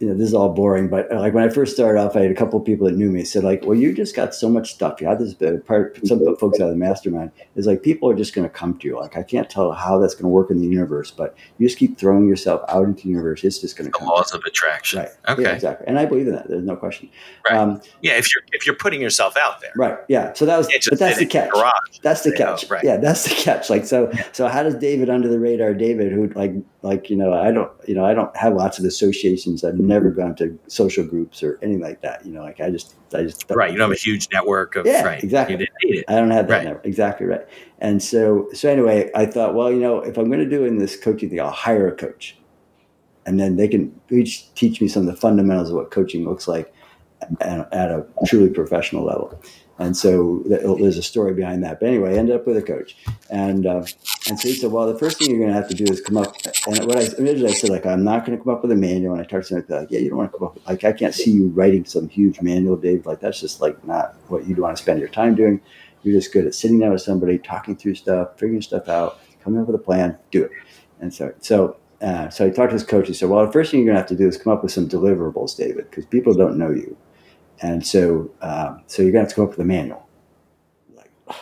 you 0.01 0.09
know, 0.09 0.15
this 0.15 0.29
is 0.29 0.35
all 0.35 0.49
boring, 0.49 0.89
but 0.89 1.13
uh, 1.13 1.21
like 1.21 1.35
when 1.35 1.45
I 1.45 1.51
first 1.51 1.75
started 1.75 2.01
off, 2.01 2.17
I 2.17 2.23
had 2.23 2.31
a 2.31 2.35
couple 2.35 2.59
of 2.59 2.65
people 2.65 2.87
that 2.87 2.97
knew 2.97 3.11
me 3.11 3.23
said 3.23 3.45
like, 3.45 3.67
"Well, 3.67 3.77
you 3.77 3.93
just 3.93 4.17
got 4.17 4.35
so 4.35 4.49
much 4.49 4.73
stuff. 4.73 4.99
You 4.99 5.07
have 5.07 5.19
this 5.19 5.35
bit 5.35 5.67
part." 5.67 5.99
Some 6.07 6.21
folks 6.37 6.59
out 6.59 6.65
of 6.65 6.71
the 6.71 6.77
mastermind 6.77 7.31
is 7.55 7.67
like, 7.67 7.83
people 7.83 8.09
are 8.09 8.15
just 8.15 8.35
going 8.35 8.49
to 8.49 8.53
come 8.53 8.79
to 8.79 8.87
you. 8.89 8.99
Like, 8.99 9.19
I 9.19 9.23
can't 9.23 9.51
tell 9.51 9.73
how 9.73 9.99
that's 9.99 10.15
going 10.15 10.25
to 10.25 10.29
work 10.29 10.51
in 10.51 10.59
the 10.59 10.67
universe, 10.67 11.11
but 11.11 11.37
you 11.59 11.69
just 11.69 11.79
keep 11.79 11.99
throwing 11.99 12.27
yourself 12.27 12.63
out 12.69 12.85
into 12.85 13.03
the 13.03 13.11
universe. 13.11 13.45
It's 13.45 13.59
just 13.59 13.77
going 13.77 13.93
to 13.93 13.99
the 13.99 14.05
laws 14.07 14.33
of 14.33 14.43
attraction. 14.45 15.01
Right. 15.01 15.11
Okay. 15.29 15.43
Yeah, 15.43 15.53
exactly. 15.53 15.87
And 15.87 15.99
I 15.99 16.07
believe 16.07 16.29
in 16.29 16.35
that. 16.35 16.49
There's 16.49 16.65
no 16.65 16.77
question. 16.77 17.11
Right. 17.49 17.59
Um, 17.59 17.83
Yeah, 18.01 18.13
if 18.13 18.27
you're 18.35 18.43
if 18.53 18.67
you're 18.67 18.77
putting 18.77 19.03
yourself 19.03 19.37
out 19.37 19.61
there, 19.61 19.73
right. 19.77 19.99
Yeah. 20.09 20.33
So 20.33 20.47
that 20.47 20.57
was, 20.57 20.69
but 20.89 20.99
that's 20.99 21.19
the 21.19 21.27
catch. 21.27 21.51
garage. 21.51 21.99
That's 22.03 22.23
the 22.23 22.33
catch. 22.33 22.71
right. 22.71 22.83
Yeah, 22.83 22.97
that's 22.97 23.25
the 23.25 23.35
catch. 23.35 23.69
Like 23.69 23.85
so 23.85 24.11
so 24.33 24.49
how 24.49 24.63
does 24.63 24.77
David 24.77 25.11
under 25.11 25.29
the 25.29 25.39
radar 25.39 25.75
David 25.75 26.11
who 26.11 26.29
like 26.29 26.53
like 26.83 27.11
you 27.11 27.17
know, 27.17 27.33
I 27.33 27.51
don't 27.51 27.71
you 27.87 27.95
know, 27.95 28.05
I 28.05 28.15
don't 28.15 28.35
have 28.37 28.55
lots 28.55 28.79
of 28.79 28.85
associations. 28.85 29.65
I've 29.65 29.79
never 29.79 30.11
mm-hmm. 30.11 30.21
gone 30.21 30.35
to 30.37 30.59
social 30.69 31.05
groups 31.05 31.43
or 31.43 31.59
anything 31.63 31.83
like 31.83 32.01
that. 32.03 32.25
You 32.25 32.33
know, 32.33 32.43
like 32.43 32.61
I 32.61 32.71
just 32.71 32.95
I 33.15 33.23
just 33.23 33.45
Right. 33.51 33.71
You 33.71 33.79
don't 33.79 33.91
have 33.91 33.97
a 33.97 34.01
huge 34.01 34.29
network 34.33 34.77
of 34.77 34.87
Yeah, 34.87 35.05
right. 35.05 35.23
exactly. 35.23 35.55
You 35.55 35.59
didn't 35.59 35.77
need 35.85 35.99
it. 35.99 36.05
I 36.09 36.15
don't 36.17 36.31
have 36.31 36.49
that 36.49 36.55
Right. 36.55 36.65
never. 36.65 36.81
Exactly 36.85 37.27
right. 37.27 37.47
And 37.81 38.03
so 38.03 38.49
so 38.55 38.71
anyway, 38.71 39.11
I 39.15 39.27
thought, 39.27 39.55
well, 39.55 39.71
you 39.71 39.81
know, 39.81 40.01
if 40.01 40.17
I'm 40.17 40.31
gonna 40.31 40.49
do 40.49 40.65
in 40.65 40.79
this 40.79 40.99
coaching 40.99 41.29
thing, 41.29 41.41
I'll 41.41 41.51
hire 41.51 41.89
a 41.89 41.95
coach. 41.95 42.37
And 43.27 43.39
then 43.39 43.57
they 43.57 43.69
can 43.69 44.01
each 44.11 44.53
teach 44.55 44.81
me 44.81 44.89
some 44.89 45.07
of 45.07 45.15
the 45.15 45.21
fundamentals 45.21 45.69
of 45.69 45.77
what 45.77 45.91
coaching 45.91 46.25
looks 46.25 46.49
like 46.49 46.73
at, 47.41 47.91
a 47.91 48.07
truly 48.27 48.51
professional 48.51 49.05
level. 49.05 49.41
And 49.79 49.97
so 49.97 50.43
there's 50.45 50.99
a 50.99 51.03
story 51.03 51.33
behind 51.33 51.65
that. 51.65 51.81
But 51.81 51.89
anyway, 51.89 52.15
I 52.15 52.19
ended 52.19 52.37
up 52.37 52.47
with 52.47 52.59
a 52.59 52.63
coach. 52.63 52.97
And 53.31 53.65
uh, 53.65 53.87
and 54.29 54.39
so 54.39 54.49
he 54.49 54.55
said, 54.55 54.71
well, 54.71 54.87
the 54.87 54.99
first 54.99 55.19
thing 55.19 55.31
you're 55.31 55.39
going 55.39 55.49
to 55.49 55.55
have 55.55 55.69
to 55.71 55.75
do 55.75 55.91
is 55.91 56.03
come 56.03 56.19
up. 56.19 56.35
And 56.67 56.85
what 56.85 56.99
I 56.99 57.07
originally 57.19 57.49
I 57.49 57.53
said, 57.53 57.71
like, 57.71 57.87
I'm 57.87 58.05
not 58.05 58.27
going 58.27 58.37
to 58.37 58.45
come 58.45 58.53
up 58.53 58.61
with 58.61 58.73
a 58.73 58.77
manual. 58.77 59.15
And 59.15 59.23
I 59.23 59.25
talked 59.25 59.49
to 59.49 59.57
him 59.57 59.65
like, 59.71 59.91
yeah, 59.91 60.01
you 60.01 60.11
don't 60.11 60.19
want 60.19 60.33
to 60.33 60.39
come 60.39 60.49
up. 60.49 60.55
With, 60.55 60.67
like, 60.67 60.85
I 60.85 60.93
can't 60.93 61.15
see 61.15 61.31
you 61.31 61.49
writing 61.49 61.87
some 61.87 62.11
huge 62.11 62.43
manual, 62.43 62.77
Dave. 62.77 63.07
Like, 63.07 63.21
that's 63.21 63.41
just 63.41 63.63
like 63.63 63.83
not 63.87 64.17
what 64.29 64.47
you'd 64.47 64.59
want 64.59 64.77
to 64.77 64.83
spend 64.83 65.01
your 65.01 65.09
time 65.09 65.35
doing. 65.35 65.63
You're 66.03 66.19
just 66.19 66.31
good 66.33 66.47
at 66.47 66.55
sitting 66.55 66.79
down 66.79 66.93
with 66.93 67.01
somebody, 67.01 67.39
talking 67.39 67.75
through 67.75 67.95
stuff, 67.95 68.39
figuring 68.39 68.61
stuff 68.61 68.87
out, 68.87 69.21
coming 69.43 69.63
up 69.63 69.67
with 69.67 69.77
a 69.77 69.83
plan, 69.83 70.19
do 70.31 70.45
it. 70.45 70.51
And 71.01 71.13
so, 71.13 71.33
so, 71.41 71.79
uh, 72.03 72.29
so 72.29 72.47
I 72.47 72.51
talked 72.51 72.71
to 72.71 72.75
his 72.75 72.85
coach. 72.85 73.07
He 73.07 73.15
said, 73.15 73.31
well, 73.31 73.47
the 73.47 73.53
first 73.53 73.71
thing 73.71 73.81
you're 73.81 73.87
going 73.87 73.97
to 73.97 74.01
have 74.01 74.09
to 74.09 74.17
do 74.17 74.29
is 74.29 74.37
come 74.37 74.53
up 74.53 74.63
with 74.63 74.73
some 74.73 74.89
deliverables, 74.89 75.57
David, 75.57 75.89
because 75.89 76.05
people 76.05 76.35
don't 76.35 76.59
know 76.59 76.71
you. 76.71 76.97
And 77.63 77.87
so, 77.87 78.31
um, 78.41 78.83
so 78.87 79.03
you're 79.03 79.13
going 79.13 79.25
to 79.25 79.27
have 79.27 79.29
to 79.31 79.35
come 79.35 79.45
up 79.45 79.51
with 79.51 79.59
a 79.61 79.65
manual. 79.65 80.07
Like, 80.95 81.11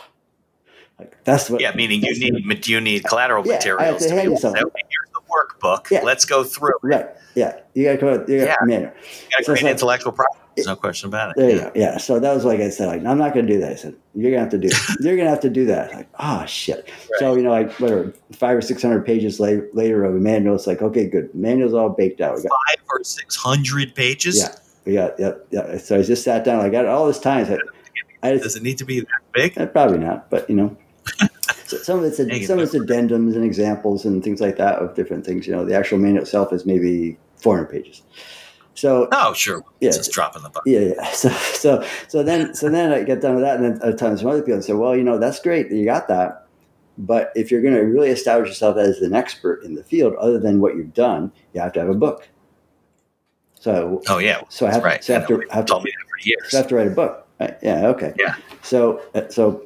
like 0.99 1.23
that's 1.23 1.49
what. 1.49 1.61
Yeah, 1.61 1.73
meaning 1.75 2.01
you 2.03 2.13
need 2.19 2.67
you 2.67 2.81
need 2.81 3.03
collateral 3.05 3.45
Yeah, 3.47 3.53
materials 3.55 4.01
to 4.03 4.09
to 4.09 4.15
be 4.15 4.21
able 4.21 4.35
to 4.35 4.41
say, 4.41 4.47
something. 4.49 4.63
here's 4.63 5.09
the 5.13 5.21
workbook. 5.29 5.89
Yeah. 5.91 6.01
Let's 6.03 6.25
go 6.25 6.43
through. 6.43 6.73
Right. 6.83 7.07
Yeah. 7.35 7.59
You 7.73 7.85
got 7.85 7.91
to 7.93 7.97
come 7.97 8.09
up. 8.09 8.27
You 8.29 8.39
got 8.39 8.47
Yeah. 8.47 8.55
manual. 8.63 8.91
You 8.91 9.29
got 9.31 9.37
to 9.37 9.43
So 9.45 9.51
create 9.53 9.63
like- 9.63 9.71
intellectual 9.71 10.11
property. 10.11 10.35
There's 10.55 10.67
no 10.67 10.75
question 10.75 11.07
about 11.07 11.29
it. 11.29 11.35
There 11.37 11.49
you 11.51 11.55
Yeah. 11.55 11.63
go. 11.65 11.71
Yeah. 11.75 11.97
So 11.99 12.19
that 12.19 12.33
was 12.35 12.43
like 12.43 12.59
I 12.59 12.69
said, 12.69 12.87
like 12.87 13.05
I'm 13.05 13.17
not 13.17 13.33
going 13.33 13.47
to 13.47 13.53
do 13.53 13.59
that. 13.61 13.71
I 13.71 13.75
said 13.75 13.95
you're 14.13 14.31
going 14.31 14.33
to 14.33 14.39
have 14.41 14.49
to 14.49 14.57
do. 14.57 14.67
You're 14.99 15.15
going 15.15 15.25
to 15.27 15.29
have 15.29 15.39
to 15.41 15.49
do 15.49 15.65
that. 15.67 15.93
Like 15.93 16.09
oh 16.19 16.45
shit. 16.47 16.89
So 17.19 17.35
you 17.35 17.43
know, 17.43 17.51
like 17.51 17.71
whatever, 17.79 18.13
five 18.33 18.57
or 18.57 18.61
six 18.61 18.81
hundred 18.81 19.05
pages 19.05 19.39
later, 19.39 19.69
later 19.73 20.03
of 20.03 20.15
a 20.15 20.19
manual. 20.19 20.55
It's 20.55 20.67
like 20.67 20.81
okay, 20.81 21.05
good. 21.07 21.33
Manual's 21.33 21.73
all 21.73 21.87
baked 21.89 22.19
out. 22.19 22.35
We 22.35 22.41
got 22.41 22.49
Five 22.67 22.83
or 22.91 23.03
six 23.05 23.37
hundred 23.37 23.95
pages. 23.95 24.39
Yeah. 24.39 24.53
We 24.85 24.93
got 24.93 25.19
yeah 25.19 25.33
yeah. 25.51 25.77
So 25.77 25.99
I 25.99 26.03
just 26.03 26.23
sat 26.23 26.43
down. 26.43 26.63
I 26.63 26.69
got 26.69 26.85
all 26.85 27.07
this 27.07 27.19
time. 27.19 27.45
I, 28.21 28.31
just, 28.33 28.43
Does 28.43 28.55
it 28.55 28.63
need 28.63 28.77
to 28.79 28.85
be 28.85 28.99
that 29.01 29.07
big? 29.33 29.57
Eh, 29.57 29.65
probably 29.65 29.97
not, 29.99 30.29
but 30.29 30.49
you 30.49 30.55
know, 30.55 30.75
so 31.65 31.77
some 31.77 31.99
of 31.99 32.05
it's 32.05 32.19
it, 32.19 32.45
some 32.45 32.59
of 32.59 32.65
it's 32.65 32.75
addendums 32.75 33.35
and 33.35 33.45
examples 33.45 34.05
and 34.05 34.23
things 34.23 34.41
like 34.41 34.57
that 34.57 34.75
of 34.79 34.93
different 34.95 35.25
things. 35.25 35.47
You 35.47 35.53
know, 35.55 35.65
the 35.65 35.75
actual 35.75 35.97
manual 35.99 36.23
itself 36.23 36.51
is 36.51 36.65
maybe 36.65 37.17
400 37.37 37.67
pages. 37.69 38.01
So 38.75 39.07
Oh, 39.11 39.33
sure. 39.33 39.63
Yeah. 39.79 39.91
Just 39.91 40.11
drop 40.11 40.35
in 40.35 40.43
the 40.43 40.49
bucket. 40.49 40.71
yeah, 40.71 40.93
yeah. 40.95 41.09
So 41.13 41.29
so 41.29 41.85
so 42.07 42.23
then 42.23 42.53
so 42.55 42.69
then 42.69 42.91
I 42.91 43.03
get 43.03 43.21
done 43.21 43.35
with 43.35 43.43
that, 43.43 43.59
and 43.59 43.79
then 43.79 43.87
I 43.87 43.95
tell 43.95 44.15
some 44.17 44.27
other 44.27 44.41
people 44.41 44.55
and 44.55 44.63
say, 44.63 44.73
well, 44.73 44.95
you 44.95 45.03
know, 45.03 45.17
that's 45.17 45.39
great 45.39 45.69
that 45.69 45.75
you 45.75 45.85
got 45.85 46.07
that, 46.09 46.47
but 46.97 47.31
if 47.35 47.51
you're 47.51 47.61
going 47.61 47.75
to 47.75 47.81
really 47.81 48.09
establish 48.09 48.49
yourself 48.49 48.77
as 48.77 48.99
an 49.01 49.13
expert 49.13 49.63
in 49.63 49.75
the 49.75 49.83
field, 49.83 50.13
other 50.15 50.39
than 50.39 50.59
what 50.59 50.75
you've 50.75 50.93
done, 50.93 51.31
you 51.53 51.61
have 51.61 51.71
to 51.73 51.79
have 51.79 51.89
a 51.89 51.93
book. 51.93 52.27
So 53.59 54.01
Oh, 54.09 54.17
yeah. 54.17 54.41
so 54.49 54.65
I 54.67 54.71
have, 54.71 54.83
right. 54.83 55.03
so 55.03 55.13
I 55.13 55.19
have 55.19 55.23
I 55.25 55.27
to 55.27 55.33
You've 55.41 55.65
told 55.65 55.81
to 55.81 55.85
me 55.85 55.91
that 55.91 56.09
for 56.09 56.27
years. 56.27 56.49
so 56.51 56.57
I 56.57 56.61
have 56.61 56.69
to 56.69 56.75
write 56.75 56.87
a 56.87 56.91
book. 56.91 57.27
Right? 57.39 57.57
Yeah. 57.61 57.87
Okay. 57.87 58.13
Yeah. 58.17 58.35
So, 58.63 59.01
uh, 59.15 59.27
so, 59.29 59.65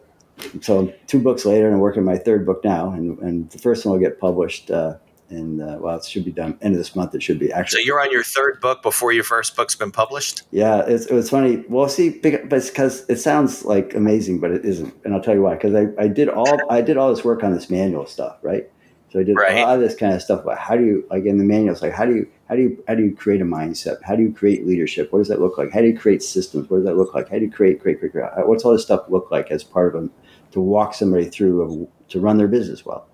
so 0.61 0.93
two 1.07 1.19
books 1.19 1.45
later, 1.45 1.65
and 1.67 1.75
I'm 1.75 1.79
working 1.81 1.99
on 1.99 2.05
my 2.05 2.17
third 2.17 2.45
book 2.45 2.63
now, 2.63 2.91
and, 2.91 3.17
and 3.19 3.49
the 3.51 3.57
first 3.59 3.85
one 3.85 3.93
will 3.93 3.99
get 3.99 4.19
published. 4.19 4.69
Uh, 4.71 4.95
in 5.29 5.61
uh, 5.61 5.77
well, 5.79 5.95
it 5.97 6.05
should 6.05 6.25
be 6.25 6.31
done 6.31 6.57
end 6.61 6.75
of 6.75 6.77
this 6.77 6.95
month. 6.95 7.15
It 7.15 7.23
should 7.23 7.39
be 7.39 7.51
actually. 7.51 7.81
So 7.81 7.85
you're 7.85 7.99
on 7.99 8.11
your 8.11 8.23
third 8.23 8.59
book 8.61 8.83
before 8.83 9.11
your 9.13 9.23
first 9.23 9.55
book's 9.55 9.73
been 9.73 9.91
published? 9.91 10.43
yeah, 10.51 10.83
it's, 10.85 11.07
it 11.07 11.13
was 11.13 11.29
funny. 11.29 11.63
Well, 11.69 11.89
see, 11.89 12.09
but 12.09 12.49
because 12.49 13.03
it 13.09 13.15
sounds 13.15 13.65
like 13.65 13.95
amazing, 13.95 14.39
but 14.39 14.51
it 14.51 14.63
isn't, 14.63 14.93
and 15.03 15.13
I'll 15.15 15.21
tell 15.21 15.33
you 15.33 15.41
why. 15.41 15.55
Because 15.55 15.73
I, 15.73 15.87
I 16.03 16.07
did 16.07 16.29
all 16.29 16.59
I 16.71 16.81
did 16.81 16.97
all 16.97 17.09
this 17.09 17.23
work 17.23 17.43
on 17.43 17.51
this 17.53 17.69
manual 17.71 18.05
stuff, 18.05 18.37
right? 18.43 18.69
So 19.11 19.19
I 19.19 19.23
did 19.23 19.35
Right. 19.35 19.57
a 19.57 19.61
lot 19.63 19.75
of 19.75 19.81
this 19.81 19.95
kind 19.95 20.13
of 20.13 20.21
stuff 20.21 20.41
about 20.43 20.59
how 20.59 20.75
do 20.75 20.83
you 20.85 21.03
like 21.09 21.25
in 21.25 21.37
the 21.39 21.43
manuals, 21.45 21.81
like 21.81 21.93
how 21.93 22.05
do 22.05 22.13
you 22.15 22.27
how 22.53 22.57
do 22.57 22.61
you 22.61 22.83
how 22.87 22.93
do 22.93 23.03
you 23.03 23.15
create 23.15 23.41
a 23.41 23.45
mindset? 23.45 23.97
How 24.03 24.15
do 24.15 24.21
you 24.21 24.31
create 24.31 24.67
leadership? 24.67 25.11
What 25.11 25.17
does 25.17 25.27
that 25.29 25.41
look 25.41 25.57
like? 25.57 25.71
How 25.71 25.81
do 25.81 25.87
you 25.87 25.97
create 25.97 26.21
systems? 26.21 26.69
What 26.69 26.77
does 26.77 26.85
that 26.85 26.95
look 26.95 27.15
like? 27.15 27.27
How 27.29 27.39
do 27.39 27.45
you 27.45 27.51
create 27.51 27.81
create 27.81 27.97
create, 27.97 28.11
create? 28.11 28.29
What's 28.45 28.63
all 28.63 28.73
this 28.73 28.83
stuff 28.83 29.09
look 29.09 29.31
like 29.31 29.49
as 29.49 29.63
part 29.63 29.95
of 29.95 30.03
a 30.03 30.09
to 30.51 30.61
walk 30.61 30.93
somebody 30.93 31.25
through 31.25 31.61
of, 31.61 32.09
to 32.09 32.19
run 32.19 32.37
their 32.37 32.47
business 32.47 32.85
well? 32.85 33.07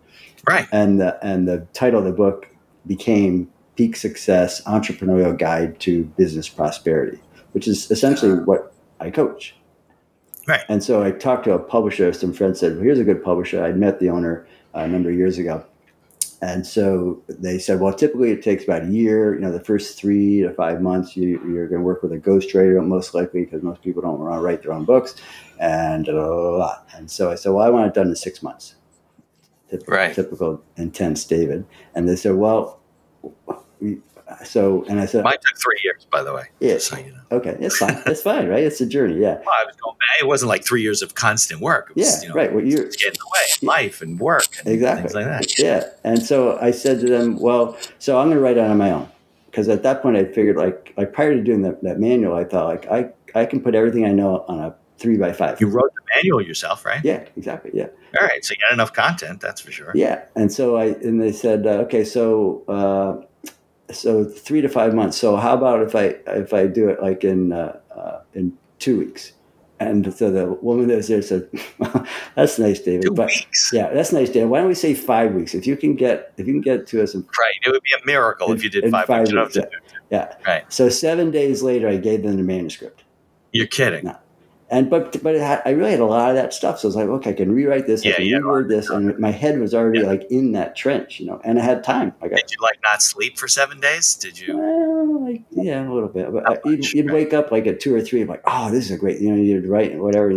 Right. 0.46 0.68
And 0.74 1.00
the, 1.00 1.18
and 1.26 1.48
the 1.48 1.66
title 1.72 2.00
of 2.00 2.06
the 2.06 2.12
book 2.12 2.50
became 2.86 3.50
Peak 3.78 3.96
Success 3.96 4.62
Entrepreneurial 4.64 5.38
Guide 5.38 5.80
to 5.82 6.04
Business 6.04 6.50
Prosperity, 6.50 7.20
which 7.54 7.66
is 7.66 7.90
essentially 7.92 8.44
what 8.44 8.74
I 9.00 9.10
coach. 9.10 9.56
Right. 10.48 10.64
And 10.68 10.84
so 10.84 11.02
I 11.02 11.12
talked 11.12 11.46
to 11.46 11.54
a 11.54 11.60
publisher. 11.60 12.12
Some 12.12 12.34
friends 12.34 12.60
said, 12.60 12.74
well, 12.74 12.84
"Here's 12.84 13.00
a 13.00 13.06
good 13.06 13.24
publisher." 13.24 13.64
I'd 13.64 13.78
met 13.78 14.02
the 14.02 14.10
owner 14.10 14.46
uh, 14.76 14.80
a 14.80 14.88
number 14.90 15.10
of 15.10 15.16
years 15.16 15.38
ago, 15.38 15.66
and 16.42 16.66
so 16.66 17.22
they 17.28 17.60
said, 17.60 17.80
"Well, 17.80 17.94
typically 17.94 18.32
it 18.32 18.42
takes 18.42 18.64
about 18.64 18.84
a 18.84 18.88
year. 18.88 19.36
You 19.36 19.42
know, 19.42 19.52
the 19.52 19.60
first 19.60 19.98
three 19.98 20.42
to 20.42 20.54
five 20.54 20.82
months, 20.82 21.18
you, 21.18 21.42
you're 21.52 21.68
going 21.68 21.82
to 21.82 21.86
work 21.86 22.02
with 22.02 22.12
a 22.14 22.18
ghost 22.18 22.50
ghostwriter, 22.50 22.86
most 22.86 23.14
likely, 23.14 23.44
because 23.44 23.62
most 23.62 23.82
people 23.82 24.02
don't 24.02 24.20
want 24.20 24.34
to 24.34 24.40
write 24.42 24.64
their 24.64 24.74
own 24.74 24.86
books." 24.86 25.16
And 25.60 26.06
blah, 26.06 26.14
blah, 26.14 26.56
blah. 26.56 26.78
and 26.96 27.12
so 27.12 27.32
I 27.32 27.36
said, 27.36 27.52
"Well, 27.52 27.66
I 27.66 27.70
want 27.70 27.88
it 27.88 27.94
done 27.94 28.08
in 28.08 28.16
six 28.16 28.42
months." 28.42 28.76
Typical, 29.70 29.94
Right. 29.94 30.16
typical 30.16 30.64
intense 30.78 31.26
David. 31.26 31.66
And 31.94 32.08
they 32.08 32.16
said, 32.16 32.36
"Well, 32.36 32.80
we, 33.80 34.00
so," 34.44 34.84
and 34.90 35.00
I 35.00 35.06
said, 35.06 35.24
Mine 35.24 35.34
took 35.34 35.58
three 35.58 35.80
years, 35.84 36.06
by 36.12 36.24
the 36.24 36.34
way. 36.34 36.46
Yeah. 36.60 36.78
So 36.78 36.98
you 36.98 37.12
know. 37.12 37.38
"Okay, 37.38 37.56
it's 37.60 37.78
fine. 37.78 38.02
It's 38.06 38.22
fine, 38.22 38.48
right? 38.48 38.64
It's 38.64 38.82
a 38.82 38.86
journey, 38.86 39.20
yeah, 39.20 39.36
Well, 39.36 39.54
I 39.54 39.66
was 39.66 39.76
going 39.76 39.96
back. 39.98 40.22
It 40.22 40.28
wasn't 40.28 40.50
like 40.50 40.66
three 40.66 40.82
years 40.82 41.02
of 41.02 41.16
constant 41.16 41.62
work. 41.62 41.92
It 41.92 41.96
was, 41.98 42.06
yeah, 42.16 42.22
you 42.22 42.30
know, 42.30 42.36
right. 42.36 42.54
What 42.54 42.66
you're 42.66 42.86
It's 42.86 42.96
getting 42.96 43.14
in 43.14 43.20
the 43.20 43.30
way 43.34 43.46
of 43.56 43.64
life 43.64 44.02
and 44.02 44.20
work 44.20 44.48
and 44.60 44.68
Exactly. 44.74 45.02
things 45.04 45.16
like 45.16 45.26
that. 45.26 45.60
Yeah. 45.60 45.84
And 46.04 46.22
so 46.24 46.58
I 46.60 46.72
said 46.72 47.00
to 47.02 47.08
them, 47.08 47.38
well, 47.40 47.78
so 48.00 48.18
I'm 48.20 48.28
going 48.28 48.38
to 48.38 48.42
write 48.44 48.58
it 48.58 48.62
on 48.70 48.78
my 48.78 48.92
own. 48.92 49.10
Because 49.46 49.68
at 49.68 49.84
that 49.84 50.02
point, 50.02 50.16
I 50.16 50.26
figured 50.26 50.58
like, 50.58 50.94
like 50.98 51.12
prior 51.14 51.34
to 51.34 51.44
doing 51.44 51.62
that, 51.64 51.82
that 51.84 52.00
manual, 52.00 52.36
I 52.36 52.44
thought 52.44 52.68
like, 52.68 52.88
I, 52.88 53.10
I 53.34 53.46
can 53.46 53.62
put 53.62 53.74
everything 53.76 54.06
I 54.06 54.12
know 54.12 54.46
on 54.48 54.60
a 54.60 54.76
three 54.98 55.18
by 55.18 55.32
five. 55.32 55.60
You 55.62 55.68
wrote 55.68 55.92
the 55.96 56.02
manual 56.16 56.42
yourself, 56.42 56.86
right? 56.86 57.04
Yeah, 57.04 57.26
exactly. 57.36 57.72
Yeah. 57.74 57.88
All 58.20 58.28
right. 58.28 58.44
So 58.44 58.52
you 58.54 58.58
got 58.68 58.74
enough 58.74 58.94
content, 58.94 59.40
that's 59.42 59.62
for 59.62 59.72
sure. 59.72 59.92
Yeah. 59.96 60.24
And 60.36 60.52
so 60.52 60.78
I, 60.78 60.86
and 60.88 61.22
they 61.22 61.32
said, 61.32 61.66
uh, 61.66 61.82
okay, 61.86 62.04
so, 62.04 62.64
uh, 62.68 63.26
so 63.92 64.24
three 64.26 64.62
to 64.62 64.70
five 64.70 64.94
months. 64.94 65.18
So 65.18 65.36
how 65.36 65.54
about 65.56 65.82
if 65.82 65.96
I, 65.96 66.16
if 66.28 66.54
I 66.54 66.68
do 66.68 66.90
it 66.90 67.02
like 67.02 67.24
in, 67.24 67.52
uh, 67.54 67.80
uh, 67.96 68.22
in 68.34 68.58
two 68.80 69.00
weeks? 69.00 69.34
And 69.82 70.14
so 70.14 70.30
the 70.30 70.46
woman 70.62 70.88
that 70.90 70.98
was 70.98 71.08
there 71.08 71.22
said, 71.22 71.50
that's 72.36 72.60
nice, 72.60 72.82
David. 72.82 73.04
Two 73.04 73.14
but 73.14 73.28
weeks. 73.28 73.72
yeah, 73.72 73.90
that's 73.94 74.12
nice, 74.12 74.30
David. 74.30 74.50
Why 74.50 74.60
don't 74.60 74.68
we 74.68 74.76
say 74.76 74.94
five 74.94 75.34
weeks? 75.34 75.56
If 75.56 75.66
you 75.66 75.78
can 75.78 75.96
get, 75.96 76.34
if 76.36 76.48
you 76.48 76.54
can 76.54 76.62
get 76.62 76.86
to 76.88 77.02
us 77.02 77.14
in 77.16 77.22
Right. 77.22 77.54
It 77.66 77.70
would 77.72 77.82
be 77.84 77.94
a 77.94 78.06
miracle 78.06 78.52
if 78.52 78.62
you 78.62 78.70
did 78.70 78.84
In 78.84 78.92
five, 78.92 79.08
five 79.08 79.28
weeks. 79.32 79.34
Weeks, 79.34 79.54
do- 79.54 79.64
Yeah. 80.12 80.34
Right. 80.46 80.66
So 80.72 80.90
seven 80.90 81.32
days 81.32 81.64
later, 81.64 81.88
I 81.88 81.96
gave 81.96 82.24
them 82.24 82.36
the 82.36 82.44
manuscript, 82.44 83.04
You're 83.54 83.68
kidding. 83.68 84.04
No. 84.06 84.18
And 84.72 84.90
but 84.90 85.22
but 85.24 85.36
it 85.36 85.42
had, 85.42 85.62
I 85.66 85.72
really 85.72 85.92
had 85.92 86.00
a 86.00 86.06
lot 86.06 86.30
of 86.30 86.36
that 86.36 86.54
stuff. 86.54 86.80
So 86.80 86.88
I 86.88 86.90
was 86.90 86.96
like, 86.96 87.08
okay, 87.08 87.30
I 87.32 87.34
can 87.34 87.52
rewrite 87.52 87.88
this, 87.88 88.06
I 88.06 88.10
Yeah, 88.10 88.16
can 88.18 88.26
yeah. 88.26 88.38
reword 88.38 88.68
this, 88.70 88.90
and 88.90 89.18
my 89.20 89.32
head 89.32 89.60
was 89.60 89.74
already 89.74 90.00
Yeah. 90.02 90.08
like 90.08 90.24
in 90.30 90.52
that 90.54 90.76
trench, 90.76 91.20
you 91.20 91.26
know. 91.26 91.42
And 91.44 91.60
I 91.60 91.64
had 91.64 91.84
time. 91.84 92.14
I 92.22 92.28
got 92.28 92.38
Did 92.38 92.52
you 92.52 92.58
like 92.62 92.80
not 92.84 93.02
sleep 93.02 93.38
for 93.38 93.48
seven 93.48 93.80
days? 93.80 94.16
Did 94.16 94.40
you? 94.40 94.58
well, 94.58 95.26
like, 95.32 95.42
yeah, 95.52 95.88
a 95.88 95.92
little 95.92 96.10
bit. 96.10 96.32
But 96.32 96.48
I, 96.50 96.58
you'd, 96.66 96.80
much, 96.80 96.94
you'd 96.94 97.12
wake 97.12 97.34
up 97.34 97.52
like 97.52 97.68
at 97.68 97.80
two 97.80 97.94
or 97.96 98.02
three, 98.02 98.24
like, 98.26 98.42
oh, 98.46 98.70
this 98.72 98.86
is 98.86 98.92
a 98.92 98.98
great, 98.98 99.20
you 99.20 99.30
know, 99.30 99.42
you'd 99.42 99.66
write 99.68 99.98
whatever, 99.98 100.32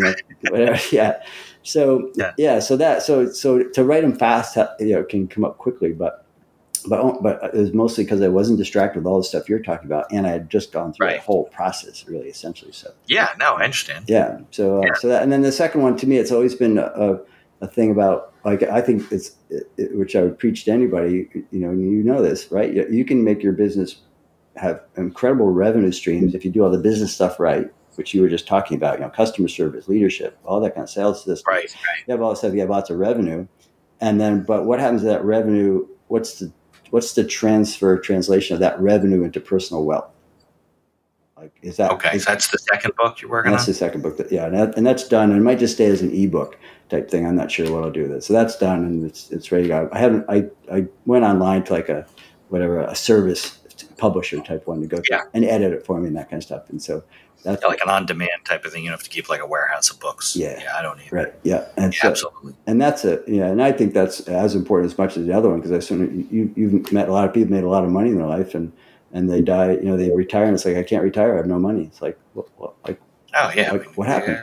whatever. 0.49 0.79
Yeah. 0.93 1.23
So 1.63 2.11
Yeah. 2.17 2.33
yeah. 2.39 2.59
so 2.59 2.77
that 2.77 3.03
so 3.03 3.31
so 3.31 3.63
to 3.63 3.85
write 3.85 4.03
them 4.03 4.17
fast, 4.17 4.57
you 4.81 4.95
know, 4.95 5.05
can 5.05 5.29
come 5.29 5.45
up 5.45 5.59
quickly, 5.59 5.93
but. 5.93 6.22
But, 6.89 7.23
but 7.23 7.43
it 7.45 7.55
was 7.55 7.73
mostly 7.73 8.05
because 8.05 8.21
I 8.21 8.29
wasn't 8.29 8.59
distracted 8.59 9.01
with 9.01 9.07
all 9.07 9.19
the 9.19 9.25
stuff 9.25 9.49
you're 9.49 9.61
talking 9.61 9.87
about, 9.87 10.07
and 10.13 10.27
I 10.27 10.31
had 10.31 10.51
just 10.51 10.73
gone 10.73 10.93
through 10.93 11.07
Right. 11.07 11.17
the 11.17 11.23
whole 11.23 11.45
process, 11.45 12.07
really, 12.09 12.29
essentially. 12.29 12.73
So 12.73 12.91
Yeah. 13.07 13.31
No, 13.39 13.55
I 13.55 13.65
understand. 13.65 14.07
yeah. 14.09 14.39
So 14.51 14.79
uh, 14.79 14.87
Yeah. 14.87 14.93
so 14.95 15.09
that, 15.09 15.23
and 15.23 15.31
then 15.33 15.43
the 15.43 15.53
second 15.53 15.83
one 15.83 15.97
to 15.99 16.07
me, 16.07 16.19
it's 16.19 16.33
always 16.33 16.55
been 16.55 16.79
a, 16.79 17.19
a 17.61 17.67
thing 17.69 17.91
about 17.91 18.33
like 18.45 18.63
I 18.65 18.81
think 18.81 19.11
it's 19.13 19.37
it, 19.51 19.97
which 19.97 20.17
I 20.17 20.23
would 20.23 20.39
preach 20.39 20.65
to 20.65 20.73
anybody. 20.73 21.29
You 21.53 21.61
know, 21.61 21.71
you 21.71 22.03
know 22.03 22.21
this, 22.23 22.51
right? 22.51 22.73
You, 22.73 22.87
you 22.91 23.05
can 23.05 23.23
make 23.23 23.43
your 23.43 23.53
business 23.53 23.97
have 24.57 24.81
incredible 24.97 25.51
revenue 25.51 25.93
streams 25.93 26.35
if 26.35 26.45
you 26.45 26.51
do 26.51 26.63
all 26.65 26.71
the 26.71 26.79
business 26.79 27.13
stuff 27.15 27.39
right, 27.41 27.71
which 27.95 28.13
you 28.15 28.21
were 28.21 28.29
just 28.29 28.47
talking 28.47 28.77
about. 28.77 28.99
You 28.99 29.05
know, 29.05 29.11
customer 29.11 29.49
service, 29.49 29.87
leadership, 29.89 30.37
all 30.45 30.61
that 30.61 30.75
kind 30.75 30.83
of 30.85 30.91
sales 30.91 31.25
system. 31.25 31.45
Right. 31.55 31.65
Right. 31.87 32.03
You 32.07 32.13
have 32.13 32.21
all 32.21 32.31
that 32.31 32.37
stuff. 32.39 32.53
You 32.53 32.61
have 32.61 32.71
lots 32.71 32.91
of 32.91 32.99
revenue, 32.99 33.47
and 34.01 34.21
then 34.21 34.43
but 34.43 34.65
what 34.65 34.81
happens 34.81 35.03
to 35.03 35.07
that 35.09 35.25
revenue? 35.25 35.87
What's 36.09 36.41
the 36.41 36.53
what's 36.93 37.15
the 37.15 37.25
transfer 37.25 37.97
translation 37.99 38.53
of 38.53 38.61
that 38.61 38.79
revenue 38.79 39.25
into 39.25 39.41
personal 39.41 39.85
wealth? 39.85 40.11
Like 41.39 41.53
is 41.63 41.79
that 41.79 41.91
Okay. 41.93 42.17
is- 42.17 42.25
So 42.25 42.33
that's 42.33 42.49
the 42.49 42.59
second 42.59 42.95
book 42.97 43.21
you're 43.23 43.31
working 43.31 43.49
and 43.49 43.55
on. 43.55 43.57
that's 43.57 43.67
the 43.67 43.73
second 43.75 44.03
book. 44.03 44.19
That, 44.19 44.31
yeah, 44.31 44.45
and, 44.47 44.55
that, 44.55 44.77
and 44.77 44.87
that's 44.87 45.09
done. 45.09 45.31
And 45.31 45.41
it 45.41 45.43
might 45.43 45.59
just 45.59 45.75
stay 45.75 45.87
as 45.87 46.03
an 46.03 46.13
ebook 46.13 46.59
type 46.91 47.11
thing. 47.11 47.27
I'm 47.27 47.35
not 47.35 47.51
sure 47.51 47.71
what 47.73 47.83
I'll 47.83 47.91
do 47.91 48.03
with 48.03 48.13
it. 48.13 48.23
So 48.25 48.35
that's 48.35 48.57
done, 48.59 48.85
and 48.85 49.05
it's 49.07 49.31
it's 49.31 49.51
ready 49.51 49.65
to 49.65 49.69
go. 49.69 49.89
I 49.91 49.99
haven't. 49.99 50.27
I 50.29 50.45
I 50.71 50.87
went 51.07 51.25
online 51.25 51.65
to 51.65 51.73
like 51.73 51.89
a 51.89 52.07
whatever 52.51 52.81
a 52.81 52.95
service 52.95 53.59
publisher 54.03 54.41
type 54.41 54.67
one 54.67 54.81
to 54.81 54.87
go 54.89 55.01
Yeah. 55.09 55.23
and 55.33 55.45
edit 55.45 55.73
it 55.73 55.87
for 55.87 56.01
me 56.01 56.09
and 56.09 56.17
that 56.17 56.29
kind 56.29 56.41
of 56.41 56.45
stuff. 56.45 56.69
And 56.71 56.83
so 56.83 57.05
that's 57.45 57.63
Yeah, 57.63 57.69
like 57.69 57.81
an 57.85 57.89
on-demand 57.89 58.41
type 58.45 58.65
of 58.65 58.73
thing. 58.73 58.83
You 58.83 58.89
don't 58.91 58.99
have 58.99 59.05
to 59.05 59.11
keep 59.11 59.29
like 59.29 59.41
a 59.41 59.47
warehouse 59.47 59.91
of 59.93 60.01
books. 60.01 60.35
Yeah. 60.35 60.59
Yeah. 60.61 60.77
I 60.77 60.83
don't 60.83 60.99
need. 60.99 61.13
right. 61.13 61.33
Yeah, 61.45 61.67
and 61.77 61.95
Yeah, 61.95 62.01
so, 62.03 62.09
absolutely. 62.09 62.55
and 62.67 62.81
that's 62.83 63.05
it. 63.05 63.23
Yeah, 63.29 63.47
and 63.47 63.63
I 63.63 63.71
think 63.71 63.95
that's 63.95 64.19
as 64.23 64.57
important 64.57 64.91
as 64.93 64.99
much 64.99 65.17
as 65.17 65.25
the 65.27 65.33
other 65.33 65.49
one 65.51 65.59
because 65.61 65.71
I 65.71 65.79
certainly 65.79 66.27
you 66.33 66.53
you've 66.57 66.93
met 66.93 67.09
a 67.09 67.13
lot 67.13 67.29
of 67.29 67.33
people 67.33 67.53
made 67.53 67.63
a 67.63 67.69
lot 67.69 67.85
of 67.85 67.91
money 67.91 68.11
in 68.11 68.17
their 68.17 68.27
life 68.27 68.57
and 68.57 68.73
and 69.13 69.31
they 69.31 69.41
die. 69.41 69.73
You 69.75 69.83
know, 69.91 69.97
they 69.97 70.11
retire 70.11 70.47
and 70.47 70.55
it's 70.55 70.65
like 70.65 70.77
I 70.77 70.83
can't 70.83 71.05
retire. 71.05 71.35
I 71.35 71.37
have 71.37 71.47
no 71.47 71.61
money. 71.61 71.85
It's 71.85 72.03
like 72.03 72.19
like 72.89 72.99
Oh 73.35 73.51
yeah. 73.55 73.71
Like, 73.73 73.87
what 73.97 74.09
happened? 74.09 74.43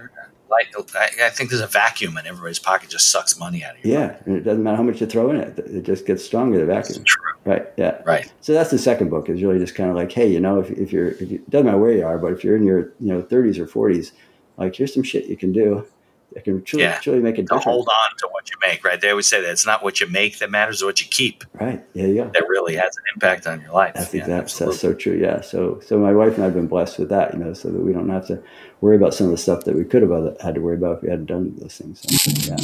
Like, 0.49 0.73
oh, 0.75 0.85
I, 0.95 1.27
I 1.27 1.29
think 1.29 1.49
there's 1.49 1.61
a 1.61 1.67
vacuum 1.67 2.17
in 2.17 2.25
everybody's 2.25 2.59
pocket. 2.59 2.89
Just 2.89 3.11
sucks 3.11 3.37
money 3.39 3.63
out 3.63 3.77
of 3.77 3.85
you. 3.85 3.93
yeah, 3.93 4.17
and 4.25 4.35
it 4.35 4.41
doesn't 4.41 4.63
matter 4.63 4.77
how 4.77 4.83
much 4.83 4.99
you 5.01 5.07
throw 5.07 5.29
in 5.29 5.37
it. 5.37 5.59
It 5.59 5.83
just 5.83 6.05
gets 6.05 6.23
stronger. 6.23 6.59
The 6.59 6.65
vacuum. 6.65 7.03
True. 7.03 7.33
Right. 7.45 7.67
Yeah. 7.77 8.01
Right. 8.05 8.31
So 8.41 8.53
that's 8.53 8.71
the 8.71 8.77
second 8.77 9.09
book 9.09 9.29
is 9.29 9.41
really 9.41 9.59
just 9.59 9.75
kind 9.75 9.89
of 9.89 9.95
like, 9.95 10.11
hey, 10.11 10.27
you 10.27 10.39
know, 10.39 10.59
if, 10.59 10.69
if 10.71 10.91
you're, 10.91 11.09
if 11.09 11.21
you, 11.31 11.37
it 11.37 11.49
doesn't 11.49 11.65
matter 11.65 11.77
where 11.77 11.93
you 11.93 12.05
are, 12.05 12.17
but 12.17 12.33
if 12.33 12.43
you're 12.43 12.55
in 12.55 12.63
your, 12.63 12.91
you 12.99 13.13
know, 13.13 13.21
30s 13.21 13.57
or 13.57 13.65
40s, 13.65 14.11
like 14.57 14.75
here's 14.75 14.93
some 14.93 15.03
shit 15.03 15.25
you 15.25 15.37
can 15.37 15.51
do 15.51 15.85
that 16.33 16.43
can 16.43 16.61
truly, 16.63 16.83
Yeah. 16.83 16.99
truly 16.99 17.19
make 17.19 17.37
a 17.37 17.41
difference. 17.41 17.63
hold 17.63 17.87
on 17.87 18.17
to 18.17 18.27
what 18.31 18.49
you 18.51 18.57
make. 18.65 18.83
Right. 18.83 18.99
They 19.01 19.09
always 19.09 19.27
say 19.27 19.41
that 19.41 19.49
it's 19.51 19.65
not 19.65 19.83
what 19.83 19.99
you 19.99 20.07
make 20.07 20.39
that 20.39 20.51
matters, 20.51 20.75
it's 20.77 20.83
what 20.83 21.01
you 21.01 21.07
keep 21.09 21.43
Right. 21.59 21.83
Yeah. 21.93 22.07
Go. 22.25 22.31
that 22.33 22.47
really 22.47 22.75
has 22.75 22.95
an 22.97 23.03
impact 23.15 23.47
on 23.47 23.61
your 23.61 23.71
life. 23.71 23.93
That's 23.95 24.13
Yeah, 24.13 24.21
exactly, 24.21 24.65
that's 24.67 24.79
so 24.79 24.93
true. 24.93 25.17
Yeah. 25.19 25.41
So, 25.41 25.79
so 25.85 25.97
my 25.97 26.13
wife 26.13 26.33
and 26.35 26.43
I 26.43 26.45
have 26.45 26.53
been 26.53 26.67
blessed 26.67 26.99
with 26.99 27.09
that, 27.09 27.33
you 27.33 27.39
know, 27.39 27.53
so 27.53 27.69
that 27.69 27.81
we 27.81 27.93
don't 27.93 28.09
have 28.09 28.27
to 28.27 28.41
worry 28.81 28.95
about 28.95 29.13
some 29.13 29.25
of 29.27 29.31
the 29.31 29.37
stuff 29.37 29.63
that 29.65 29.75
we 29.75 29.83
could 29.83 30.01
have 30.01 30.11
other- 30.11 30.35
had 30.41 30.55
to 30.55 30.61
worry 30.61 30.75
about 30.77 30.97
if 30.97 31.03
we 31.03 31.09
hadn't 31.09 31.25
done 31.25 31.53
those 31.57 31.77
things. 31.77 32.01
So, 32.01 32.51
yeah. 32.51 32.57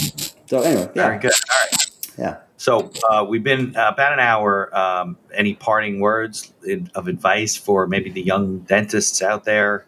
So 0.45 0.61
anyway, 0.61 0.89
Very 0.93 1.15
yeah. 1.15 1.21
good. 1.21 1.31
All 1.31 1.57
right. 1.71 1.85
Yeah. 2.17 2.37
So 2.57 2.89
uh, 3.09 3.25
we've 3.27 3.43
been 3.43 3.75
uh, 3.75 3.89
about 3.93 4.13
an 4.13 4.19
hour. 4.19 4.73
Um, 4.77 5.17
any 5.33 5.55
parting 5.55 5.99
words 5.99 6.53
in, 6.65 6.89
of 6.95 7.07
advice 7.09 7.57
for 7.57 7.85
maybe 7.87 8.09
the 8.09 8.21
young 8.21 8.59
dentists 8.59 9.21
out 9.21 9.43
there? 9.43 9.85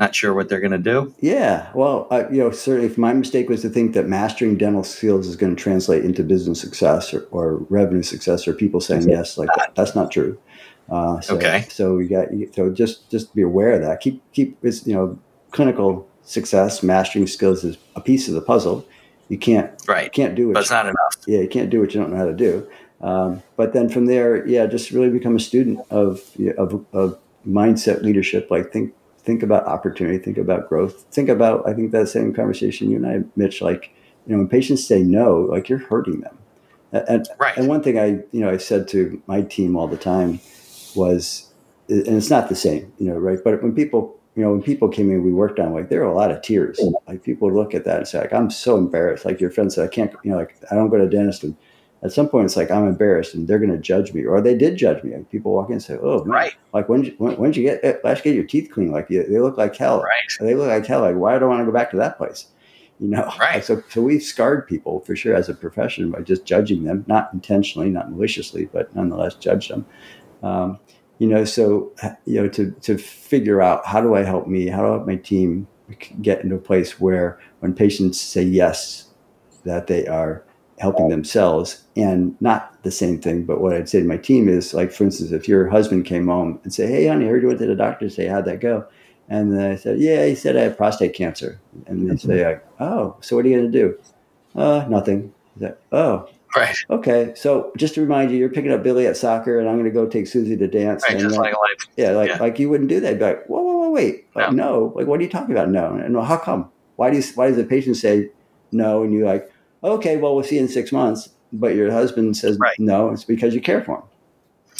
Not 0.00 0.14
sure 0.14 0.32
what 0.32 0.48
they're 0.48 0.60
going 0.60 0.72
to 0.72 0.78
do. 0.78 1.14
Yeah. 1.20 1.70
Well, 1.74 2.08
uh, 2.10 2.24
you 2.30 2.38
know, 2.38 2.50
certainly 2.50 2.86
if 2.86 2.96
my 2.96 3.12
mistake 3.12 3.50
was 3.50 3.60
to 3.62 3.68
think 3.68 3.92
that 3.92 4.08
mastering 4.08 4.56
dental 4.56 4.82
skills 4.82 5.26
is 5.26 5.36
going 5.36 5.54
to 5.54 5.62
translate 5.62 6.06
into 6.06 6.24
business 6.24 6.58
success 6.58 7.12
or, 7.12 7.26
or 7.30 7.56
revenue 7.68 8.02
success 8.02 8.48
or 8.48 8.54
people 8.54 8.80
saying 8.80 9.08
yes, 9.10 9.36
like 9.36 9.50
that, 9.56 9.74
that's 9.74 9.94
not 9.94 10.10
true. 10.10 10.38
Uh, 10.90 11.20
so, 11.20 11.36
Okay. 11.36 11.66
So 11.68 11.98
you 11.98 12.08
got 12.08 12.28
so 12.54 12.70
just 12.70 13.10
just 13.10 13.34
be 13.34 13.42
aware 13.42 13.72
of 13.72 13.82
that. 13.82 14.00
Keep 14.00 14.22
keep 14.32 14.60
this 14.62 14.86
you 14.86 14.94
know 14.94 15.18
clinical 15.50 16.08
success, 16.22 16.82
mastering 16.82 17.26
skills 17.26 17.62
is 17.62 17.76
a 17.94 18.00
piece 18.00 18.26
of 18.26 18.34
the 18.34 18.40
puzzle. 18.40 18.86
You 19.28 19.36
can't 19.38 19.70
Right. 19.86 20.04
You 20.04 20.10
can't 20.10 20.34
do 20.34 20.50
it. 20.50 20.54
But 20.54 20.60
it's 20.60 20.70
not 20.70 20.86
enough. 20.86 21.16
yeah, 21.26 21.40
you 21.40 21.48
can't 21.48 21.68
do 21.68 21.78
what 21.78 21.92
you 21.94 22.00
don't 22.00 22.10
know 22.10 22.16
how 22.16 22.24
to 22.24 22.32
do. 22.32 22.66
Um, 23.02 23.42
but 23.56 23.72
then 23.74 23.88
from 23.90 24.06
there, 24.06 24.46
yeah, 24.46 24.64
just 24.66 24.90
really 24.90 25.10
become 25.10 25.36
a 25.36 25.40
student 25.40 25.80
of, 25.90 26.22
of 26.56 26.84
of 26.94 27.18
mindset 27.46 28.02
leadership. 28.02 28.50
Like 28.50 28.72
think 28.72 28.94
think 29.24 29.42
about 29.42 29.66
opportunity, 29.66 30.18
think 30.18 30.38
about 30.38 30.68
growth, 30.68 31.04
think 31.10 31.28
about. 31.28 31.68
I 31.68 31.74
think 31.74 31.92
that 31.92 32.08
same 32.08 32.32
conversation 32.32 32.90
you 32.90 32.96
and 32.96 33.06
I, 33.06 33.22
Mitch. 33.36 33.60
Like 33.60 33.90
you 34.26 34.32
know, 34.32 34.38
when 34.38 34.48
patients 34.48 34.86
say 34.86 35.02
no, 35.02 35.40
like 35.40 35.68
you're 35.68 35.78
hurting 35.78 36.20
them. 36.20 36.38
And 36.92 37.28
Right. 37.38 37.56
and 37.56 37.68
one 37.68 37.82
thing 37.82 37.98
I 37.98 38.06
you 38.32 38.40
know 38.40 38.50
I 38.50 38.56
said 38.56 38.88
to 38.88 39.22
my 39.26 39.42
team 39.42 39.76
all 39.76 39.86
the 39.88 39.96
time 39.96 40.40
was, 40.94 41.52
and 41.88 42.08
it's 42.08 42.30
not 42.30 42.48
the 42.48 42.56
same, 42.56 42.92
you 42.98 43.06
know, 43.06 43.18
right? 43.18 43.38
But 43.42 43.62
when 43.62 43.74
people 43.74 44.16
you 44.36 44.44
know, 44.44 44.52
when 44.52 44.62
people 44.62 44.88
came 44.88 45.10
in, 45.10 45.24
we 45.24 45.32
worked 45.32 45.58
on 45.58 45.74
like 45.74 45.88
there 45.88 46.00
were 46.00 46.06
a 46.10 46.14
lot 46.14 46.30
of 46.30 46.40
tears. 46.40 46.80
Like 47.08 47.22
people 47.24 47.48
would 47.48 47.56
look 47.56 47.74
at 47.74 47.84
that 47.84 47.98
and 47.98 48.08
say, 48.08 48.20
like, 48.20 48.32
I'm 48.32 48.48
so 48.50 48.76
embarrassed. 48.76 49.24
Like 49.24 49.40
your 49.40 49.50
friend 49.50 49.72
said, 49.72 49.84
I 49.84 49.88
can't, 49.88 50.12
you 50.22 50.30
know, 50.30 50.38
like 50.38 50.56
I 50.70 50.76
don't 50.76 50.88
go 50.88 50.98
to 50.98 51.08
dentist. 51.08 51.42
And 51.42 51.56
at 52.02 52.12
some 52.12 52.28
point, 52.28 52.46
it's 52.46 52.56
like 52.56 52.70
I'm 52.70 52.86
embarrassed, 52.86 53.34
and 53.34 53.46
they're 53.46 53.58
going 53.58 53.72
to 53.72 53.78
judge 53.78 54.14
me, 54.14 54.24
or 54.24 54.40
they 54.40 54.56
did 54.56 54.76
judge 54.78 55.02
me. 55.04 55.14
Like 55.14 55.30
people 55.30 55.52
walk 55.52 55.68
in 55.68 55.74
and 55.74 55.82
say, 55.82 55.98
"Oh, 56.00 56.24
man, 56.24 56.28
Right. 56.28 56.54
like 56.72 56.88
when 56.88 57.02
did 57.02 57.12
you, 57.12 57.14
when 57.18 57.36
when 57.36 57.50
did 57.50 57.60
you 57.60 57.68
get 57.68 57.80
eh, 57.84 57.96
last 58.02 58.24
get 58.24 58.34
your 58.34 58.44
teeth 58.44 58.70
cleaned? 58.72 58.92
Like 58.92 59.10
you, 59.10 59.22
they 59.24 59.38
look 59.38 59.58
like 59.58 59.76
hell. 59.76 60.00
Right. 60.02 60.32
They 60.40 60.54
look 60.54 60.68
like 60.68 60.86
hell. 60.86 61.00
Like 61.02 61.16
why 61.16 61.38
do 61.38 61.44
I 61.44 61.48
want 61.48 61.60
to 61.60 61.66
go 61.66 61.72
back 61.72 61.90
to 61.90 61.98
that 61.98 62.16
place? 62.16 62.46
You 62.98 63.08
know, 63.08 63.30
Right. 63.40 63.62
So 63.62 63.82
so 63.90 64.00
we've 64.00 64.22
scarred 64.22 64.66
people 64.66 65.00
for 65.00 65.14
sure 65.14 65.34
as 65.34 65.48
a 65.50 65.54
profession 65.54 66.10
by 66.10 66.20
just 66.22 66.46
judging 66.46 66.84
them, 66.84 67.04
not 67.06 67.30
intentionally, 67.34 67.90
not 67.90 68.10
maliciously, 68.10 68.64
but 68.66 68.94
nonetheless 68.96 69.34
judge 69.34 69.68
them. 69.68 69.84
Um, 70.42 70.78
you 71.18 71.26
know, 71.28 71.44
so 71.44 71.92
you 72.24 72.40
know 72.42 72.48
to 72.48 72.70
to 72.70 72.96
figure 72.96 73.60
out 73.60 73.84
how 73.84 74.00
do 74.00 74.14
I 74.14 74.22
help 74.22 74.46
me, 74.46 74.68
how 74.68 74.80
do 74.80 74.86
I 74.86 74.90
help 74.92 75.06
my 75.06 75.16
team 75.16 75.66
get 76.22 76.42
into 76.42 76.54
a 76.56 76.58
place 76.60 76.98
where 76.98 77.38
when 77.58 77.74
patients 77.74 78.18
say 78.18 78.42
yes, 78.42 79.08
that 79.64 79.86
they 79.86 80.06
are 80.06 80.44
helping 80.80 81.08
themselves 81.10 81.84
and 81.96 82.34
not 82.40 82.82
the 82.82 82.90
same 82.90 83.20
thing. 83.20 83.44
But 83.44 83.60
what 83.60 83.74
I'd 83.74 83.88
say 83.88 84.00
to 84.00 84.06
my 84.06 84.16
team 84.16 84.48
is 84.48 84.74
like, 84.74 84.90
for 84.90 85.04
instance, 85.04 85.30
if 85.30 85.46
your 85.46 85.68
husband 85.68 86.06
came 86.06 86.26
home 86.26 86.58
and 86.64 86.72
say, 86.74 86.86
Hey 86.86 87.06
honey, 87.06 87.26
I 87.26 87.28
heard 87.28 87.42
you 87.42 87.48
went 87.48 87.60
to 87.60 87.66
the 87.66 87.76
doctor 87.76 88.08
say, 88.08 88.26
how'd 88.26 88.46
that 88.46 88.60
go? 88.60 88.84
And 89.28 89.60
I 89.62 89.76
said, 89.76 90.00
Yeah, 90.00 90.26
he 90.26 90.34
said 90.34 90.56
I 90.56 90.62
have 90.62 90.76
prostate 90.76 91.14
cancer. 91.14 91.60
And 91.86 92.10
they 92.10 92.16
say, 92.16 92.44
like, 92.44 92.66
Oh, 92.80 93.16
so 93.20 93.36
what 93.36 93.44
are 93.44 93.48
you 93.48 93.56
gonna 93.58 93.70
do? 93.70 93.98
Uh, 94.56 94.86
nothing. 94.88 95.32
Like, 95.58 95.78
oh, 95.92 96.28
Right. 96.56 96.74
okay. 96.88 97.32
So 97.36 97.70
just 97.76 97.94
to 97.94 98.00
remind 98.00 98.32
you, 98.32 98.38
you're 98.38 98.48
picking 98.48 98.72
up 98.72 98.82
Billy 98.82 99.06
at 99.06 99.16
soccer 99.16 99.60
and 99.60 99.68
I'm 99.68 99.76
gonna 99.76 99.90
go 99.90 100.06
take 100.06 100.26
Susie 100.26 100.56
to 100.56 100.66
dance. 100.66 101.04
Right. 101.08 101.18
Just 101.18 101.36
like 101.36 101.52
life. 101.52 101.78
yeah, 101.96 102.10
like 102.12 102.30
Yeah. 102.30 102.38
like 102.38 102.58
you 102.58 102.68
wouldn't 102.70 102.88
do 102.88 102.98
that. 103.00 103.10
You'd 103.10 103.18
be 103.18 103.24
like, 103.26 103.46
whoa, 103.46 103.60
whoa, 103.62 103.76
whoa, 103.80 103.90
wait, 103.90 104.26
like, 104.34 104.52
no. 104.52 104.92
Like, 104.96 105.06
what 105.06 105.20
are 105.20 105.22
you 105.22 105.28
talking 105.28 105.54
about? 105.54 105.68
No, 105.68 105.94
and 105.94 106.14
well, 106.16 106.24
how 106.24 106.38
come? 106.38 106.70
Why 106.96 107.10
do 107.10 107.16
you, 107.18 107.22
why 107.34 107.48
does 107.48 107.56
the 107.56 107.64
patient 107.64 107.96
say 107.98 108.30
no? 108.72 109.02
And 109.04 109.12
you're 109.12 109.26
like, 109.26 109.50
okay, 109.82 110.16
well, 110.16 110.34
we'll 110.34 110.44
see 110.44 110.56
you 110.56 110.62
in 110.62 110.68
six 110.68 110.92
months. 110.92 111.30
But 111.52 111.74
your 111.74 111.90
husband 111.90 112.36
says 112.36 112.58
Right. 112.58 112.78
no. 112.78 113.10
It's 113.10 113.24
because 113.24 113.54
you 113.54 113.60
care 113.60 113.82
for 113.82 113.96
him. 113.96 114.02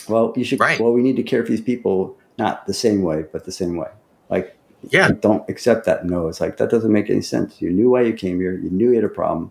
Well, 0.09 0.33
you 0.37 0.45
should. 0.45 0.61
Right. 0.61 0.79
Well, 0.81 0.93
we 0.93 1.03
need 1.03 1.17
to 1.17 1.23
care 1.23 1.45
for 1.45 1.51
these 1.51 1.61
people 1.61 2.17
not 2.39 2.67
the 2.67 2.75
same 2.75 3.03
way, 3.03 3.25
but 3.33 3.45
the 3.45 3.53
same 3.53 3.77
way. 3.77 3.89
Like, 4.29 4.57
Yeah. 4.91 5.11
don't 5.21 5.49
accept 5.51 5.85
that 5.87 6.07
no. 6.07 6.29
It's 6.29 6.41
like 6.41 6.57
that 6.59 6.71
doesn't 6.71 6.93
make 6.93 7.11
any 7.11 7.23
sense. 7.23 7.61
You 7.61 7.71
knew 7.71 7.91
why 7.91 8.03
you 8.03 8.13
came 8.13 8.39
here. 8.41 8.55
You 8.55 8.71
knew 8.71 8.91
you 8.91 8.95
had 8.97 9.05
a 9.05 9.09
problem. 9.09 9.51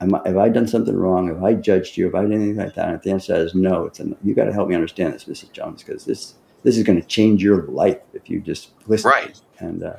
Am 0.00 0.14
I, 0.14 0.20
have 0.26 0.36
I 0.38 0.48
done 0.48 0.66
something 0.66 0.96
wrong? 0.96 1.28
Have 1.28 1.42
I 1.44 1.54
judged 1.54 1.96
you? 1.96 2.06
Have 2.06 2.14
I 2.14 2.22
done 2.22 2.32
anything 2.32 2.56
like 2.56 2.74
that? 2.74 2.86
And 2.88 2.96
if 2.96 3.02
the 3.02 3.10
answer 3.10 3.34
is 3.36 3.54
no, 3.54 3.84
it's 3.84 4.00
a, 4.00 4.08
you 4.24 4.34
got 4.34 4.44
to 4.46 4.52
help 4.52 4.68
me 4.68 4.74
understand 4.74 5.14
this, 5.14 5.24
Mrs. 5.24 5.52
Jones, 5.52 5.82
because 5.82 6.04
this 6.04 6.34
this 6.64 6.76
is 6.76 6.82
going 6.84 7.00
to 7.00 7.06
change 7.06 7.42
your 7.42 7.62
life 7.64 7.98
if 8.12 8.28
you 8.28 8.40
just 8.40 8.70
listen. 8.88 9.10
Right. 9.10 9.40
And 9.58 9.82
uh, 9.84 9.94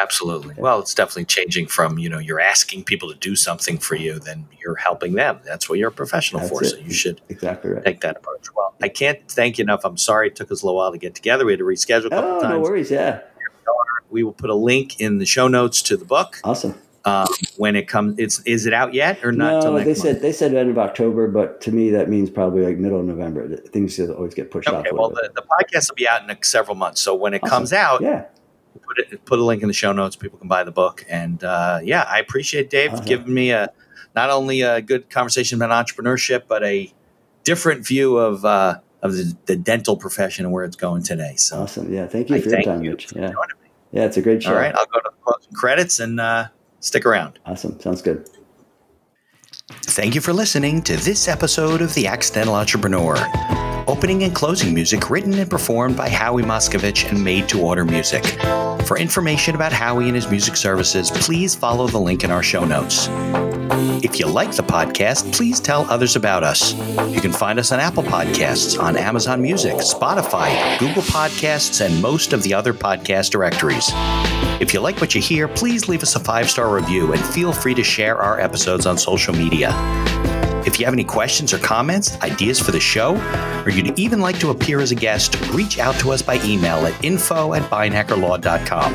Absolutely. 0.00 0.54
Well, 0.56 0.78
it's 0.80 0.94
definitely 0.94 1.26
changing 1.26 1.66
from, 1.66 1.98
you 1.98 2.08
know, 2.08 2.18
you're 2.18 2.40
asking 2.40 2.84
people 2.84 3.08
to 3.10 3.14
do 3.16 3.36
something 3.36 3.78
for 3.78 3.96
you, 3.96 4.18
then 4.18 4.46
you're 4.62 4.76
helping 4.76 5.14
them. 5.14 5.40
That's 5.44 5.68
what 5.68 5.78
you're 5.78 5.88
a 5.88 5.92
professional 5.92 6.40
That's 6.40 6.50
for. 6.52 6.64
it. 6.64 6.68
So 6.70 6.76
you 6.78 6.92
should 6.92 7.20
exactly 7.28 7.70
right. 7.72 7.84
take 7.84 8.00
that 8.00 8.16
approach. 8.16 8.46
Well, 8.54 8.74
I 8.82 8.88
can't 8.88 9.18
thank 9.28 9.58
you 9.58 9.62
enough. 9.62 9.84
I'm 9.84 9.96
sorry 9.96 10.28
it 10.28 10.36
took 10.36 10.50
us 10.50 10.62
a 10.62 10.66
little 10.66 10.76
while 10.78 10.92
to 10.92 10.98
get 10.98 11.14
together. 11.14 11.44
We 11.44 11.52
had 11.52 11.58
to 11.58 11.64
reschedule 11.64 12.06
a 12.06 12.10
couple 12.10 12.30
Oh, 12.30 12.48
no 12.48 12.60
worries. 12.60 12.90
Yeah. 12.90 13.20
We 14.10 14.24
will 14.24 14.32
put 14.32 14.50
a 14.50 14.54
link 14.54 14.98
in 15.00 15.18
the 15.18 15.26
show 15.26 15.46
notes 15.46 15.82
to 15.82 15.96
the 15.96 16.04
book 16.04 16.38
Awesome. 16.42 16.74
um, 17.04 17.28
when 17.58 17.76
it 17.76 17.86
comes. 17.86 18.18
It's 18.18 18.40
is 18.40 18.66
it 18.66 18.72
out 18.72 18.92
yet 18.92 19.24
or 19.24 19.30
not? 19.30 19.62
no, 19.62 19.78
they 19.78 19.84
month? 19.84 19.98
said 19.98 20.20
they 20.20 20.32
said 20.32 20.52
end 20.52 20.68
of 20.70 20.78
October, 20.78 21.28
but 21.28 21.60
to 21.60 21.70
me 21.70 21.90
that 21.90 22.08
means 22.08 22.28
probably 22.28 22.64
like 22.64 22.76
middle 22.78 22.98
of 22.98 23.06
November. 23.06 23.56
Things 23.56 24.00
always 24.00 24.34
get 24.34 24.50
pushed 24.50 24.68
off. 24.68 24.84
Okay, 24.84 24.90
well, 24.92 25.10
the, 25.10 25.30
the 25.36 25.42
podcast 25.42 25.90
will 25.90 25.94
be 25.94 26.08
out 26.08 26.28
in 26.28 26.36
several 26.42 26.74
months. 26.74 27.00
So 27.00 27.14
when 27.14 27.34
it 27.34 27.42
Awesome. 27.44 27.50
comes 27.50 27.72
out, 27.72 28.00
yeah. 28.00 28.24
Put 28.78 28.98
it, 28.98 29.24
put 29.24 29.38
a 29.38 29.44
link 29.44 29.62
in 29.62 29.68
the 29.68 29.74
show 29.74 29.92
notes. 29.92 30.16
People 30.16 30.38
can 30.38 30.48
buy 30.48 30.62
the 30.64 30.70
book. 30.70 31.04
And 31.08 31.42
uh, 31.42 31.80
yeah, 31.82 32.04
I 32.08 32.18
appreciate 32.20 32.70
Dave 32.70 32.92
Awesome. 32.92 33.04
giving 33.04 33.34
me 33.34 33.50
a 33.50 33.70
not 34.14 34.30
only 34.30 34.60
a 34.62 34.80
good 34.80 35.10
conversation 35.10 35.60
about 35.60 35.86
entrepreneurship, 35.86 36.42
but 36.48 36.62
a 36.64 36.92
different 37.44 37.86
view 37.86 38.16
of 38.18 38.44
uh, 38.44 38.78
of 39.02 39.14
the, 39.14 39.36
the 39.46 39.56
dental 39.56 39.96
profession 39.96 40.44
and 40.44 40.52
where 40.52 40.64
it's 40.64 40.76
going 40.76 41.02
today. 41.02 41.34
So 41.36 41.62
Awesome. 41.62 41.92
Yeah. 41.92 42.06
Thank 42.06 42.28
you 42.30 42.36
I 42.36 42.40
for 42.40 42.48
your 42.48 42.54
thank 42.56 42.66
time, 42.66 42.84
you 42.84 42.90
Mitch. 42.90 43.06
for 43.06 43.18
Yeah. 43.18 43.28
me. 43.30 43.34
Yeah. 43.92 44.04
It's 44.04 44.16
a 44.16 44.22
great 44.22 44.42
show. 44.42 44.50
All 44.50 44.56
right, 44.56 44.74
I'll 44.74 44.86
go 44.86 45.00
to 45.00 45.10
the 45.10 45.22
closing 45.24 45.52
credits 45.54 45.98
and 46.00 46.20
uh, 46.20 46.48
stick 46.80 47.06
around. 47.06 47.38
Awesome. 47.46 47.78
Sounds 47.80 48.02
good. 48.02 48.28
Thank 49.84 50.14
you 50.14 50.20
for 50.20 50.32
listening 50.32 50.82
to 50.82 50.96
this 50.96 51.28
episode 51.28 51.80
of 51.80 51.94
The 51.94 52.06
Accidental 52.08 52.54
Entrepreneur. 52.54 53.14
Opening 53.90 54.22
and 54.22 54.32
closing 54.32 54.72
music 54.72 55.10
written 55.10 55.34
and 55.34 55.50
performed 55.50 55.96
by 55.96 56.08
Howie 56.08 56.44
Moskovich 56.44 57.10
and 57.10 57.24
made 57.24 57.48
to 57.48 57.60
order 57.60 57.84
music. 57.84 58.24
For 58.86 58.96
information 58.96 59.56
about 59.56 59.72
Howie 59.72 60.06
and 60.06 60.14
his 60.14 60.30
music 60.30 60.56
services, 60.56 61.10
please 61.10 61.56
follow 61.56 61.88
the 61.88 61.98
link 61.98 62.22
in 62.22 62.30
our 62.30 62.40
show 62.40 62.64
notes. 62.64 63.08
If 64.04 64.20
you 64.20 64.26
like 64.26 64.54
the 64.54 64.62
podcast, 64.62 65.34
please 65.34 65.58
tell 65.58 65.90
others 65.90 66.14
about 66.14 66.44
us. 66.44 66.72
You 67.12 67.20
can 67.20 67.32
find 67.32 67.58
us 67.58 67.72
on 67.72 67.80
Apple 67.80 68.04
Podcasts, 68.04 68.80
on 68.80 68.96
Amazon 68.96 69.42
Music, 69.42 69.74
Spotify, 69.78 70.78
Google 70.78 71.02
Podcasts, 71.02 71.84
and 71.84 72.00
most 72.00 72.32
of 72.32 72.44
the 72.44 72.54
other 72.54 72.72
podcast 72.72 73.30
directories. 73.30 73.90
If 74.60 74.72
you 74.72 74.78
like 74.78 75.00
what 75.00 75.16
you 75.16 75.20
hear, 75.20 75.48
please 75.48 75.88
leave 75.88 76.04
us 76.04 76.14
a 76.14 76.20
five 76.20 76.48
star 76.48 76.72
review 76.72 77.12
and 77.12 77.20
feel 77.34 77.52
free 77.52 77.74
to 77.74 77.82
share 77.82 78.18
our 78.18 78.38
episodes 78.38 78.86
on 78.86 78.96
social 78.96 79.34
media. 79.34 79.72
If 80.66 80.78
you 80.78 80.84
have 80.84 80.94
any 80.94 81.04
questions 81.04 81.52
or 81.52 81.58
comments, 81.58 82.20
ideas 82.20 82.60
for 82.60 82.70
the 82.70 82.80
show, 82.80 83.16
or 83.64 83.70
you'd 83.70 83.98
even 83.98 84.20
like 84.20 84.38
to 84.40 84.50
appear 84.50 84.80
as 84.80 84.90
a 84.90 84.94
guest, 84.94 85.40
reach 85.50 85.78
out 85.78 85.94
to 86.00 86.10
us 86.12 86.22
by 86.22 86.42
email 86.44 86.84
at 86.86 87.04
info 87.04 87.54
at 87.54 87.62
beinhakerlaw.com. 87.70 88.92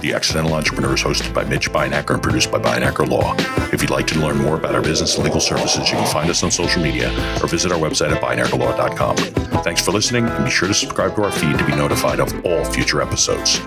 The 0.00 0.12
Accidental 0.14 0.54
Entrepreneur 0.54 0.94
is 0.94 1.02
hosted 1.02 1.34
by 1.34 1.44
Mitch 1.44 1.70
Beinhaker 1.70 2.14
and 2.14 2.22
produced 2.22 2.50
by 2.50 2.58
Beinhaker 2.58 3.06
Law. 3.06 3.34
If 3.72 3.82
you'd 3.82 3.90
like 3.90 4.06
to 4.06 4.18
learn 4.18 4.38
more 4.38 4.56
about 4.56 4.74
our 4.74 4.80
business 4.80 5.16
and 5.16 5.24
legal 5.24 5.40
services, 5.40 5.90
you 5.90 5.96
can 5.96 6.06
find 6.10 6.30
us 6.30 6.42
on 6.42 6.50
social 6.50 6.82
media 6.82 7.10
or 7.42 7.48
visit 7.48 7.72
our 7.72 7.78
website 7.78 8.10
at 8.10 8.22
beinhakerlaw.com. 8.22 9.16
Thanks 9.62 9.84
for 9.84 9.90
listening, 9.90 10.26
and 10.26 10.44
be 10.44 10.50
sure 10.50 10.68
to 10.68 10.74
subscribe 10.74 11.14
to 11.16 11.24
our 11.24 11.32
feed 11.32 11.58
to 11.58 11.66
be 11.66 11.74
notified 11.74 12.20
of 12.20 12.32
all 12.46 12.64
future 12.64 13.02
episodes. 13.02 13.60